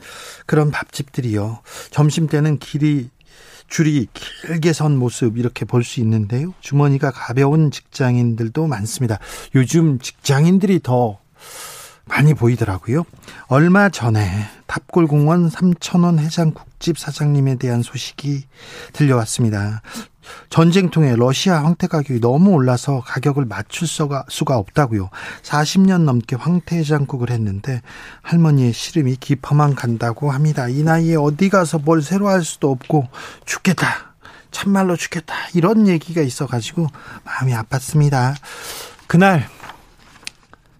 그런 0.48 0.72
밥집들이요. 0.72 1.60
점심 1.92 2.26
때는 2.26 2.58
길이 2.58 3.12
줄이 3.68 4.08
길게 4.16 4.74
선 4.74 4.98
모습 4.98 5.38
이렇게 5.38 5.64
볼 5.64 5.84
수 5.84 6.00
있는데요. 6.00 6.56
주머니가 6.60 7.12
가벼운 7.12 7.70
직장인들도 7.70 8.66
많습니다. 8.66 9.20
요즘 9.54 10.00
직장인들이 10.00 10.80
더 10.82 11.20
많이 12.06 12.34
보이더라고요. 12.34 13.04
얼마 13.48 13.90
전에 13.90 14.28
탑골공원 14.66 15.52
삼천원 15.52 16.18
해장국집 16.18 16.98
사장님에 16.98 17.58
대한 17.58 17.84
소식이 17.84 18.46
들려왔습니다. 18.94 19.84
전쟁통에 20.50 21.16
러시아 21.16 21.64
황태 21.64 21.88
가격이 21.88 22.20
너무 22.20 22.52
올라서 22.52 23.02
가격을 23.06 23.46
맞출 23.46 23.88
수가, 23.88 24.26
수가 24.30 24.58
없다고요. 24.58 25.10
40년 25.44 26.02
넘게 26.04 26.36
황태 26.36 26.78
해장국을 26.78 27.30
했는데 27.30 27.82
할머니의 28.22 28.74
시름이 28.74 29.18
깊어만 29.18 29.76
간다고 29.76 30.32
합니다. 30.32 30.68
이 30.68 30.84
나이에 30.84 31.16
어디 31.16 31.50
가서 31.50 31.80
뭘 31.80 32.02
새로 32.02 32.28
할 32.28 32.44
수도 32.44 32.72
없고 32.72 33.08
죽겠다. 33.46 34.14
참말로 34.52 34.96
죽겠다. 34.96 35.36
이런 35.54 35.88
얘기가 35.88 36.22
있어가지고 36.22 36.88
마음이 37.24 37.54
아팠습니다. 37.54 38.36
그날 39.08 39.48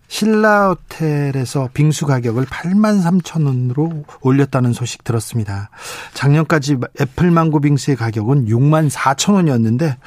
신라 0.08 0.70
호텔에서 0.70 1.70
빙수 1.74 2.06
가격을 2.06 2.46
8만 2.46 3.04
3천 3.04 3.46
원으로 3.46 4.06
올렸다는 4.22 4.74
소식 4.74 5.04
들었습니다. 5.04 5.70
작년까지 6.14 6.78
애플 7.02 7.30
망고 7.30 7.60
빙수의 7.60 7.98
가격은 7.98 8.46
6만 8.46 8.90
4천 8.90 9.34
원이었는데 9.34 9.98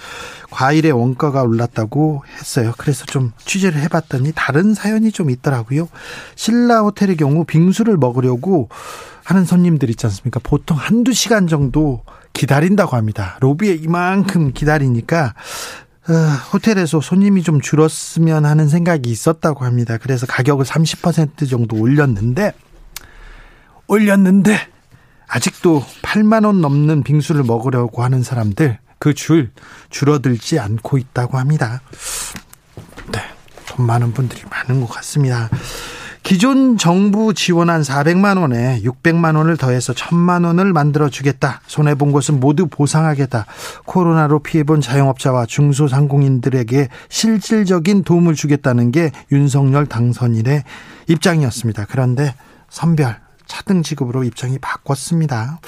과일의 0.51 0.93
원가가 0.93 1.43
올랐다고 1.43 2.25
했어요. 2.39 2.73
그래서 2.79 3.05
좀 3.07 3.33
취재를 3.45 3.81
해봤더니 3.83 4.33
다른 4.35 4.75
사연이 4.75 5.13
좀 5.13 5.31
있더라고요. 5.31 5.89
신라 6.35 6.81
호텔의 6.81 7.17
경우 7.17 7.45
빙수를 7.45 7.97
먹으려고 7.97 8.69
하는 9.23 9.45
손님들 9.45 9.91
있지 9.91 10.07
않습니까? 10.07 10.41
보통 10.43 10.77
한두 10.77 11.13
시간 11.13 11.47
정도 11.47 12.03
기다린다고 12.33 12.97
합니다. 12.97 13.37
로비에 13.41 13.75
이만큼 13.75 14.53
기다리니까 14.53 15.35
어, 15.35 15.90
호텔에서 16.53 17.01
손님이 17.01 17.43
좀 17.43 17.61
줄었으면 17.61 18.45
하는 18.45 18.69
생각이 18.69 19.11
있었다고 19.11 19.65
합니다. 19.65 19.99
그래서 19.99 20.27
가격을 20.27 20.65
30% 20.65 21.49
정도 21.49 21.77
올렸는데 21.77 22.53
올렸는데 23.87 24.59
아직도 25.29 25.85
8만 26.03 26.45
원 26.45 26.61
넘는 26.61 27.03
빙수를 27.03 27.45
먹으려고 27.45 28.03
하는 28.03 28.23
사람들 28.23 28.79
그 28.99 29.15
줄 29.15 29.51
줄어들지 29.89 30.59
않고 30.59 30.99
있다고 30.99 31.39
합니다. 31.39 31.81
네. 33.13 33.21
돈 33.67 33.87
많은 33.87 34.13
분들이 34.13 34.43
많은 34.51 34.81
것 34.81 34.89
같습니다. 34.89 35.49
기존 36.31 36.77
정부 36.77 37.35
지원한 37.35 37.83
400만 37.83 38.41
원에 38.41 38.81
600만 38.85 39.35
원을 39.35 39.57
더해서 39.57 39.93
1000만 39.93 40.47
원을 40.47 40.73
만들어 40.73 41.09
주겠다. 41.09 41.61
손해 41.67 41.97
본 41.97 42.13
것은 42.13 42.39
모두 42.39 42.69
보상하겠다. 42.69 43.47
코로나로 43.85 44.39
피해 44.39 44.63
본 44.63 44.81
자영업자와 44.81 45.47
중소상공인들에게 45.47 46.89
실질적인 47.09 48.05
도움을 48.05 48.37
주겠다는 48.37 48.93
게 48.93 49.11
윤석열 49.33 49.87
당선인의 49.87 50.63
입장이었습니다. 51.09 51.87
그런데 51.91 52.37
선별 52.69 53.17
차등 53.49 53.83
지급으로 53.83 54.23
입장이 54.23 54.61
바꿨습니다. 54.61 55.59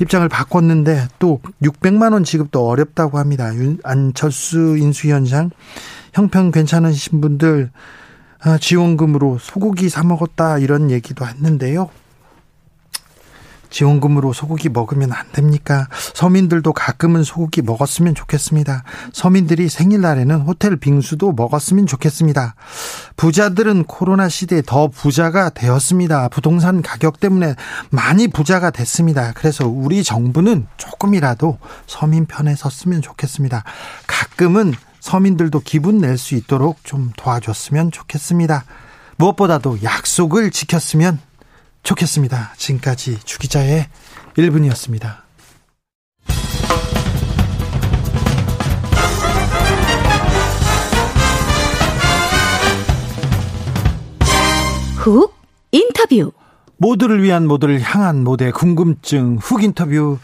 입장을 0.00 0.28
바꿨는데 0.28 1.06
또 1.20 1.40
600만 1.62 2.14
원 2.14 2.24
지급도 2.24 2.68
어렵다고 2.68 3.20
합니다. 3.20 3.52
안철수 3.84 4.76
인수위원장 4.76 5.50
형평 6.14 6.50
괜찮으신 6.50 7.20
분들 7.20 7.70
아, 7.72 8.03
지원금으로 8.60 9.38
소고기 9.40 9.88
사 9.88 10.02
먹었다 10.02 10.58
이런 10.58 10.90
얘기도 10.90 11.26
했는데요. 11.26 11.90
지원금으로 13.74 14.32
소고기 14.32 14.68
먹으면 14.68 15.12
안 15.12 15.26
됩니까? 15.32 15.88
서민들도 16.14 16.72
가끔은 16.72 17.24
소고기 17.24 17.60
먹었으면 17.60 18.14
좋겠습니다. 18.14 18.84
서민들이 19.12 19.68
생일날에는 19.68 20.42
호텔 20.42 20.76
빙수도 20.76 21.32
먹었으면 21.32 21.86
좋겠습니다. 21.86 22.54
부자들은 23.16 23.84
코로나 23.84 24.28
시대에 24.28 24.62
더 24.64 24.86
부자가 24.86 25.50
되었습니다. 25.50 26.28
부동산 26.28 26.82
가격 26.82 27.18
때문에 27.18 27.56
많이 27.90 28.28
부자가 28.28 28.70
됐습니다. 28.70 29.32
그래서 29.34 29.66
우리 29.66 30.04
정부는 30.04 30.68
조금이라도 30.76 31.58
서민 31.86 32.26
편에 32.26 32.54
섰으면 32.54 33.02
좋겠습니다. 33.02 33.64
가끔은 34.06 34.74
서민들도 35.04 35.60
기분 35.60 35.98
낼 35.98 36.16
수 36.16 36.34
있도록 36.34 36.82
좀 36.82 37.10
도와줬으면 37.18 37.90
좋겠습니다. 37.90 38.64
무엇보다도 39.16 39.82
약속을 39.82 40.50
지켰으면 40.50 41.20
좋겠습니다. 41.82 42.54
지금까지 42.56 43.18
주기자의 43.22 43.86
1분이었습니다. 44.38 45.16
훅 54.96 55.34
인터뷰 55.70 56.32
모두를 56.78 57.22
위한 57.22 57.46
모두를 57.46 57.78
향한 57.82 58.24
모두의 58.24 58.52
궁금증 58.52 59.36
훅 59.36 59.64
인터뷰 59.64 60.18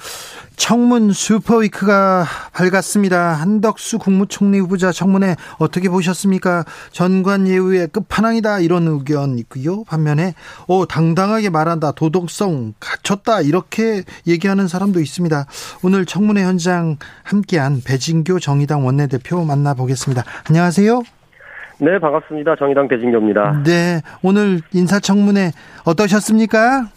청문 0.61 1.11
슈퍼위크가 1.11 2.27
밝았습니다. 2.53 3.33
한덕수 3.33 3.99
국무총리 3.99 4.59
후보자 4.59 4.93
청문회 4.93 5.35
어떻게 5.59 5.89
보셨습니까? 5.89 6.65
전관 6.93 7.49
예우의 7.49 7.89
끝판왕이다 7.89 8.61
이런 8.61 8.87
의견 8.87 9.39
있고요. 9.39 9.85
반면에 9.85 10.35
어 10.69 10.87
당당하게 10.87 11.49
말한다 11.49 11.93
도덕성 11.93 12.75
갖췄다 12.79 13.41
이렇게 13.41 14.03
얘기하는 14.27 14.69
사람도 14.69 15.01
있습니다. 15.01 15.47
오늘 15.83 16.05
청문회 16.05 16.45
현장 16.45 16.99
함께한 17.23 17.81
배진교 17.83 18.39
정의당 18.39 18.85
원내대표 18.85 19.43
만나보겠습니다. 19.43 20.23
안녕하세요. 20.51 21.03
네 21.79 21.99
반갑습니다. 21.99 22.57
정의당 22.57 22.87
배진교입니다. 22.87 23.63
네 23.65 24.03
오늘 24.23 24.61
인사청문회 24.75 25.53
어떠셨습니까? 25.87 26.91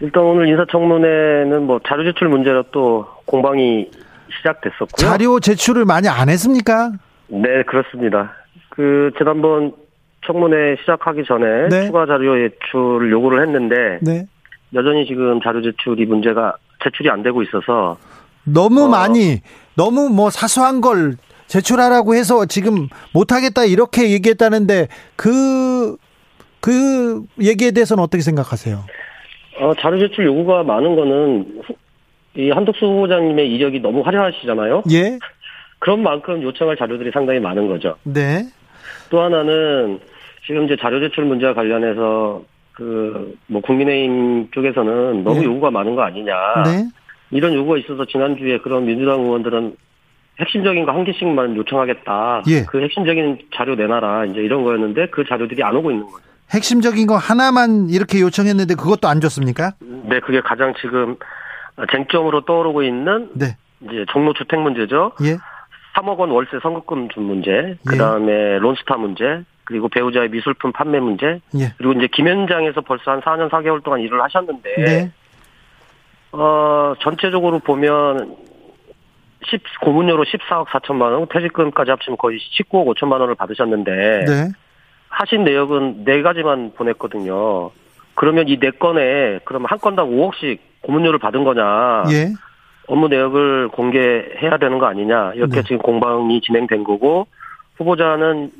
일단 0.00 0.22
오늘 0.22 0.48
인사청문회는 0.48 1.66
뭐 1.66 1.80
자료 1.86 2.04
제출 2.04 2.28
문제로 2.28 2.62
또 2.72 3.06
공방이 3.26 3.90
시작됐었고요. 4.38 4.96
자료 4.96 5.40
제출을 5.40 5.84
많이 5.84 6.08
안 6.08 6.28
했습니까? 6.28 6.92
네, 7.28 7.62
그렇습니다. 7.64 8.32
그 8.70 9.10
지난번 9.18 9.72
청문회 10.26 10.76
시작하기 10.80 11.24
전에 11.26 11.68
네. 11.68 11.86
추가 11.86 12.06
자료 12.06 12.34
제출을 12.36 13.10
요구를 13.10 13.42
했는데 13.42 13.98
네. 14.00 14.26
여전히 14.74 15.06
지금 15.06 15.40
자료 15.42 15.60
제출이 15.62 16.06
문제가 16.06 16.54
제출이 16.82 17.10
안 17.10 17.22
되고 17.22 17.42
있어서 17.42 17.98
너무 18.44 18.84
어, 18.84 18.88
많이 18.88 19.40
너무 19.76 20.08
뭐 20.08 20.30
사소한 20.30 20.80
걸 20.80 21.16
제출하라고 21.46 22.14
해서 22.14 22.46
지금 22.46 22.88
못하겠다 23.12 23.64
이렇게 23.64 24.10
얘기했다는데 24.10 24.88
그그 25.16 25.96
그 26.60 27.22
얘기에 27.40 27.72
대해서는 27.72 28.02
어떻게 28.02 28.22
생각하세요? 28.22 28.84
어, 29.60 29.74
자료 29.74 29.98
제출 29.98 30.24
요구가 30.26 30.62
많은 30.62 30.96
거는 30.96 31.62
이 32.36 32.50
한덕수 32.50 32.84
후보자님의 32.84 33.52
이력이 33.52 33.80
너무 33.80 34.00
화려하시잖아요. 34.02 34.82
예. 34.92 35.18
그런 35.78 36.02
만큼 36.02 36.42
요청할 36.42 36.76
자료들이 36.76 37.10
상당히 37.10 37.40
많은 37.40 37.68
거죠. 37.68 37.96
네. 38.04 38.42
또 39.10 39.20
하나는 39.20 39.98
지금 40.46 40.64
이제 40.64 40.76
자료 40.80 41.00
제출 41.00 41.24
문제와 41.24 41.54
관련해서 41.54 42.42
그 42.72 43.34
뭐 43.46 43.60
국민의힘 43.62 44.48
쪽에서는 44.52 45.24
너무 45.24 45.40
네. 45.40 45.44
요구가 45.44 45.70
많은 45.70 45.94
거 45.96 46.02
아니냐. 46.02 46.34
네. 46.64 46.88
이런 47.32 47.52
요구가 47.54 47.78
있어서 47.78 48.04
지난주에 48.06 48.58
그런 48.58 48.86
민주당 48.86 49.20
의원들은 49.20 49.74
핵심적인 50.40 50.86
거 50.86 50.92
한 50.92 51.04
개씩만 51.04 51.56
요청하겠다. 51.56 52.44
예. 52.48 52.62
그 52.64 52.80
핵심적인 52.82 53.38
자료 53.54 53.74
내놔라. 53.74 54.26
이제 54.26 54.40
이런 54.40 54.62
거였는데 54.64 55.08
그 55.10 55.24
자료들이 55.26 55.62
안 55.62 55.76
오고 55.76 55.90
있는 55.90 56.06
거죠. 56.06 56.24
핵심적인 56.52 57.06
거 57.06 57.16
하나만 57.16 57.88
이렇게 57.90 58.20
요청했는데 58.20 58.74
그것도 58.74 59.08
안 59.08 59.20
줬습니까? 59.20 59.72
네, 59.80 60.20
그게 60.20 60.40
가장 60.40 60.74
지금 60.80 61.16
쟁점으로 61.90 62.42
떠오르고 62.42 62.82
있는 62.82 63.30
네. 63.34 63.56
이제 63.80 64.04
종로 64.10 64.32
주택 64.32 64.60
문제죠. 64.60 65.12
예. 65.24 65.38
3억 65.94 66.18
원 66.18 66.30
월세 66.30 66.58
선급금 66.62 67.08
준 67.08 67.24
문제, 67.24 67.50
예. 67.50 67.76
그다음에 67.86 68.58
론스타 68.58 68.96
문제, 68.96 69.42
그리고 69.64 69.88
배우자의 69.88 70.28
미술품 70.30 70.72
판매 70.72 71.00
문제, 71.00 71.40
예. 71.58 71.72
그리고 71.78 71.92
이제 71.94 72.08
김현장에서 72.12 72.82
벌써 72.82 73.12
한 73.12 73.20
4년 73.20 73.50
4개월 73.50 73.82
동안 73.82 74.00
일을 74.00 74.22
하셨는데 74.22 74.74
네. 74.76 75.12
어, 76.32 76.94
전체적으로 77.00 77.58
보면 77.60 78.36
10 79.46 79.62
고문료로 79.80 80.24
14억 80.24 80.66
4천만 80.66 81.12
원, 81.12 81.26
퇴직금까지 81.28 81.90
합치면 81.90 82.18
거의 82.18 82.38
19억 82.38 82.94
5천만 82.94 83.20
원을 83.20 83.34
받으셨는데 83.34 83.90
네. 84.26 84.48
하신 85.10 85.44
내역은 85.44 86.04
네 86.04 86.22
가지만 86.22 86.72
보냈거든요. 86.74 87.70
그러면 88.14 88.48
이 88.48 88.58
네 88.58 88.70
건에 88.70 89.40
그러면 89.44 89.66
한 89.68 89.78
건당 89.78 90.10
5억씩 90.10 90.58
고문료를 90.82 91.18
받은 91.18 91.44
거냐? 91.44 92.04
예. 92.12 92.32
업무 92.88 93.08
내역을 93.08 93.68
공개해야 93.68 94.56
되는 94.58 94.78
거 94.78 94.86
아니냐? 94.86 95.32
이렇게 95.34 95.56
네. 95.56 95.62
지금 95.62 95.78
공방이 95.78 96.40
진행된 96.40 96.84
거고 96.84 97.26
후보자는 97.76 98.50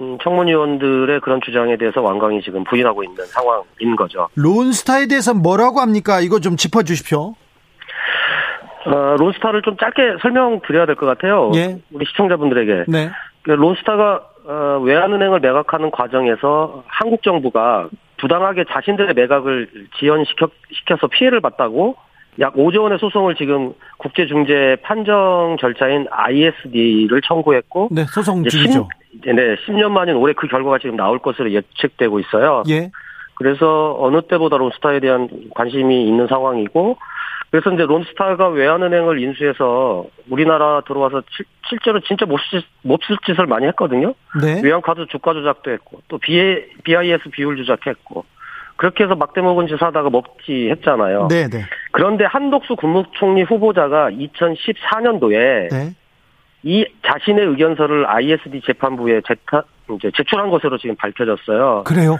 음, 0.00 0.18
청문위원들의 0.22 1.20
그런 1.20 1.40
주장에 1.44 1.76
대해서 1.76 2.02
완강히 2.02 2.42
지금 2.42 2.64
부인하고 2.64 3.04
있는 3.04 3.24
상황인 3.26 3.96
거죠. 3.96 4.28
론스타에 4.34 5.06
대해서 5.06 5.32
뭐라고 5.34 5.80
합니까? 5.80 6.20
이거 6.20 6.40
좀 6.40 6.56
짚어주십시오. 6.56 7.34
어, 8.86 9.16
론스타를 9.18 9.62
좀 9.62 9.76
짧게 9.78 10.16
설명드려야 10.20 10.86
될 10.86 10.96
것 10.96 11.06
같아요. 11.06 11.50
예. 11.54 11.78
우리 11.92 12.04
시청자분들에게. 12.06 12.84
네. 12.88 13.10
그 13.42 13.52
론스타가 13.52 14.22
어, 14.46 14.80
외환은행을 14.82 15.40
매각하는 15.40 15.90
과정에서 15.90 16.84
한국 16.86 17.22
정부가 17.22 17.88
부당하게 18.18 18.64
자신들의 18.70 19.14
매각을 19.14 19.68
지연시켜서 19.98 21.06
피해를 21.10 21.40
봤다고 21.40 21.96
약 22.40 22.54
5조 22.54 22.82
원의 22.82 22.98
소송을 22.98 23.36
지금 23.36 23.72
국제중재 23.98 24.78
판정 24.82 25.56
절차인 25.60 26.06
ISD를 26.10 27.20
청구했고 27.22 27.88
네, 27.92 28.04
소송 28.04 28.44
중이죠. 28.44 28.88
10, 29.24 29.34
네, 29.34 29.56
10년 29.66 29.90
만인 29.90 30.16
올해 30.16 30.34
그 30.34 30.46
결과가 30.48 30.78
지금 30.78 30.96
나올 30.96 31.18
것으로 31.20 31.52
예측되고 31.52 32.18
있어요. 32.20 32.64
예. 32.68 32.90
그래서 33.36 33.96
어느 33.98 34.22
때보다 34.22 34.56
론스타에 34.56 35.00
대한 35.00 35.28
관심이 35.54 36.06
있는 36.06 36.26
상황이고 36.26 36.96
그래서 37.54 37.70
이제 37.70 37.84
론스타가 37.84 38.48
외환은행을 38.48 39.22
인수해서 39.22 40.06
우리나라 40.28 40.80
들어와서 40.80 41.22
실제로 41.68 42.00
진짜 42.00 42.26
몹쓸, 42.26 42.62
몹쓸 42.82 43.16
짓을 43.24 43.46
많이 43.46 43.64
했거든요. 43.68 44.12
네. 44.42 44.60
외환카드 44.60 45.06
주가 45.06 45.32
조작도 45.34 45.70
했고 45.70 46.00
또 46.08 46.18
BIS 46.18 47.30
비율 47.30 47.56
조작했고 47.56 48.24
그렇게 48.74 49.04
해서 49.04 49.14
막대 49.14 49.40
먹은 49.40 49.68
짓 49.68 49.80
하다가 49.80 50.10
먹지 50.10 50.68
했잖아요. 50.70 51.28
네, 51.30 51.48
네. 51.48 51.60
그런데 51.92 52.24
한독수 52.24 52.74
국무총리 52.74 53.42
후보자가 53.44 54.10
2014년도에 54.10 55.70
네. 55.70 55.94
이 56.64 56.84
자신의 57.06 57.46
의견서를 57.46 58.04
ISD 58.04 58.62
재판부에 58.66 59.20
제타, 59.28 59.62
이제 59.92 60.10
제출한 60.16 60.50
것으로 60.50 60.76
지금 60.78 60.96
밝혀졌어요. 60.96 61.84
그래요? 61.86 62.18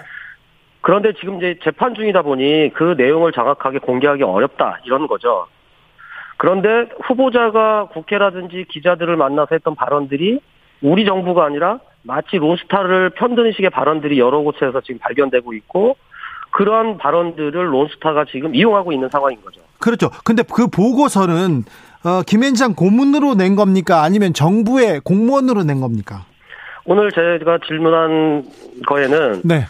그런데 0.84 1.14
지금 1.18 1.38
이제 1.38 1.56
재판 1.64 1.94
중이다 1.94 2.20
보니 2.20 2.70
그 2.74 2.94
내용을 2.98 3.32
정확하게 3.32 3.78
공개하기 3.78 4.22
어렵다 4.22 4.80
이런 4.84 5.06
거죠. 5.06 5.46
그런데 6.36 6.90
후보자가 7.02 7.86
국회라든지 7.86 8.66
기자들을 8.68 9.16
만나서 9.16 9.48
했던 9.52 9.74
발언들이 9.76 10.40
우리 10.82 11.06
정부가 11.06 11.46
아니라 11.46 11.78
마치 12.02 12.36
론스타를 12.36 13.10
편드는 13.16 13.52
식의 13.52 13.70
발언들이 13.70 14.18
여러 14.18 14.40
곳에서 14.40 14.82
지금 14.82 14.98
발견되고 14.98 15.54
있고 15.54 15.96
그러한 16.50 16.98
발언들을 16.98 17.72
론스타가 17.72 18.26
지금 18.30 18.54
이용하고 18.54 18.92
있는 18.92 19.08
상황인 19.08 19.40
거죠. 19.40 19.62
그렇죠. 19.80 20.10
근데 20.22 20.42
그 20.42 20.66
보고서는 20.66 21.64
어, 22.04 22.20
김현장 22.26 22.74
고문으로 22.74 23.36
낸 23.36 23.56
겁니까? 23.56 24.02
아니면 24.02 24.34
정부의 24.34 25.00
공무원으로 25.00 25.64
낸 25.64 25.80
겁니까? 25.80 26.26
오늘 26.84 27.10
제가 27.10 27.58
질문한 27.66 28.44
거에는 28.86 29.40
네. 29.44 29.64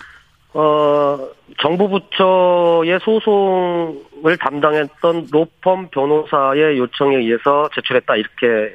어, 0.55 1.19
정부 1.59 1.89
부처의 1.89 3.01
소송을 3.03 4.39
담당했던 4.39 5.27
로펌 5.33 5.89
변호사의 5.91 6.79
요청에 6.79 7.17
의해서 7.17 7.69
제출했다 7.75 8.15
이렇게 8.17 8.73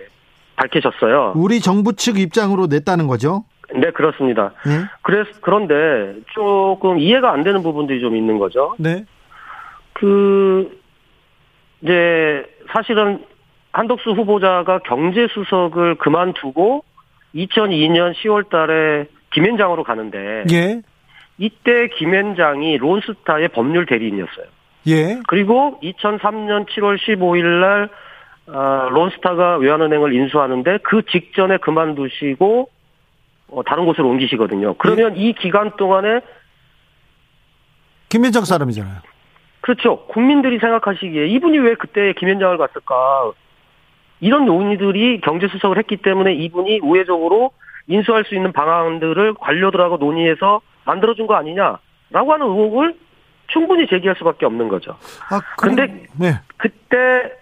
밝히셨어요. 0.58 1.34
우리 1.36 1.62
정부 1.62 1.94
측 1.94 2.20
입장으로 2.20 2.68
냈다는 2.68 3.08
거죠? 3.08 3.46
네, 3.74 3.92
그렇습니다. 3.92 4.52
네? 4.66 4.86
그래서 5.04 5.30
그런데 5.42 6.16
조금 6.34 7.00
이해가 7.00 7.32
안 7.32 7.44
되는 7.44 7.64
부분들이 7.64 8.02
좀 8.02 8.16
있는 8.16 8.40
거죠. 8.40 8.76
네. 8.78 9.06
그 9.94 10.80
이제 11.82 12.46
사실은 12.74 13.24
한덕수 13.72 14.12
후보자가 14.12 14.80
경제수석을 14.80 15.96
그만두고 15.96 16.84
2002년 17.36 18.14
10월 18.16 18.50
달에 18.50 19.06
김현장으로 19.32 19.84
가는데 19.84 20.44
예. 20.52 20.82
이때 21.40 21.88
김현장이 21.88 22.78
론스타의 22.78 23.48
법률 23.50 23.86
대리인이었어요. 23.86 24.46
예. 24.88 25.20
그리고 25.28 25.80
2003년 25.82 26.68
7월 26.68 26.98
15일 26.98 27.44
날 27.62 27.90
어, 28.48 28.90
론스타가 28.90 29.58
외환은행을 29.58 30.14
인수하는데 30.14 30.80
그 30.84 31.04
직전에 31.10 31.58
그만두시고 31.58 32.70
어, 33.52 33.64
다른 33.64 33.86
곳으로 33.86 34.10
옮기시거든요. 34.10 34.76
그러면 34.76 35.18
예. 35.18 35.22
이 35.22 35.34
기간 35.34 35.72
동안에 35.78 36.22
김현장 38.10 38.44
사람이잖아요. 38.44 39.00
그렇죠. 39.62 40.06
국민들이 40.08 40.60
생각하시기에 40.60 41.28
이분이 41.28 41.60
왜 41.60 41.76
그때 41.76 42.14
김현장을 42.14 42.58
갔을까? 42.58 43.32
이런 44.20 44.46
논의들이 44.46 45.22
경제수석을 45.22 45.78
했기 45.78 45.98
때문에 45.98 46.34
이분이 46.34 46.80
우회적으로 46.84 47.52
인수할 47.88 48.26
수 48.26 48.36
있는 48.36 48.52
방안들을 48.52 49.36
관료들하고 49.36 49.98
논의해서 49.98 50.62
만들어준 50.86 51.28
거 51.28 51.36
아니냐라고 51.36 52.34
하는 52.34 52.46
의혹을 52.46 52.96
충분히 53.48 53.88
제기할 53.88 54.16
수밖에 54.18 54.46
없는 54.46 54.68
거죠. 54.68 54.96
아, 55.30 55.42
그런데 55.58 56.06
네. 56.20 56.40
그때 56.58 57.34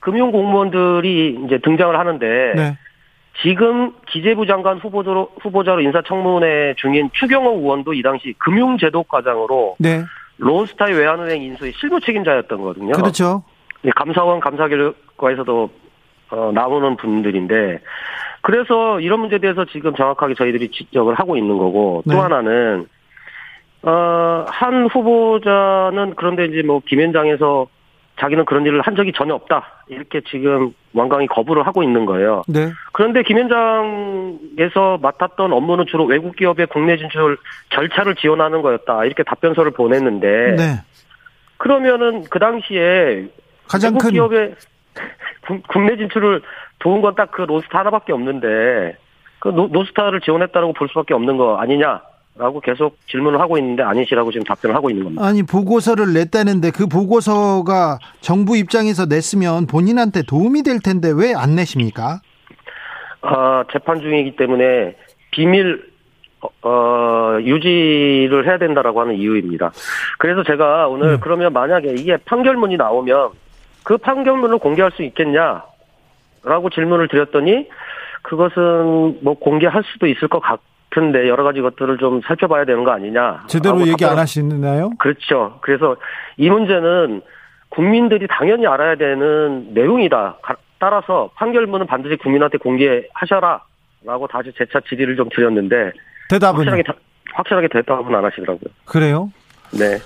금융 0.00 0.30
공무원들이 0.32 1.42
이제 1.44 1.58
등장을 1.58 1.96
하는데 1.98 2.52
네. 2.54 2.78
지금 3.42 3.92
기재부 4.08 4.46
장관 4.46 4.78
후보자로 4.78 5.30
후보자로 5.40 5.80
인사청문회 5.80 6.74
중인 6.76 7.10
추경호 7.12 7.58
의원도 7.60 7.94
이 7.94 8.02
당시 8.02 8.34
금융제도과장으로 8.38 9.76
네. 9.78 10.04
론스타의 10.38 10.94
외환은행 10.94 11.42
인수의 11.42 11.72
실무 11.76 12.00
책임자였던 12.00 12.58
거거든요. 12.58 12.92
그렇죠. 12.92 13.42
감사원 13.96 14.40
감사결과에서도 14.40 15.70
어, 16.32 16.50
나오는 16.52 16.96
분들인데 16.96 17.80
그래서 18.40 18.98
이런 19.00 19.20
문제에 19.20 19.38
대해서 19.38 19.64
지금 19.66 19.94
정확하게 19.94 20.34
저희들이 20.34 20.70
지적을 20.70 21.14
하고 21.14 21.36
있는 21.36 21.58
거고 21.58 22.02
네. 22.06 22.14
또 22.14 22.22
하나는 22.22 22.86
어, 23.82 24.44
한 24.48 24.86
후보자는 24.86 26.14
그런데 26.16 26.46
이제 26.46 26.62
뭐 26.62 26.80
김현장에서 26.86 27.66
자기는 28.18 28.44
그런 28.44 28.64
일을 28.64 28.80
한 28.82 28.94
적이 28.94 29.12
전혀 29.14 29.34
없다. 29.34 29.84
이렇게 29.88 30.20
지금 30.30 30.72
완강히 30.94 31.26
거부를 31.26 31.66
하고 31.66 31.82
있는 31.82 32.06
거예요. 32.06 32.42
네. 32.46 32.70
그런데 32.92 33.22
김현장에서 33.22 34.98
맡았던 35.00 35.52
업무는 35.52 35.86
주로 35.86 36.04
외국 36.04 36.36
기업의 36.36 36.66
국내 36.68 36.96
진출 36.96 37.36
절차를 37.70 38.14
지원하는 38.16 38.62
거였다. 38.62 39.04
이렇게 39.04 39.22
답변서를 39.22 39.72
보냈는데 39.72 40.56
네. 40.56 40.82
그러면은 41.56 42.24
그 42.30 42.38
당시에 42.38 43.28
가장 43.68 43.92
외국 43.92 44.02
큰 44.02 44.10
기업의 44.12 44.54
국내 45.68 45.96
진출을 45.96 46.42
도운 46.78 47.00
건 47.02 47.14
딱 47.14 47.30
그 47.32 47.42
론스타 47.42 47.80
하나밖에 47.80 48.12
없는데 48.12 48.96
그 49.40 49.50
론스타를 49.50 50.20
지원했다고 50.20 50.72
볼 50.72 50.88
수밖에 50.88 51.14
없는 51.14 51.36
거 51.36 51.56
아니냐? 51.56 52.00
라고 52.34 52.60
계속 52.60 52.96
질문을 53.08 53.38
하고 53.40 53.58
있는데 53.58 53.82
아니시라고 53.82 54.30
지금 54.32 54.44
답변을 54.44 54.74
하고 54.74 54.88
있는 54.88 55.04
겁니다. 55.04 55.22
아니 55.26 55.42
보고서를 55.42 56.14
냈다는데 56.14 56.70
그 56.70 56.86
보고서가 56.86 57.98
정부 58.20 58.56
입장에서 58.56 59.04
냈으면 59.04 59.66
본인한테 59.66 60.22
도움이 60.22 60.62
될 60.62 60.80
텐데 60.80 61.12
왜 61.14 61.34
안 61.34 61.54
내십니까? 61.56 62.20
아 63.20 63.64
재판 63.70 64.00
중이기 64.00 64.36
때문에 64.36 64.96
비밀 65.30 65.92
어, 66.62 67.36
유지를 67.40 68.46
해야 68.46 68.58
된다라고 68.58 69.00
하는 69.00 69.14
이유입니다. 69.16 69.70
그래서 70.18 70.42
제가 70.42 70.88
오늘 70.88 71.12
네. 71.12 71.18
그러면 71.20 71.52
만약에 71.52 71.94
이게 71.98 72.16
판결문이 72.16 72.76
나오면 72.78 73.30
그 73.84 73.96
판결문을 73.98 74.58
공개할 74.58 74.92
수 74.92 75.02
있겠냐라고 75.02 76.70
질문을 76.72 77.08
드렸더니 77.08 77.68
그것은 78.22 79.18
뭐 79.22 79.34
공개할 79.34 79.82
수도 79.92 80.06
있을 80.06 80.28
것 80.28 80.40
같은데 80.40 81.28
여러 81.28 81.42
가지 81.44 81.60
것들을 81.60 81.98
좀 81.98 82.20
살펴봐야 82.22 82.64
되는 82.64 82.84
거 82.84 82.92
아니냐. 82.92 83.44
제대로 83.48 83.86
얘기 83.86 84.04
안 84.04 84.18
하시나요? 84.18 84.90
그렇죠. 84.98 85.58
그래서 85.62 85.96
이 86.36 86.48
문제는 86.48 87.22
국민들이 87.68 88.26
당연히 88.28 88.66
알아야 88.66 88.96
되는 88.96 89.72
내용이다. 89.74 90.38
따라서 90.78 91.30
판결문은 91.36 91.86
반드시 91.86 92.16
국민한테 92.16 92.58
공개하셔라. 92.58 93.62
라고 94.04 94.26
다시 94.26 94.52
재차 94.58 94.80
질의를 94.80 95.16
좀 95.16 95.28
드렸는데 95.28 95.92
대답은 96.28 96.66
확실하게 96.66 96.82
확실하게 97.34 97.68
대답은 97.68 98.12
안 98.14 98.24
하시더라고요. 98.24 98.68
그래요? 98.84 99.30
네. 99.72 99.96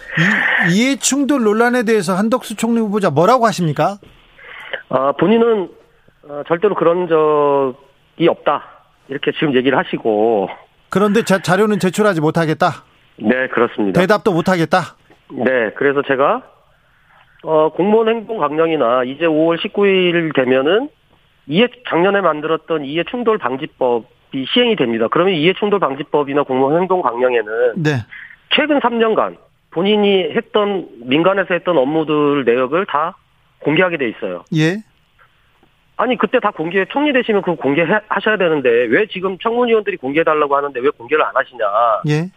이, 0.71 0.75
이해 0.75 0.97
충돌 0.97 1.43
논란에 1.43 1.83
대해서 1.83 2.15
한덕수 2.15 2.57
총리 2.57 2.81
후보자 2.81 3.11
뭐라고 3.11 3.47
하십니까? 3.47 3.99
아 4.89 5.13
본인은 5.13 5.69
어, 6.29 6.43
절대로 6.47 6.75
그런 6.75 7.09
적이 7.09 8.29
없다 8.29 8.63
이렇게 9.09 9.33
지금 9.33 9.55
얘기를 9.55 9.77
하시고 9.77 10.49
그런데 10.89 11.23
자, 11.23 11.41
자료는 11.41 11.79
제출하지 11.79 12.21
못하겠다. 12.21 12.85
네 13.17 13.49
그렇습니다. 13.49 14.01
대답도 14.01 14.33
못하겠다. 14.33 14.97
네 15.33 15.71
그래서 15.77 16.03
제가 16.03 16.43
어, 17.43 17.71
공무원 17.71 18.09
행동 18.09 18.39
강령이나 18.39 19.05
이제 19.05 19.25
5월 19.27 19.59
19일 19.59 20.35
되면은 20.35 20.89
이해 21.49 21.69
작년에 21.89 22.21
만들었던 22.21 22.85
이해 22.85 23.05
충돌 23.05 23.39
방지법이 23.39 24.47
시행이 24.53 24.77
됩니다. 24.77 25.07
그러면 25.11 25.35
이해 25.35 25.53
충돌 25.55 25.79
방지법이나 25.79 26.43
공무원 26.43 26.81
행동 26.81 27.03
강령에는 27.03 27.83
네. 27.83 27.91
최근 28.51 28.81
3년간 28.81 29.37
본인이 29.77 30.23
했던 30.35 30.89
민간에서 31.05 31.53
했던 31.53 31.77
업무들 31.77 32.47
내역을 32.47 32.87
다 32.87 33.15
공개하게 33.59 33.99
돼 33.99 34.09
있어요. 34.09 34.43
예. 34.57 34.79
아니 35.99 36.17
그때 36.17 36.41
다 36.41 36.51
공개 36.51 36.83
총리 36.87 37.13
되시면 37.13 37.43
그거 37.43 37.57
공개하셔야 37.57 38.39
되는데 38.39 38.71
왜 38.71 39.07
지금 39.07 39.37
청문위원들이 39.37 39.99
공개해 39.99 40.25
달라고 40.25 40.57
하는데 40.57 40.81
왜 40.81 40.89
공개를 40.89 41.23
안 41.23 41.37
하시냐? 41.37 41.67
예. 42.09 42.31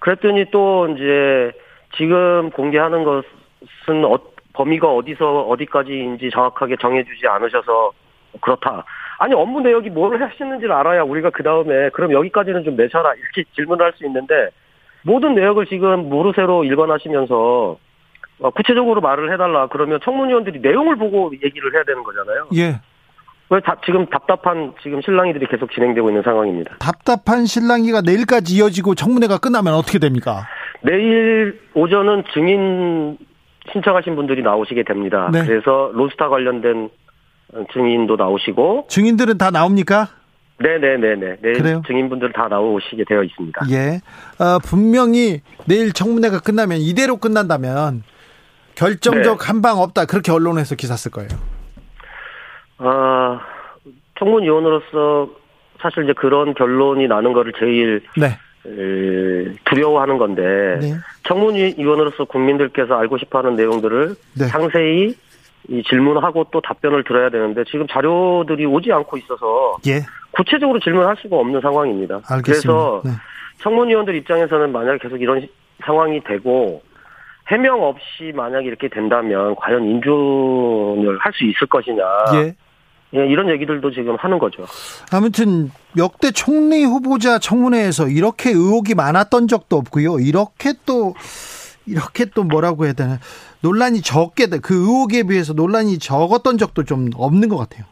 그랬더니 0.00 0.50
또 0.50 0.88
이제 0.88 1.52
지금 1.96 2.50
공개하는 2.50 3.02
것은 3.04 4.04
어, 4.04 4.18
범위가 4.52 4.92
어디서 4.92 5.44
어디까지인지 5.44 6.28
정확하게 6.28 6.76
정해주지 6.82 7.26
않으셔서 7.26 7.92
그렇다. 8.42 8.84
아니 9.18 9.32
업무 9.32 9.62
내역이 9.62 9.88
뭘 9.88 10.22
하시는지를 10.22 10.70
알아야 10.70 11.02
우리가 11.02 11.30
그 11.30 11.42
다음에 11.42 11.88
그럼 11.94 12.12
여기까지는 12.12 12.62
좀 12.64 12.76
내셔라 12.76 13.14
이렇게 13.14 13.44
질문을 13.54 13.86
할 13.86 13.94
수 13.96 14.04
있는데 14.04 14.50
모든 15.04 15.34
내역을 15.34 15.66
지금 15.66 16.08
모르쇠로 16.08 16.64
일관하시면서 16.64 17.78
어, 18.40 18.50
구체적으로 18.50 19.00
말을 19.00 19.32
해달라 19.32 19.68
그러면 19.68 20.00
청문위원들이 20.02 20.60
내용을 20.60 20.96
보고 20.96 21.32
얘기를 21.32 21.72
해야 21.74 21.84
되는 21.84 22.02
거잖아요. 22.02 22.48
예. 22.56 22.80
왜 23.50 23.60
다, 23.60 23.76
지금 23.84 24.06
답답한 24.06 24.72
지금 24.82 25.00
실랑이들이 25.02 25.46
계속 25.46 25.70
진행되고 25.70 26.08
있는 26.08 26.22
상황입니다. 26.22 26.76
답답한 26.78 27.46
실랑이가 27.46 28.00
내일까지 28.00 28.56
이어지고 28.56 28.94
청문회가 28.94 29.38
끝나면 29.38 29.74
어떻게 29.74 29.98
됩니까? 29.98 30.46
내일 30.82 31.60
오전은 31.74 32.24
증인 32.32 33.18
신청하신 33.72 34.16
분들이 34.16 34.42
나오시게 34.42 34.82
됩니다. 34.84 35.30
네. 35.32 35.44
그래서 35.46 35.90
로스타 35.94 36.28
관련된 36.28 36.90
증인도 37.72 38.16
나오시고 38.16 38.86
증인들은 38.88 39.38
다 39.38 39.50
나옵니까? 39.50 40.08
네네네네. 40.58 41.36
내일 41.40 41.54
그래요? 41.54 41.82
증인분들 41.86 42.32
다 42.32 42.48
나오시게 42.48 43.04
되어 43.08 43.22
있습니다. 43.22 43.66
예. 43.70 44.00
어, 44.42 44.58
분명히 44.64 45.40
내일 45.66 45.92
청문회가 45.92 46.40
끝나면 46.40 46.78
이대로 46.78 47.16
끝난다면 47.16 48.04
결정적 48.76 49.38
네. 49.38 49.46
한방 49.46 49.78
없다 49.78 50.04
그렇게 50.06 50.32
언론에서 50.32 50.74
기사 50.76 50.96
쓸 50.96 51.10
거예요. 51.10 51.30
아 52.78 53.40
청문위원으로서 54.18 55.30
사실 55.80 56.04
이제 56.04 56.12
그런 56.16 56.54
결론이 56.54 57.08
나는 57.08 57.32
거를 57.32 57.52
제일 57.58 58.02
네. 58.16 58.38
두려워하는 59.64 60.18
건데 60.18 60.42
네. 60.80 60.94
청문위원으로서 61.28 62.24
국민들께서 62.24 62.94
알고 62.94 63.18
싶어하는 63.18 63.56
내용들을 63.56 64.14
네. 64.38 64.44
상세히 64.46 65.14
이 65.68 65.82
질문하고 65.88 66.46
또 66.52 66.60
답변을 66.60 67.04
들어야 67.04 67.30
되는데 67.30 67.64
지금 67.70 67.86
자료들이 67.86 68.66
오지 68.66 68.92
않고 68.92 69.16
있어서 69.18 69.76
예. 69.86 70.00
구체적으로 70.36 70.80
질문할 70.80 71.16
수가 71.20 71.36
없는 71.36 71.60
상황입니다. 71.60 72.20
알겠습니다. 72.28 72.42
그래서 72.42 73.02
네. 73.04 73.10
청문위원들 73.62 74.14
입장에서는 74.16 74.72
만약 74.72 74.98
계속 75.00 75.20
이런 75.20 75.46
상황이 75.84 76.22
되고 76.24 76.82
해명 77.50 77.82
없이 77.82 78.32
만약에 78.34 78.66
이렇게 78.66 78.88
된다면 78.88 79.54
과연 79.56 79.84
인준을 79.84 81.18
할 81.20 81.32
수 81.32 81.44
있을 81.44 81.66
것이냐. 81.68 82.02
예. 82.34 82.54
예, 83.16 83.26
이런 83.26 83.48
얘기들도 83.48 83.92
지금 83.92 84.16
하는 84.16 84.38
거죠. 84.38 84.64
아무튼 85.12 85.70
역대 85.96 86.32
총리 86.32 86.84
후보자 86.84 87.38
청문회에서 87.38 88.08
이렇게 88.08 88.50
의혹이 88.50 88.94
많았던 88.96 89.46
적도 89.46 89.76
없고요. 89.76 90.18
이렇게 90.18 90.72
또 90.84 91.14
이렇게 91.86 92.24
또 92.24 92.42
뭐라고 92.42 92.86
해야 92.86 92.92
되나 92.92 93.18
논란이 93.62 94.00
적게 94.02 94.46
그 94.60 94.74
의혹에 94.74 95.22
비해서 95.22 95.52
논란이 95.52 95.98
적었던 95.98 96.58
적도 96.58 96.82
좀 96.82 97.10
없는 97.16 97.48
것 97.48 97.56
같아요. 97.56 97.84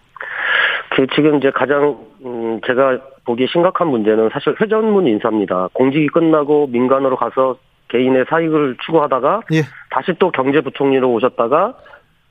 그 0.97 1.07
지금 1.14 1.38
이제 1.38 1.51
가장 1.55 1.97
음 2.25 2.61
제가 2.66 2.99
보기에 3.25 3.47
심각한 3.49 3.89
문제는 3.89 4.31
사실 4.33 4.55
회전문 4.61 5.07
인사입니다. 5.07 5.68
공직이 5.73 6.07
끝나고 6.09 6.68
민간으로 6.68 7.16
가서 7.16 7.57
개인의 7.89 8.27
사익을 8.29 8.77
추구하다가 8.85 9.43
예. 9.53 9.62
다시 9.91 10.12
또 10.18 10.31
경제부총리로 10.31 11.11
오셨다가 11.12 11.75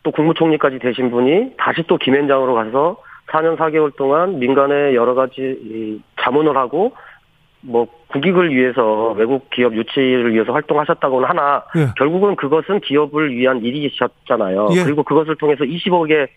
또 0.03 0.11
국무총리까지 0.11 0.79
되신 0.79 1.11
분이 1.11 1.53
다시 1.57 1.83
또 1.87 1.97
김현장으로 1.97 2.53
가서 2.55 2.97
4년 3.27 3.57
4개월 3.57 3.95
동안 3.95 4.39
민간에 4.39 4.95
여러 4.95 5.13
가지 5.13 6.01
자문을 6.21 6.57
하고 6.57 6.93
뭐 7.61 7.87
국익을 8.07 8.53
위해서 8.53 9.11
외국 9.11 9.49
기업 9.51 9.75
유치를 9.75 10.33
위해서 10.33 10.51
활동하셨다고는 10.51 11.29
하나 11.29 11.63
예. 11.77 11.87
결국은 11.97 12.35
그것은 12.35 12.79
기업을 12.79 13.35
위한 13.35 13.63
일이셨잖아요. 13.63 14.69
예. 14.73 14.83
그리고 14.83 15.03
그것을 15.03 15.35
통해서 15.35 15.63
20억의 15.63 16.27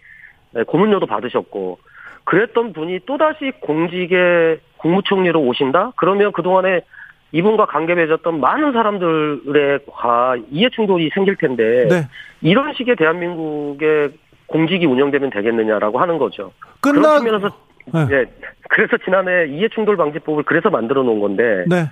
고문료도 0.67 1.07
받으셨고 1.07 1.79
그랬던 2.25 2.73
분이 2.73 3.01
또다시 3.07 3.53
공직에 3.61 4.59
국무총리로 4.79 5.41
오신다? 5.41 5.93
그러면 5.97 6.33
그동안에 6.33 6.83
이분과 7.33 7.67
관계 7.67 7.95
맺었던 7.95 8.41
많은 8.41 8.73
사람들의 8.73 9.81
과 9.91 10.37
이해 10.51 10.69
충돌이 10.71 11.11
생길 11.13 11.37
텐데 11.37 11.89
네. 11.89 12.09
이런 12.41 12.73
식의 12.75 12.97
대한민국의 12.97 14.13
공직이 14.47 14.87
운영되면 14.87 15.31
되겠느냐라고 15.31 15.99
하는 15.99 16.19
거죠. 16.19 16.53
끝나 16.81 17.21
면에서 17.21 17.51
네. 17.93 18.07
네. 18.07 18.25
그래서 18.69 18.97
지난해 19.05 19.47
이해 19.47 19.69
충돌 19.69 19.97
방지법을 19.97 20.45
그래서 20.45 20.71
만들어 20.71 21.03
놓은 21.03 21.21
건데 21.21 21.65
네. 21.67 21.91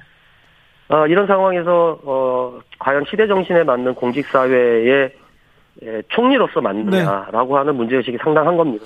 어, 0.89 1.07
이런 1.07 1.27
상황에서 1.27 1.99
어, 2.05 2.61
과연 2.79 3.05
시대 3.11 3.27
정신에 3.27 3.65
맞는 3.65 3.95
공직 3.95 4.27
사회의 4.27 5.11
예, 5.83 6.03
총리로서 6.09 6.61
맞느냐라고 6.61 7.55
네. 7.55 7.59
하는 7.59 7.75
문제의식이 7.77 8.19
상당한 8.19 8.57
겁니다. 8.57 8.85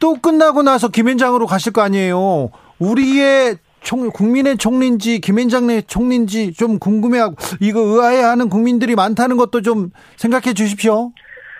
또 0.00 0.14
끝나고 0.14 0.62
나서 0.62 0.88
김현장으로 0.88 1.46
가실 1.46 1.72
거 1.72 1.82
아니에요. 1.82 2.50
우리의 2.78 3.56
총, 3.80 4.10
국민의 4.10 4.56
총리인지 4.56 5.20
김현장의 5.20 5.84
총리인지 5.84 6.52
좀 6.54 6.78
궁금해하고 6.78 7.34
이거 7.60 7.80
의아해하는 7.80 8.48
국민들이 8.48 8.94
많다는 8.94 9.36
것도 9.36 9.62
좀 9.62 9.90
생각해 10.16 10.54
주십시오. 10.54 11.10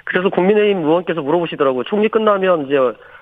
그래서 0.05 0.28
국민의힘 0.30 0.78
의원께서 0.84 1.20
물어보시더라고요. 1.22 1.84
총리 1.84 2.09
끝나면 2.09 2.66
이제 2.66 2.76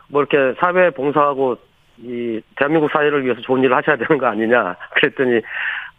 뭐 0.09 0.23
이렇게 0.23 0.59
사회 0.61 0.91
봉사하고 0.91 1.57
이 1.99 2.41
대한민국 2.57 2.91
사회를 2.91 3.25
위해서 3.25 3.41
좋은 3.41 3.63
일을 3.63 3.77
하셔야 3.77 3.97
되는 3.97 4.19
거 4.19 4.27
아니냐. 4.27 4.77
그랬더니 4.95 5.41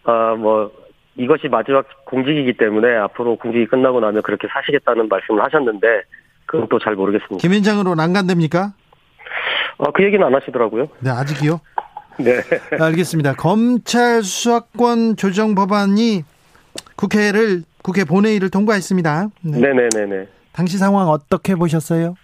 어뭐 0.03 0.71
이것이 1.17 1.47
마지막 1.49 1.85
공직이기 2.05 2.53
때문에 2.53 2.95
앞으로 2.95 3.35
공직이 3.37 3.65
끝나고 3.65 3.99
나면 3.99 4.21
그렇게 4.21 4.47
사시겠다는 4.47 5.09
말씀을 5.09 5.43
하셨는데 5.43 6.03
그건 6.45 6.67
또 6.69 6.79
잘 6.79 6.95
모르겠습니다. 6.95 7.37
김현장으로 7.37 7.95
난간됩니까? 7.95 8.73
어, 9.77 9.91
그 9.91 10.03
얘기는 10.03 10.25
안 10.25 10.33
하시더라고요. 10.33 10.87
네, 10.99 11.09
아직이요? 11.09 11.59
네. 12.19 12.41
알겠습니다. 12.79 13.33
검찰 13.35 14.23
수사권 14.23 15.17
조정 15.17 15.55
법안이 15.55 16.23
국회를 16.95 17.63
국회 17.83 18.03
본회의를 18.03 18.49
통과했습니다. 18.49 19.27
네. 19.41 19.59
네 19.59 19.73
네네네. 19.73 20.27
당시 20.51 20.77
상황 20.77 21.09
어떻게 21.09 21.55
보셨어요? 21.55 22.15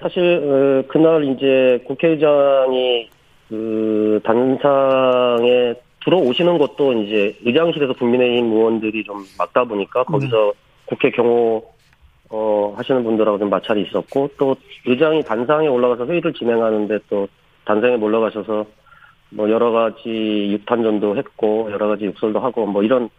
사실 0.00 0.22
어, 0.22 0.88
그날 0.88 1.24
이제 1.24 1.82
국회의장이 1.86 3.10
그 3.48 4.20
단상에 4.24 5.74
들어오시는 6.04 6.56
것도 6.58 6.92
이제 6.94 7.36
의장실에서 7.44 7.92
국민의힘 7.94 8.52
의원들이 8.52 9.04
좀 9.04 9.24
막다 9.36 9.64
보니까 9.64 10.04
거기서 10.04 10.36
네. 10.36 10.52
국회 10.86 11.10
경호 11.10 11.62
어 12.30 12.74
하시는 12.76 13.02
분들하고 13.02 13.38
좀 13.38 13.50
마찰이 13.50 13.82
있었고 13.82 14.30
또 14.38 14.56
의장이 14.86 15.24
단상에 15.24 15.66
올라가서 15.66 16.06
회의를 16.06 16.32
진행하는데 16.32 16.98
또 17.08 17.26
단상에 17.64 17.96
몰러가셔서 17.96 18.64
뭐 19.30 19.50
여러 19.50 19.70
가지 19.72 20.08
유탄전도 20.52 21.16
했고 21.16 21.68
여러 21.72 21.88
가지 21.88 22.06
욕설도 22.06 22.40
하고 22.40 22.66
뭐 22.66 22.82
이런 22.82 23.10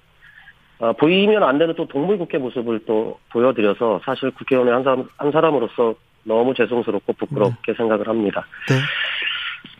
아, 0.79 0.93
보이면 0.93 1.43
안 1.43 1.57
되는 1.57 1.75
또 1.75 1.87
동물 1.87 2.17
국회 2.17 2.37
모습을 2.37 2.79
또 2.85 3.19
보여드려서 3.31 4.01
사실 4.03 4.31
국회의원의 4.31 4.73
한 4.73 4.83
사람 4.83 5.09
한 5.17 5.31
사람으로서 5.31 5.93
너무 6.23 6.53
죄송스럽고 6.53 7.13
부끄럽게 7.13 7.71
네. 7.71 7.73
생각을 7.73 8.07
합니다. 8.07 8.45
네. 8.67 8.75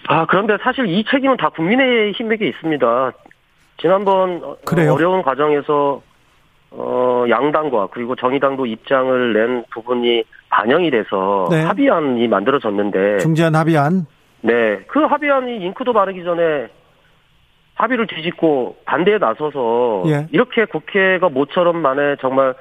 아 0.07 0.25
그런데 0.25 0.57
사실 0.61 0.87
이 0.87 1.03
책임은 1.05 1.37
다 1.37 1.49
국민의 1.49 2.11
힘에게 2.13 2.49
있습니다. 2.49 3.11
지난번 3.77 4.43
어, 4.43 4.57
그래요? 4.65 4.93
어려운 4.93 5.21
과정에서 5.21 6.01
어, 6.71 7.25
양당과 7.29 7.89
그리고 7.91 8.15
정의당도 8.15 8.65
입장을 8.65 9.33
낸 9.33 9.63
부분이 9.73 10.23
반영이 10.49 10.89
돼서 10.91 11.47
네. 11.51 11.63
합의안이 11.63 12.27
만들어졌는데 12.27 13.17
중재안 13.17 13.55
합의안 13.55 14.05
네, 14.41 14.79
그 14.87 14.99
합의안이 15.01 15.57
잉크도 15.57 15.93
바르기 15.93 16.23
전에 16.23 16.69
합의를 17.75 18.07
뒤집고 18.07 18.77
반대에 18.85 19.17
나서서 19.17 20.03
예. 20.07 20.27
이렇게 20.31 20.65
국회가 20.65 21.29
모처럼 21.29 21.77
만에 21.77 22.15
정말 22.21 22.53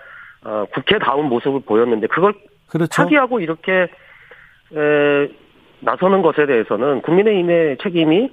어, 0.44 0.64
국회다운 0.72 1.26
모습을 1.26 1.61
보였는데 1.61 2.06
그걸 2.08 2.34
그렇죠. 2.68 3.02
타기하고 3.02 3.40
이렇게 3.40 3.72
에, 3.72 5.28
나서는 5.80 6.22
것에 6.22 6.46
대해서는 6.46 7.02
국민의힘의 7.02 7.78
책임이 7.82 8.30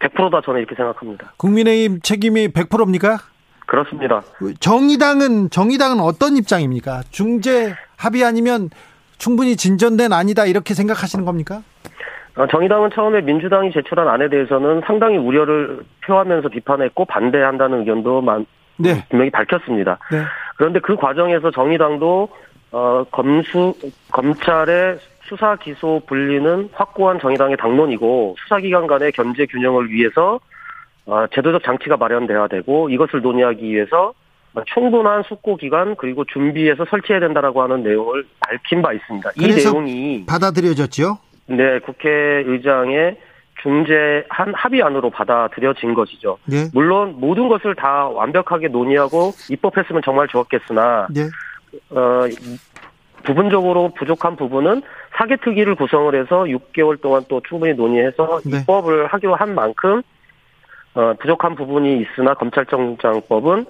100%다 0.00 0.40
저는 0.44 0.60
이렇게 0.60 0.74
생각합니다. 0.74 1.32
국민의힘 1.36 2.00
책임이 2.02 2.48
100%입니까? 2.48 3.18
그렇습니다. 3.68 4.22
정의당은 4.60 5.50
정의당은 5.50 6.00
어떤 6.00 6.38
입장입니까? 6.38 7.02
중재 7.10 7.74
합의 7.98 8.24
아니면 8.24 8.70
충분히 9.18 9.56
진전된 9.56 10.12
아니다 10.12 10.46
이렇게 10.46 10.72
생각하시는 10.72 11.24
겁니까? 11.26 11.62
어, 12.36 12.46
정의당은 12.46 12.90
처음에 12.94 13.20
민주당이 13.20 13.72
제출한 13.72 14.08
안에 14.08 14.30
대해서는 14.30 14.80
상당히 14.86 15.18
우려를 15.18 15.80
표하면서 16.06 16.48
비판했고 16.48 17.04
반대한다는 17.04 17.80
의견도 17.80 18.22
네. 18.78 19.04
분명히 19.10 19.30
밝혔습니다. 19.30 19.98
네. 20.10 20.22
그런데 20.56 20.80
그 20.80 20.96
과정에서 20.96 21.50
정의당도 21.50 22.28
어, 22.72 23.04
검수 23.10 23.74
검찰의 24.12 24.98
수사 25.24 25.56
기소 25.56 26.00
분리는 26.06 26.70
확고한 26.72 27.20
정의당의 27.20 27.58
당론이고 27.58 28.36
수사기관 28.38 28.86
간의 28.86 29.12
견제 29.12 29.44
균형을 29.44 29.90
위해서 29.90 30.36
어, 30.36 30.38
제도적 31.34 31.62
장치가 31.64 31.96
마련돼야 31.96 32.48
되고 32.48 32.90
이것을 32.90 33.22
논의하기 33.22 33.64
위해서 33.64 34.12
충분한 34.74 35.22
숙고 35.24 35.56
기간 35.56 35.94
그리고 35.96 36.24
준비해서 36.24 36.84
설치해야 36.88 37.20
된다라고 37.20 37.62
하는 37.62 37.82
내용을 37.82 38.24
밝힌 38.40 38.82
바 38.82 38.92
있습니다. 38.92 39.30
이 39.36 39.46
내용이 39.46 40.26
받아들여졌죠? 40.26 41.18
네, 41.46 41.78
국회의장의 41.80 43.16
중재한 43.62 44.54
합의안으로 44.54 45.10
받아들여진 45.10 45.94
것이죠. 45.94 46.38
네. 46.44 46.68
물론 46.72 47.16
모든 47.18 47.48
것을 47.48 47.74
다 47.74 48.06
완벽하게 48.08 48.68
논의하고 48.68 49.32
입법했으면 49.50 50.02
정말 50.04 50.28
좋았겠으나 50.28 51.08
네. 51.10 51.22
어, 51.90 52.22
부분적으로 53.24 53.92
부족한 53.96 54.36
부분은 54.36 54.82
사개특위를 55.16 55.74
구성을 55.74 56.14
해서 56.14 56.44
6개월 56.44 57.00
동안 57.00 57.24
또 57.28 57.40
충분히 57.48 57.74
논의해서 57.74 58.40
네. 58.44 58.58
입법을 58.58 59.06
하기로 59.06 59.34
한 59.34 59.54
만큼 59.54 60.02
어, 60.98 61.14
부족한 61.20 61.54
부분이 61.54 62.02
있으나 62.02 62.34
검찰청장법은 62.34 63.66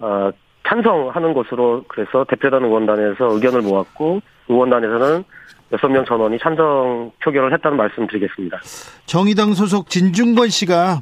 어, 0.00 0.30
찬성하는 0.68 1.32
것으로 1.32 1.84
그래서 1.88 2.26
대표단 2.28 2.64
의원단에서 2.64 3.32
의견을 3.32 3.62
모았고 3.62 4.20
의원단에서는 4.48 5.24
여섯 5.72 5.88
명 5.88 6.04
전원이 6.04 6.38
찬성 6.38 7.12
표결을 7.22 7.54
했다는 7.54 7.78
말씀 7.78 8.06
드리겠습니다. 8.06 8.60
정의당 9.06 9.54
소속 9.54 9.88
진중권 9.88 10.50
씨가 10.50 11.00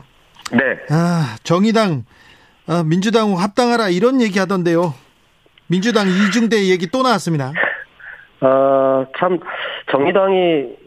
네. 0.52 0.78
아, 0.90 1.34
정의당 1.42 2.04
아, 2.68 2.84
민주당 2.84 3.36
합당하라 3.36 3.88
이런 3.88 4.20
얘기 4.20 4.38
하던데요. 4.38 4.94
민주당 5.66 6.06
이중대 6.06 6.68
얘기 6.68 6.86
또 6.86 7.02
나왔습니다. 7.02 7.52
아, 8.40 9.06
참 9.18 9.40
정의당이 9.90 10.83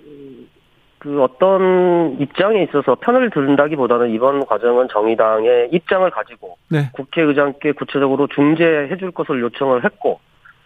그 1.00 1.22
어떤 1.22 2.18
입장에 2.20 2.64
있어서 2.64 2.96
편을 2.96 3.30
든다기보다는 3.30 4.10
이번 4.10 4.46
과정은 4.46 4.88
정의당의 4.92 5.70
입장을 5.72 6.10
가지고 6.10 6.58
네. 6.70 6.90
국회의장께 6.94 7.74
구체적으로 7.74 8.28
중재해 8.28 8.98
줄 8.98 9.12
것을 9.12 9.42
요청을 9.42 9.86
했고 9.86 10.20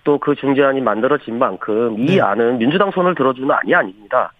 또 0.03 0.17
그 0.17 0.35
중재안이 0.35 0.81
만들어진 0.81 1.37
만큼 1.37 1.95
이 1.99 2.15
네. 2.15 2.21
안은 2.21 2.57
민주당 2.57 2.91
손을 2.91 3.15
들어주는 3.15 3.49
안이 3.51 3.75
아닙니다. 3.75 4.31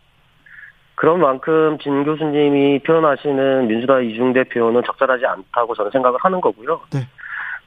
그런 0.96 1.20
만큼 1.20 1.78
진 1.80 2.04
교수님이 2.04 2.80
표현하시는 2.80 3.68
민주당 3.68 4.06
이중 4.06 4.34
대표는 4.34 4.84
적절하지 4.86 5.26
않다고 5.26 5.74
저는 5.74 5.92
생각을 5.92 6.20
하는 6.22 6.42
거고요. 6.42 6.82
네. 6.94 7.00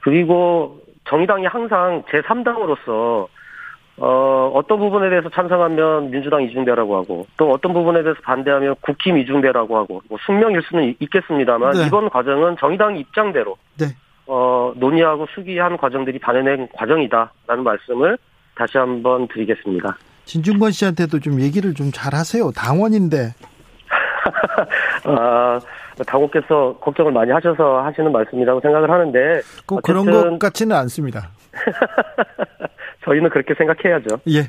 그리고 0.01 0.79
정의당이 1.09 1.47
항상 1.47 2.03
제3당으로서 2.09 3.27
어, 3.97 4.51
어떤 4.55 4.79
부분에 4.79 5.09
대해서 5.09 5.29
찬성하면 5.29 6.11
민주당 6.11 6.43
이중대라고 6.43 6.97
하고 6.97 7.27
또 7.37 7.53
어떤 7.53 7.73
부분에 7.73 8.03
대해서 8.03 8.21
반대하면 8.23 8.75
국힘 8.81 9.19
이중대라고 9.19 9.77
하고 9.77 10.03
뭐 10.09 10.19
숙명일 10.27 10.63
수는 10.63 10.97
있겠습니다만 10.99 11.73
네. 11.73 11.87
이번 11.87 12.11
과정은 12.11 12.57
정의당 12.59 12.97
입장대로 12.97 13.57
네. 13.79 13.87
어, 14.27 14.73
논의하고 14.77 15.27
수기한 15.35 15.77
과정들이 15.77 16.19
반영된 16.19 16.69
과정이다라는 16.73 17.63
말씀을 17.63 18.19
다시 18.57 18.79
한번 18.79 19.29
드리겠습니다. 19.29 19.97
진중권 20.25 20.73
씨한테도 20.73 21.21
좀 21.21 21.41
얘기를 21.41 21.75
좀 21.75 21.91
잘하세요. 21.93 22.51
당원인데. 22.53 23.35
아, 25.05 25.61
당원께서 26.07 26.77
걱정을 26.81 27.13
많이 27.13 27.31
하셔서 27.31 27.83
하시는 27.83 28.11
말씀이라고 28.11 28.61
생각을 28.61 28.91
하는데 28.91 29.41
꼭 29.67 29.83
그런 29.83 30.11
것 30.11 30.39
같지는 30.39 30.75
않습니다. 30.77 31.29
저희는 33.05 33.31
그렇게 33.31 33.55
생각해야죠. 33.55 34.21
예. 34.29 34.49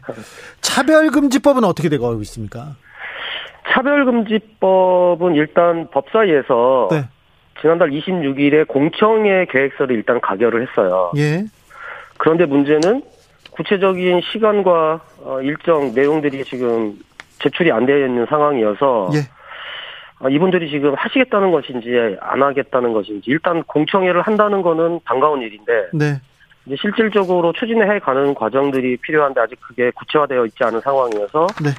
차별금지법은 0.61 1.63
어떻게 1.63 1.89
되고 1.89 2.13
있습니까? 2.21 2.75
차별금지법은 3.71 5.35
일단 5.35 5.89
법사위에서 5.91 6.89
네. 6.91 7.09
지난달 7.61 7.89
26일에 7.89 8.67
공청회 8.67 9.45
계획서를 9.49 9.95
일단 9.95 10.21
가결을 10.21 10.67
했어요. 10.67 11.11
예. 11.17 11.43
그런데 12.17 12.45
문제는 12.45 13.03
구체적인 13.51 14.21
시간과 14.31 15.01
어, 15.23 15.41
일정 15.41 15.93
내용들이 15.93 16.43
지금 16.43 16.97
제출이 17.39 17.71
안 17.71 17.85
되어 17.85 18.05
있는 18.05 18.25
상황이어서 18.27 19.09
예. 19.13 19.19
어, 20.19 20.29
이분들이 20.29 20.69
지금 20.69 20.93
하시겠다는 20.95 21.51
것인지 21.51 21.89
안 22.21 22.43
하겠다는 22.43 22.93
것인지 22.93 23.23
일단 23.29 23.63
공청회를 23.63 24.21
한다는 24.21 24.61
거는 24.61 24.99
반가운 25.03 25.41
일인데 25.41 25.89
네. 25.93 26.21
이제 26.65 26.75
실질적으로 26.79 27.53
추진해 27.53 27.99
가는 27.99 28.33
과정들이 28.33 28.97
필요한데 28.97 29.39
아직 29.41 29.59
그게 29.61 29.91
구체화되어 29.91 30.45
있지 30.47 30.63
않은 30.63 30.79
상황이어서 30.81 31.47
네. 31.63 31.69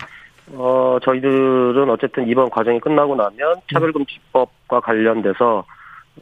어, 0.55 0.99
저희들은 1.03 1.91
어쨌든 1.91 2.29
이번 2.29 2.51
과정이 2.51 2.79
끝나고 2.79 3.17
나면 3.17 3.57
차별금지법과 3.73 4.81
관련돼서 4.81 5.65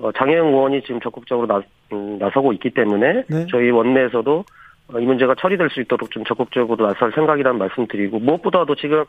어, 0.00 0.12
장혜영 0.12 0.48
의원이 0.48 0.82
지금 0.82 1.00
적극적으로 1.00 1.46
나, 1.46 1.62
음, 1.92 2.18
나서고 2.18 2.52
있기 2.54 2.70
때문에 2.70 3.24
네. 3.28 3.46
저희 3.50 3.70
원내에서도 3.70 4.44
어, 4.92 4.98
이 4.98 5.04
문제가 5.04 5.34
처리될 5.34 5.70
수 5.70 5.80
있도록 5.82 6.10
좀 6.10 6.24
적극적으로 6.24 6.86
나설 6.86 7.12
생각이라는 7.12 7.58
말씀드리고 7.58 8.18
무엇보다도 8.18 8.74
지금 8.76 9.04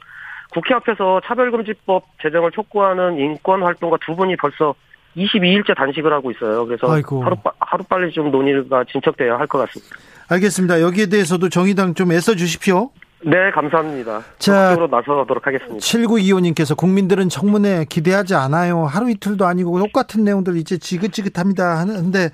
국회 0.51 0.73
앞에서 0.75 1.21
차별금지법 1.25 2.05
제정을 2.21 2.51
촉구하는 2.51 3.17
인권활동가 3.17 3.97
두 4.05 4.15
분이 4.15 4.35
벌써 4.35 4.75
22일째 5.17 5.75
단식을 5.75 6.11
하고 6.11 6.31
있어요. 6.31 6.65
그래서 6.65 6.91
아이고. 6.91 7.23
하루 7.23 7.35
하루 7.59 7.83
빨리 7.85 8.11
좀 8.11 8.31
논의가 8.31 8.83
진척돼야 8.91 9.37
할 9.37 9.47
것 9.47 9.59
같습니다. 9.59 9.95
알겠습니다. 10.27 10.81
여기에 10.81 11.05
대해서도 11.07 11.49
정의당 11.49 11.93
좀 11.93 12.11
애써 12.11 12.35
주십시오. 12.35 12.89
네, 13.21 13.49
감사합니다. 13.53 14.21
자, 14.37 14.75
나서도록 14.91 15.47
하겠습니다. 15.47 15.77
7925님께서 15.77 16.75
국민들은 16.77 17.29
청문회 17.29 17.85
기대하지 17.89 18.35
않아요. 18.35 18.83
하루 18.85 19.09
이틀도 19.09 19.45
아니고 19.45 19.79
똑같은 19.79 20.23
내용들 20.23 20.57
이제 20.57 20.77
지긋지긋합니다. 20.77 21.79
하는데 21.79 22.29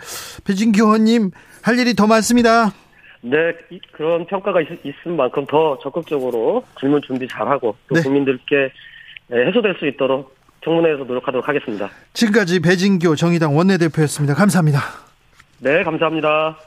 배진규 0.46 0.84
의원님 0.84 1.32
할 1.62 1.80
일이 1.80 1.94
더 1.94 2.08
많습니다. 2.08 2.72
네, 3.22 3.38
그런 3.94 4.26
평가가 4.26 4.60
있, 4.62 4.68
있은 4.84 5.16
만큼 5.16 5.46
더 5.46 5.78
적극적으로 5.82 6.64
질문 6.80 7.02
준비 7.04 7.28
잘하고 7.28 7.76
또 7.88 7.96
네. 7.96 8.02
국민들께 8.02 8.72
해소될 9.32 9.76
수 9.80 9.88
있도록 9.88 10.36
청문회에서 10.64 11.04
노력하도록 11.04 11.48
하겠습니다. 11.48 11.90
지금까지 12.14 12.60
배진교 12.60 13.16
정의당 13.16 13.56
원내대표였습니다. 13.58 14.34
감사합니다. 14.36 14.80
네, 15.60 15.84
감사합니다. 15.84 16.58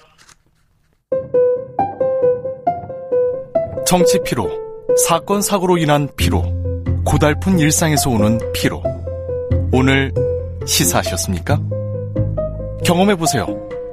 정치 3.86 4.18
피로, 4.24 4.50
사건 5.06 5.40
사고로 5.42 5.78
인한 5.78 6.08
피로, 6.16 6.42
고달픈 7.04 7.58
일상에서 7.58 8.10
오는 8.10 8.38
피로. 8.52 8.82
오늘 9.72 10.12
시사하셨습니까? 10.66 11.58
경험해 12.84 13.16
보세요. 13.16 13.46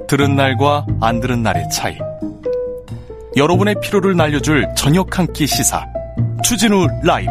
들은 0.08 0.34
날과 0.36 0.86
안 1.00 1.20
들은 1.20 1.42
날의 1.42 1.68
차이. 1.70 1.96
여러분의 3.36 3.76
피로를 3.82 4.16
날려줄 4.16 4.66
저녁 4.76 5.18
한 5.18 5.26
끼 5.32 5.46
시사. 5.46 5.84
추진우 6.44 6.86
라이브. 7.04 7.30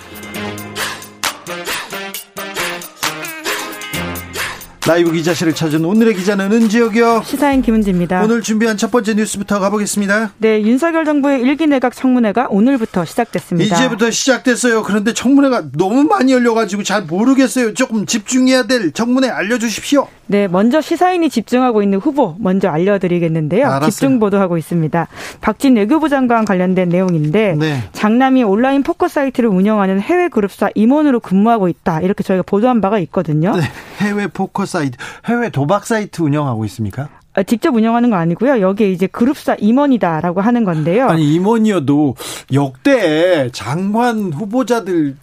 라이브 4.91 5.13
기자실을 5.13 5.55
찾은 5.55 5.85
오늘의 5.85 6.15
기자는 6.15 6.51
은지혁이요. 6.51 7.21
시사인 7.23 7.61
김은지입니다. 7.61 8.23
오늘 8.25 8.41
준비한 8.41 8.75
첫 8.75 8.91
번째 8.91 9.13
뉴스부터 9.13 9.61
가보겠습니다. 9.61 10.33
네, 10.39 10.61
윤석열 10.63 11.05
정부의 11.05 11.39
일기 11.39 11.65
내각 11.65 11.95
청문회가 11.95 12.47
오늘부터 12.49 13.05
시작됐습니다. 13.05 13.73
이제부터 13.73 14.11
시작됐어요. 14.11 14.83
그런데 14.83 15.13
청문회가 15.13 15.69
너무 15.77 16.03
많이 16.03 16.33
열려가지고 16.33 16.83
잘 16.83 17.03
모르겠어요. 17.03 17.73
조금 17.73 18.05
집중해야 18.05 18.63
될 18.63 18.91
청문회 18.91 19.29
알려주십시오. 19.29 20.09
네, 20.27 20.47
먼저 20.49 20.81
시사인이 20.81 21.29
집중하고 21.29 21.83
있는 21.83 21.99
후보 21.99 22.35
먼저 22.39 22.69
알려드리겠는데요. 22.69 23.67
알았어요. 23.67 23.89
집중 23.89 24.19
보도하고 24.19 24.57
있습니다. 24.57 25.07
박진 25.39 25.75
외교부 25.75 26.09
장관 26.09 26.43
관련된 26.45 26.89
내용인데 26.89 27.55
네. 27.57 27.83
장남이 27.93 28.43
온라인 28.43 28.83
포커 28.83 29.07
사이트를 29.07 29.49
운영하는 29.49 30.01
해외 30.01 30.27
그룹사 30.29 30.69
임원으로 30.75 31.21
근무하고 31.21 31.69
있다. 31.69 32.01
이렇게 32.01 32.23
저희가 32.23 32.43
보도한 32.43 32.79
바가 32.79 32.99
있거든요. 32.99 33.55
네, 33.55 33.63
해외 33.99 34.27
포커 34.27 34.65
사이트, 34.65 34.80
해외 35.25 35.49
도박 35.49 35.85
사이트 35.85 36.21
운영하고 36.21 36.65
있습니까? 36.65 37.09
아, 37.33 37.43
직접 37.43 37.73
운영하는 37.73 38.09
거 38.09 38.17
아니고요. 38.17 38.59
여기에 38.59 38.91
이제 38.91 39.07
그룹사 39.07 39.55
임원이다라고 39.59 40.41
하는 40.41 40.65
건데요. 40.65 41.07
아니 41.07 41.33
임원이어도 41.33 42.15
역대 42.53 43.49
장관 43.53 44.33
후보자들 44.33 45.15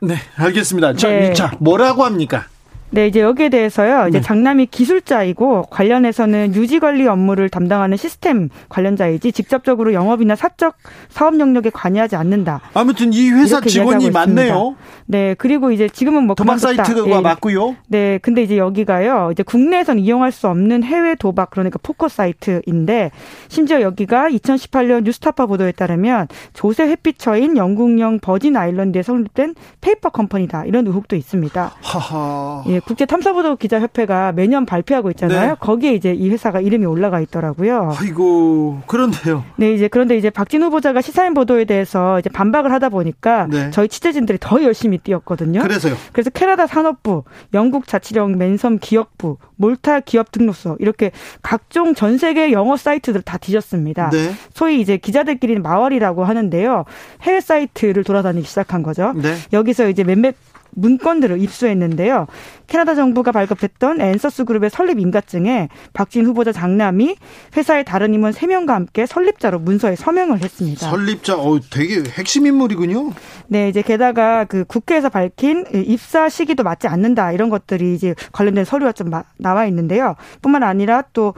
네 0.00 0.14
알겠습니다. 0.36 0.94
자, 0.94 1.08
네. 1.08 1.32
자 1.34 1.52
뭐라고 1.58 2.04
합니까? 2.04 2.46
네, 2.90 3.06
이제 3.06 3.20
여기에 3.20 3.50
대해서요. 3.50 4.08
이제 4.08 4.18
네. 4.18 4.22
장남이 4.22 4.66
기술자이고 4.66 5.64
관련해서는 5.70 6.54
유지 6.54 6.78
관리 6.78 7.06
업무를 7.06 7.48
담당하는 7.48 7.96
시스템 7.96 8.48
관련자이지 8.68 9.32
직접적으로 9.32 9.92
영업이나 9.92 10.36
사적 10.36 10.76
사업 11.10 11.38
영역에 11.38 11.70
관여하지 11.70 12.16
않는다. 12.16 12.60
아무튼 12.74 13.12
이 13.12 13.30
회사 13.30 13.60
직원이 13.60 14.10
많네요. 14.10 14.76
네, 15.06 15.34
그리고 15.34 15.70
이제 15.70 15.88
지금은 15.88 16.24
뭐 16.24 16.34
도박 16.34 16.58
사이트가 16.58 17.08
예. 17.08 17.20
맞고요. 17.20 17.76
네, 17.88 18.18
근데 18.22 18.42
이제 18.42 18.56
여기가요. 18.56 19.30
이제 19.32 19.42
국내에선 19.42 19.98
이용할 19.98 20.32
수 20.32 20.48
없는 20.48 20.82
해외 20.82 21.14
도박 21.14 21.50
그러니까 21.50 21.78
포커 21.82 22.08
사이트인데 22.08 23.10
심지어 23.48 23.80
여기가 23.80 24.28
2018년 24.30 25.04
뉴스타파 25.04 25.46
보도에 25.46 25.72
따르면 25.72 26.28
조세 26.54 26.84
회피처인 26.84 27.56
영국령 27.56 28.18
버진 28.20 28.56
아일랜드에 28.56 29.02
설립된 29.02 29.54
페이퍼 29.80 30.08
컴퍼니다. 30.08 30.64
이런 30.64 30.86
의혹도 30.86 31.16
있습니다. 31.16 31.72
하하. 31.82 32.64
예, 32.66 32.77
국제 32.80 33.06
탐사보도 33.06 33.56
기자 33.56 33.80
협회가 33.80 34.32
매년 34.32 34.66
발표하고 34.66 35.10
있잖아요. 35.10 35.50
네. 35.50 35.56
거기에 35.60 35.94
이제 35.94 36.12
이 36.12 36.30
회사가 36.30 36.60
이름이 36.60 36.86
올라가 36.86 37.20
있더라고요. 37.20 37.94
아이고, 37.98 38.80
그런데요. 38.86 39.44
네, 39.56 39.72
이제 39.72 39.88
그런데 39.88 40.16
이제 40.16 40.30
박진 40.30 40.62
후보자가 40.62 41.00
시사인 41.00 41.34
보도에 41.34 41.64
대해서 41.64 42.18
이제 42.18 42.28
반박을 42.30 42.72
하다 42.72 42.88
보니까 42.88 43.46
네. 43.50 43.70
저희 43.70 43.88
취재진들이 43.88 44.38
더 44.40 44.62
열심히 44.62 44.98
뛰었거든요. 44.98 45.60
그래서요. 45.62 45.96
그래서 46.12 46.30
캐나다 46.30 46.66
산업부, 46.66 47.24
영국 47.54 47.86
자치령 47.86 48.38
맨섬 48.38 48.78
기업부, 48.80 49.38
몰타 49.56 50.00
기업 50.00 50.32
등록소 50.32 50.76
이렇게 50.80 51.10
각종 51.42 51.94
전 51.94 52.18
세계 52.18 52.52
영어 52.52 52.76
사이트들 52.76 53.22
다 53.22 53.38
뒤졌습니다. 53.38 54.10
네. 54.10 54.32
소위 54.54 54.80
이제 54.80 54.96
기자들끼리는 54.96 55.62
마와리라고 55.62 56.24
하는데요. 56.24 56.84
해외 57.22 57.40
사이트를 57.40 58.04
돌아다니기 58.04 58.46
시작한 58.46 58.82
거죠. 58.82 59.12
네. 59.14 59.34
여기서 59.52 59.88
이제 59.88 60.04
몇몇 60.04 60.34
문건들을 60.78 61.40
입수했는데요. 61.40 62.26
캐나다 62.66 62.94
정부가 62.94 63.32
발급했던 63.32 64.00
엔서스 64.00 64.44
그룹의 64.44 64.70
설립 64.70 64.98
인가증에 64.98 65.68
박진 65.92 66.26
후보자 66.26 66.52
장남이 66.52 67.16
회사의 67.56 67.84
다른 67.84 68.14
임원 68.14 68.32
3명과 68.32 68.68
함께 68.68 69.06
설립자로 69.06 69.58
문서에 69.58 69.96
서명을 69.96 70.42
했습니다. 70.42 70.88
설립자, 70.90 71.36
어, 71.38 71.58
되게 71.70 72.02
핵심 72.10 72.46
인물이군요. 72.46 73.12
네, 73.48 73.68
이제 73.68 73.82
게다가 73.82 74.44
그 74.44 74.64
국회에서 74.64 75.08
밝힌 75.08 75.64
입사 75.72 76.28
시기도 76.28 76.62
맞지 76.62 76.88
않는다 76.88 77.32
이런 77.32 77.48
것들이 77.48 77.94
이제 77.94 78.14
관련된 78.32 78.64
서류가 78.64 78.92
좀 78.92 79.10
나와 79.38 79.66
있는데요. 79.66 80.16
뿐만 80.42 80.62
아니라 80.62 81.02
또 81.12 81.34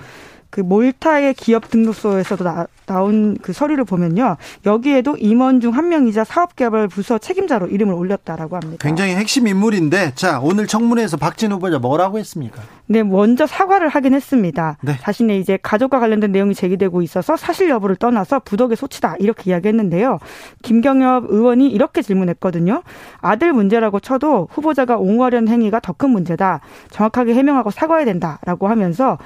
그 0.50 0.60
몰타의 0.60 1.34
기업 1.34 1.70
등록소에서도 1.70 2.44
나, 2.44 2.66
나온 2.90 3.36
그 3.40 3.52
서류를 3.52 3.84
보면요. 3.84 4.36
여기에도 4.66 5.16
임원 5.16 5.60
중 5.60 5.70
한 5.70 5.88
명이자 5.88 6.24
사업개발 6.24 6.88
부서 6.88 7.18
책임자로 7.18 7.68
이름을 7.68 7.94
올렸다라고 7.94 8.56
합니다. 8.56 8.76
굉장히 8.84 9.14
핵심 9.14 9.46
인물인데 9.46 10.12
자, 10.16 10.40
오늘 10.42 10.66
청문회에서 10.66 11.16
박진 11.16 11.52
후보자 11.52 11.78
뭐라고 11.78 12.18
했습니까? 12.18 12.60
네, 12.86 13.04
먼저 13.04 13.46
사과를 13.46 13.88
하긴 13.88 14.14
했습니다. 14.14 14.76
네. 14.82 14.96
자신의 15.00 15.38
이제 15.38 15.58
가족과 15.62 16.00
관련된 16.00 16.32
내용이 16.32 16.56
제기되고 16.56 17.02
있어서 17.02 17.36
사실 17.36 17.68
여부를 17.70 17.94
떠나서 17.94 18.40
부덕의 18.40 18.76
소치다 18.76 19.14
이렇게 19.20 19.50
이야기했는데요. 19.50 20.18
김경협 20.62 21.26
의원이 21.28 21.68
이렇게 21.68 22.02
질문했거든요. 22.02 22.82
아들 23.20 23.52
문제라고 23.52 24.00
쳐도 24.00 24.48
후보자가 24.50 24.96
옹호하려는 24.98 25.46
행위가 25.48 25.78
더 25.78 25.94
큰 26.00 26.10
문제다. 26.10 26.60
정확하게 26.90 27.34
해명하고 27.34 27.70
사과해야 27.70 28.06
된다라고 28.06 28.68
하면서 28.68 29.18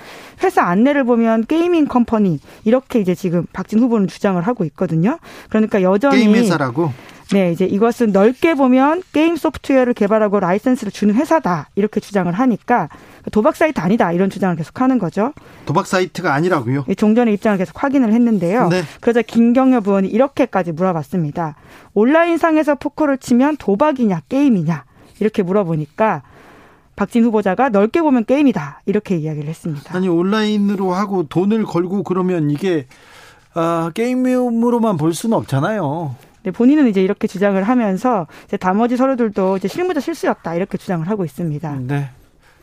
회사 0.43 0.65
안내를 0.65 1.05
보면 1.05 1.47
gaming 1.47 1.86
company 1.86 2.40
이렇게 2.65 2.99
이제 2.99 3.15
지금 3.15 3.47
박진 3.55 3.78
후보는 3.78 4.09
주장을 4.09 4.40
하고 4.43 4.64
있거든요. 4.66 5.18
그러니까 5.48 5.81
여전히 5.81 6.18
게임 6.18 6.35
회사라고 6.35 6.93
네, 7.32 7.51
이제 7.52 7.64
이것은 7.64 8.12
넓게 8.12 8.55
보면 8.55 9.02
게임 9.12 9.36
소프트웨어를 9.36 9.94
개발하고 9.94 10.40
라이센스를 10.40 10.93
주는 10.93 11.14
회사다. 11.14 11.70
이렇게 11.74 11.98
주장을 11.98 12.31
하니까 12.31 12.90
도박 13.32 13.56
사이트 13.56 13.81
아니다. 13.81 14.12
이런 14.12 14.28
주장을 14.28 14.55
계속 14.56 14.81
하는 14.82 14.98
거죠. 14.98 15.32
도박 15.64 15.86
사이트가 15.86 16.35
아니라고요? 16.35 16.85
종전의 16.97 17.32
입장을 17.35 17.56
계속 17.56 17.82
확인을 17.82 18.12
했는데요. 18.12 18.68
네. 18.68 18.82
그러자 19.01 19.22
김경엽 19.22 19.89
의원이 19.89 20.09
이렇게까지 20.09 20.72
물어봤습니다. 20.72 21.56
온라인상에서 21.94 22.74
포커를 22.74 23.16
치면 23.18 23.56
도박이냐 23.56 24.22
게임이냐 24.28 24.85
이렇게 25.20 25.43
물어보니까 25.43 26.22
박진 26.97 27.24
후보자가 27.24 27.70
넓게 27.70 28.02
보면 28.02 28.24
게임이다 28.24 28.82
이렇게 28.86 29.16
이야기를 29.16 29.48
했습니다. 29.48 29.97
아니 29.97 30.09
온라인으로 30.09 30.93
하고 30.93 31.24
돈을 31.26 31.64
걸고 31.64 32.02
그러면 32.05 32.51
이게 32.51 32.86
아, 33.55 33.90
게임으로만 33.94 34.97
볼 34.97 35.14
수는 35.14 35.36
없잖아요. 35.39 36.16
네, 36.43 36.51
본인은 36.51 36.89
이제 36.89 37.02
이렇게 37.02 37.26
주장을 37.26 37.60
하면서 37.62 38.26
이제 38.47 38.56
나머지 38.56 38.97
서류들도 38.97 39.56
이제 39.56 39.68
실무자 39.68 40.01
실수였다 40.01 40.55
이렇게 40.55 40.76
주장을 40.76 41.09
하고 41.09 41.24
있습니다. 41.24 41.76
네. 41.86 42.10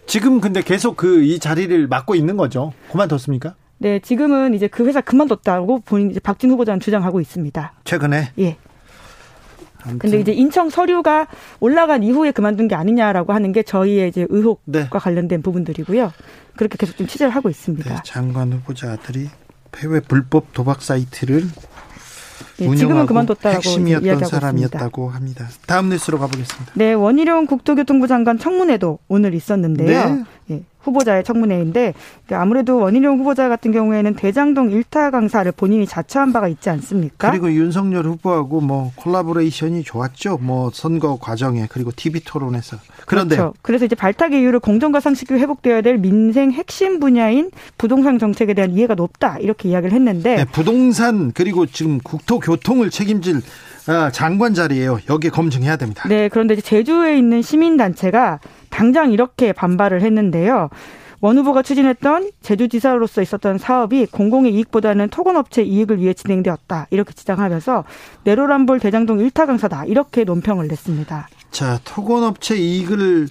지금 0.06 0.40
근데 0.42 0.62
계속 0.62 0.98
그 0.98 1.24
이 1.24 1.40
자리를 1.40 1.88
맡고 1.88 2.16
있는 2.16 2.38
거죠. 2.38 2.74
그만뒀습니까? 2.92 3.56
네, 3.78 4.00
지금은 4.00 4.54
이제 4.54 4.68
그 4.68 4.86
회사 4.86 5.02
그만뒀다고 5.02 5.80
본인 5.80 6.12
이제 6.12 6.20
박진 6.20 6.52
후보자는 6.52 6.80
주장하고 6.80 7.20
있습니다. 7.22 7.74
최근에? 7.84 8.32
예. 8.40 8.58
아무튼. 9.84 9.98
근데 9.98 10.20
이제 10.20 10.32
인청 10.32 10.70
서류가 10.70 11.26
올라간 11.60 12.04
이후에 12.04 12.32
그만둔 12.32 12.68
게 12.68 12.76
아니냐라고 12.76 13.34
하는 13.34 13.52
게 13.52 13.64
저희의 13.64 14.10
이제 14.10 14.28
의혹과 14.30 14.62
네. 14.66 14.88
관련된 14.92 15.42
부분들이고요. 15.42 16.12
그렇게 16.56 16.78
계속 16.78 16.96
좀 16.98 17.08
취재를 17.08 17.34
하고 17.34 17.50
있습니다. 17.50 17.92
네, 17.92 18.00
장관 18.04 18.52
후보자 18.54 18.96
들이 18.98 19.28
해외 19.78 20.00
불법 20.00 20.54
도박 20.54 20.82
사이트를 20.82 21.48
예, 22.60 22.76
지금은 22.76 23.06
그만뒀다고 23.06 23.56
핵심이었던 23.56 24.26
사람이었다고 24.26 25.10
합니다. 25.10 25.50
다음 25.66 25.90
뉴스로 25.90 26.20
가보겠습니다. 26.20 26.74
네, 26.76 26.94
원희룡 26.94 27.48
국토교통부 27.48 28.08
장관 28.08 28.38
청문회도 28.38 29.00
오늘 29.08 29.34
있었는데요. 29.34 30.16
네. 30.16 30.24
예, 30.52 30.64
후보자의 30.84 31.24
청문회인데 31.24 31.94
그러니까 32.26 32.42
아무래도 32.42 32.78
원희룡 32.78 33.20
후보자 33.20 33.50
같은 33.50 33.72
경우에는 33.72 34.16
대장동 34.16 34.72
일타 34.72 35.12
강사를 35.12 35.52
본인이 35.54 35.86
자처한 35.86 36.34
바가 36.34 36.48
있지 36.48 36.70
않습니까? 36.70 37.32
그리고 37.32 37.52
윤석열 37.52 38.06
후보하고 38.06 38.62
뭐 38.62 38.92
콜라보레이션이 38.96 39.84
좋았죠. 39.84 40.40
뭐 40.42 40.70
선거 40.74 41.18
과정에 41.20 41.68
그리고 41.70 41.92
TV 41.96 42.22
토론에서 42.26 42.78
그런데 43.06 43.36
그렇죠. 43.36 43.54
그래서 43.62 43.86
이제 43.86 43.96
발탁의 43.96 44.40
이유를 44.42 44.60
공정과 44.60 45.00
상식이 45.00 45.34
회복되어야 45.34 45.82
될 45.82 45.98
민생 45.98 46.52
핵심 46.52 47.00
분야인 47.00 47.52
부동산 47.78 48.20
정책에 48.20 48.54
대한 48.54 48.72
이해가 48.72 48.96
높다 48.96 49.38
이렇게 49.40 49.70
이야기를 49.70 49.94
했는데 49.94 50.36
네, 50.38 50.46
부동산 50.46 51.32
그리고 51.32 51.66
지금 51.66 52.00
국토교통을 52.00 52.90
책임질 52.90 53.42
아, 53.88 54.12
장관 54.12 54.54
자리예요. 54.54 55.00
여기에 55.10 55.32
검증해야 55.32 55.76
됩니다. 55.76 56.08
네, 56.08 56.30
그런데 56.30 56.56
제주에 56.56 57.18
있는 57.18 57.42
시민 57.42 57.78
단체가 57.78 58.40
당장 58.72 59.12
이렇게 59.12 59.54
반발을 59.54 60.02
했는데요. 60.02 60.70
원 61.20 61.38
후보가 61.38 61.62
추진했던 61.62 62.32
제주지사로서 62.42 63.22
있었던 63.22 63.60
사업이 63.60 64.08
공공의 64.08 64.56
이익보다는 64.56 65.10
토건업체 65.10 65.62
이익을 65.62 66.00
위해 66.00 66.14
진행되었다. 66.14 66.88
이렇게 66.90 67.14
주장하면서 67.14 67.84
내로란볼 68.24 68.80
대장동 68.80 69.20
일타 69.20 69.46
강사다. 69.46 69.86
이렇게 69.86 70.24
논평을 70.24 70.68
냈습니다. 70.68 71.28
자, 71.52 71.80
토건업체 71.84 72.58
이익을 72.58 73.28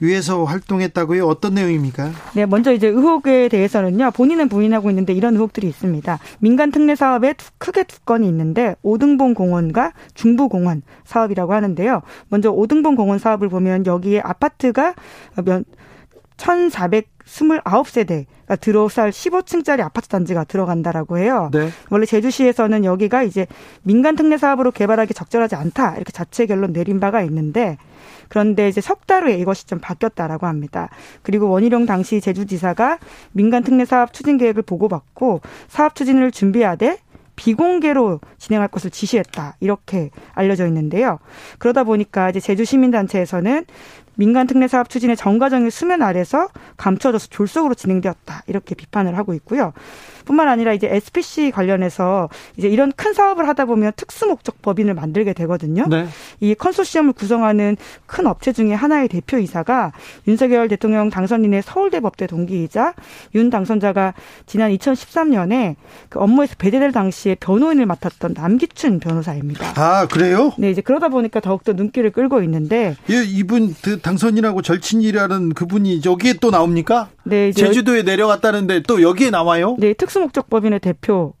위해서 0.00 0.44
활동했다고요? 0.44 1.26
어떤 1.26 1.54
내용입니까? 1.54 2.10
네, 2.34 2.46
먼저 2.46 2.72
이제 2.72 2.88
의혹에 2.88 3.48
대해서는요. 3.48 4.10
본인은 4.12 4.48
부인하고 4.48 4.90
있는데 4.90 5.12
이런 5.12 5.34
의혹들이 5.34 5.68
있습니다. 5.68 6.18
민간 6.40 6.72
특례 6.72 6.94
사업에 6.94 7.34
크게 7.58 7.84
두 7.84 8.00
건이 8.00 8.26
있는데 8.28 8.76
오등봉 8.82 9.34
공원과 9.34 9.92
중부 10.14 10.48
공원 10.48 10.82
사업이라고 11.04 11.52
하는데요. 11.52 12.00
먼저 12.28 12.50
오등봉 12.50 12.96
공원 12.96 13.18
사업을 13.18 13.48
보면 13.48 13.86
여기에 13.86 14.20
아파트가 14.20 14.94
면 15.44 15.64
1,429세대가 16.38 18.60
들어살 18.60 19.10
15층짜리 19.10 19.80
아파트 19.80 20.08
단지가 20.08 20.44
들어간다라고 20.44 21.18
해요. 21.18 21.50
네. 21.52 21.68
원래 21.90 22.06
제주시에서는 22.06 22.84
여기가 22.84 23.22
이제 23.22 23.46
민간 23.82 24.16
특례 24.16 24.38
사업으로 24.38 24.70
개발하기 24.70 25.12
적절하지 25.14 25.56
않다 25.56 25.96
이렇게 25.96 26.12
자체 26.12 26.46
결론 26.46 26.72
내린 26.72 27.00
바가 27.00 27.22
있는데 27.22 27.76
그런데 28.30 28.68
이제 28.68 28.80
석 28.80 29.00
달 29.06 29.24
후에 29.24 29.34
이것이 29.38 29.66
좀 29.66 29.80
바뀌었다라고 29.80 30.46
합니다. 30.46 30.88
그리고 31.22 31.48
원희룡 31.50 31.84
당시 31.84 32.20
제주지사가 32.20 32.98
민간 33.32 33.64
특례 33.64 33.84
사업 33.84 34.12
추진 34.12 34.38
계획을 34.38 34.62
보고받고 34.62 35.40
사업 35.68 35.96
추진을 35.96 36.30
준비하되 36.30 36.98
비공개로 37.34 38.20
진행할 38.38 38.68
것을 38.68 38.90
지시했다. 38.90 39.56
이렇게 39.60 40.10
알려져 40.34 40.66
있는데요. 40.66 41.18
그러다 41.58 41.84
보니까 41.84 42.30
이제 42.30 42.38
제주 42.38 42.64
시민단체에서는 42.64 43.64
민간 44.16 44.46
특례 44.46 44.68
사업 44.68 44.90
추진의 44.90 45.16
정과정이 45.16 45.70
수면 45.70 46.02
아래서 46.02 46.48
감춰져서 46.76 47.28
졸속으로 47.30 47.74
진행되었다. 47.74 48.42
이렇게 48.46 48.74
비판을 48.74 49.16
하고 49.16 49.32
있고요. 49.34 49.72
뿐만 50.30 50.46
아니라 50.46 50.72
이제 50.72 50.88
SPC 50.88 51.50
관련해서 51.50 52.28
이제 52.56 52.68
이런 52.68 52.92
큰 52.92 53.12
사업을 53.12 53.48
하다 53.48 53.64
보면 53.64 53.92
특수 53.96 54.26
목적 54.26 54.62
법인을 54.62 54.94
만들게 54.94 55.32
되거든요. 55.32 55.86
네. 55.88 56.06
이 56.38 56.54
컨소시엄을 56.54 57.14
구성하는 57.14 57.76
큰 58.06 58.28
업체 58.28 58.52
중에 58.52 58.72
하나의 58.72 59.08
대표이사가 59.08 59.90
윤석열 60.28 60.68
대통령 60.68 61.10
당선인의 61.10 61.62
서울대 61.62 61.98
법대 61.98 62.28
동기이자 62.28 62.94
윤 63.34 63.50
당선자가 63.50 64.14
지난 64.46 64.70
2013년에 64.70 65.74
그 66.08 66.20
업무에서 66.20 66.54
배제될 66.58 66.92
당시에 66.92 67.34
변호인을 67.34 67.86
맡았던 67.86 68.34
남기춘 68.36 69.00
변호사입니다. 69.00 69.72
아 69.74 70.06
그래요? 70.06 70.52
네 70.58 70.70
이제 70.70 70.80
그러다 70.80 71.08
보니까 71.08 71.40
더욱더 71.40 71.72
눈길을 71.72 72.12
끌고 72.12 72.40
있는데 72.44 72.94
예, 73.10 73.24
이분 73.24 73.74
그 73.82 73.98
당선인하고 73.98 74.62
절친이라는 74.62 75.54
그분이 75.54 76.02
여기에 76.04 76.34
또 76.34 76.52
나옵니까? 76.52 77.08
네, 77.24 77.52
제주도에 77.52 78.02
내려갔다는데 78.02 78.82
또 78.86 79.02
여기에 79.02 79.30
나와요? 79.30 79.76
네, 79.78 79.92
특수 79.92 80.19
목적법인의 80.20 80.80
대표 80.80 81.34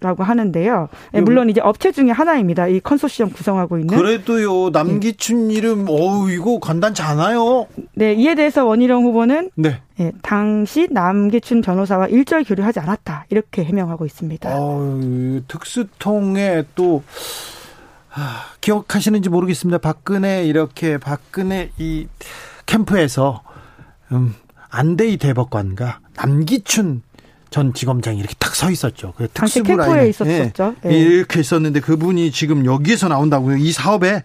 라고 0.00 0.22
하는데요. 0.22 0.88
네, 1.12 1.20
물론 1.20 1.50
이제 1.50 1.60
업체 1.60 1.90
중에 1.90 2.10
하나입니다. 2.10 2.68
이 2.68 2.78
컨소시엄 2.78 3.30
구성하고 3.30 3.78
있는. 3.78 3.96
그래도요 3.96 4.70
남기춘 4.70 5.48
네. 5.48 5.54
이름, 5.54 5.86
어우 5.88 6.30
이거 6.30 6.60
간단치 6.60 7.02
않아요. 7.02 7.66
네, 7.94 8.14
이에 8.14 8.36
대해서 8.36 8.64
원희룡 8.64 9.04
후보는 9.04 9.50
네. 9.56 9.80
네 9.96 10.12
당시 10.22 10.86
남기춘 10.90 11.62
변호사와 11.62 12.06
일절 12.06 12.44
교류하지 12.44 12.78
않았다 12.78 13.26
이렇게 13.30 13.64
해명하고 13.64 14.06
있습니다. 14.06 14.50
어, 14.52 15.00
특수통에 15.48 16.62
또 16.76 17.02
아, 18.14 18.44
기억하시는지 18.60 19.28
모르겠습니다. 19.28 19.78
박근혜 19.78 20.44
이렇게 20.44 20.96
박근혜 20.96 21.70
이 21.76 22.06
캠프에서 22.66 23.42
음, 24.12 24.34
안대희 24.70 25.16
대법관과 25.16 26.00
남기춘 26.14 27.02
전 27.56 27.72
지검장이 27.72 28.18
이렇게 28.18 28.34
딱 28.38 28.54
서 28.54 28.70
있었죠. 28.70 29.14
그 29.16 29.28
특수부 29.32 29.76
라인에 29.76 30.08
있었었죠. 30.08 30.74
예, 30.84 30.88
네. 30.88 30.98
이렇게 30.98 31.40
있었는데 31.40 31.80
그분이 31.80 32.30
지금 32.30 32.66
여기에서 32.66 33.08
나온다고요. 33.08 33.56
이 33.56 33.72
사업에 33.72 34.24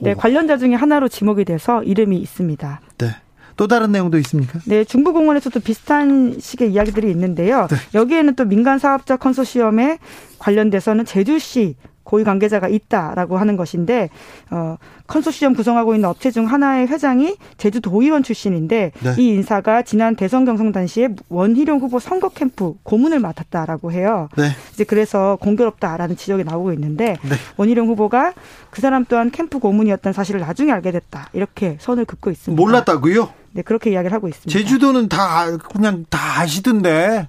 네, 0.00 0.12
오. 0.12 0.16
관련자 0.16 0.56
중에 0.56 0.74
하나로 0.74 1.08
지목이 1.08 1.44
돼서 1.44 1.82
이름이 1.82 2.16
있습니다. 2.18 2.80
네. 2.98 3.16
또 3.56 3.66
다른 3.66 3.92
내용도 3.92 4.18
있습니까? 4.18 4.60
네, 4.66 4.84
중부공원에서도 4.84 5.60
비슷한 5.60 6.36
식의 6.38 6.72
이야기들이 6.72 7.10
있는데요. 7.10 7.66
네. 7.68 7.76
여기에는 7.94 8.34
또 8.34 8.44
민간 8.46 8.78
사업자 8.78 9.16
컨소시엄에 9.16 9.98
관련돼서는 10.38 11.04
제주시 11.04 11.76
고위 12.08 12.24
관계자가 12.24 12.68
있다라고 12.68 13.36
하는 13.36 13.58
것인데 13.58 14.08
어 14.50 14.78
컨소시엄 15.08 15.54
구성하고 15.54 15.94
있는 15.94 16.08
업체 16.08 16.30
중 16.30 16.46
하나의 16.46 16.86
회장이 16.86 17.36
제주도의원 17.58 18.22
출신인데 18.22 18.92
네. 18.98 19.14
이 19.18 19.28
인사가 19.28 19.82
지난 19.82 20.16
대선 20.16 20.46
경선 20.46 20.72
당시에 20.72 21.10
원희룡 21.28 21.80
후보 21.80 21.98
선거 21.98 22.30
캠프 22.30 22.72
고문을 22.82 23.18
맡았다라고 23.20 23.92
해요. 23.92 24.30
네. 24.38 24.48
이제 24.72 24.84
그래서 24.84 25.36
공교롭다라는 25.42 26.16
지적이 26.16 26.44
나오고 26.44 26.72
있는데 26.72 27.18
네. 27.22 27.36
원희룡 27.58 27.88
후보가 27.88 28.32
그 28.70 28.80
사람 28.80 29.04
또한 29.04 29.30
캠프 29.30 29.58
고문이었다는 29.58 30.14
사실을 30.14 30.40
나중에 30.40 30.72
알게 30.72 30.92
됐다 30.92 31.28
이렇게 31.34 31.76
선을 31.78 32.06
긋고 32.06 32.30
있습니다. 32.30 32.58
몰랐다고요? 32.58 33.28
네 33.52 33.60
그렇게 33.60 33.90
이야기를 33.90 34.14
하고 34.14 34.28
있습니다. 34.28 34.50
제주도는 34.50 35.10
다 35.10 35.58
그냥 35.58 36.06
다 36.08 36.40
아시던데. 36.40 37.28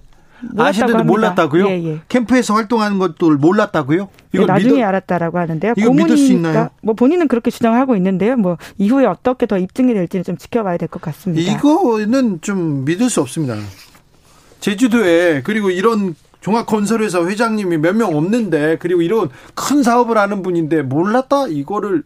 아시는데 0.58 1.04
몰랐다고요? 1.04 1.68
예, 1.68 1.84
예. 1.86 2.02
캠프에서 2.10 2.54
활동하는 2.54 2.98
것도 3.00 3.38
몰랐다고요? 3.38 4.10
이거 4.34 4.46
네, 4.46 4.54
나중에 4.54 4.74
믿어, 4.76 4.88
알았다라고 4.88 5.38
하는데요. 5.38 5.74
이거 5.78 5.92
믿을 5.92 6.18
수 6.18 6.32
있나요? 6.32 6.70
뭐 6.82 6.94
본인은 6.96 7.28
그렇게 7.28 7.52
주장하고 7.52 7.96
있는데요. 7.96 8.36
뭐 8.38 8.58
이후에 8.78 9.06
어떻게 9.06 9.46
더 9.46 9.58
입증이 9.58 9.94
될지는 9.94 10.24
좀 10.24 10.38
지켜봐야 10.38 10.78
될 10.78 10.88
것 10.88 11.02
같습니다. 11.02 11.52
이거는 11.52 12.40
좀 12.42 12.86
믿을 12.86 13.10
수 13.10 13.22
없습니다. 13.22 13.56
제주도에 14.60 15.42
그리고 15.44 15.70
이런 15.70 16.16
종합건설회사 16.42 17.26
회장님이 17.26 17.78
몇 17.78 17.96
명 17.96 18.16
없는데 18.16 18.78
그리고 18.80 19.02
이런 19.02 19.30
큰 19.56 19.84
사업을 19.84 20.18
하는 20.18 20.42
분인데 20.42 20.84
몰랐다 20.84 21.48
이거를 21.48 22.04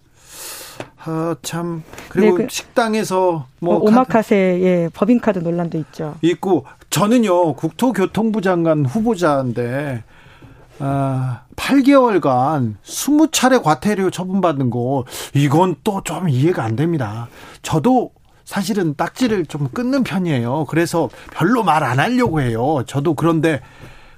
아, 1.06 1.36
참. 1.42 1.84
그리고 2.10 2.38
네, 2.38 2.46
그, 2.46 2.50
식당에서 2.54 3.48
뭐. 3.60 3.76
어, 3.76 3.80
오마카세, 3.80 4.36
예, 4.62 4.90
법인카드 4.94 5.40
논란도 5.40 5.78
있죠. 5.80 6.16
있고, 6.22 6.66
저는요, 6.90 7.54
국토교통부 7.56 8.42
장관 8.42 8.86
후보자인데, 8.86 10.04
아, 10.80 11.42
8개월간 11.56 12.76
20차례 12.84 13.62
과태료 13.64 14.10
처분받는 14.12 14.70
거, 14.70 15.06
이건 15.34 15.76
또 15.84 16.02
좀 16.04 16.30
이해가 16.30 16.64
안 16.64 16.76
됩니다. 16.76 17.28
저도 17.62 18.12
사실은 18.46 18.94
딱지를 18.96 19.46
좀 19.46 19.70
끊는 19.70 20.04
편이에요. 20.04 20.66
그래서 20.70 21.10
별로 21.32 21.64
말 21.64 21.84
안 21.84 22.00
하려고 22.00 22.42
해요. 22.42 22.84
저도 22.88 23.14
그런데, 23.14 23.62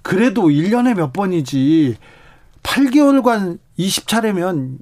그래도 0.02 0.44
1년에 0.50 0.94
몇 0.96 1.14
번이지, 1.14 1.96
8개월간 2.64 3.60
20차례면 3.80 4.78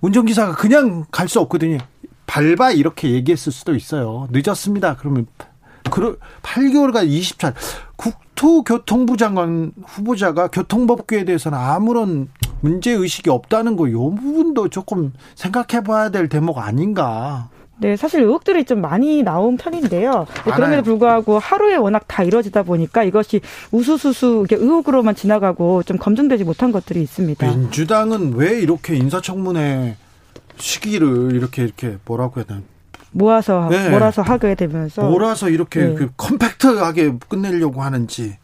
운전기사가 0.00 0.54
그냥 0.54 1.04
갈 1.10 1.28
수 1.28 1.40
없거든요. 1.40 1.78
밟아 2.26 2.70
이렇게 2.72 3.10
얘기했을 3.12 3.52
수도 3.52 3.74
있어요. 3.74 4.28
늦었습니다. 4.30 4.96
그러면 4.96 5.26
8개월간 5.84 7.08
20차 7.08 7.54
국토교통부 7.96 9.16
장관 9.16 9.72
후보자가 9.86 10.48
교통법규에 10.48 11.24
대해서는 11.24 11.58
아무런 11.58 12.28
문제 12.60 12.92
의식이 12.92 13.30
없다는 13.30 13.76
거이 13.76 13.92
부분도 13.92 14.68
조금 14.68 15.12
생각해 15.34 15.82
봐야 15.84 16.10
될 16.10 16.28
대목 16.28 16.58
아닌가. 16.58 17.48
네, 17.80 17.96
사실 17.96 18.22
의혹들이 18.22 18.64
좀 18.64 18.80
많이 18.80 19.22
나온 19.22 19.56
편인데요. 19.56 20.26
네, 20.44 20.52
그럼에도 20.52 20.82
불구하고 20.82 21.38
하루에 21.38 21.76
워낙 21.76 22.04
다 22.08 22.22
이뤄지다 22.22 22.64
보니까 22.64 23.04
이것이 23.04 23.40
우수수수 23.70 24.46
의혹으로만 24.50 25.14
지나가고 25.14 25.84
좀 25.84 25.96
검증되지 25.96 26.44
못한 26.44 26.72
것들이 26.72 27.00
있습니다. 27.02 27.46
민주당은 27.46 28.34
왜 28.34 28.60
이렇게 28.60 28.96
인사청문회 28.96 29.96
시기를 30.56 31.34
이렇게 31.34 31.62
이렇게 31.62 31.98
뭐라고 32.04 32.38
해야 32.38 32.44
되나 32.44 32.62
모아서 33.12 33.68
네. 33.70 33.88
몰아서 33.90 34.22
하게 34.22 34.54
되면서 34.54 35.02
몰아서 35.08 35.48
이렇게 35.48 35.80
네. 35.80 35.94
그 35.94 36.10
컴팩트하게 36.16 37.14
끝내려고 37.28 37.82
하는지 37.82 38.36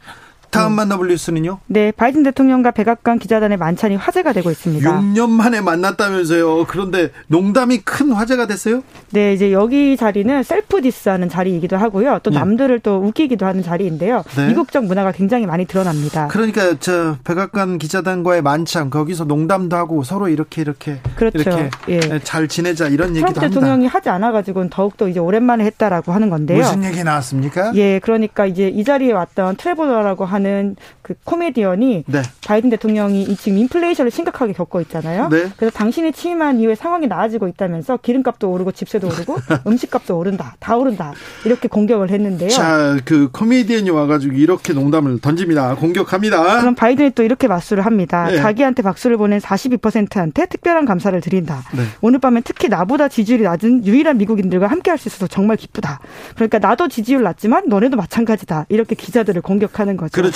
다음 0.55 0.73
네. 0.73 0.77
만나볼 0.77 1.09
뉴스는요? 1.09 1.59
네, 1.67 1.91
바이든 1.93 2.23
대통령과 2.23 2.71
백악관 2.71 3.19
기자단의 3.19 3.59
만찬이 3.59 3.97
화제가 3.97 4.33
되고 4.33 4.51
있습니다. 4.51 5.01
6년 5.01 5.31
만에 5.31 5.61
만났다면서요. 5.61 6.67
그런데 6.67 7.11
농담이 7.27 7.79
큰 7.79 8.13
화제가 8.13 8.47
됐어요? 8.47 8.83
네, 9.11 9.33
이제 9.33 9.53
여기 9.53 9.97
자리는 9.97 10.43
셀프 10.45 10.81
디스하는 10.81 11.29
자리이기도 11.29 11.77
하고요. 11.77 12.21
또 12.23 12.31
네. 12.31 12.39
남들을 12.39 12.81
또 12.81 12.99
웃기기도 12.99 13.47
하는 13.47 13.63
자리인데요. 13.63 14.23
네. 14.37 14.51
미국적 14.51 14.85
문화가 14.85 15.11
굉장히 15.11 15.47
많이 15.47 15.65
드러납니다. 15.67 16.29
그러니까 16.29 16.77
저 16.79 17.17
백악관 17.25 17.79
기자단과의 17.79 18.43
만찬 18.43 18.91
거기서 18.91 19.25
농담도 19.25 19.77
하고 19.77 20.05
서로 20.05 20.29
이렇게 20.29 20.63
이렇게 20.63 21.01
그렇죠. 21.17 21.39
이렇게 21.39 21.71
예. 21.89 22.21
잘 22.23 22.47
지내자 22.47 22.87
이런 22.87 23.11
얘기도 23.11 23.27
합니다. 23.27 23.41
대통령이 23.41 23.87
하지 23.87 24.09
않아 24.09 24.31
가지고는 24.31 24.71
더욱더 24.71 25.09
이제 25.09 25.19
오랜만에 25.19 25.65
했다라고 25.65 26.13
하는 26.13 26.31
건데요. 26.31 26.59
무슨 26.59 26.85
얘기 26.85 27.03
나왔습니까? 27.03 27.73
예, 27.75 27.99
그러니까 27.99 28.47
이제 28.47 28.69
이 28.69 28.85
자리에 28.85 29.13
왔던 29.13 29.57
트레버러라고 29.57 30.25
하는 30.25 30.44
하는 30.45 30.77
그 31.03 31.15
코미디언이 31.25 32.05
네. 32.07 32.23
바이든 32.47 32.71
대통령이 32.71 33.37
지금 33.37 33.59
인플레이션을 33.59 34.11
심각하게 34.11 34.53
겪고 34.53 34.81
있잖아요. 34.83 35.29
네. 35.29 35.49
그래서 35.57 35.77
당신이 35.77 36.13
취임한 36.13 36.61
이후에 36.61 36.75
상황이 36.75 37.07
나아지고 37.07 37.49
있다면서 37.49 37.99
기름값도 37.99 38.51
오르고 38.51 38.73
집세도 38.73 39.07
오르고 39.09 39.39
음식값도 39.67 40.17
오른다. 40.17 40.57
다 40.61 40.77
오른다. 40.77 41.13
이렇게 41.45 41.69
공격을 41.69 42.11
했는데요. 42.11 42.51
자, 42.51 42.97
그 43.05 43.31
코미디언이 43.33 43.91
와가지고 43.91 44.35
이렇게 44.35 44.73
농담을 44.73 45.21
던집니다. 45.21 45.75
공격합니다. 45.77 46.61
그럼 46.61 46.75
바이든이 46.75 47.11
또 47.11 47.23
이렇게 47.23 47.49
맞수를 47.49 47.85
합니다. 47.87 48.27
네. 48.29 48.37
자기한테 48.37 48.83
박수를 48.83 49.17
보낸 49.17 49.39
42%한테 49.41 50.47
특별한 50.47 50.85
감사를 50.85 51.19
드린다. 51.21 51.63
네. 51.77 51.83
오늘 52.01 52.19
밤엔 52.19 52.43
특히 52.45 52.69
나보다 52.69 53.09
지지율이 53.09 53.43
낮은 53.45 53.87
유일한 53.87 54.19
미국인들과 54.19 54.67
함께 54.67 54.91
할 54.91 54.99
수 55.05 55.09
있어서 55.09 55.27
정말 55.27 55.57
기쁘다. 55.57 55.99
그러니까 56.35 56.59
나도 56.61 56.89
지지율 56.89 57.23
낮지만 57.25 57.69
너네도 57.69 57.97
마찬가지다. 57.97 58.67
이렇게 58.69 58.95
기자들을 58.95 59.43
공격하는 59.43 59.97
거죠. 59.97 60.13
그렇죠. 60.13 60.34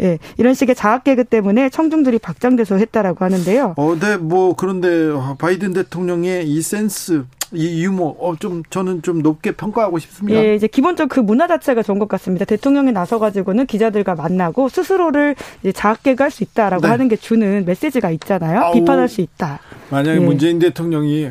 예, 0.00 0.18
이런 0.38 0.54
식의 0.54 0.74
자학 0.74 1.04
개그 1.04 1.24
때문에 1.24 1.68
청중들이 1.68 2.18
박장대소 2.18 2.78
했다라고 2.78 3.24
하는데요. 3.24 3.74
어, 3.76 3.96
네, 3.98 4.16
뭐 4.16 4.54
그런데 4.56 5.10
바이든 5.38 5.72
대통령의 5.72 6.48
이 6.48 6.62
센스 6.62 7.24
이 7.52 7.84
유머 7.84 8.16
어, 8.18 8.34
좀 8.38 8.62
저는 8.68 9.02
좀 9.02 9.22
높게 9.22 9.52
평가하고 9.52 9.98
싶습니다. 9.98 10.42
예, 10.42 10.54
이제 10.56 10.66
기본적 10.66 11.08
그 11.08 11.20
문화 11.20 11.46
자체가 11.46 11.82
좋은 11.82 11.98
것 11.98 12.08
같습니다. 12.08 12.44
대통령이 12.44 12.90
나서 12.92 13.18
가지고는 13.18 13.66
기자들과 13.66 14.14
만나고 14.16 14.68
스스로를 14.68 15.36
이제 15.62 15.70
자학게 15.72 16.16
할수 16.18 16.42
있다라고 16.42 16.82
네. 16.82 16.88
하는 16.88 17.08
게 17.08 17.16
주는 17.16 17.64
메시지가 17.64 18.10
있잖아요. 18.10 18.60
아우, 18.60 18.72
비판할 18.72 19.08
수 19.08 19.20
있다. 19.20 19.60
만약에 19.90 20.16
예. 20.16 20.24
문재인 20.24 20.58
대통령이 20.58 21.30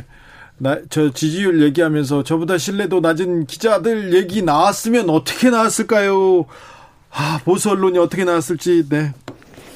나, 0.57 0.77
저 0.89 1.11
지지율 1.11 1.61
얘기하면서 1.61 2.23
저보다 2.23 2.57
신뢰도 2.57 3.01
낮은 3.01 3.47
기자들 3.47 4.13
얘기 4.13 4.41
나왔으면 4.41 5.09
어떻게 5.09 5.49
나왔을까요? 5.49 6.45
아, 7.15 7.39
보수 7.43 7.69
언론이 7.69 7.97
어떻게 7.99 8.23
나왔을지, 8.23 8.89
네. 8.89 9.13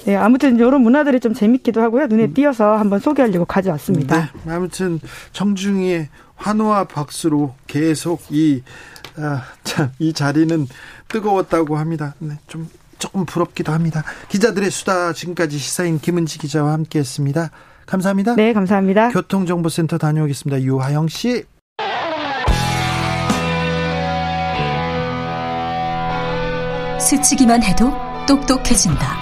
네, 0.06 0.16
아무튼 0.16 0.56
이런 0.56 0.82
문화들이 0.82 1.20
좀 1.20 1.34
재밌기도 1.34 1.82
하고요. 1.82 2.08
눈에 2.08 2.26
음. 2.26 2.34
띄어서 2.34 2.78
한번 2.78 3.00
소개하려고 3.00 3.46
가져왔습니다. 3.46 4.32
네, 4.46 4.52
아무튼 4.52 5.00
청중의 5.34 6.08
환호와 6.36 6.86
박수로 6.86 7.56
계속 7.68 8.22
이, 8.30 8.64
아, 9.18 9.44
참, 9.64 9.92
이 10.00 10.14
자리는 10.14 10.68
뜨거웠다고 11.10 11.78
합니다. 11.78 12.16
네, 12.20 12.36
좀 12.48 12.70
조금 13.00 13.26
부럽기도 13.26 13.72
합니다. 13.74 14.04
기자들의 14.30 14.72
수다 14.72 15.14
지금까지 15.14 15.58
시사인 15.58 16.00
김은지 16.00 16.40
기자와 16.40 16.72
함께했습니다. 16.74 17.52
감사합니다. 17.86 18.36
네, 18.36 18.54
감사합니다. 18.54 19.10
교통정보센터 19.10 19.98
다녀오겠습니다. 19.98 20.62
유하영 20.64 21.08
씨. 21.08 21.44
스치기만 27.00 27.64
해도 27.64 27.94
똑똑해진다. 28.28 29.18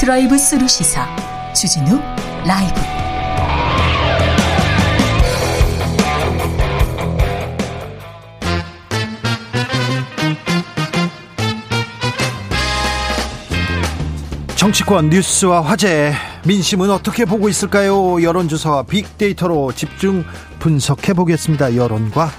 드라이브 0.00 0.38
스루 0.38 0.66
시사 0.66 1.06
주진우 1.52 2.00
라이브. 2.46 2.80
정치권 14.56 15.08
뉴스와 15.08 15.62
화제, 15.62 16.12
민심은 16.46 16.90
어떻게 16.90 17.24
보고 17.24 17.48
있을까요? 17.48 18.22
여론조사와 18.22 18.82
빅데이터로 18.84 19.72
집중 19.72 20.24
분석해 20.58 21.14
보겠습니다. 21.14 21.76
여론과 21.76 22.30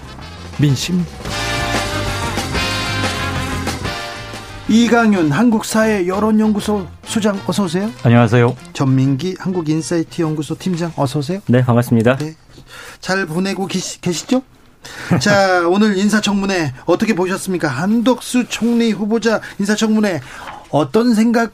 민심. 0.59 1.03
이강윤 4.70 5.32
한국사회 5.32 6.08
여론연구소 6.08 6.88
소장 7.04 7.40
어서 7.48 7.64
오세요. 7.64 7.90
안녕하세요. 8.04 8.56
전민기 8.74 9.36
한국인사이트 9.40 10.22
연구소 10.22 10.58
팀장 10.58 10.94
어서 10.96 11.20
오세요. 11.20 11.40
네, 11.48 11.64
반갑습니다. 11.66 12.18
네. 12.18 12.36
잘 13.00 13.26
보내고 13.26 13.68
계시, 13.68 14.00
계시죠? 14.00 14.44
자, 15.20 15.68
오늘 15.68 15.98
인사청문회 15.98 16.74
어떻게 16.86 17.14
보셨습니까? 17.16 17.68
한덕수 17.68 18.46
총리 18.48 18.92
후보자 18.92 19.42
인사청문회 19.60 20.22
어떤 20.70 21.14
생각 21.14 21.52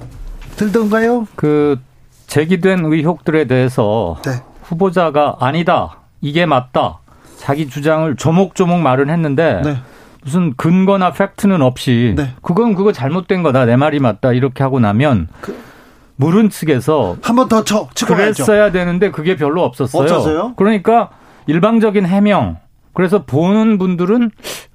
들던가요? 0.56 1.28
그 1.36 1.80
제기된 2.28 2.86
의혹들에 2.86 3.46
대해서 3.46 4.18
네. 4.24 4.44
후보자가 4.64 5.38
아니다. 5.40 6.02
이게 6.22 6.46
맞다. 6.46 7.00
자기 7.38 7.70
주장을 7.70 8.16
조목조목 8.16 8.80
말은 8.80 9.10
했는데 9.10 9.62
네. 9.64 9.78
무슨 10.28 10.54
근거나 10.58 11.14
팩트는 11.14 11.62
없이 11.62 12.14
네. 12.18 12.34
그건 12.42 12.76
그거 12.76 12.92
잘못된 12.92 13.44
거다. 13.44 13.64
내 13.64 13.78
말이 13.78 14.00
맞다. 14.02 14.34
이렇게 14.34 14.62
하고 14.62 14.78
나면 14.82 15.30
그, 15.40 15.58
물은 16.18 16.50
측에서 16.50 17.16
한 17.22 17.38
번 17.38 17.48
더 17.48 17.64
쳐. 17.64 17.88
그랬어야 18.06 18.72
되는데 18.74 19.10
그게 19.10 19.38
별로 19.38 19.64
없었어요. 19.64 20.04
없었어요? 20.04 20.54
그러니까 20.58 21.12
일방적인 21.46 22.06
해명. 22.06 22.58
그래서 22.94 23.24
보는 23.24 23.78
분들은 23.78 24.32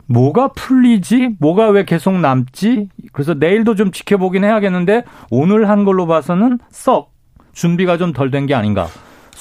뭐가 0.06 0.52
풀리지? 0.56 1.36
뭐가 1.38 1.68
왜 1.68 1.84
계속 1.84 2.14
남지? 2.18 2.88
그래서 3.12 3.34
내일도 3.34 3.74
좀 3.74 3.92
지켜보긴 3.92 4.44
해야겠는데 4.44 5.04
오늘 5.30 5.68
한 5.68 5.84
걸로 5.84 6.06
봐서는 6.06 6.60
썩 6.70 7.12
준비가 7.52 7.98
좀 7.98 8.14
덜 8.14 8.30
된 8.30 8.46
게 8.46 8.54
아닌가. 8.54 8.86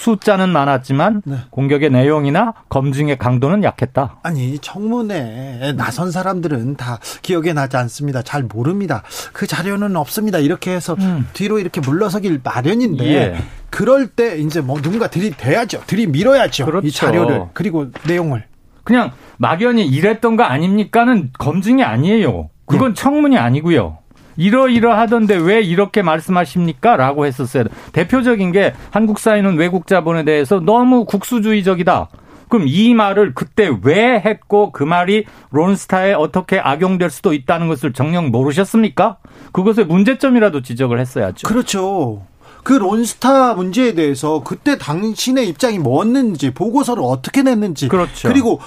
숫자는 0.02 0.49
많았지만 0.49 1.22
네. 1.26 1.36
공격의 1.52 1.91
내용이나 1.91 2.53
검증의 2.69 3.19
강도는 3.19 3.64
약했다. 3.64 4.18
아니 4.23 4.57
청문회에 4.57 5.73
나선 5.73 6.10
사람들은 6.10 6.76
다 6.76 6.99
기억에 7.22 7.53
나지 7.53 7.78
않습니다. 7.78 8.23
잘 8.23 8.44
모릅니다. 8.44 9.03
그 9.32 9.45
자료는 9.45 9.95
없습니다. 9.95 10.40
이렇게 10.40 10.73
해서 10.73 10.95
음. 10.99 11.28
뒤로 11.34 11.60
이렇게 11.60 11.82
물러서길 11.82 12.41
마련인데 12.44 13.06
예. 13.06 13.38
그럴 13.69 14.07
때 14.07 14.38
이제 14.40 14.60
뭐 14.60 14.82
누군가 14.82 15.07
들이대야죠. 15.07 15.84
들이밀어야죠. 15.86 16.65
그렇죠. 16.65 16.88
이 16.88 16.91
자료를 16.91 17.49
그리고 17.53 17.91
내용을 18.07 18.45
그냥 18.84 19.11
막연히 19.38 19.86
이랬던 19.86 20.36
거 20.36 20.44
아닙니까는 20.44 21.32
검증이 21.38 21.84
아니에요. 21.84 22.49
그건 22.65 22.95
네. 22.95 23.02
청문이 23.02 23.38
아니고요. 23.38 23.99
이러이러하던데 24.38 25.36
왜 25.38 25.62
이렇게 25.62 26.02
말씀하십니까? 26.02 26.95
라고 26.95 27.26
했었어요. 27.26 27.66
대표적인 27.94 28.52
게 28.52 28.74
한국 28.91 29.20
사회는 29.20 29.58
외국 29.58 29.88
자본에 29.88 30.24
대해서 30.24 30.60
너무 30.60 31.06
국수주의적이다. 31.06 32.10
그럼 32.49 32.66
이 32.68 32.94
말을 32.94 33.34
그때 33.34 33.72
왜 33.84 34.20
했고 34.20 34.72
그 34.72 34.84
말이 34.84 35.24
론스타에 35.52 36.14
어떻게 36.14 36.60
악용될 36.60 37.10
수도 37.10 37.34
있다는 37.34 37.70
것을 37.70 37.94
정녕 37.94 38.30
모르셨습니까? 38.30 39.18
그것의 39.53 39.86
문제점이라도 39.88 40.62
지적을 40.62 40.99
했어야죠. 40.99 41.48
그렇죠. 41.48 42.24
그 42.64 42.74
론스타 42.74 43.56
문제에 43.56 43.94
대해서 43.95 44.44
그때 44.44 44.78
당신의 44.78 45.48
입장이 45.48 45.80
뭐였는지 45.80 46.52
보고서를 46.52 47.02
어떻게 47.03 47.41
냈는지 47.41 47.88
그렇죠. 47.88 48.28
그리고 48.28 48.60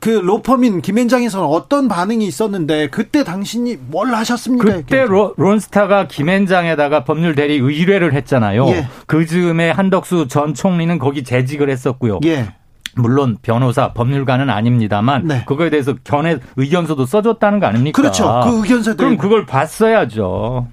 그 0.00 0.10
로펌인 0.10 0.82
김현장에서는 0.82 1.46
어떤 1.46 1.88
반응이 1.88 2.26
있었는데 2.26 2.88
그때 2.88 3.24
당신이 3.24 3.76
뭘 3.88 4.14
하셨습니까? 4.14 4.64
그때 4.64 5.04
로, 5.04 5.34
론스타가 5.36 6.08
김현장에다가 6.08 7.04
법률 7.04 7.34
대리 7.34 7.56
의뢰를 7.56 8.12
했잖아요. 8.14 8.66
예. 8.68 8.88
그 9.06 9.26
즈음에 9.26 9.70
한덕수 9.70 10.28
전 10.28 10.54
총리는 10.54 10.98
거기 10.98 11.24
재직을 11.24 11.70
했었고요. 11.70 12.20
예. 12.24 12.48
물론 12.96 13.36
변호사, 13.42 13.92
법률가는 13.92 14.48
아닙니다만 14.48 15.26
네. 15.26 15.44
그거에 15.46 15.70
대해서 15.70 15.94
견해 16.02 16.38
의견서도 16.56 17.04
써줬다는 17.04 17.60
거 17.60 17.66
아닙니까? 17.66 18.00
그렇죠. 18.00 18.40
그 18.44 18.58
의견서 18.60 18.96
그럼 18.96 19.18
그걸 19.18 19.44
봤어야죠. 19.44 20.66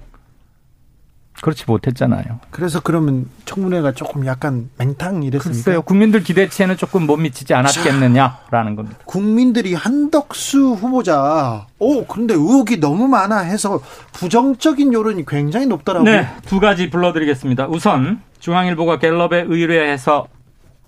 그렇지 1.44 1.64
못했잖아요. 1.66 2.40
그래서 2.48 2.80
그러면 2.80 3.26
청문회가 3.44 3.92
조금 3.92 4.24
약간 4.24 4.70
맹탕 4.78 5.24
이랬습니까? 5.24 5.62
글쎄요. 5.62 5.82
국민들 5.82 6.22
기대치에는 6.22 6.78
조금 6.78 7.06
못 7.06 7.18
미치지 7.18 7.52
않았겠느냐라는 7.52 8.76
겁니다. 8.76 8.98
국민들이 9.04 9.74
한덕수 9.74 10.72
후보자, 10.72 11.66
오, 11.78 12.06
그런데 12.06 12.32
의혹이 12.32 12.80
너무 12.80 13.08
많아 13.08 13.40
해서 13.40 13.78
부정적인 14.14 14.94
여론이 14.94 15.26
굉장히 15.26 15.66
높더라고요. 15.66 16.10
네. 16.10 16.26
두 16.46 16.60
가지 16.60 16.88
불러드리겠습니다. 16.88 17.66
우선 17.66 18.22
중앙일보가 18.38 18.98
갤럽에 18.98 19.44
의뢰해서 19.46 20.28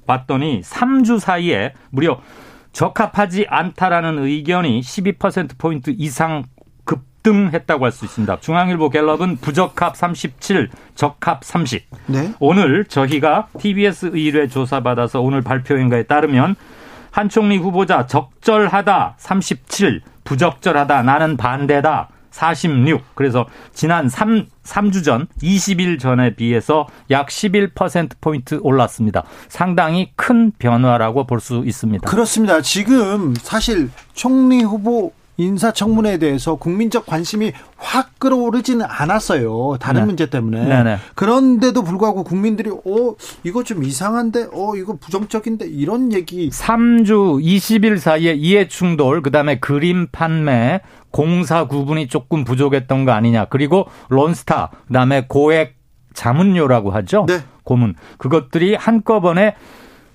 봤더니 0.06 0.62
3주 0.62 1.20
사이에 1.20 1.74
무려 1.90 2.18
적합하지 2.72 3.44
않다라는 3.50 4.24
의견이 4.24 4.80
12%포인트 4.80 5.92
이상 5.98 6.44
급등했다고 7.26 7.84
할 7.84 7.92
수 7.92 8.04
있습니다. 8.04 8.38
중앙일보 8.40 8.90
갤럽은 8.90 9.36
부적합 9.38 9.96
37, 9.96 10.70
적합 10.94 11.42
30. 11.44 11.84
네. 12.06 12.32
오늘 12.38 12.84
저희가 12.84 13.48
TBS 13.58 14.10
의뢰 14.12 14.46
조사받아서 14.48 15.20
오늘 15.20 15.40
발표인 15.42 15.88
거에 15.88 16.04
따르면 16.04 16.54
한 17.10 17.28
총리 17.28 17.56
후보자 17.56 18.06
적절하다 18.06 19.14
37, 19.18 20.02
부적절하다 20.24 21.02
나는 21.02 21.36
반대다 21.36 22.10
46. 22.30 23.02
그래서 23.14 23.46
지난 23.72 24.08
3, 24.10 24.46
3주 24.62 25.02
전 25.02 25.26
20일 25.42 25.98
전에 25.98 26.34
비해서 26.34 26.86
약 27.10 27.28
11%포인트 27.28 28.60
올랐습니다. 28.62 29.24
상당히 29.48 30.12
큰 30.16 30.52
변화라고 30.58 31.26
볼 31.26 31.40
수 31.40 31.62
있습니다. 31.64 32.08
그렇습니다. 32.10 32.60
지금 32.60 33.34
사실 33.36 33.88
총리 34.12 34.62
후보 34.62 35.12
인사청문회에 35.36 36.18
대해서 36.18 36.56
국민적 36.56 37.06
관심이 37.06 37.52
확 37.76 38.18
끌어오르지는 38.18 38.86
않았어요. 38.88 39.76
다른 39.80 40.02
네. 40.02 40.06
문제 40.06 40.26
때문에. 40.26 40.64
네네. 40.64 40.82
네. 40.84 40.98
그런데도 41.14 41.82
불구하고 41.82 42.24
국민들이 42.24 42.70
어 42.70 43.14
이거 43.44 43.62
좀 43.62 43.84
이상한데 43.84 44.48
어 44.52 44.76
이거 44.76 44.96
부정적인데 44.96 45.66
이런 45.66 46.12
얘기 46.12 46.50
3주 46.50 47.42
20일 47.42 47.98
사이에 47.98 48.32
이해 48.32 48.68
충돌 48.68 49.22
그다음에 49.22 49.58
그림 49.58 50.06
판매 50.10 50.80
공사 51.10 51.66
구분이 51.66 52.08
조금 52.08 52.44
부족했던 52.44 53.04
거 53.04 53.12
아니냐. 53.12 53.46
그리고 53.46 53.86
론스타 54.08 54.70
그다음에 54.86 55.26
고액 55.28 55.76
자문료라고 56.14 56.90
하죠. 56.92 57.26
네. 57.28 57.40
고문. 57.62 57.94
그것들이 58.18 58.74
한꺼번에 58.74 59.54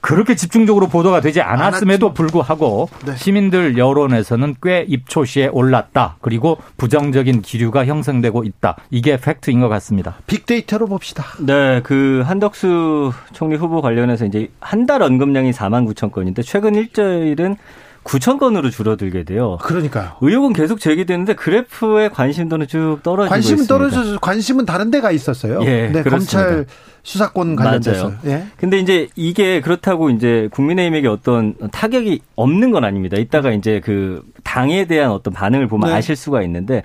그렇게 0.01 0.35
집중적으로 0.35 0.87
보도가 0.87 1.21
되지 1.21 1.41
않았음에도 1.41 2.13
불구하고 2.13 2.89
네. 3.05 3.15
시민들 3.15 3.77
여론에서는 3.77 4.55
꽤 4.61 4.83
입초시에 4.87 5.47
올랐다. 5.47 6.17
그리고 6.21 6.57
부정적인 6.77 7.41
기류가 7.43 7.85
형성되고 7.85 8.43
있다. 8.43 8.77
이게 8.89 9.17
팩트인 9.17 9.59
것 9.61 9.69
같습니다. 9.69 10.15
빅데이터로 10.27 10.87
봅시다. 10.87 11.23
네, 11.39 11.81
그 11.83 12.23
한덕수 12.25 13.13
총리 13.33 13.55
후보 13.55 13.81
관련해서 13.81 14.25
이제 14.25 14.49
한 14.59 14.81
달 14.87 15.03
언급량이 15.03 15.51
4만 15.51 15.87
9천 15.93 16.11
건인데 16.11 16.41
최근 16.41 16.73
일주일은 16.73 17.55
9천 18.03 18.39
건으로 18.39 18.69
줄어들게 18.69 19.23
돼요. 19.23 19.57
그러니까요. 19.61 20.13
의혹은 20.21 20.53
계속 20.53 20.79
제기되는데 20.79 21.35
그래프의 21.35 22.09
관심도는 22.09 22.67
쭉 22.67 22.99
떨어지고 23.03 23.29
관심은 23.29 23.61
있습니다. 23.61 23.73
떨어져서 23.73 24.19
관심은 24.19 24.65
다른 24.65 24.89
데가 24.89 25.11
있었어요. 25.11 25.61
예, 25.63 25.89
네, 25.89 26.03
검찰 26.03 26.65
수사권 27.03 27.55
관련돼서. 27.55 28.13
예. 28.25 28.45
근데 28.57 28.79
이제 28.79 29.07
이게 29.15 29.61
그렇다고 29.61 30.09
이제 30.09 30.49
국민의힘에게 30.51 31.07
어떤 31.07 31.55
타격이 31.71 32.21
없는 32.35 32.71
건 32.71 32.83
아닙니다. 32.83 33.17
이따가 33.17 33.51
이제 33.51 33.79
그 33.83 34.23
당에 34.43 34.85
대한 34.85 35.11
어떤 35.11 35.33
반응을 35.33 35.67
보면 35.67 35.89
네. 35.89 35.95
아실 35.95 36.15
수가 36.15 36.41
있는데 36.43 36.81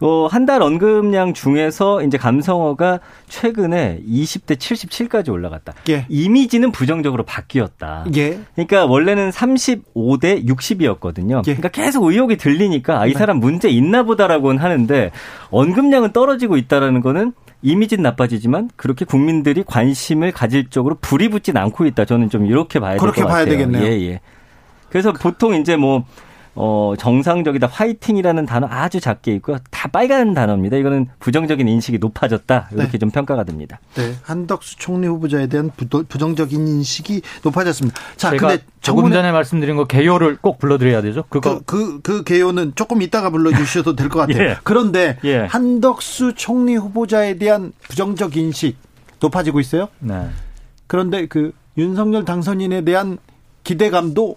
어, 0.00 0.26
한 0.30 0.44
달 0.46 0.62
언급량 0.62 1.32
중에서 1.34 2.02
이제 2.02 2.18
감성어가 2.18 3.00
최근에 3.28 4.00
20대 4.06 4.56
77까지 4.56 5.30
올라갔다. 5.32 5.72
예. 5.88 6.04
이미지는 6.08 6.70
부정적으로 6.70 7.24
바뀌었다. 7.24 8.04
예. 8.14 8.38
그러니까 8.54 8.84
원래는 8.86 9.30
35대 9.30 10.46
60이었거든요. 10.46 11.38
예. 11.48 11.54
그러니까 11.54 11.68
계속 11.70 12.04
의혹이 12.04 12.36
들리니까 12.36 13.00
아, 13.00 13.06
이 13.06 13.12
네. 13.12 13.18
사람 13.18 13.38
문제 13.38 13.68
있나 13.68 14.02
보다라고는 14.02 14.62
하는데 14.62 15.10
언급량은 15.50 16.12
떨어지고 16.12 16.56
있다라는 16.58 17.00
거는 17.00 17.32
이미지는 17.62 18.02
나빠지지만 18.02 18.70
그렇게 18.76 19.04
국민들이 19.04 19.64
관심을 19.66 20.30
가질 20.30 20.68
쪽으로 20.68 20.96
불이 21.00 21.30
붙진 21.30 21.56
않고 21.56 21.86
있다. 21.86 22.04
저는 22.04 22.28
좀 22.30 22.46
이렇게 22.46 22.78
봐야 22.78 22.92
될 22.92 22.98
것 23.00 23.06
같아요. 23.06 23.24
그렇게 23.24 23.32
봐야 23.32 23.44
되겠네요. 23.46 23.82
예, 23.84 24.10
예. 24.10 24.20
그래서 24.90 25.12
보통 25.12 25.54
이제 25.54 25.74
뭐 25.76 26.04
어, 26.56 26.94
정상적이다, 26.98 27.66
화이팅이라는 27.66 28.46
단어 28.46 28.66
아주 28.70 28.98
작게 29.00 29.34
있고요. 29.34 29.58
다 29.70 29.88
빨간 29.88 30.34
단어입니다. 30.34 30.76
이거는 30.78 31.06
부정적인 31.20 31.68
인식이 31.68 31.98
높아졌다. 31.98 32.70
이렇게 32.72 32.92
네. 32.92 32.98
좀 32.98 33.10
평가가 33.10 33.44
됩니다. 33.44 33.78
네. 33.94 34.14
한덕수 34.22 34.76
총리 34.78 35.06
후보자에 35.06 35.46
대한 35.46 35.70
부정적인 35.76 36.66
인식이 36.66 37.20
높아졌습니다. 37.44 38.00
자, 38.16 38.30
근데 38.30 38.58
조금 38.80 39.10
전에 39.12 39.32
말씀드린 39.32 39.76
거 39.76 39.84
개요를 39.84 40.38
꼭 40.40 40.58
불러드려야 40.58 41.02
되죠? 41.02 41.24
그거. 41.28 41.60
그, 41.66 42.00
그, 42.00 42.00
그 42.02 42.24
개요는 42.24 42.72
조금 42.74 43.02
이따가 43.02 43.30
불러주셔도 43.30 43.94
될 43.94 44.08
것 44.08 44.20
같아요. 44.26 44.42
예. 44.42 44.56
그런데 44.64 45.18
예. 45.24 45.40
한덕수 45.40 46.34
총리 46.36 46.74
후보자에 46.76 47.36
대한 47.38 47.72
부정적 47.82 48.36
인식 48.36 48.76
높아지고 49.20 49.60
있어요? 49.60 49.88
네. 49.98 50.26
그런데 50.86 51.26
그 51.26 51.52
윤석열 51.76 52.24
당선인에 52.24 52.82
대한 52.82 53.18
기대감도 53.64 54.36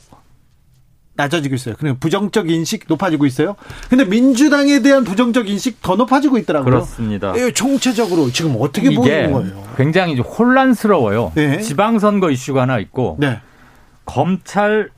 낮아지고 1.20 1.56
있어요. 1.56 1.76
그냥 1.78 1.98
부정적 2.00 2.50
인식 2.50 2.86
높아지고 2.88 3.26
있어요. 3.26 3.56
근데 3.90 4.06
민주당에 4.06 4.82
대한 4.82 5.04
부정적 5.04 5.50
인식 5.50 5.82
더 5.82 5.96
높아지고 5.98 6.38
있더라고요. 6.38 6.72
그렇습니다. 6.72 7.34
예, 7.38 7.52
총체적으로 7.52 8.32
지금 8.32 8.56
어떻게 8.60 8.96
보이는 8.96 9.32
거예요? 9.34 9.64
굉장히 9.76 10.18
혼란스러워요. 10.20 11.34
네. 11.36 11.60
지방선거 11.60 12.32
이슈가 12.32 12.62
하나 12.62 12.80
있고 12.80 13.18
네. 13.20 13.40
검찰 14.06 14.90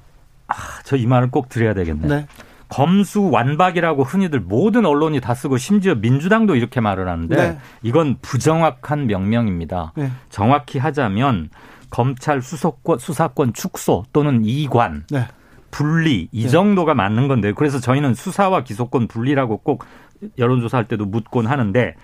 아, 0.48 0.54
저 0.84 0.96
이 0.98 1.08
말을 1.08 1.32
꼭 1.32 1.50
드려야 1.50 1.74
되겠네. 1.74 2.08
네. 2.08 2.28
검수 2.68 3.30
완박이라고 3.30 4.04
흔히들 4.04 4.40
모든 4.40 4.86
언론이 4.86 5.20
다 5.20 5.34
쓰고 5.34 5.58
심지어 5.58 5.96
민주당도 5.96 6.56
이렇게 6.56 6.80
말을 6.80 7.08
하는데 7.10 7.36
네. 7.36 7.58
이건 7.84 8.18
부정확한 8.22 9.08
명명입니다. 9.08 9.92
네. 9.96 10.12
정확히 10.30 10.78
하자면 10.78 11.50
검찰 11.90 12.42
수사권, 12.42 13.00
수사권 13.00 13.54
축소 13.54 14.06
또는 14.14 14.42
이관 14.46 15.04
네. 15.10 15.28
분리 15.72 16.28
이 16.32 16.44
네. 16.44 16.50
정도가 16.50 16.94
맞는 16.94 17.28
건데 17.28 17.54
그래서 17.56 17.80
저희는 17.80 18.14
수사와 18.14 18.64
기소권 18.64 19.08
분리라고 19.08 19.58
꼭 19.58 19.86
여론조사할 20.38 20.88
때도 20.88 21.06
묻곤 21.06 21.48
하는데 21.48 21.96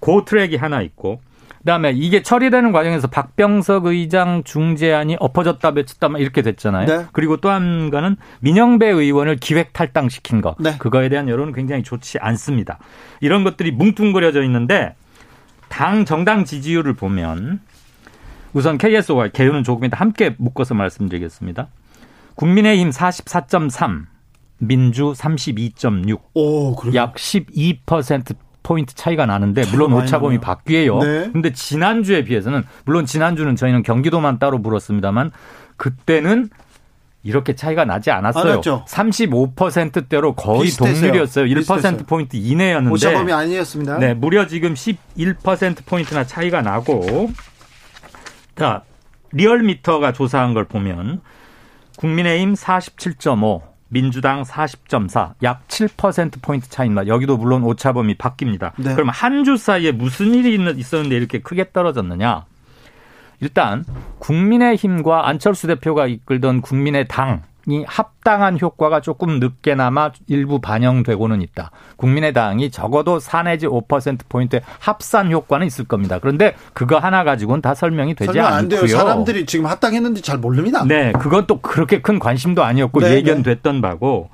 그 0.00 0.22
트랙이 0.24 0.56
하나 0.56 0.80
있고 0.82 1.20
그다음에 1.58 1.90
이게 1.90 2.22
처리되는 2.22 2.70
과정에서 2.70 3.08
박병석 3.08 3.86
의장 3.86 4.44
중재안이 4.44 5.16
엎어졌다 5.18 5.68
맺혔다 5.72 6.16
이렇게 6.18 6.40
됐잖아요. 6.42 6.86
네. 6.86 7.06
그리고 7.12 7.38
또 7.38 7.50
한 7.50 7.90
가는 7.90 8.16
민영배 8.40 8.86
의원을 8.88 9.36
기획 9.36 9.72
탈당시킨 9.72 10.40
거. 10.42 10.54
네. 10.60 10.76
그거에 10.78 11.08
대한 11.08 11.28
여론은 11.28 11.52
굉장히 11.52 11.82
좋지 11.82 12.18
않습니다. 12.20 12.78
이런 13.20 13.42
것들이 13.42 13.72
뭉뚱그려져 13.72 14.44
있는데 14.44 14.94
당 15.68 16.04
정당 16.04 16.44
지지율을 16.44 16.94
보면 16.94 17.60
우선 18.52 18.78
KSO와 18.78 19.28
개요는 19.28 19.64
조금 19.64 19.86
이따 19.86 19.98
함께 19.98 20.36
묶어서 20.38 20.74
말씀드리겠습니다. 20.74 21.66
국민의힘 22.36 22.90
44.3, 22.90 24.04
민주 24.58 25.12
32.6. 25.12 26.20
오, 26.34 26.76
약12% 26.76 28.36
포인트 28.62 28.94
차이가 28.94 29.26
나는데 29.26 29.64
물론 29.70 29.92
오차범위 29.92 30.38
바뀌어요. 30.38 30.98
네. 30.98 31.30
근데 31.32 31.52
지난주에 31.52 32.24
비해서는 32.24 32.64
물론 32.84 33.06
지난주는 33.06 33.54
저희는 33.54 33.82
경기도만 33.82 34.38
따로 34.38 34.58
물었습니다만 34.58 35.30
그때는 35.76 36.48
이렇게 37.22 37.54
차이가 37.54 37.84
나지 37.84 38.10
않았어요. 38.10 38.60
35%대로 38.60 40.34
거의 40.34 40.62
비슷했어요. 40.62 41.00
동률이었어요. 41.00 41.44
1% 41.46 42.06
포인트 42.06 42.36
이내였는데 42.36 42.92
오차범위 42.92 43.32
아니었습니다. 43.32 43.98
네, 43.98 44.14
무려 44.14 44.46
지금 44.46 44.74
11% 44.74 45.86
포인트나 45.86 46.24
차이가 46.24 46.62
나고 46.62 47.30
자, 48.56 48.82
리얼미터가 49.32 50.12
조사한 50.12 50.54
걸 50.54 50.64
보면 50.64 51.20
국민의힘 51.96 52.54
47.5, 52.54 53.62
민주당 53.88 54.42
40.4, 54.42 55.34
약 55.42 55.66
7%포인트 55.68 56.68
차이입니다. 56.68 57.06
여기도 57.06 57.36
물론 57.36 57.62
오차범위 57.64 58.16
바뀝니다. 58.16 58.72
네. 58.76 58.94
그럼 58.94 59.08
한 59.10 59.44
주 59.44 59.56
사이에 59.56 59.92
무슨 59.92 60.34
일이 60.34 60.54
있었는데 60.78 61.16
이렇게 61.16 61.40
크게 61.40 61.72
떨어졌느냐? 61.72 62.44
일단 63.40 63.84
국민의힘과 64.18 65.28
안철수 65.28 65.66
대표가 65.66 66.06
이끌던 66.06 66.62
국민의당 66.62 67.42
이 67.42 67.55
합당한 67.86 68.58
효과가 68.60 69.00
조금 69.00 69.40
늦게나마 69.40 70.12
일부 70.28 70.60
반영되고는 70.60 71.42
있다. 71.42 71.70
국민의당이 71.96 72.70
적어도 72.70 73.18
4 73.18 73.42
내지 73.42 73.66
5%포인트의 73.66 74.62
합산 74.78 75.32
효과는 75.32 75.66
있을 75.66 75.84
겁니다. 75.84 76.18
그런데 76.20 76.54
그거 76.72 76.98
하나 76.98 77.24
가지고는 77.24 77.62
다 77.62 77.74
설명이 77.74 78.14
되지 78.14 78.26
설명 78.26 78.46
안 78.46 78.54
않고요. 78.54 78.80
돼요. 78.80 78.86
사람들이 78.86 79.46
지금 79.46 79.66
합당했는지 79.66 80.22
잘 80.22 80.38
모릅니다. 80.38 80.84
네, 80.84 81.12
그건 81.12 81.46
또 81.46 81.60
그렇게 81.60 82.00
큰 82.00 82.18
관심도 82.18 82.62
아니었고 82.62 83.00
네, 83.00 83.14
예견됐던 83.16 83.76
네. 83.76 83.80
바고 83.80 84.30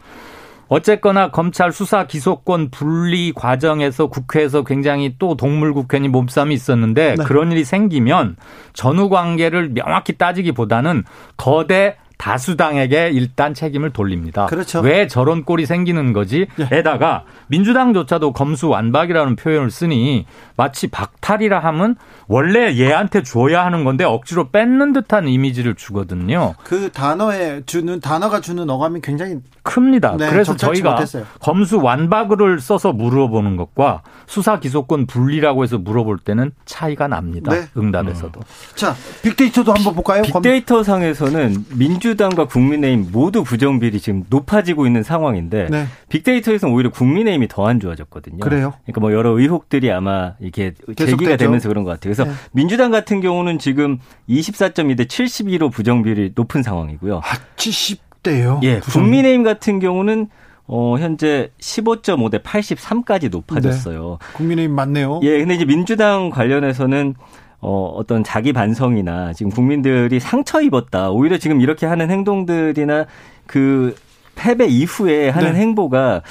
어쨌거나 0.68 1.30
검찰 1.30 1.70
수사 1.70 2.06
기소권 2.06 2.70
분리 2.70 3.32
과정에서 3.32 4.06
국회에서 4.06 4.64
굉장히 4.64 5.16
또 5.18 5.36
동물국회니 5.36 6.08
몸싸움이 6.08 6.54
있었는데 6.54 7.16
네. 7.18 7.24
그런 7.24 7.52
일이 7.52 7.62
생기면 7.62 8.36
전후 8.72 9.10
관계를 9.10 9.70
명확히 9.74 10.16
따지기보다는 10.16 11.04
거대 11.36 11.96
다수당에게 12.22 13.10
일단 13.12 13.52
책임을 13.52 13.90
돌립니다. 13.90 14.46
그렇죠. 14.46 14.78
왜 14.78 15.08
저런 15.08 15.44
꼴이 15.44 15.66
생기는 15.66 16.12
거지? 16.12 16.46
예. 16.60 16.68
에다가 16.70 17.24
민주당조차도 17.48 18.32
검수 18.32 18.68
완박이라는 18.68 19.34
표현을 19.34 19.72
쓰니 19.72 20.26
마치 20.56 20.86
박탈이라 20.86 21.58
하면 21.58 21.96
원래 22.28 22.76
얘한테 22.76 23.24
줘야 23.24 23.64
하는 23.64 23.82
건데 23.82 24.04
억지로 24.04 24.50
뺏는 24.50 24.92
듯한 24.92 25.26
이미지를 25.26 25.74
주거든요. 25.74 26.54
그 26.62 26.92
단어에 26.92 27.62
주는 27.66 28.00
단어가 28.00 28.40
주는 28.40 28.70
어감이 28.70 29.00
굉장히 29.02 29.38
큽니다. 29.64 30.16
네, 30.16 30.30
그래서 30.30 30.56
저희가 30.56 30.92
못했어요. 30.92 31.24
검수 31.40 31.80
완박을 31.80 32.60
써서 32.60 32.92
물어보는 32.92 33.56
것과 33.56 34.02
수사 34.26 34.60
기소권 34.60 35.06
분리라고 35.06 35.64
해서 35.64 35.76
물어볼 35.78 36.18
때는 36.18 36.52
차이가 36.66 37.08
납니다. 37.08 37.52
네. 37.52 37.66
응답에서도. 37.76 38.38
음. 38.38 38.76
자, 38.76 38.94
빅데이터도 39.22 39.72
한번 39.72 39.94
볼까요? 39.94 40.22
빅데이터 40.22 40.84
상에서는 40.84 41.64
민주 41.76 42.11
당과 42.16 42.46
국민의힘 42.46 43.10
모두 43.12 43.42
부정비율이 43.44 44.00
지금 44.00 44.24
높아지고 44.28 44.86
있는 44.86 45.02
상황인데 45.02 45.68
네. 45.70 45.86
빅데이터에서는 46.08 46.74
오히려 46.74 46.90
국민의힘이 46.90 47.48
더 47.48 47.62
안 47.66 47.78
좋아졌거든요. 47.80 48.38
그래요? 48.40 48.74
그러니까 48.84 49.00
뭐 49.00 49.12
여러 49.12 49.30
의혹들이 49.30 49.90
아마 49.92 50.34
이렇게 50.40 50.74
제기가 50.96 51.36
되면서 51.36 51.68
그런 51.68 51.84
것 51.84 51.90
같아요. 51.90 52.12
그래서 52.14 52.24
네. 52.24 52.32
민주당 52.52 52.90
같은 52.90 53.20
경우는 53.20 53.58
지금 53.58 53.98
24.2 54.28 54.96
대 54.96 55.04
71호 55.04 55.70
부정비율이 55.72 56.32
높은 56.34 56.62
상황이고요. 56.62 57.18
아, 57.18 57.36
70대요? 57.56 58.62
예. 58.64 58.80
부정... 58.80 59.02
국민의힘 59.04 59.44
같은 59.44 59.78
경우는 59.78 60.28
어, 60.66 60.96
현재 60.98 61.50
15.5 61.60 62.30
대 62.30 62.38
83까지 62.38 63.30
높아졌어요. 63.30 64.18
네. 64.20 64.32
국민의힘 64.34 64.74
맞네요. 64.74 65.20
예, 65.22 65.38
근데 65.38 65.54
이제 65.54 65.64
민주당 65.64 66.30
관련해서는 66.30 67.14
어, 67.62 67.94
어떤 67.96 68.24
자기 68.24 68.52
반성이나 68.52 69.32
지금 69.32 69.50
국민들이 69.50 70.18
상처 70.20 70.60
입었다. 70.60 71.10
오히려 71.10 71.38
지금 71.38 71.60
이렇게 71.60 71.86
하는 71.86 72.10
행동들이나 72.10 73.06
그 73.46 73.94
패배 74.34 74.66
이후에 74.66 75.28
하는 75.28 75.52
네. 75.52 75.60
행보가 75.60 76.22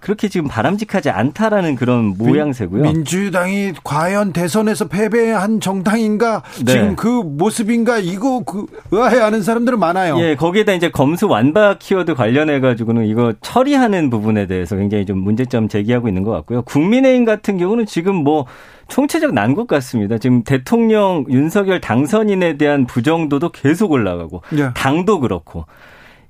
그렇게 0.00 0.28
지금 0.28 0.48
바람직하지 0.48 1.10
않다라는 1.10 1.76
그런 1.76 2.16
모양새고요. 2.16 2.82
민주당이 2.82 3.74
과연 3.84 4.32
대선에서 4.32 4.88
패배한 4.88 5.60
정당인가 5.60 6.42
네. 6.64 6.72
지금 6.72 6.96
그 6.96 7.06
모습인가 7.06 7.98
이거 7.98 8.42
그 8.44 8.66
의아해하는 8.90 9.42
사람들은 9.42 9.78
많아요. 9.78 10.18
예, 10.20 10.34
거기에다 10.34 10.72
이제 10.72 10.90
검수 10.90 11.28
완박 11.28 11.78
키워드 11.78 12.14
관련해 12.14 12.60
가지고는 12.60 13.06
이거 13.06 13.32
처리하는 13.40 14.10
부분에 14.10 14.46
대해서 14.46 14.76
굉장히 14.76 15.06
좀 15.06 15.18
문제점 15.18 15.68
제기하고 15.68 16.08
있는 16.08 16.22
것 16.22 16.30
같고요. 16.32 16.62
국민의힘 16.62 17.24
같은 17.24 17.58
경우는 17.58 17.86
지금 17.86 18.16
뭐 18.16 18.46
총체적 18.88 19.32
난국 19.32 19.68
같습니다. 19.68 20.18
지금 20.18 20.42
대통령 20.42 21.24
윤석열 21.30 21.80
당선인에 21.80 22.56
대한 22.56 22.86
부정도도 22.86 23.50
계속 23.50 23.92
올라가고 23.92 24.42
네. 24.50 24.70
당도 24.74 25.20
그렇고 25.20 25.66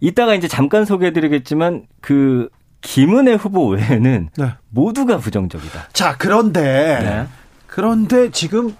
이따가 0.00 0.34
이제 0.34 0.48
잠깐 0.48 0.84
소개해드리겠지만 0.84 1.82
그 2.00 2.48
김은혜 2.80 3.34
후보 3.34 3.68
외에는 3.68 4.30
네. 4.36 4.52
모두가 4.70 5.18
부정적이다. 5.18 5.88
자 5.92 6.16
그런데 6.18 6.62
네. 6.62 7.26
그런데 7.66 8.30
지금 8.30 8.74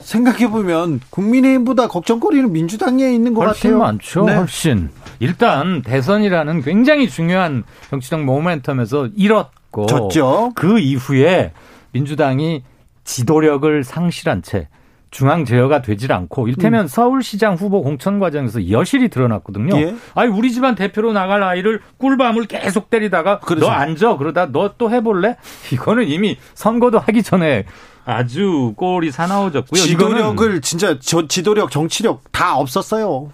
생각해 0.00 0.48
보면 0.50 1.00
국민의힘보다 1.10 1.88
걱정거리는 1.88 2.52
민주당에 2.52 3.12
있는 3.12 3.34
것 3.34 3.46
훨씬 3.46 3.70
같아요. 3.72 3.78
많죠. 3.78 4.24
네. 4.24 4.34
훨씬. 4.34 4.90
일단 5.20 5.82
대선이라는 5.82 6.62
굉장히 6.62 7.08
중요한 7.08 7.64
정치적 7.90 8.20
모멘텀에서 8.20 9.12
잃었고 9.16 9.86
졌죠. 9.86 10.52
그 10.54 10.78
이후에 10.80 11.52
민주당이 11.92 12.64
지도력을 13.04 13.84
상실한 13.84 14.42
채 14.42 14.68
중앙 15.12 15.44
제어가 15.44 15.82
되질 15.82 16.10
않고 16.12 16.48
일테면 16.48 16.86
음. 16.86 16.86
서울시장 16.88 17.54
후보 17.54 17.82
공천 17.82 18.18
과정에서 18.18 18.70
여실히 18.70 19.08
드러났거든요. 19.08 19.76
예. 19.76 19.94
아니 20.14 20.32
우리 20.32 20.50
집안 20.50 20.74
대표로 20.74 21.12
나갈 21.12 21.42
아이를 21.44 21.80
꿀밤을 21.98 22.46
계속 22.46 22.90
때리다가 22.90 23.38
그렇죠. 23.38 23.66
너 23.66 23.70
앉아 23.70 24.16
그러다 24.16 24.46
너 24.46 24.72
또 24.78 24.90
해볼래? 24.90 25.36
이거는 25.70 26.08
이미 26.08 26.38
선거도 26.54 26.98
하기 26.98 27.22
전에 27.22 27.66
아주 28.06 28.72
꼴이 28.76 29.10
사나워졌고요. 29.12 29.80
지도력을 29.80 30.60
진짜 30.62 30.98
저 30.98 31.28
지도력 31.28 31.70
정치력 31.70 32.32
다 32.32 32.56
없었어요. 32.56 33.30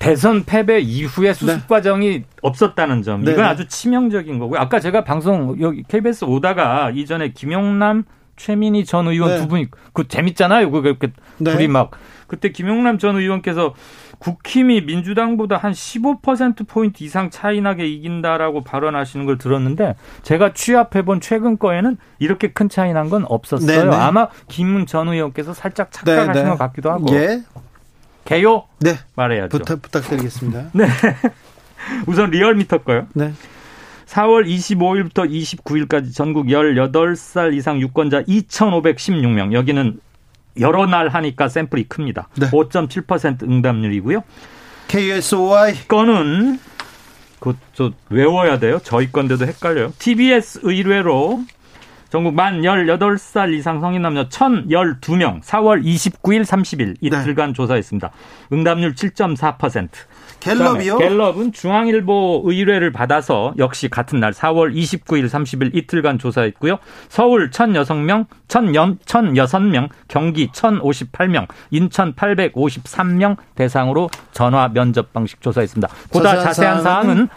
대선 0.00 0.42
패배 0.44 0.80
이후에 0.80 1.32
수습 1.32 1.54
네. 1.54 1.62
과정이 1.68 2.24
없었다는 2.42 3.02
점 3.02 3.22
이건 3.22 3.36
네, 3.36 3.40
네. 3.40 3.48
아주 3.48 3.68
치명적인 3.68 4.40
거고요. 4.40 4.58
아까 4.60 4.80
제가 4.80 5.04
방송 5.04 5.56
여기 5.60 5.84
KBS 5.84 6.24
오다가 6.24 6.90
이전에 6.90 7.28
김용남 7.32 8.02
최민희 8.36 8.84
전 8.84 9.06
의원 9.08 9.30
네. 9.30 9.38
두 9.38 9.48
분이 9.48 9.68
그 9.92 10.08
재밌잖아요. 10.08 10.70
그렇게 10.70 11.12
네. 11.38 11.50
둘이 11.52 11.68
막 11.68 11.90
그때 12.26 12.50
김용남 12.50 12.98
전 12.98 13.16
의원께서 13.16 13.74
국힘이 14.18 14.82
민주당보다 14.82 15.56
한 15.56 15.72
15% 15.72 16.66
포인트 16.68 17.02
이상 17.04 17.28
차이 17.30 17.60
나게 17.60 17.86
이긴다라고 17.88 18.62
발언하시는 18.62 19.26
걸 19.26 19.36
들었는데 19.36 19.96
제가 20.22 20.52
취합해 20.54 21.02
본 21.04 21.20
최근 21.20 21.58
거에는 21.58 21.96
이렇게 22.20 22.52
큰 22.52 22.68
차이 22.68 22.92
난 22.92 23.10
건 23.10 23.24
없었어요. 23.28 23.66
네네. 23.66 23.90
네. 23.90 23.96
아마 23.96 24.28
김 24.48 24.86
전 24.86 25.08
의원께서 25.08 25.52
살짝 25.52 25.90
착각하신 25.92 26.32
네네. 26.32 26.50
것 26.50 26.58
같기도 26.58 26.90
하고. 26.92 27.06
예. 27.14 27.42
개요? 28.24 28.64
네. 28.78 28.94
말해야죠. 29.16 29.58
부탁 29.58 29.82
부탁드리겠습니다. 29.82 30.66
네. 30.72 30.86
우선 32.06 32.30
리얼미터 32.30 32.78
거요. 32.78 33.06
네. 33.14 33.32
4월 34.12 34.46
25일부터 34.46 35.28
29일까지 35.30 36.14
전국 36.14 36.46
18살 36.46 37.54
이상 37.54 37.80
유권자 37.80 38.24
2,516명. 38.24 39.54
여기는 39.54 40.00
여러 40.60 40.86
날 40.86 41.08
하니까 41.08 41.48
샘플이 41.48 41.84
큽니다. 41.84 42.28
네. 42.36 42.50
5.7% 42.50 43.42
응답률이고요. 43.42 44.22
KSOI 44.88 45.88
건은 45.88 46.58
그저 47.40 47.92
외워야 48.10 48.58
돼요. 48.58 48.78
저희 48.84 49.10
건데도 49.10 49.46
헷갈려요. 49.46 49.94
TBS 49.98 50.60
의뢰로 50.62 51.42
전국 52.10 52.34
만 52.34 52.60
18살 52.60 53.54
이상 53.54 53.80
성인 53.80 54.02
남녀 54.02 54.28
1,012명 54.28 55.42
4월 55.42 55.82
29일 55.82 56.42
30일 56.44 56.96
이틀간 57.00 57.48
네. 57.48 57.52
조사했습니다. 57.54 58.10
응답률 58.52 58.94
7.4%. 58.94 59.88
갤럽이요? 60.42 60.98
갤럽은 60.98 61.52
중앙일보 61.52 62.42
의뢰를 62.44 62.90
받아서 62.90 63.54
역시 63.58 63.88
같은 63.88 64.20
날 64.20 64.32
4월 64.32 64.74
29일 64.74 65.28
30일 65.28 65.74
이틀간 65.74 66.18
조사했고요. 66.18 66.78
서울 67.08 67.50
1,006명, 67.50 68.26
1,006명, 68.48 69.88
경기 70.08 70.48
1,058명, 70.48 71.46
인천 71.70 72.14
853명 72.14 73.36
대상으로 73.54 74.10
전화 74.32 74.68
면접 74.68 75.12
방식 75.12 75.40
조사했습니다. 75.40 75.88
보다 76.12 76.40
자세한 76.40 76.82
사항은 76.82 77.28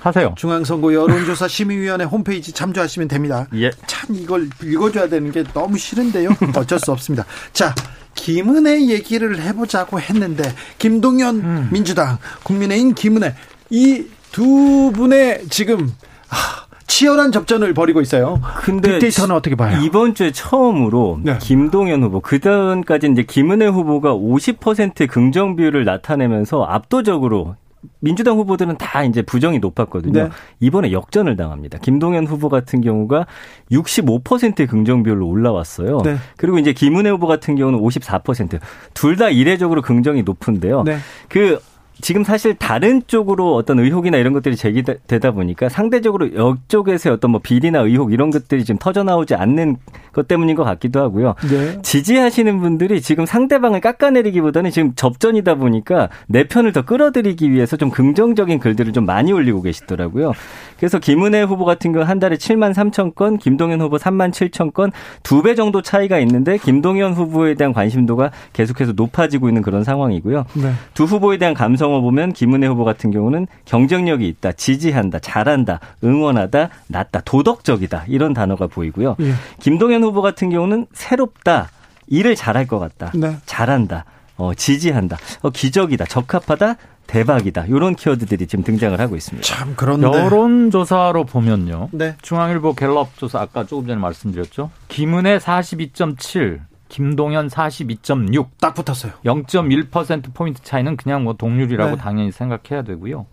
하세요. 0.00 0.34
중앙선거 0.36 0.92
여론조사 0.94 1.46
심의위원회 1.48 2.04
홈페이지 2.04 2.52
참조하시면 2.52 3.08
됩니다. 3.08 3.46
예. 3.54 3.70
참 3.86 4.14
이걸 4.14 4.48
읽어줘야 4.62 5.08
되는 5.08 5.30
게 5.32 5.44
너무 5.54 5.78
싫은데요. 5.78 6.30
어쩔 6.56 6.78
수 6.78 6.92
없습니다. 6.92 7.24
자, 7.52 7.74
김은혜 8.14 8.88
얘기를 8.88 9.40
해보자고 9.40 10.00
했는데 10.00 10.42
김동연 10.78 11.36
음. 11.36 11.68
민주당 11.72 12.18
국민의힘 12.44 12.94
김은혜 12.94 13.34
이 13.70 14.18
두 14.32 14.92
분의 14.94 15.46
지금 15.48 15.92
아, 16.30 16.66
치열한 16.86 17.32
접전을 17.32 17.74
벌이고 17.74 18.00
있어요. 18.00 18.40
근데 18.60 18.92
빅데이터는 18.92 19.34
어떻게 19.34 19.56
봐요? 19.56 19.80
이번 19.82 20.14
주에 20.14 20.30
처음으로 20.30 21.20
네. 21.22 21.38
김동연 21.40 22.02
후보 22.02 22.20
그다음까지 22.20 23.08
이제 23.12 23.22
김은혜 23.22 23.66
후보가 23.66 24.14
50%의 24.14 25.06
긍정 25.08 25.56
비율을 25.56 25.84
나타내면서 25.84 26.64
압도적으로 26.64 27.56
민주당 28.00 28.36
후보들은 28.36 28.78
다 28.78 29.04
이제 29.04 29.22
부정이 29.22 29.58
높았거든요. 29.58 30.24
네. 30.24 30.28
이번에 30.60 30.92
역전을 30.92 31.36
당합니다. 31.36 31.78
김동연 31.78 32.26
후보 32.26 32.48
같은 32.48 32.80
경우가 32.80 33.26
65%의 33.70 34.66
긍정 34.66 35.02
비율로 35.02 35.26
올라왔어요. 35.26 36.00
네. 36.04 36.16
그리고 36.36 36.58
이제 36.58 36.72
김은혜 36.72 37.10
후보 37.10 37.26
같은 37.26 37.56
경우는 37.56 37.78
54%. 37.80 38.60
둘 38.94 39.18
다 39.18 39.30
이례적으로 39.30 39.82
긍정이 39.82 40.22
높은데요. 40.22 40.84
네. 40.84 40.98
그 41.28 41.58
지금 42.00 42.22
사실 42.22 42.54
다른 42.54 43.02
쪽으로 43.06 43.54
어떤 43.56 43.78
의혹이나 43.80 44.18
이런 44.18 44.32
것들이 44.32 44.54
제기되다 44.56 45.32
보니까 45.32 45.68
상대적으로 45.68 46.26
이쪽에서의 46.26 47.14
어떤 47.14 47.32
뭐 47.32 47.40
비리나 47.42 47.80
의혹 47.80 48.12
이런 48.12 48.30
것들이 48.30 48.64
지금 48.64 48.78
터져 48.78 49.02
나오지 49.02 49.34
않는 49.34 49.76
것 50.12 50.28
때문인 50.28 50.54
것 50.54 50.64
같기도 50.64 51.00
하고요. 51.00 51.34
네. 51.50 51.82
지지하시는 51.82 52.60
분들이 52.60 53.00
지금 53.00 53.26
상대방을 53.26 53.80
깎아내리기보다는 53.80 54.70
지금 54.70 54.92
접전이다 54.94 55.56
보니까 55.56 56.08
내 56.26 56.44
편을 56.44 56.72
더 56.72 56.82
끌어들이기 56.82 57.50
위해서 57.50 57.76
좀 57.76 57.90
긍정적인 57.90 58.58
글들을 58.60 58.92
좀 58.92 59.04
많이 59.04 59.32
올리고 59.32 59.62
계시더라고요. 59.62 60.32
그래서 60.78 60.98
김은혜 61.00 61.42
후보 61.42 61.64
같은 61.64 61.92
경우 61.92 62.04
한 62.04 62.20
달에 62.20 62.36
7만 62.36 62.72
3천 62.72 63.16
건, 63.16 63.36
김동연 63.38 63.80
후보 63.80 63.96
3만 63.96 64.30
7천 64.30 64.72
건, 64.72 64.92
두 65.22 65.42
배 65.42 65.54
정도 65.54 65.82
차이가 65.82 66.18
있는데 66.18 66.58
김동연 66.58 67.12
후보에 67.14 67.54
대한 67.54 67.72
관심도가 67.72 68.30
계속해서 68.52 68.92
높아지고 68.96 69.48
있는 69.48 69.62
그런 69.62 69.82
상황이고요. 69.84 70.44
네. 70.54 70.72
두 70.94 71.04
후보에 71.04 71.38
대한 71.38 71.54
감성 71.54 71.87
을 71.96 72.02
보면 72.02 72.32
김은혜 72.32 72.66
후보 72.66 72.84
같은 72.84 73.10
경우는 73.10 73.46
경쟁력이 73.64 74.26
있다, 74.28 74.52
지지한다, 74.52 75.18
잘한다, 75.18 75.80
응원하다, 76.04 76.68
낫다, 76.88 77.20
도덕적이다 77.24 78.04
이런 78.08 78.34
단어가 78.34 78.66
보이고요. 78.66 79.16
예. 79.20 79.32
김동연 79.60 80.02
후보 80.02 80.22
같은 80.22 80.50
경우는 80.50 80.86
새롭다, 80.92 81.70
일을 82.06 82.36
잘할 82.36 82.66
것 82.66 82.78
같다, 82.78 83.12
네. 83.14 83.36
잘한다. 83.46 84.04
어, 84.36 84.54
지지한다. 84.54 85.18
어, 85.42 85.50
기적이다. 85.50 86.04
적합하다. 86.06 86.76
대박이다. 87.08 87.64
이런 87.66 87.96
키워드들이 87.96 88.46
지금 88.46 88.62
등장을 88.62 88.98
하고 89.00 89.16
있습니다. 89.16 89.44
참 89.44 89.72
그런데 89.76 90.06
여론조사로 90.06 91.24
보면요. 91.24 91.88
네. 91.90 92.14
중앙일보 92.22 92.74
갤럽 92.74 93.16
조사 93.16 93.40
아까 93.40 93.64
조금 93.64 93.86
전에 93.86 93.98
말씀드렸죠. 93.98 94.70
김은혜 94.88 95.38
42.7, 95.38 96.60
김동연 96.88 97.48
42.6. 97.48 98.48
딱 98.60 98.74
붙었어요. 98.74 99.12
0.1% 99.24 100.34
포인트 100.34 100.62
차이는 100.62 100.96
그냥 100.96 101.24
뭐 101.24 101.34
동률이라고 101.34 101.96
네. 101.96 102.02
당연히 102.02 102.32
생각해야 102.32 102.82
되고요. 102.82 103.26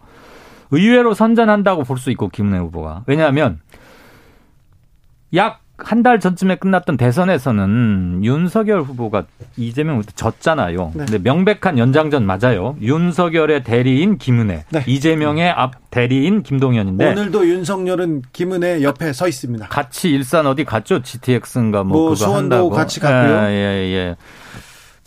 의외로 0.71 1.13
선전한다고 1.13 1.83
볼 1.83 1.97
수 1.97 2.11
있고 2.11 2.29
김은혜 2.29 2.57
후보가. 2.59 3.03
왜냐하면 3.07 3.61
약 5.33 5.61
한 5.77 6.03
달 6.03 6.19
전쯤에 6.19 6.55
끝났던 6.57 6.97
대선에서는 6.97 8.21
윤석열 8.23 8.81
후보가 8.83 9.25
이재명 9.57 9.97
후보 9.97 10.11
졌잖아요. 10.15 10.91
네. 10.93 11.05
근데 11.05 11.17
명백한 11.17 11.77
연장전 11.79 12.25
맞아요. 12.25 12.75
윤석열의 12.81 13.63
대리인 13.63 14.17
김은혜, 14.17 14.65
네. 14.69 14.83
이재명의 14.85 15.49
앞 15.49 15.73
대리인 15.89 16.43
김동연인데 16.43 17.11
오늘도 17.11 17.47
윤석열은 17.47 18.21
김은혜 18.33 18.83
옆에 18.83 19.11
서 19.13 19.27
있습니다. 19.27 19.67
같이 19.67 20.09
일산 20.09 20.45
어디 20.47 20.63
갔죠? 20.63 21.01
GTX인가 21.01 21.83
뭐, 21.83 21.97
뭐 21.97 22.03
그거 22.05 22.15
수원도 22.15 22.55
한다고. 22.55 22.69
같이 22.69 22.99
갔고요. 22.99 23.35
예, 23.47 23.51
예, 23.51 23.93
예. 23.93 24.15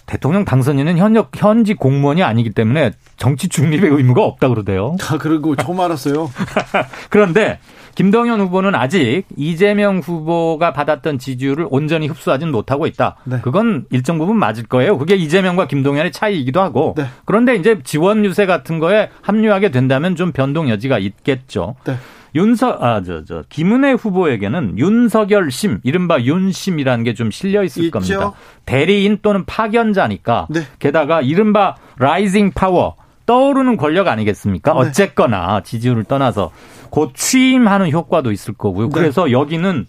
대통령 0.07 0.45
당선인은 0.45 0.97
현역 0.99 1.31
현지 1.37 1.75
공무원이 1.75 2.23
아니기 2.23 2.51
때문에 2.51 2.93
정치 3.19 3.49
중립의 3.49 3.91
의무가 3.91 4.25
없다 4.25 4.49
그러대요. 4.49 4.97
아, 5.11 5.19
그리고 5.19 5.55
처음 5.55 5.81
알았어요. 5.81 6.31
그런데 7.11 7.59
김동연 7.99 8.41
후보는 8.43 8.77
아직 8.77 9.25
이재명 9.37 9.99
후보가 9.99 10.73
받았던 10.73 11.19
지지율을 11.19 11.67
온전히 11.69 12.07
흡수하지는 12.07 12.53
못하고 12.53 12.87
있다. 12.87 13.17
네. 13.25 13.41
그건 13.43 13.87
일정 13.91 14.19
부분 14.19 14.37
맞을 14.39 14.67
거예요. 14.69 14.97
그게 14.99 15.17
이재명과 15.17 15.67
김동연의 15.67 16.13
차이이기도 16.13 16.61
하고. 16.61 16.95
네. 16.97 17.07
그런데 17.25 17.57
이제 17.57 17.81
지원 17.83 18.25
유세 18.25 18.47
같은 18.47 18.79
거에 18.79 19.11
합류하게 19.23 19.73
된다면 19.73 20.15
좀 20.15 20.31
변동 20.31 20.71
여지가 20.71 21.01
있겠죠. 21.01 21.75
네. 21.83 21.97
윤석 22.37 22.85
아저 22.85 23.25
저 23.25 23.43
김은혜 23.49 23.95
후보에게는 23.95 24.79
윤석열 24.79 25.51
심 25.51 25.81
이른바 25.83 26.21
윤심이라는 26.21 27.03
게 27.03 27.15
좀 27.15 27.33
실려 27.33 27.65
있을 27.65 27.83
있죠? 27.87 27.99
겁니다. 27.99 28.33
대리인 28.65 29.19
또는 29.23 29.45
파견자니까 29.45 30.47
네. 30.51 30.61
게다가 30.79 31.21
이른바 31.21 31.75
rising 31.97 32.53
power 32.53 32.95
떠오르는 33.29 33.77
권력 33.77 34.09
아니겠습니까? 34.09 34.73
네. 34.73 34.79
어쨌거나 34.79 35.63
지지율을 35.63 36.05
떠나서 36.05 36.51
곧 36.89 37.13
취임하는 37.15 37.91
효과도 37.93 38.33
있을 38.33 38.55
거고요. 38.55 38.87
네. 38.87 38.93
그래서 38.95 39.31
여기는 39.31 39.87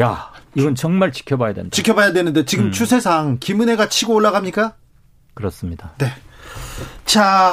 야 0.00 0.32
이건 0.56 0.74
정말 0.74 1.12
지켜봐야 1.12 1.54
된다. 1.54 1.70
지켜봐야 1.72 2.12
되는데 2.12 2.44
지금 2.44 2.66
음. 2.66 2.72
추세상 2.72 3.38
김은혜가 3.38 3.88
치고 3.88 4.12
올라갑니까? 4.14 4.74
그렇습니다. 5.34 5.92
네. 5.98 6.08
자, 7.04 7.52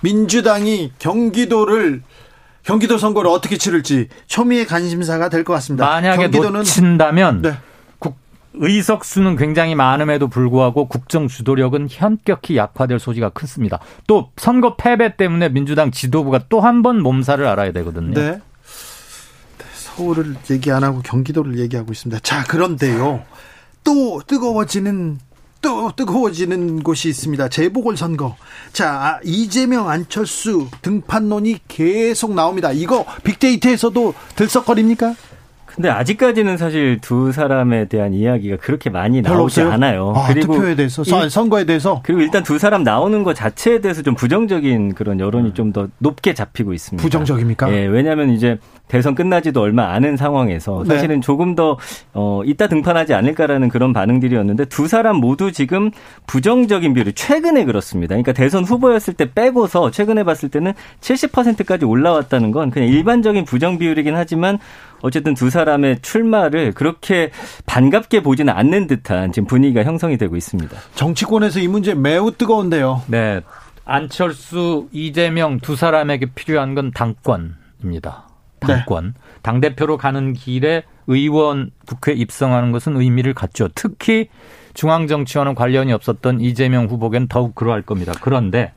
민주당이 0.00 0.92
경기도를 0.98 2.02
경기도 2.64 2.98
선거를 2.98 3.30
어떻게 3.30 3.56
치를지 3.56 4.08
초미의 4.26 4.66
관심사가 4.66 5.28
될 5.28 5.44
것 5.44 5.52
같습니다. 5.54 5.86
만약에 5.86 6.22
경기도는 6.24 6.58
놓친다면 6.58 7.42
네. 7.42 7.52
국, 8.52 8.64
의석수는 8.64 9.36
굉장히 9.36 9.74
많음에도 9.74 10.28
불구하고 10.28 10.88
국정 10.88 11.28
주도력은 11.28 11.88
현격히 11.90 12.56
약화될 12.56 12.98
소지가 12.98 13.30
크습니다. 13.30 13.78
또 14.06 14.30
선거 14.36 14.76
패배 14.76 15.16
때문에 15.16 15.48
민주당 15.50 15.90
지도부가 15.90 16.40
또 16.48 16.60
한 16.60 16.82
번 16.82 17.02
몸살을 17.02 17.46
알아야 17.46 17.72
되거든요. 17.72 18.14
네. 18.14 18.30
네. 18.32 18.40
서울을 19.74 20.36
얘기 20.50 20.70
안 20.70 20.82
하고 20.84 21.00
경기도를 21.02 21.58
얘기하고 21.58 21.92
있습니다. 21.92 22.20
자, 22.22 22.44
그런데요. 22.44 23.22
또 23.84 24.20
뜨거워지는 24.26 25.18
또 25.62 25.92
뜨거워지는 25.94 26.82
곳이 26.82 27.08
있습니다. 27.10 27.48
재보궐 27.50 27.96
선거. 27.98 28.36
자, 28.72 29.20
이재명, 29.24 29.90
안철수 29.90 30.68
등판론이 30.80 31.58
계속 31.68 32.34
나옵니다. 32.34 32.72
이거 32.72 33.04
빅데이터에서도 33.24 34.14
들썩거립니까? 34.36 35.14
근데 35.80 35.88
아직까지는 35.88 36.58
사실 36.58 36.98
두 37.00 37.32
사람에 37.32 37.86
대한 37.86 38.12
이야기가 38.12 38.58
그렇게 38.58 38.90
많이 38.90 39.22
나오지 39.22 39.62
않아요. 39.62 40.12
아, 40.14 40.28
그리고 40.28 40.52
투표에 40.52 40.74
대해서 40.74 41.02
일, 41.02 41.30
선거에 41.30 41.64
대해서 41.64 42.02
그리고 42.04 42.20
일단 42.20 42.42
두 42.42 42.58
사람 42.58 42.82
나오는 42.82 43.22
것 43.22 43.32
자체에 43.32 43.80
대해서 43.80 44.02
좀 44.02 44.14
부정적인 44.14 44.92
그런 44.94 45.18
여론이 45.20 45.54
좀 45.54 45.70
더 45.70 45.86
높게 45.98 46.34
잡히고 46.34 46.72
있습니다. 46.74 47.00
부정적입니까? 47.00 47.72
예, 47.72 47.86
왜냐하면 47.86 48.30
이제 48.30 48.58
대선 48.90 49.14
끝나지도 49.14 49.60
얼마 49.60 49.92
안한 49.92 50.16
상황에서 50.16 50.82
네. 50.84 50.94
사실은 50.94 51.16
네. 51.16 51.20
조금 51.20 51.54
더 51.54 51.78
어, 52.12 52.42
이따 52.44 52.66
등판하지 52.66 53.14
않을까라는 53.14 53.68
그런 53.68 53.92
반응들이었는데 53.92 54.64
두 54.64 54.88
사람 54.88 55.16
모두 55.16 55.52
지금 55.52 55.92
부정적인 56.26 56.92
비율이 56.92 57.12
최근에 57.12 57.64
그렇습니다. 57.64 58.14
그러니까 58.14 58.32
대선 58.32 58.64
후보였을 58.64 59.14
때 59.14 59.32
빼고서 59.32 59.92
최근에 59.92 60.24
봤을 60.24 60.48
때는 60.48 60.72
70%까지 61.00 61.84
올라왔다는 61.84 62.50
건 62.50 62.70
그냥 62.70 62.88
일반적인 62.88 63.44
부정 63.44 63.78
비율이긴 63.78 64.16
하지만 64.16 64.58
어쨌든 65.02 65.34
두 65.34 65.50
사람의 65.50 66.00
출마를 66.02 66.72
그렇게 66.72 67.30
반갑게 67.66 68.22
보지는 68.22 68.52
않는 68.52 68.86
듯한 68.86 69.32
지금 69.32 69.46
분위기가 69.46 69.84
형성이 69.84 70.16
되고 70.16 70.36
있습니다. 70.36 70.76
정치권에서 70.94 71.60
이 71.60 71.68
문제 71.68 71.94
매우 71.94 72.32
뜨거운데요. 72.32 73.02
네. 73.06 73.40
안철수, 73.84 74.88
이재명 74.92 75.58
두 75.58 75.74
사람에게 75.74 76.26
필요한 76.34 76.74
건 76.74 76.92
당권입니다. 76.92 78.28
당권. 78.60 79.14
네. 79.16 79.20
당대표로 79.42 79.96
가는 79.96 80.32
길에 80.32 80.84
의원 81.06 81.70
국회 81.86 82.12
입성하는 82.12 82.70
것은 82.72 82.96
의미를 82.96 83.34
갖죠. 83.34 83.68
특히 83.74 84.28
중앙정치와는 84.74 85.54
관련이 85.54 85.92
없었던 85.92 86.40
이재명 86.40 86.86
후보겐 86.86 87.26
더욱 87.28 87.54
그러할 87.54 87.82
겁니다. 87.82 88.12
그런데 88.20 88.72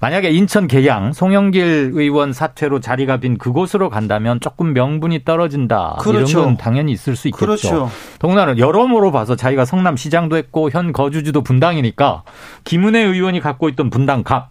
만약에 0.00 0.30
인천 0.30 0.66
계양 0.68 1.12
송영길 1.12 1.92
의원 1.94 2.32
사퇴로 2.32 2.80
자리가 2.80 3.18
빈 3.18 3.38
그곳으로 3.38 3.88
간다면 3.90 4.40
조금 4.40 4.72
명분이 4.72 5.24
떨어진다. 5.24 5.96
그렇죠. 6.00 6.30
이런 6.30 6.44
건 6.44 6.56
당연히 6.56 6.92
있을 6.92 7.16
수 7.16 7.28
있겠죠. 7.28 7.46
그렇죠. 7.46 7.90
더군다나 8.18 8.58
여러모로 8.58 9.12
봐서 9.12 9.36
자기가 9.36 9.64
성남시장도 9.64 10.36
했고 10.36 10.70
현 10.70 10.92
거주지도 10.92 11.42
분당이니까 11.42 12.22
김은혜 12.64 13.00
의원이 13.00 13.40
갖고 13.40 13.68
있던 13.70 13.90
분당 13.90 14.22
갑 14.22 14.50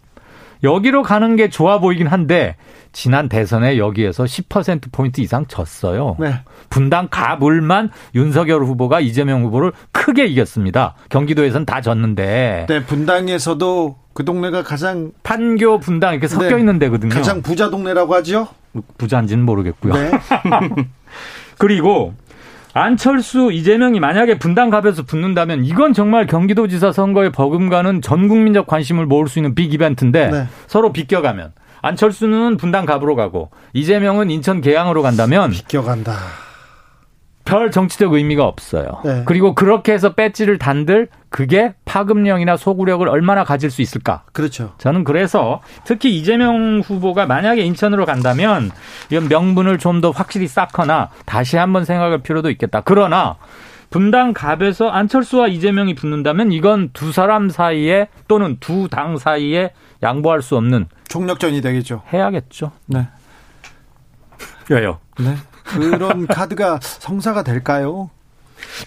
여기로 0.63 1.03
가는 1.03 1.35
게 1.35 1.49
좋아 1.49 1.79
보이긴 1.79 2.07
한데 2.07 2.55
지난 2.95 3.27
대선에 3.27 3.77
여기에서 3.77 4.23
10% 4.23 4.89
포인트 4.93 5.19
이상 5.19 5.45
졌어요. 5.47 6.15
네. 6.17 6.39
분당 6.69 7.09
가불만 7.11 7.91
윤석열 8.15 8.63
후보가 8.63 9.01
이재명 9.01 9.43
후보를 9.43 9.73
크게 9.91 10.25
이겼습니다. 10.27 10.95
경기도에선 11.09 11.65
다 11.65 11.81
졌는데. 11.81 12.67
네, 12.69 12.85
분당에서도 12.85 13.97
그 14.13 14.23
동네가 14.23 14.63
가장 14.63 15.11
판교 15.23 15.81
분당 15.81 16.13
이렇게 16.13 16.29
섞여 16.29 16.51
네. 16.51 16.59
있는 16.59 16.79
데거든요. 16.79 17.13
가장 17.13 17.41
부자 17.41 17.69
동네라고 17.69 18.15
하죠? 18.15 18.47
부자인지는 18.97 19.43
모르겠고요. 19.43 19.93
네. 19.93 20.11
그리고 21.59 22.13
안철수, 22.73 23.51
이재명이 23.51 23.99
만약에 23.99 24.39
분당갑에서 24.39 25.03
붙는다면 25.03 25.65
이건 25.65 25.91
정말 25.91 26.27
경기도지사 26.27 26.93
선거에 26.93 27.29
버금가는 27.29 28.01
전 28.01 28.29
국민적 28.29 28.67
관심을 28.67 29.05
모을 29.05 29.27
수 29.27 29.39
있는 29.39 29.53
빅 29.53 29.73
이벤트인데 29.73 30.29
네. 30.29 30.47
서로 30.67 30.93
비껴가면 30.93 31.51
안철수는 31.85 32.57
분당 32.57 32.85
갑으로 32.85 33.15
가고 33.15 33.51
이재명은 33.73 34.31
인천 34.31 34.59
계양으로 34.61 35.01
간다면 35.03 35.51
비껴간다. 35.51 36.13
별 37.47 37.69
정치적 37.69 38.13
의미가 38.13 38.43
없어요. 38.43 39.01
네. 39.05 39.21
그리고 39.25 39.53
그렇게 39.53 39.93
해서 39.93 40.13
배지를 40.13 40.57
단들 40.57 41.09
그게 41.29 41.75
파급력이나 41.85 42.57
소구력을 42.57 43.07
얼마나 43.07 43.43
가질 43.43 43.69
수 43.69 43.83
있을까? 43.83 44.23
그렇죠. 44.33 44.73
저는 44.79 45.03
그래서 45.03 45.61
특히 45.83 46.17
이재명 46.17 46.79
후보가 46.83 47.27
만약에 47.27 47.61
인천으로 47.61 48.05
간다면 48.07 48.71
이건 49.11 49.27
명분을 49.29 49.77
좀 49.77 50.01
더 50.01 50.09
확실히 50.09 50.47
쌓거나 50.47 51.09
다시 51.25 51.55
한번 51.55 51.85
생각할 51.85 52.17
필요도 52.23 52.49
있겠다. 52.49 52.81
그러나 52.83 53.35
분당 53.91 54.33
갑에서 54.33 54.89
안철수와 54.89 55.47
이재명이 55.47 55.93
붙는다면 55.93 56.51
이건 56.51 56.89
두 56.93 57.11
사람 57.11 57.49
사이에 57.49 58.07
또는 58.27 58.57
두 58.59 58.87
당 58.89 59.17
사이에 59.17 59.71
양보할 60.01 60.41
수 60.41 60.57
없는 60.57 60.87
총력전이 61.15 61.61
되겠죠. 61.61 62.01
해야겠죠. 62.11 62.71
네. 62.87 63.07
왜요? 64.69 64.99
네. 65.17 65.37
그런 65.63 66.27
카드가 66.27 66.79
성사가 66.81 67.43
될까요? 67.43 68.09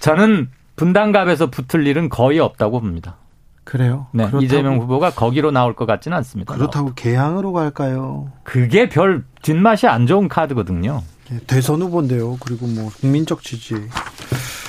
저는 0.00 0.50
분당갑에서 0.76 1.48
붙을 1.48 1.86
일은 1.86 2.10
거의 2.10 2.38
없다고 2.38 2.80
봅니다. 2.80 3.16
그래요? 3.64 4.08
네. 4.12 4.24
그렇다고, 4.24 4.42
이재명 4.42 4.78
후보가 4.78 5.12
거기로 5.12 5.52
나올 5.52 5.74
것 5.74 5.86
같지는 5.86 6.16
않습니다. 6.18 6.54
그렇다고 6.54 6.92
개항으로 6.94 7.54
갈까요? 7.54 8.30
그게 8.44 8.90
별 8.90 9.24
뒷맛이 9.40 9.86
안 9.86 10.06
좋은 10.06 10.28
카드거든요. 10.28 11.02
예, 11.32 11.38
대선 11.46 11.80
후보인데요. 11.80 12.36
그리고 12.40 12.66
뭐 12.66 12.90
국민적 13.00 13.42
지지. 13.42 13.74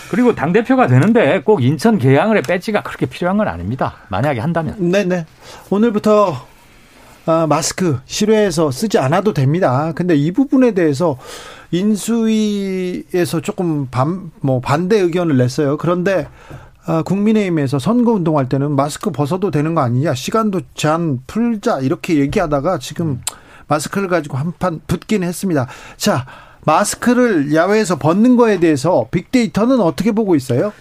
그리고 0.09 0.33
당 0.33 0.53
대표가 0.53 0.87
되는데 0.87 1.41
꼭 1.41 1.61
인천 1.61 1.97
개항을의 1.97 2.43
배지가 2.43 2.83
그렇게 2.83 3.05
필요한 3.05 3.37
건 3.37 3.49
아닙니다. 3.49 3.95
만약에 4.07 4.39
한다면. 4.39 4.91
네네. 4.91 5.25
오늘부터 5.69 6.47
아, 7.29 7.45
마스크 7.45 7.99
실외에서 8.07 8.71
쓰지 8.71 8.97
않아도 8.97 9.35
됩니다. 9.35 9.91
근데 9.93 10.15
이 10.15 10.31
부분에 10.31 10.71
대해서 10.71 11.19
인수위에서 11.69 13.41
조금 13.43 13.85
반, 13.91 14.31
뭐 14.39 14.59
반대 14.59 14.97
의견을 14.99 15.37
냈어요. 15.37 15.77
그런데 15.77 16.27
아, 16.87 17.03
국민의힘에서 17.03 17.77
선거 17.77 18.13
운동할 18.13 18.49
때는 18.49 18.71
마스크 18.71 19.11
벗어도 19.11 19.51
되는 19.51 19.75
거 19.75 19.81
아니냐, 19.81 20.15
시간도 20.15 20.61
제한 20.73 21.19
풀자 21.27 21.81
이렇게 21.81 22.15
얘기하다가 22.15 22.79
지금 22.79 23.21
마스크를 23.67 24.07
가지고 24.07 24.37
한판 24.37 24.81
붙긴 24.87 25.21
했습니다. 25.21 25.67
자, 25.97 26.25
마스크를 26.65 27.53
야외에서 27.53 27.99
벗는 27.99 28.37
거에 28.37 28.59
대해서 28.59 29.07
빅데이터는 29.11 29.81
어떻게 29.81 30.13
보고 30.13 30.35
있어요? 30.35 30.73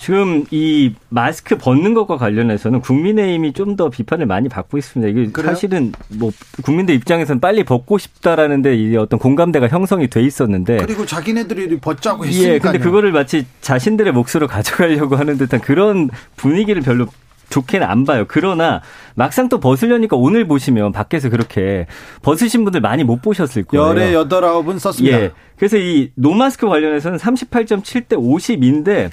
지금 0.00 0.46
이 0.50 0.94
마스크 1.10 1.58
벗는 1.58 1.92
것과 1.92 2.16
관련해서는 2.16 2.80
국민의힘이 2.80 3.52
좀 3.52 3.70
더 3.76 3.88
비판을 3.88 4.26
많이 4.26 4.48
받고 4.48 4.78
있습니다. 4.78 5.10
이게 5.10 5.30
그래요? 5.30 5.52
사실은 5.52 5.92
뭐 6.08 6.32
국민들 6.64 6.94
입장에서는 6.96 7.40
빨리 7.40 7.62
벗고 7.62 7.98
싶다라는데 7.98 8.74
이 8.76 8.96
어떤 8.96 9.20
공감대가 9.20 9.68
형성이 9.68 10.08
돼 10.08 10.22
있었는데 10.22 10.78
그리고 10.78 11.06
자기네들이 11.06 11.78
벗자고 11.78 12.26
했으니까. 12.26 12.54
예, 12.54 12.58
근데 12.58 12.78
그거를 12.78 13.12
마치 13.12 13.46
자신들의 13.60 14.12
몫으로 14.12 14.48
가져가려고 14.48 15.14
하는 15.16 15.38
듯한 15.38 15.60
그런 15.60 16.10
분위기를 16.36 16.82
별로 16.82 17.06
좋게는 17.50 17.86
안 17.86 18.04
봐요. 18.04 18.24
그러나 18.26 18.80
막상 19.14 19.48
또 19.48 19.60
벗으려니까 19.60 20.16
오늘 20.16 20.48
보시면 20.48 20.92
밖에서 20.92 21.28
그렇게 21.28 21.86
벗으신 22.22 22.64
분들 22.64 22.80
많이 22.80 23.04
못 23.04 23.22
보셨을 23.22 23.64
거예요. 23.64 23.86
열에 23.88 24.14
여덟 24.14 24.44
아홉은 24.44 24.78
썼습니다. 24.78 25.20
예. 25.20 25.30
그래서 25.56 25.76
이 25.76 26.10
노마스크 26.16 26.66
관련해서는 26.66 27.18
38.7 27.18 28.08
대 28.08 28.16
50인데 28.16 29.10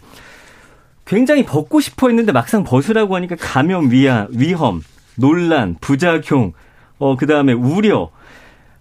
굉장히 1.07 1.45
벗고 1.45 1.79
싶어 1.79 2.09
했는데 2.09 2.31
막상 2.31 2.63
벗으라고 2.63 3.15
하니까 3.15 3.35
감염 3.39 3.89
위하, 3.89 4.27
위험, 4.29 4.84
논란, 5.15 5.75
부작용, 5.79 6.53
어, 6.99 7.15
그 7.15 7.25
다음에 7.25 7.53
우려. 7.53 8.09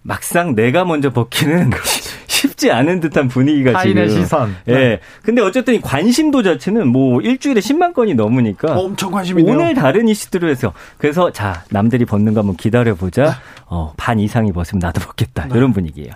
막상 0.03 0.55
내가 0.55 0.85
먼저 0.85 1.11
벗기는 1.11 1.69
쉽지 2.27 2.71
않은 2.71 3.01
듯한 3.01 3.27
분위기가 3.27 3.73
타인의 3.73 4.09
지금. 4.09 4.23
시선. 4.23 4.55
예. 4.67 4.73
네. 4.73 4.99
근데 5.21 5.41
어쨌든 5.41 5.73
이 5.73 5.81
관심도 5.81 6.43
자체는 6.43 6.87
뭐 6.87 7.19
일주일에 7.19 7.59
10만 7.59 7.93
건이 7.93 8.13
넘으니까 8.13 8.73
어, 8.73 8.85
엄청 8.85 9.11
관심이네요. 9.11 9.53
오늘 9.53 9.73
다른 9.73 10.07
이슈들을 10.07 10.49
해서 10.49 10.71
그래서 10.97 11.31
자 11.31 11.65
남들이 11.71 12.05
벗는 12.05 12.33
거 12.33 12.39
한번 12.39 12.55
기다려 12.55 12.95
보자. 12.95 13.23
네. 13.23 13.31
어, 13.65 13.93
반 13.97 14.19
이상이 14.19 14.53
벗으면 14.53 14.79
나도 14.79 15.01
벗겠다. 15.01 15.47
네. 15.47 15.57
이런 15.57 15.73
분위기예요. 15.73 16.11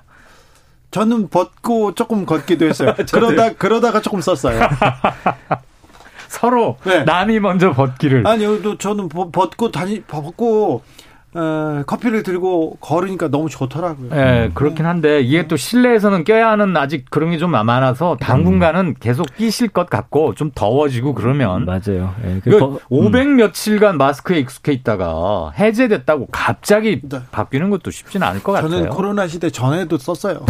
저는 0.92 1.30
벗고 1.30 1.94
조금 1.94 2.26
걷기도 2.26 2.68
했어요. 2.68 2.96
그러다 3.12 3.54
그러다가 3.54 4.00
조금 4.00 4.22
썼어요. 4.22 4.60
서로 6.32 6.78
네. 6.86 7.04
남이 7.04 7.40
먼저 7.42 7.74
벗기를. 7.74 8.26
아니요, 8.26 8.78
저는 8.78 9.10
벗고 9.10 9.70
다니 9.72 10.02
벗고 10.04 10.82
어, 11.34 11.82
커피를 11.88 12.24
들고 12.24 12.76
걸으니까 12.82 13.30
너무 13.30 13.48
좋더라고요. 13.50 14.10
네, 14.10 14.52
그렇긴 14.54 14.86
한데 14.86 15.22
이게 15.22 15.48
또 15.48 15.56
실내에서는 15.56 16.26
껴야 16.26 16.50
하는 16.50 16.76
아직 16.76 17.06
그런 17.10 17.32
게 17.32 17.38
좀 17.38 17.52
많아서 17.52 18.18
당분간은 18.20 18.96
계속 19.00 19.26
끼실 19.38 19.70
것 19.70 19.90
같고 19.90 20.36
좀 20.36 20.52
더워지고 20.54 21.14
그러면 21.16 21.64
맞아요. 21.66 22.14
네, 22.22 22.40
그500 22.46 23.16
음. 23.16 23.36
며칠간 23.38 23.98
마스크에 23.98 24.40
익숙해 24.40 24.74
있다가 24.74 25.52
해제됐다고 25.58 26.28
갑자기 26.32 27.00
네. 27.04 27.20
바뀌는 27.32 27.70
것도 27.70 27.92
쉽지는 27.92 28.28
않을 28.28 28.44
것 28.44 28.54
저는 28.56 28.64
같아요. 28.70 28.80
저는 28.84 28.90
코로나 28.96 29.28
시대 29.28 29.50
전에도 29.50 29.98
썼어요. 29.98 30.46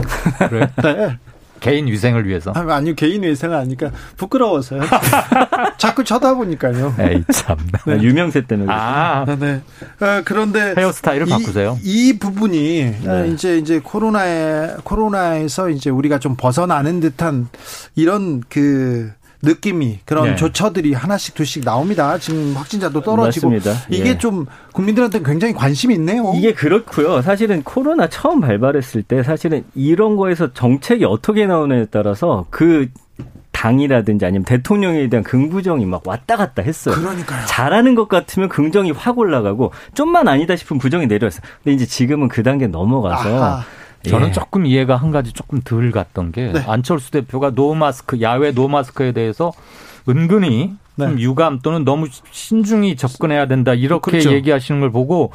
그래? 0.50 0.68
네. 0.84 1.18
개인 1.62 1.88
위생을 1.88 2.28
위해서? 2.28 2.52
아니요, 2.52 2.96
개인 2.96 3.24
위생은 3.24 3.56
아니까 3.56 3.92
부끄러워서요. 4.18 4.82
자꾸 5.78 6.04
쳐다보니까요. 6.04 6.96
에이, 7.00 7.24
참. 7.32 7.56
네. 7.86 8.02
유명세 8.02 8.42
때문에. 8.42 8.74
아, 8.74 9.24
네. 9.26 9.36
네. 9.38 9.62
아, 10.00 10.22
그런데. 10.26 10.74
헤어스타일을 10.76 11.28
이, 11.28 11.30
바꾸세요. 11.30 11.78
이 11.84 12.18
부분이 12.20 12.96
네. 13.04 13.28
이제, 13.30 13.58
이제 13.58 13.80
코로나에, 13.80 14.76
코로나에서 14.84 15.70
이제 15.70 15.90
우리가 15.90 16.20
좀 16.20 16.36
벗어나는 16.36 17.00
듯한 17.00 17.48
이런 17.96 18.42
그, 18.50 19.12
느낌이 19.42 20.00
그런 20.06 20.32
네. 20.32 20.36
조처들이 20.36 20.94
하나씩 20.94 21.36
둘씩 21.36 21.64
나옵니다. 21.64 22.18
지금 22.18 22.54
확진자도 22.56 23.02
떨어지고 23.02 23.50
맞습니다. 23.50 23.80
이게 23.90 24.10
예. 24.10 24.18
좀 24.18 24.46
국민들한테 24.74 25.22
굉장히 25.24 25.54
관심이 25.54 25.94
있네요. 25.96 26.32
이게 26.36 26.54
그렇고요. 26.54 27.22
사실은 27.22 27.64
코로나 27.64 28.08
처음 28.08 28.42
발발했을 28.42 29.04
때 29.04 29.24
사실은 29.24 29.64
이런 29.76 30.16
거에서 30.16 30.54
정책이 30.54 31.06
어떻게 31.06 31.48
나오느냐에 31.48 31.88
따라서 31.92 32.46
그 32.50 32.90
당이라든지 33.52 34.26
아니면 34.26 34.44
대통령에 34.44 35.08
대한 35.08 35.24
긍부정이 35.24 35.86
막 35.86 36.08
왔다 36.08 36.36
갔다 36.36 36.62
했어요. 36.64 36.96
그러니까요. 36.96 37.46
잘하는 37.46 37.94
것 37.96 38.08
같으면 38.08 38.50
긍정이 38.50 38.92
확 38.92 39.20
올라가고 39.20 39.72
좀만 39.94 40.28
아니다 40.28 40.56
싶으면 40.56 40.80
부정이 40.80 41.06
내려왔어요. 41.08 41.42
근데 41.64 41.76
이제 41.76 41.86
지금은 41.86 42.28
그 42.28 42.42
단계 42.42 42.68
넘어가서 42.68 43.44
아하. 43.44 43.64
저는 44.08 44.30
예. 44.30 44.32
조금 44.32 44.66
이해가 44.66 44.96
한 44.96 45.12
가지 45.12 45.32
조금 45.34 45.62
덜 45.62 45.92
갔던 45.92 46.32
게 46.32 46.52
네. 46.52 46.64
안철수 46.68 47.12
대표가 47.12 47.52
노 47.52 47.76
마스크 47.76 48.22
야외 48.22 48.52
노 48.52 48.68
마스크에 48.68 49.12
대해서 49.12 49.52
은근히 50.10 50.76
네. 50.96 51.08
좀 51.08 51.20
유감 51.20 51.60
또는 51.62 51.84
너무 51.86 52.08
신중히 52.32 52.96
접근해야 52.96 53.48
된다 53.48 53.74
이렇게 53.74 54.12
그렇죠. 54.12 54.32
얘기하시는 54.34 54.80
걸 54.82 54.92
보고 54.92 55.32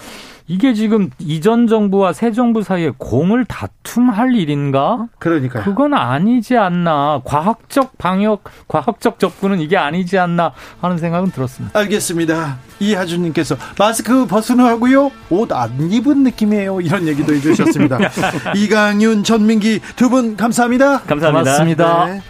이게 0.49 0.75
지금 0.75 1.11
이전 1.19 1.67
정부와 1.67 2.13
새 2.13 2.31
정부 2.31 2.63
사이에 2.63 2.93
공을 2.99 3.47
다툼할 3.47 4.35
일인가? 4.37 5.09
그러니까 5.19 5.61
그건 5.65 5.93
아니지 5.95 6.57
않나. 6.57 7.21
과학적 7.25 7.99
방역, 7.99 8.45
과학적 8.69 9.19
접근은 9.19 9.59
이게 9.61 9.77
아니지 9.77 10.17
않나 10.19 10.53
하는 10.81 10.99
생각은 10.99 11.33
들었습니다. 11.33 11.77
알겠습니다. 11.77 12.59
이하준님께서 12.79 13.57
마스크 13.77 14.27
벗으하고요 14.27 15.11
옷 15.31 15.51
안 15.51 15.91
입은 15.91 16.23
느낌이에요. 16.23 16.81
이런 16.81 17.09
얘기도 17.09 17.35
해주셨습니다. 17.35 17.99
이강윤, 18.55 19.25
전민기 19.25 19.81
두 19.97 20.09
분 20.09 20.37
감사합니다. 20.37 21.01
감사합니다. 21.01 21.43
고맙습니다. 21.43 22.05
네. 22.07 22.23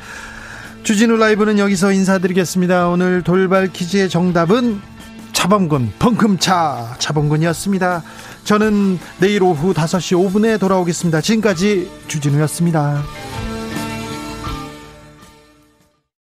주진우 0.87 1.17
라이브는 1.17 1.59
여기서 1.59 1.91
인사드리겠습니다. 1.91 2.87
오늘 2.87 3.23
돌발 3.23 3.73
퀴즈의 3.73 4.09
정답은 4.09 4.81
차범근 5.33 5.95
펑금차 5.99 6.95
차범근이었습니다. 7.01 8.05
저는 8.45 9.01
내일 9.19 9.43
오후 9.43 9.75
5시 9.75 10.17
5분에 10.17 10.61
돌아오겠습니다. 10.61 11.23
지금까지 11.23 11.91
주진우였습니다. 12.07 13.03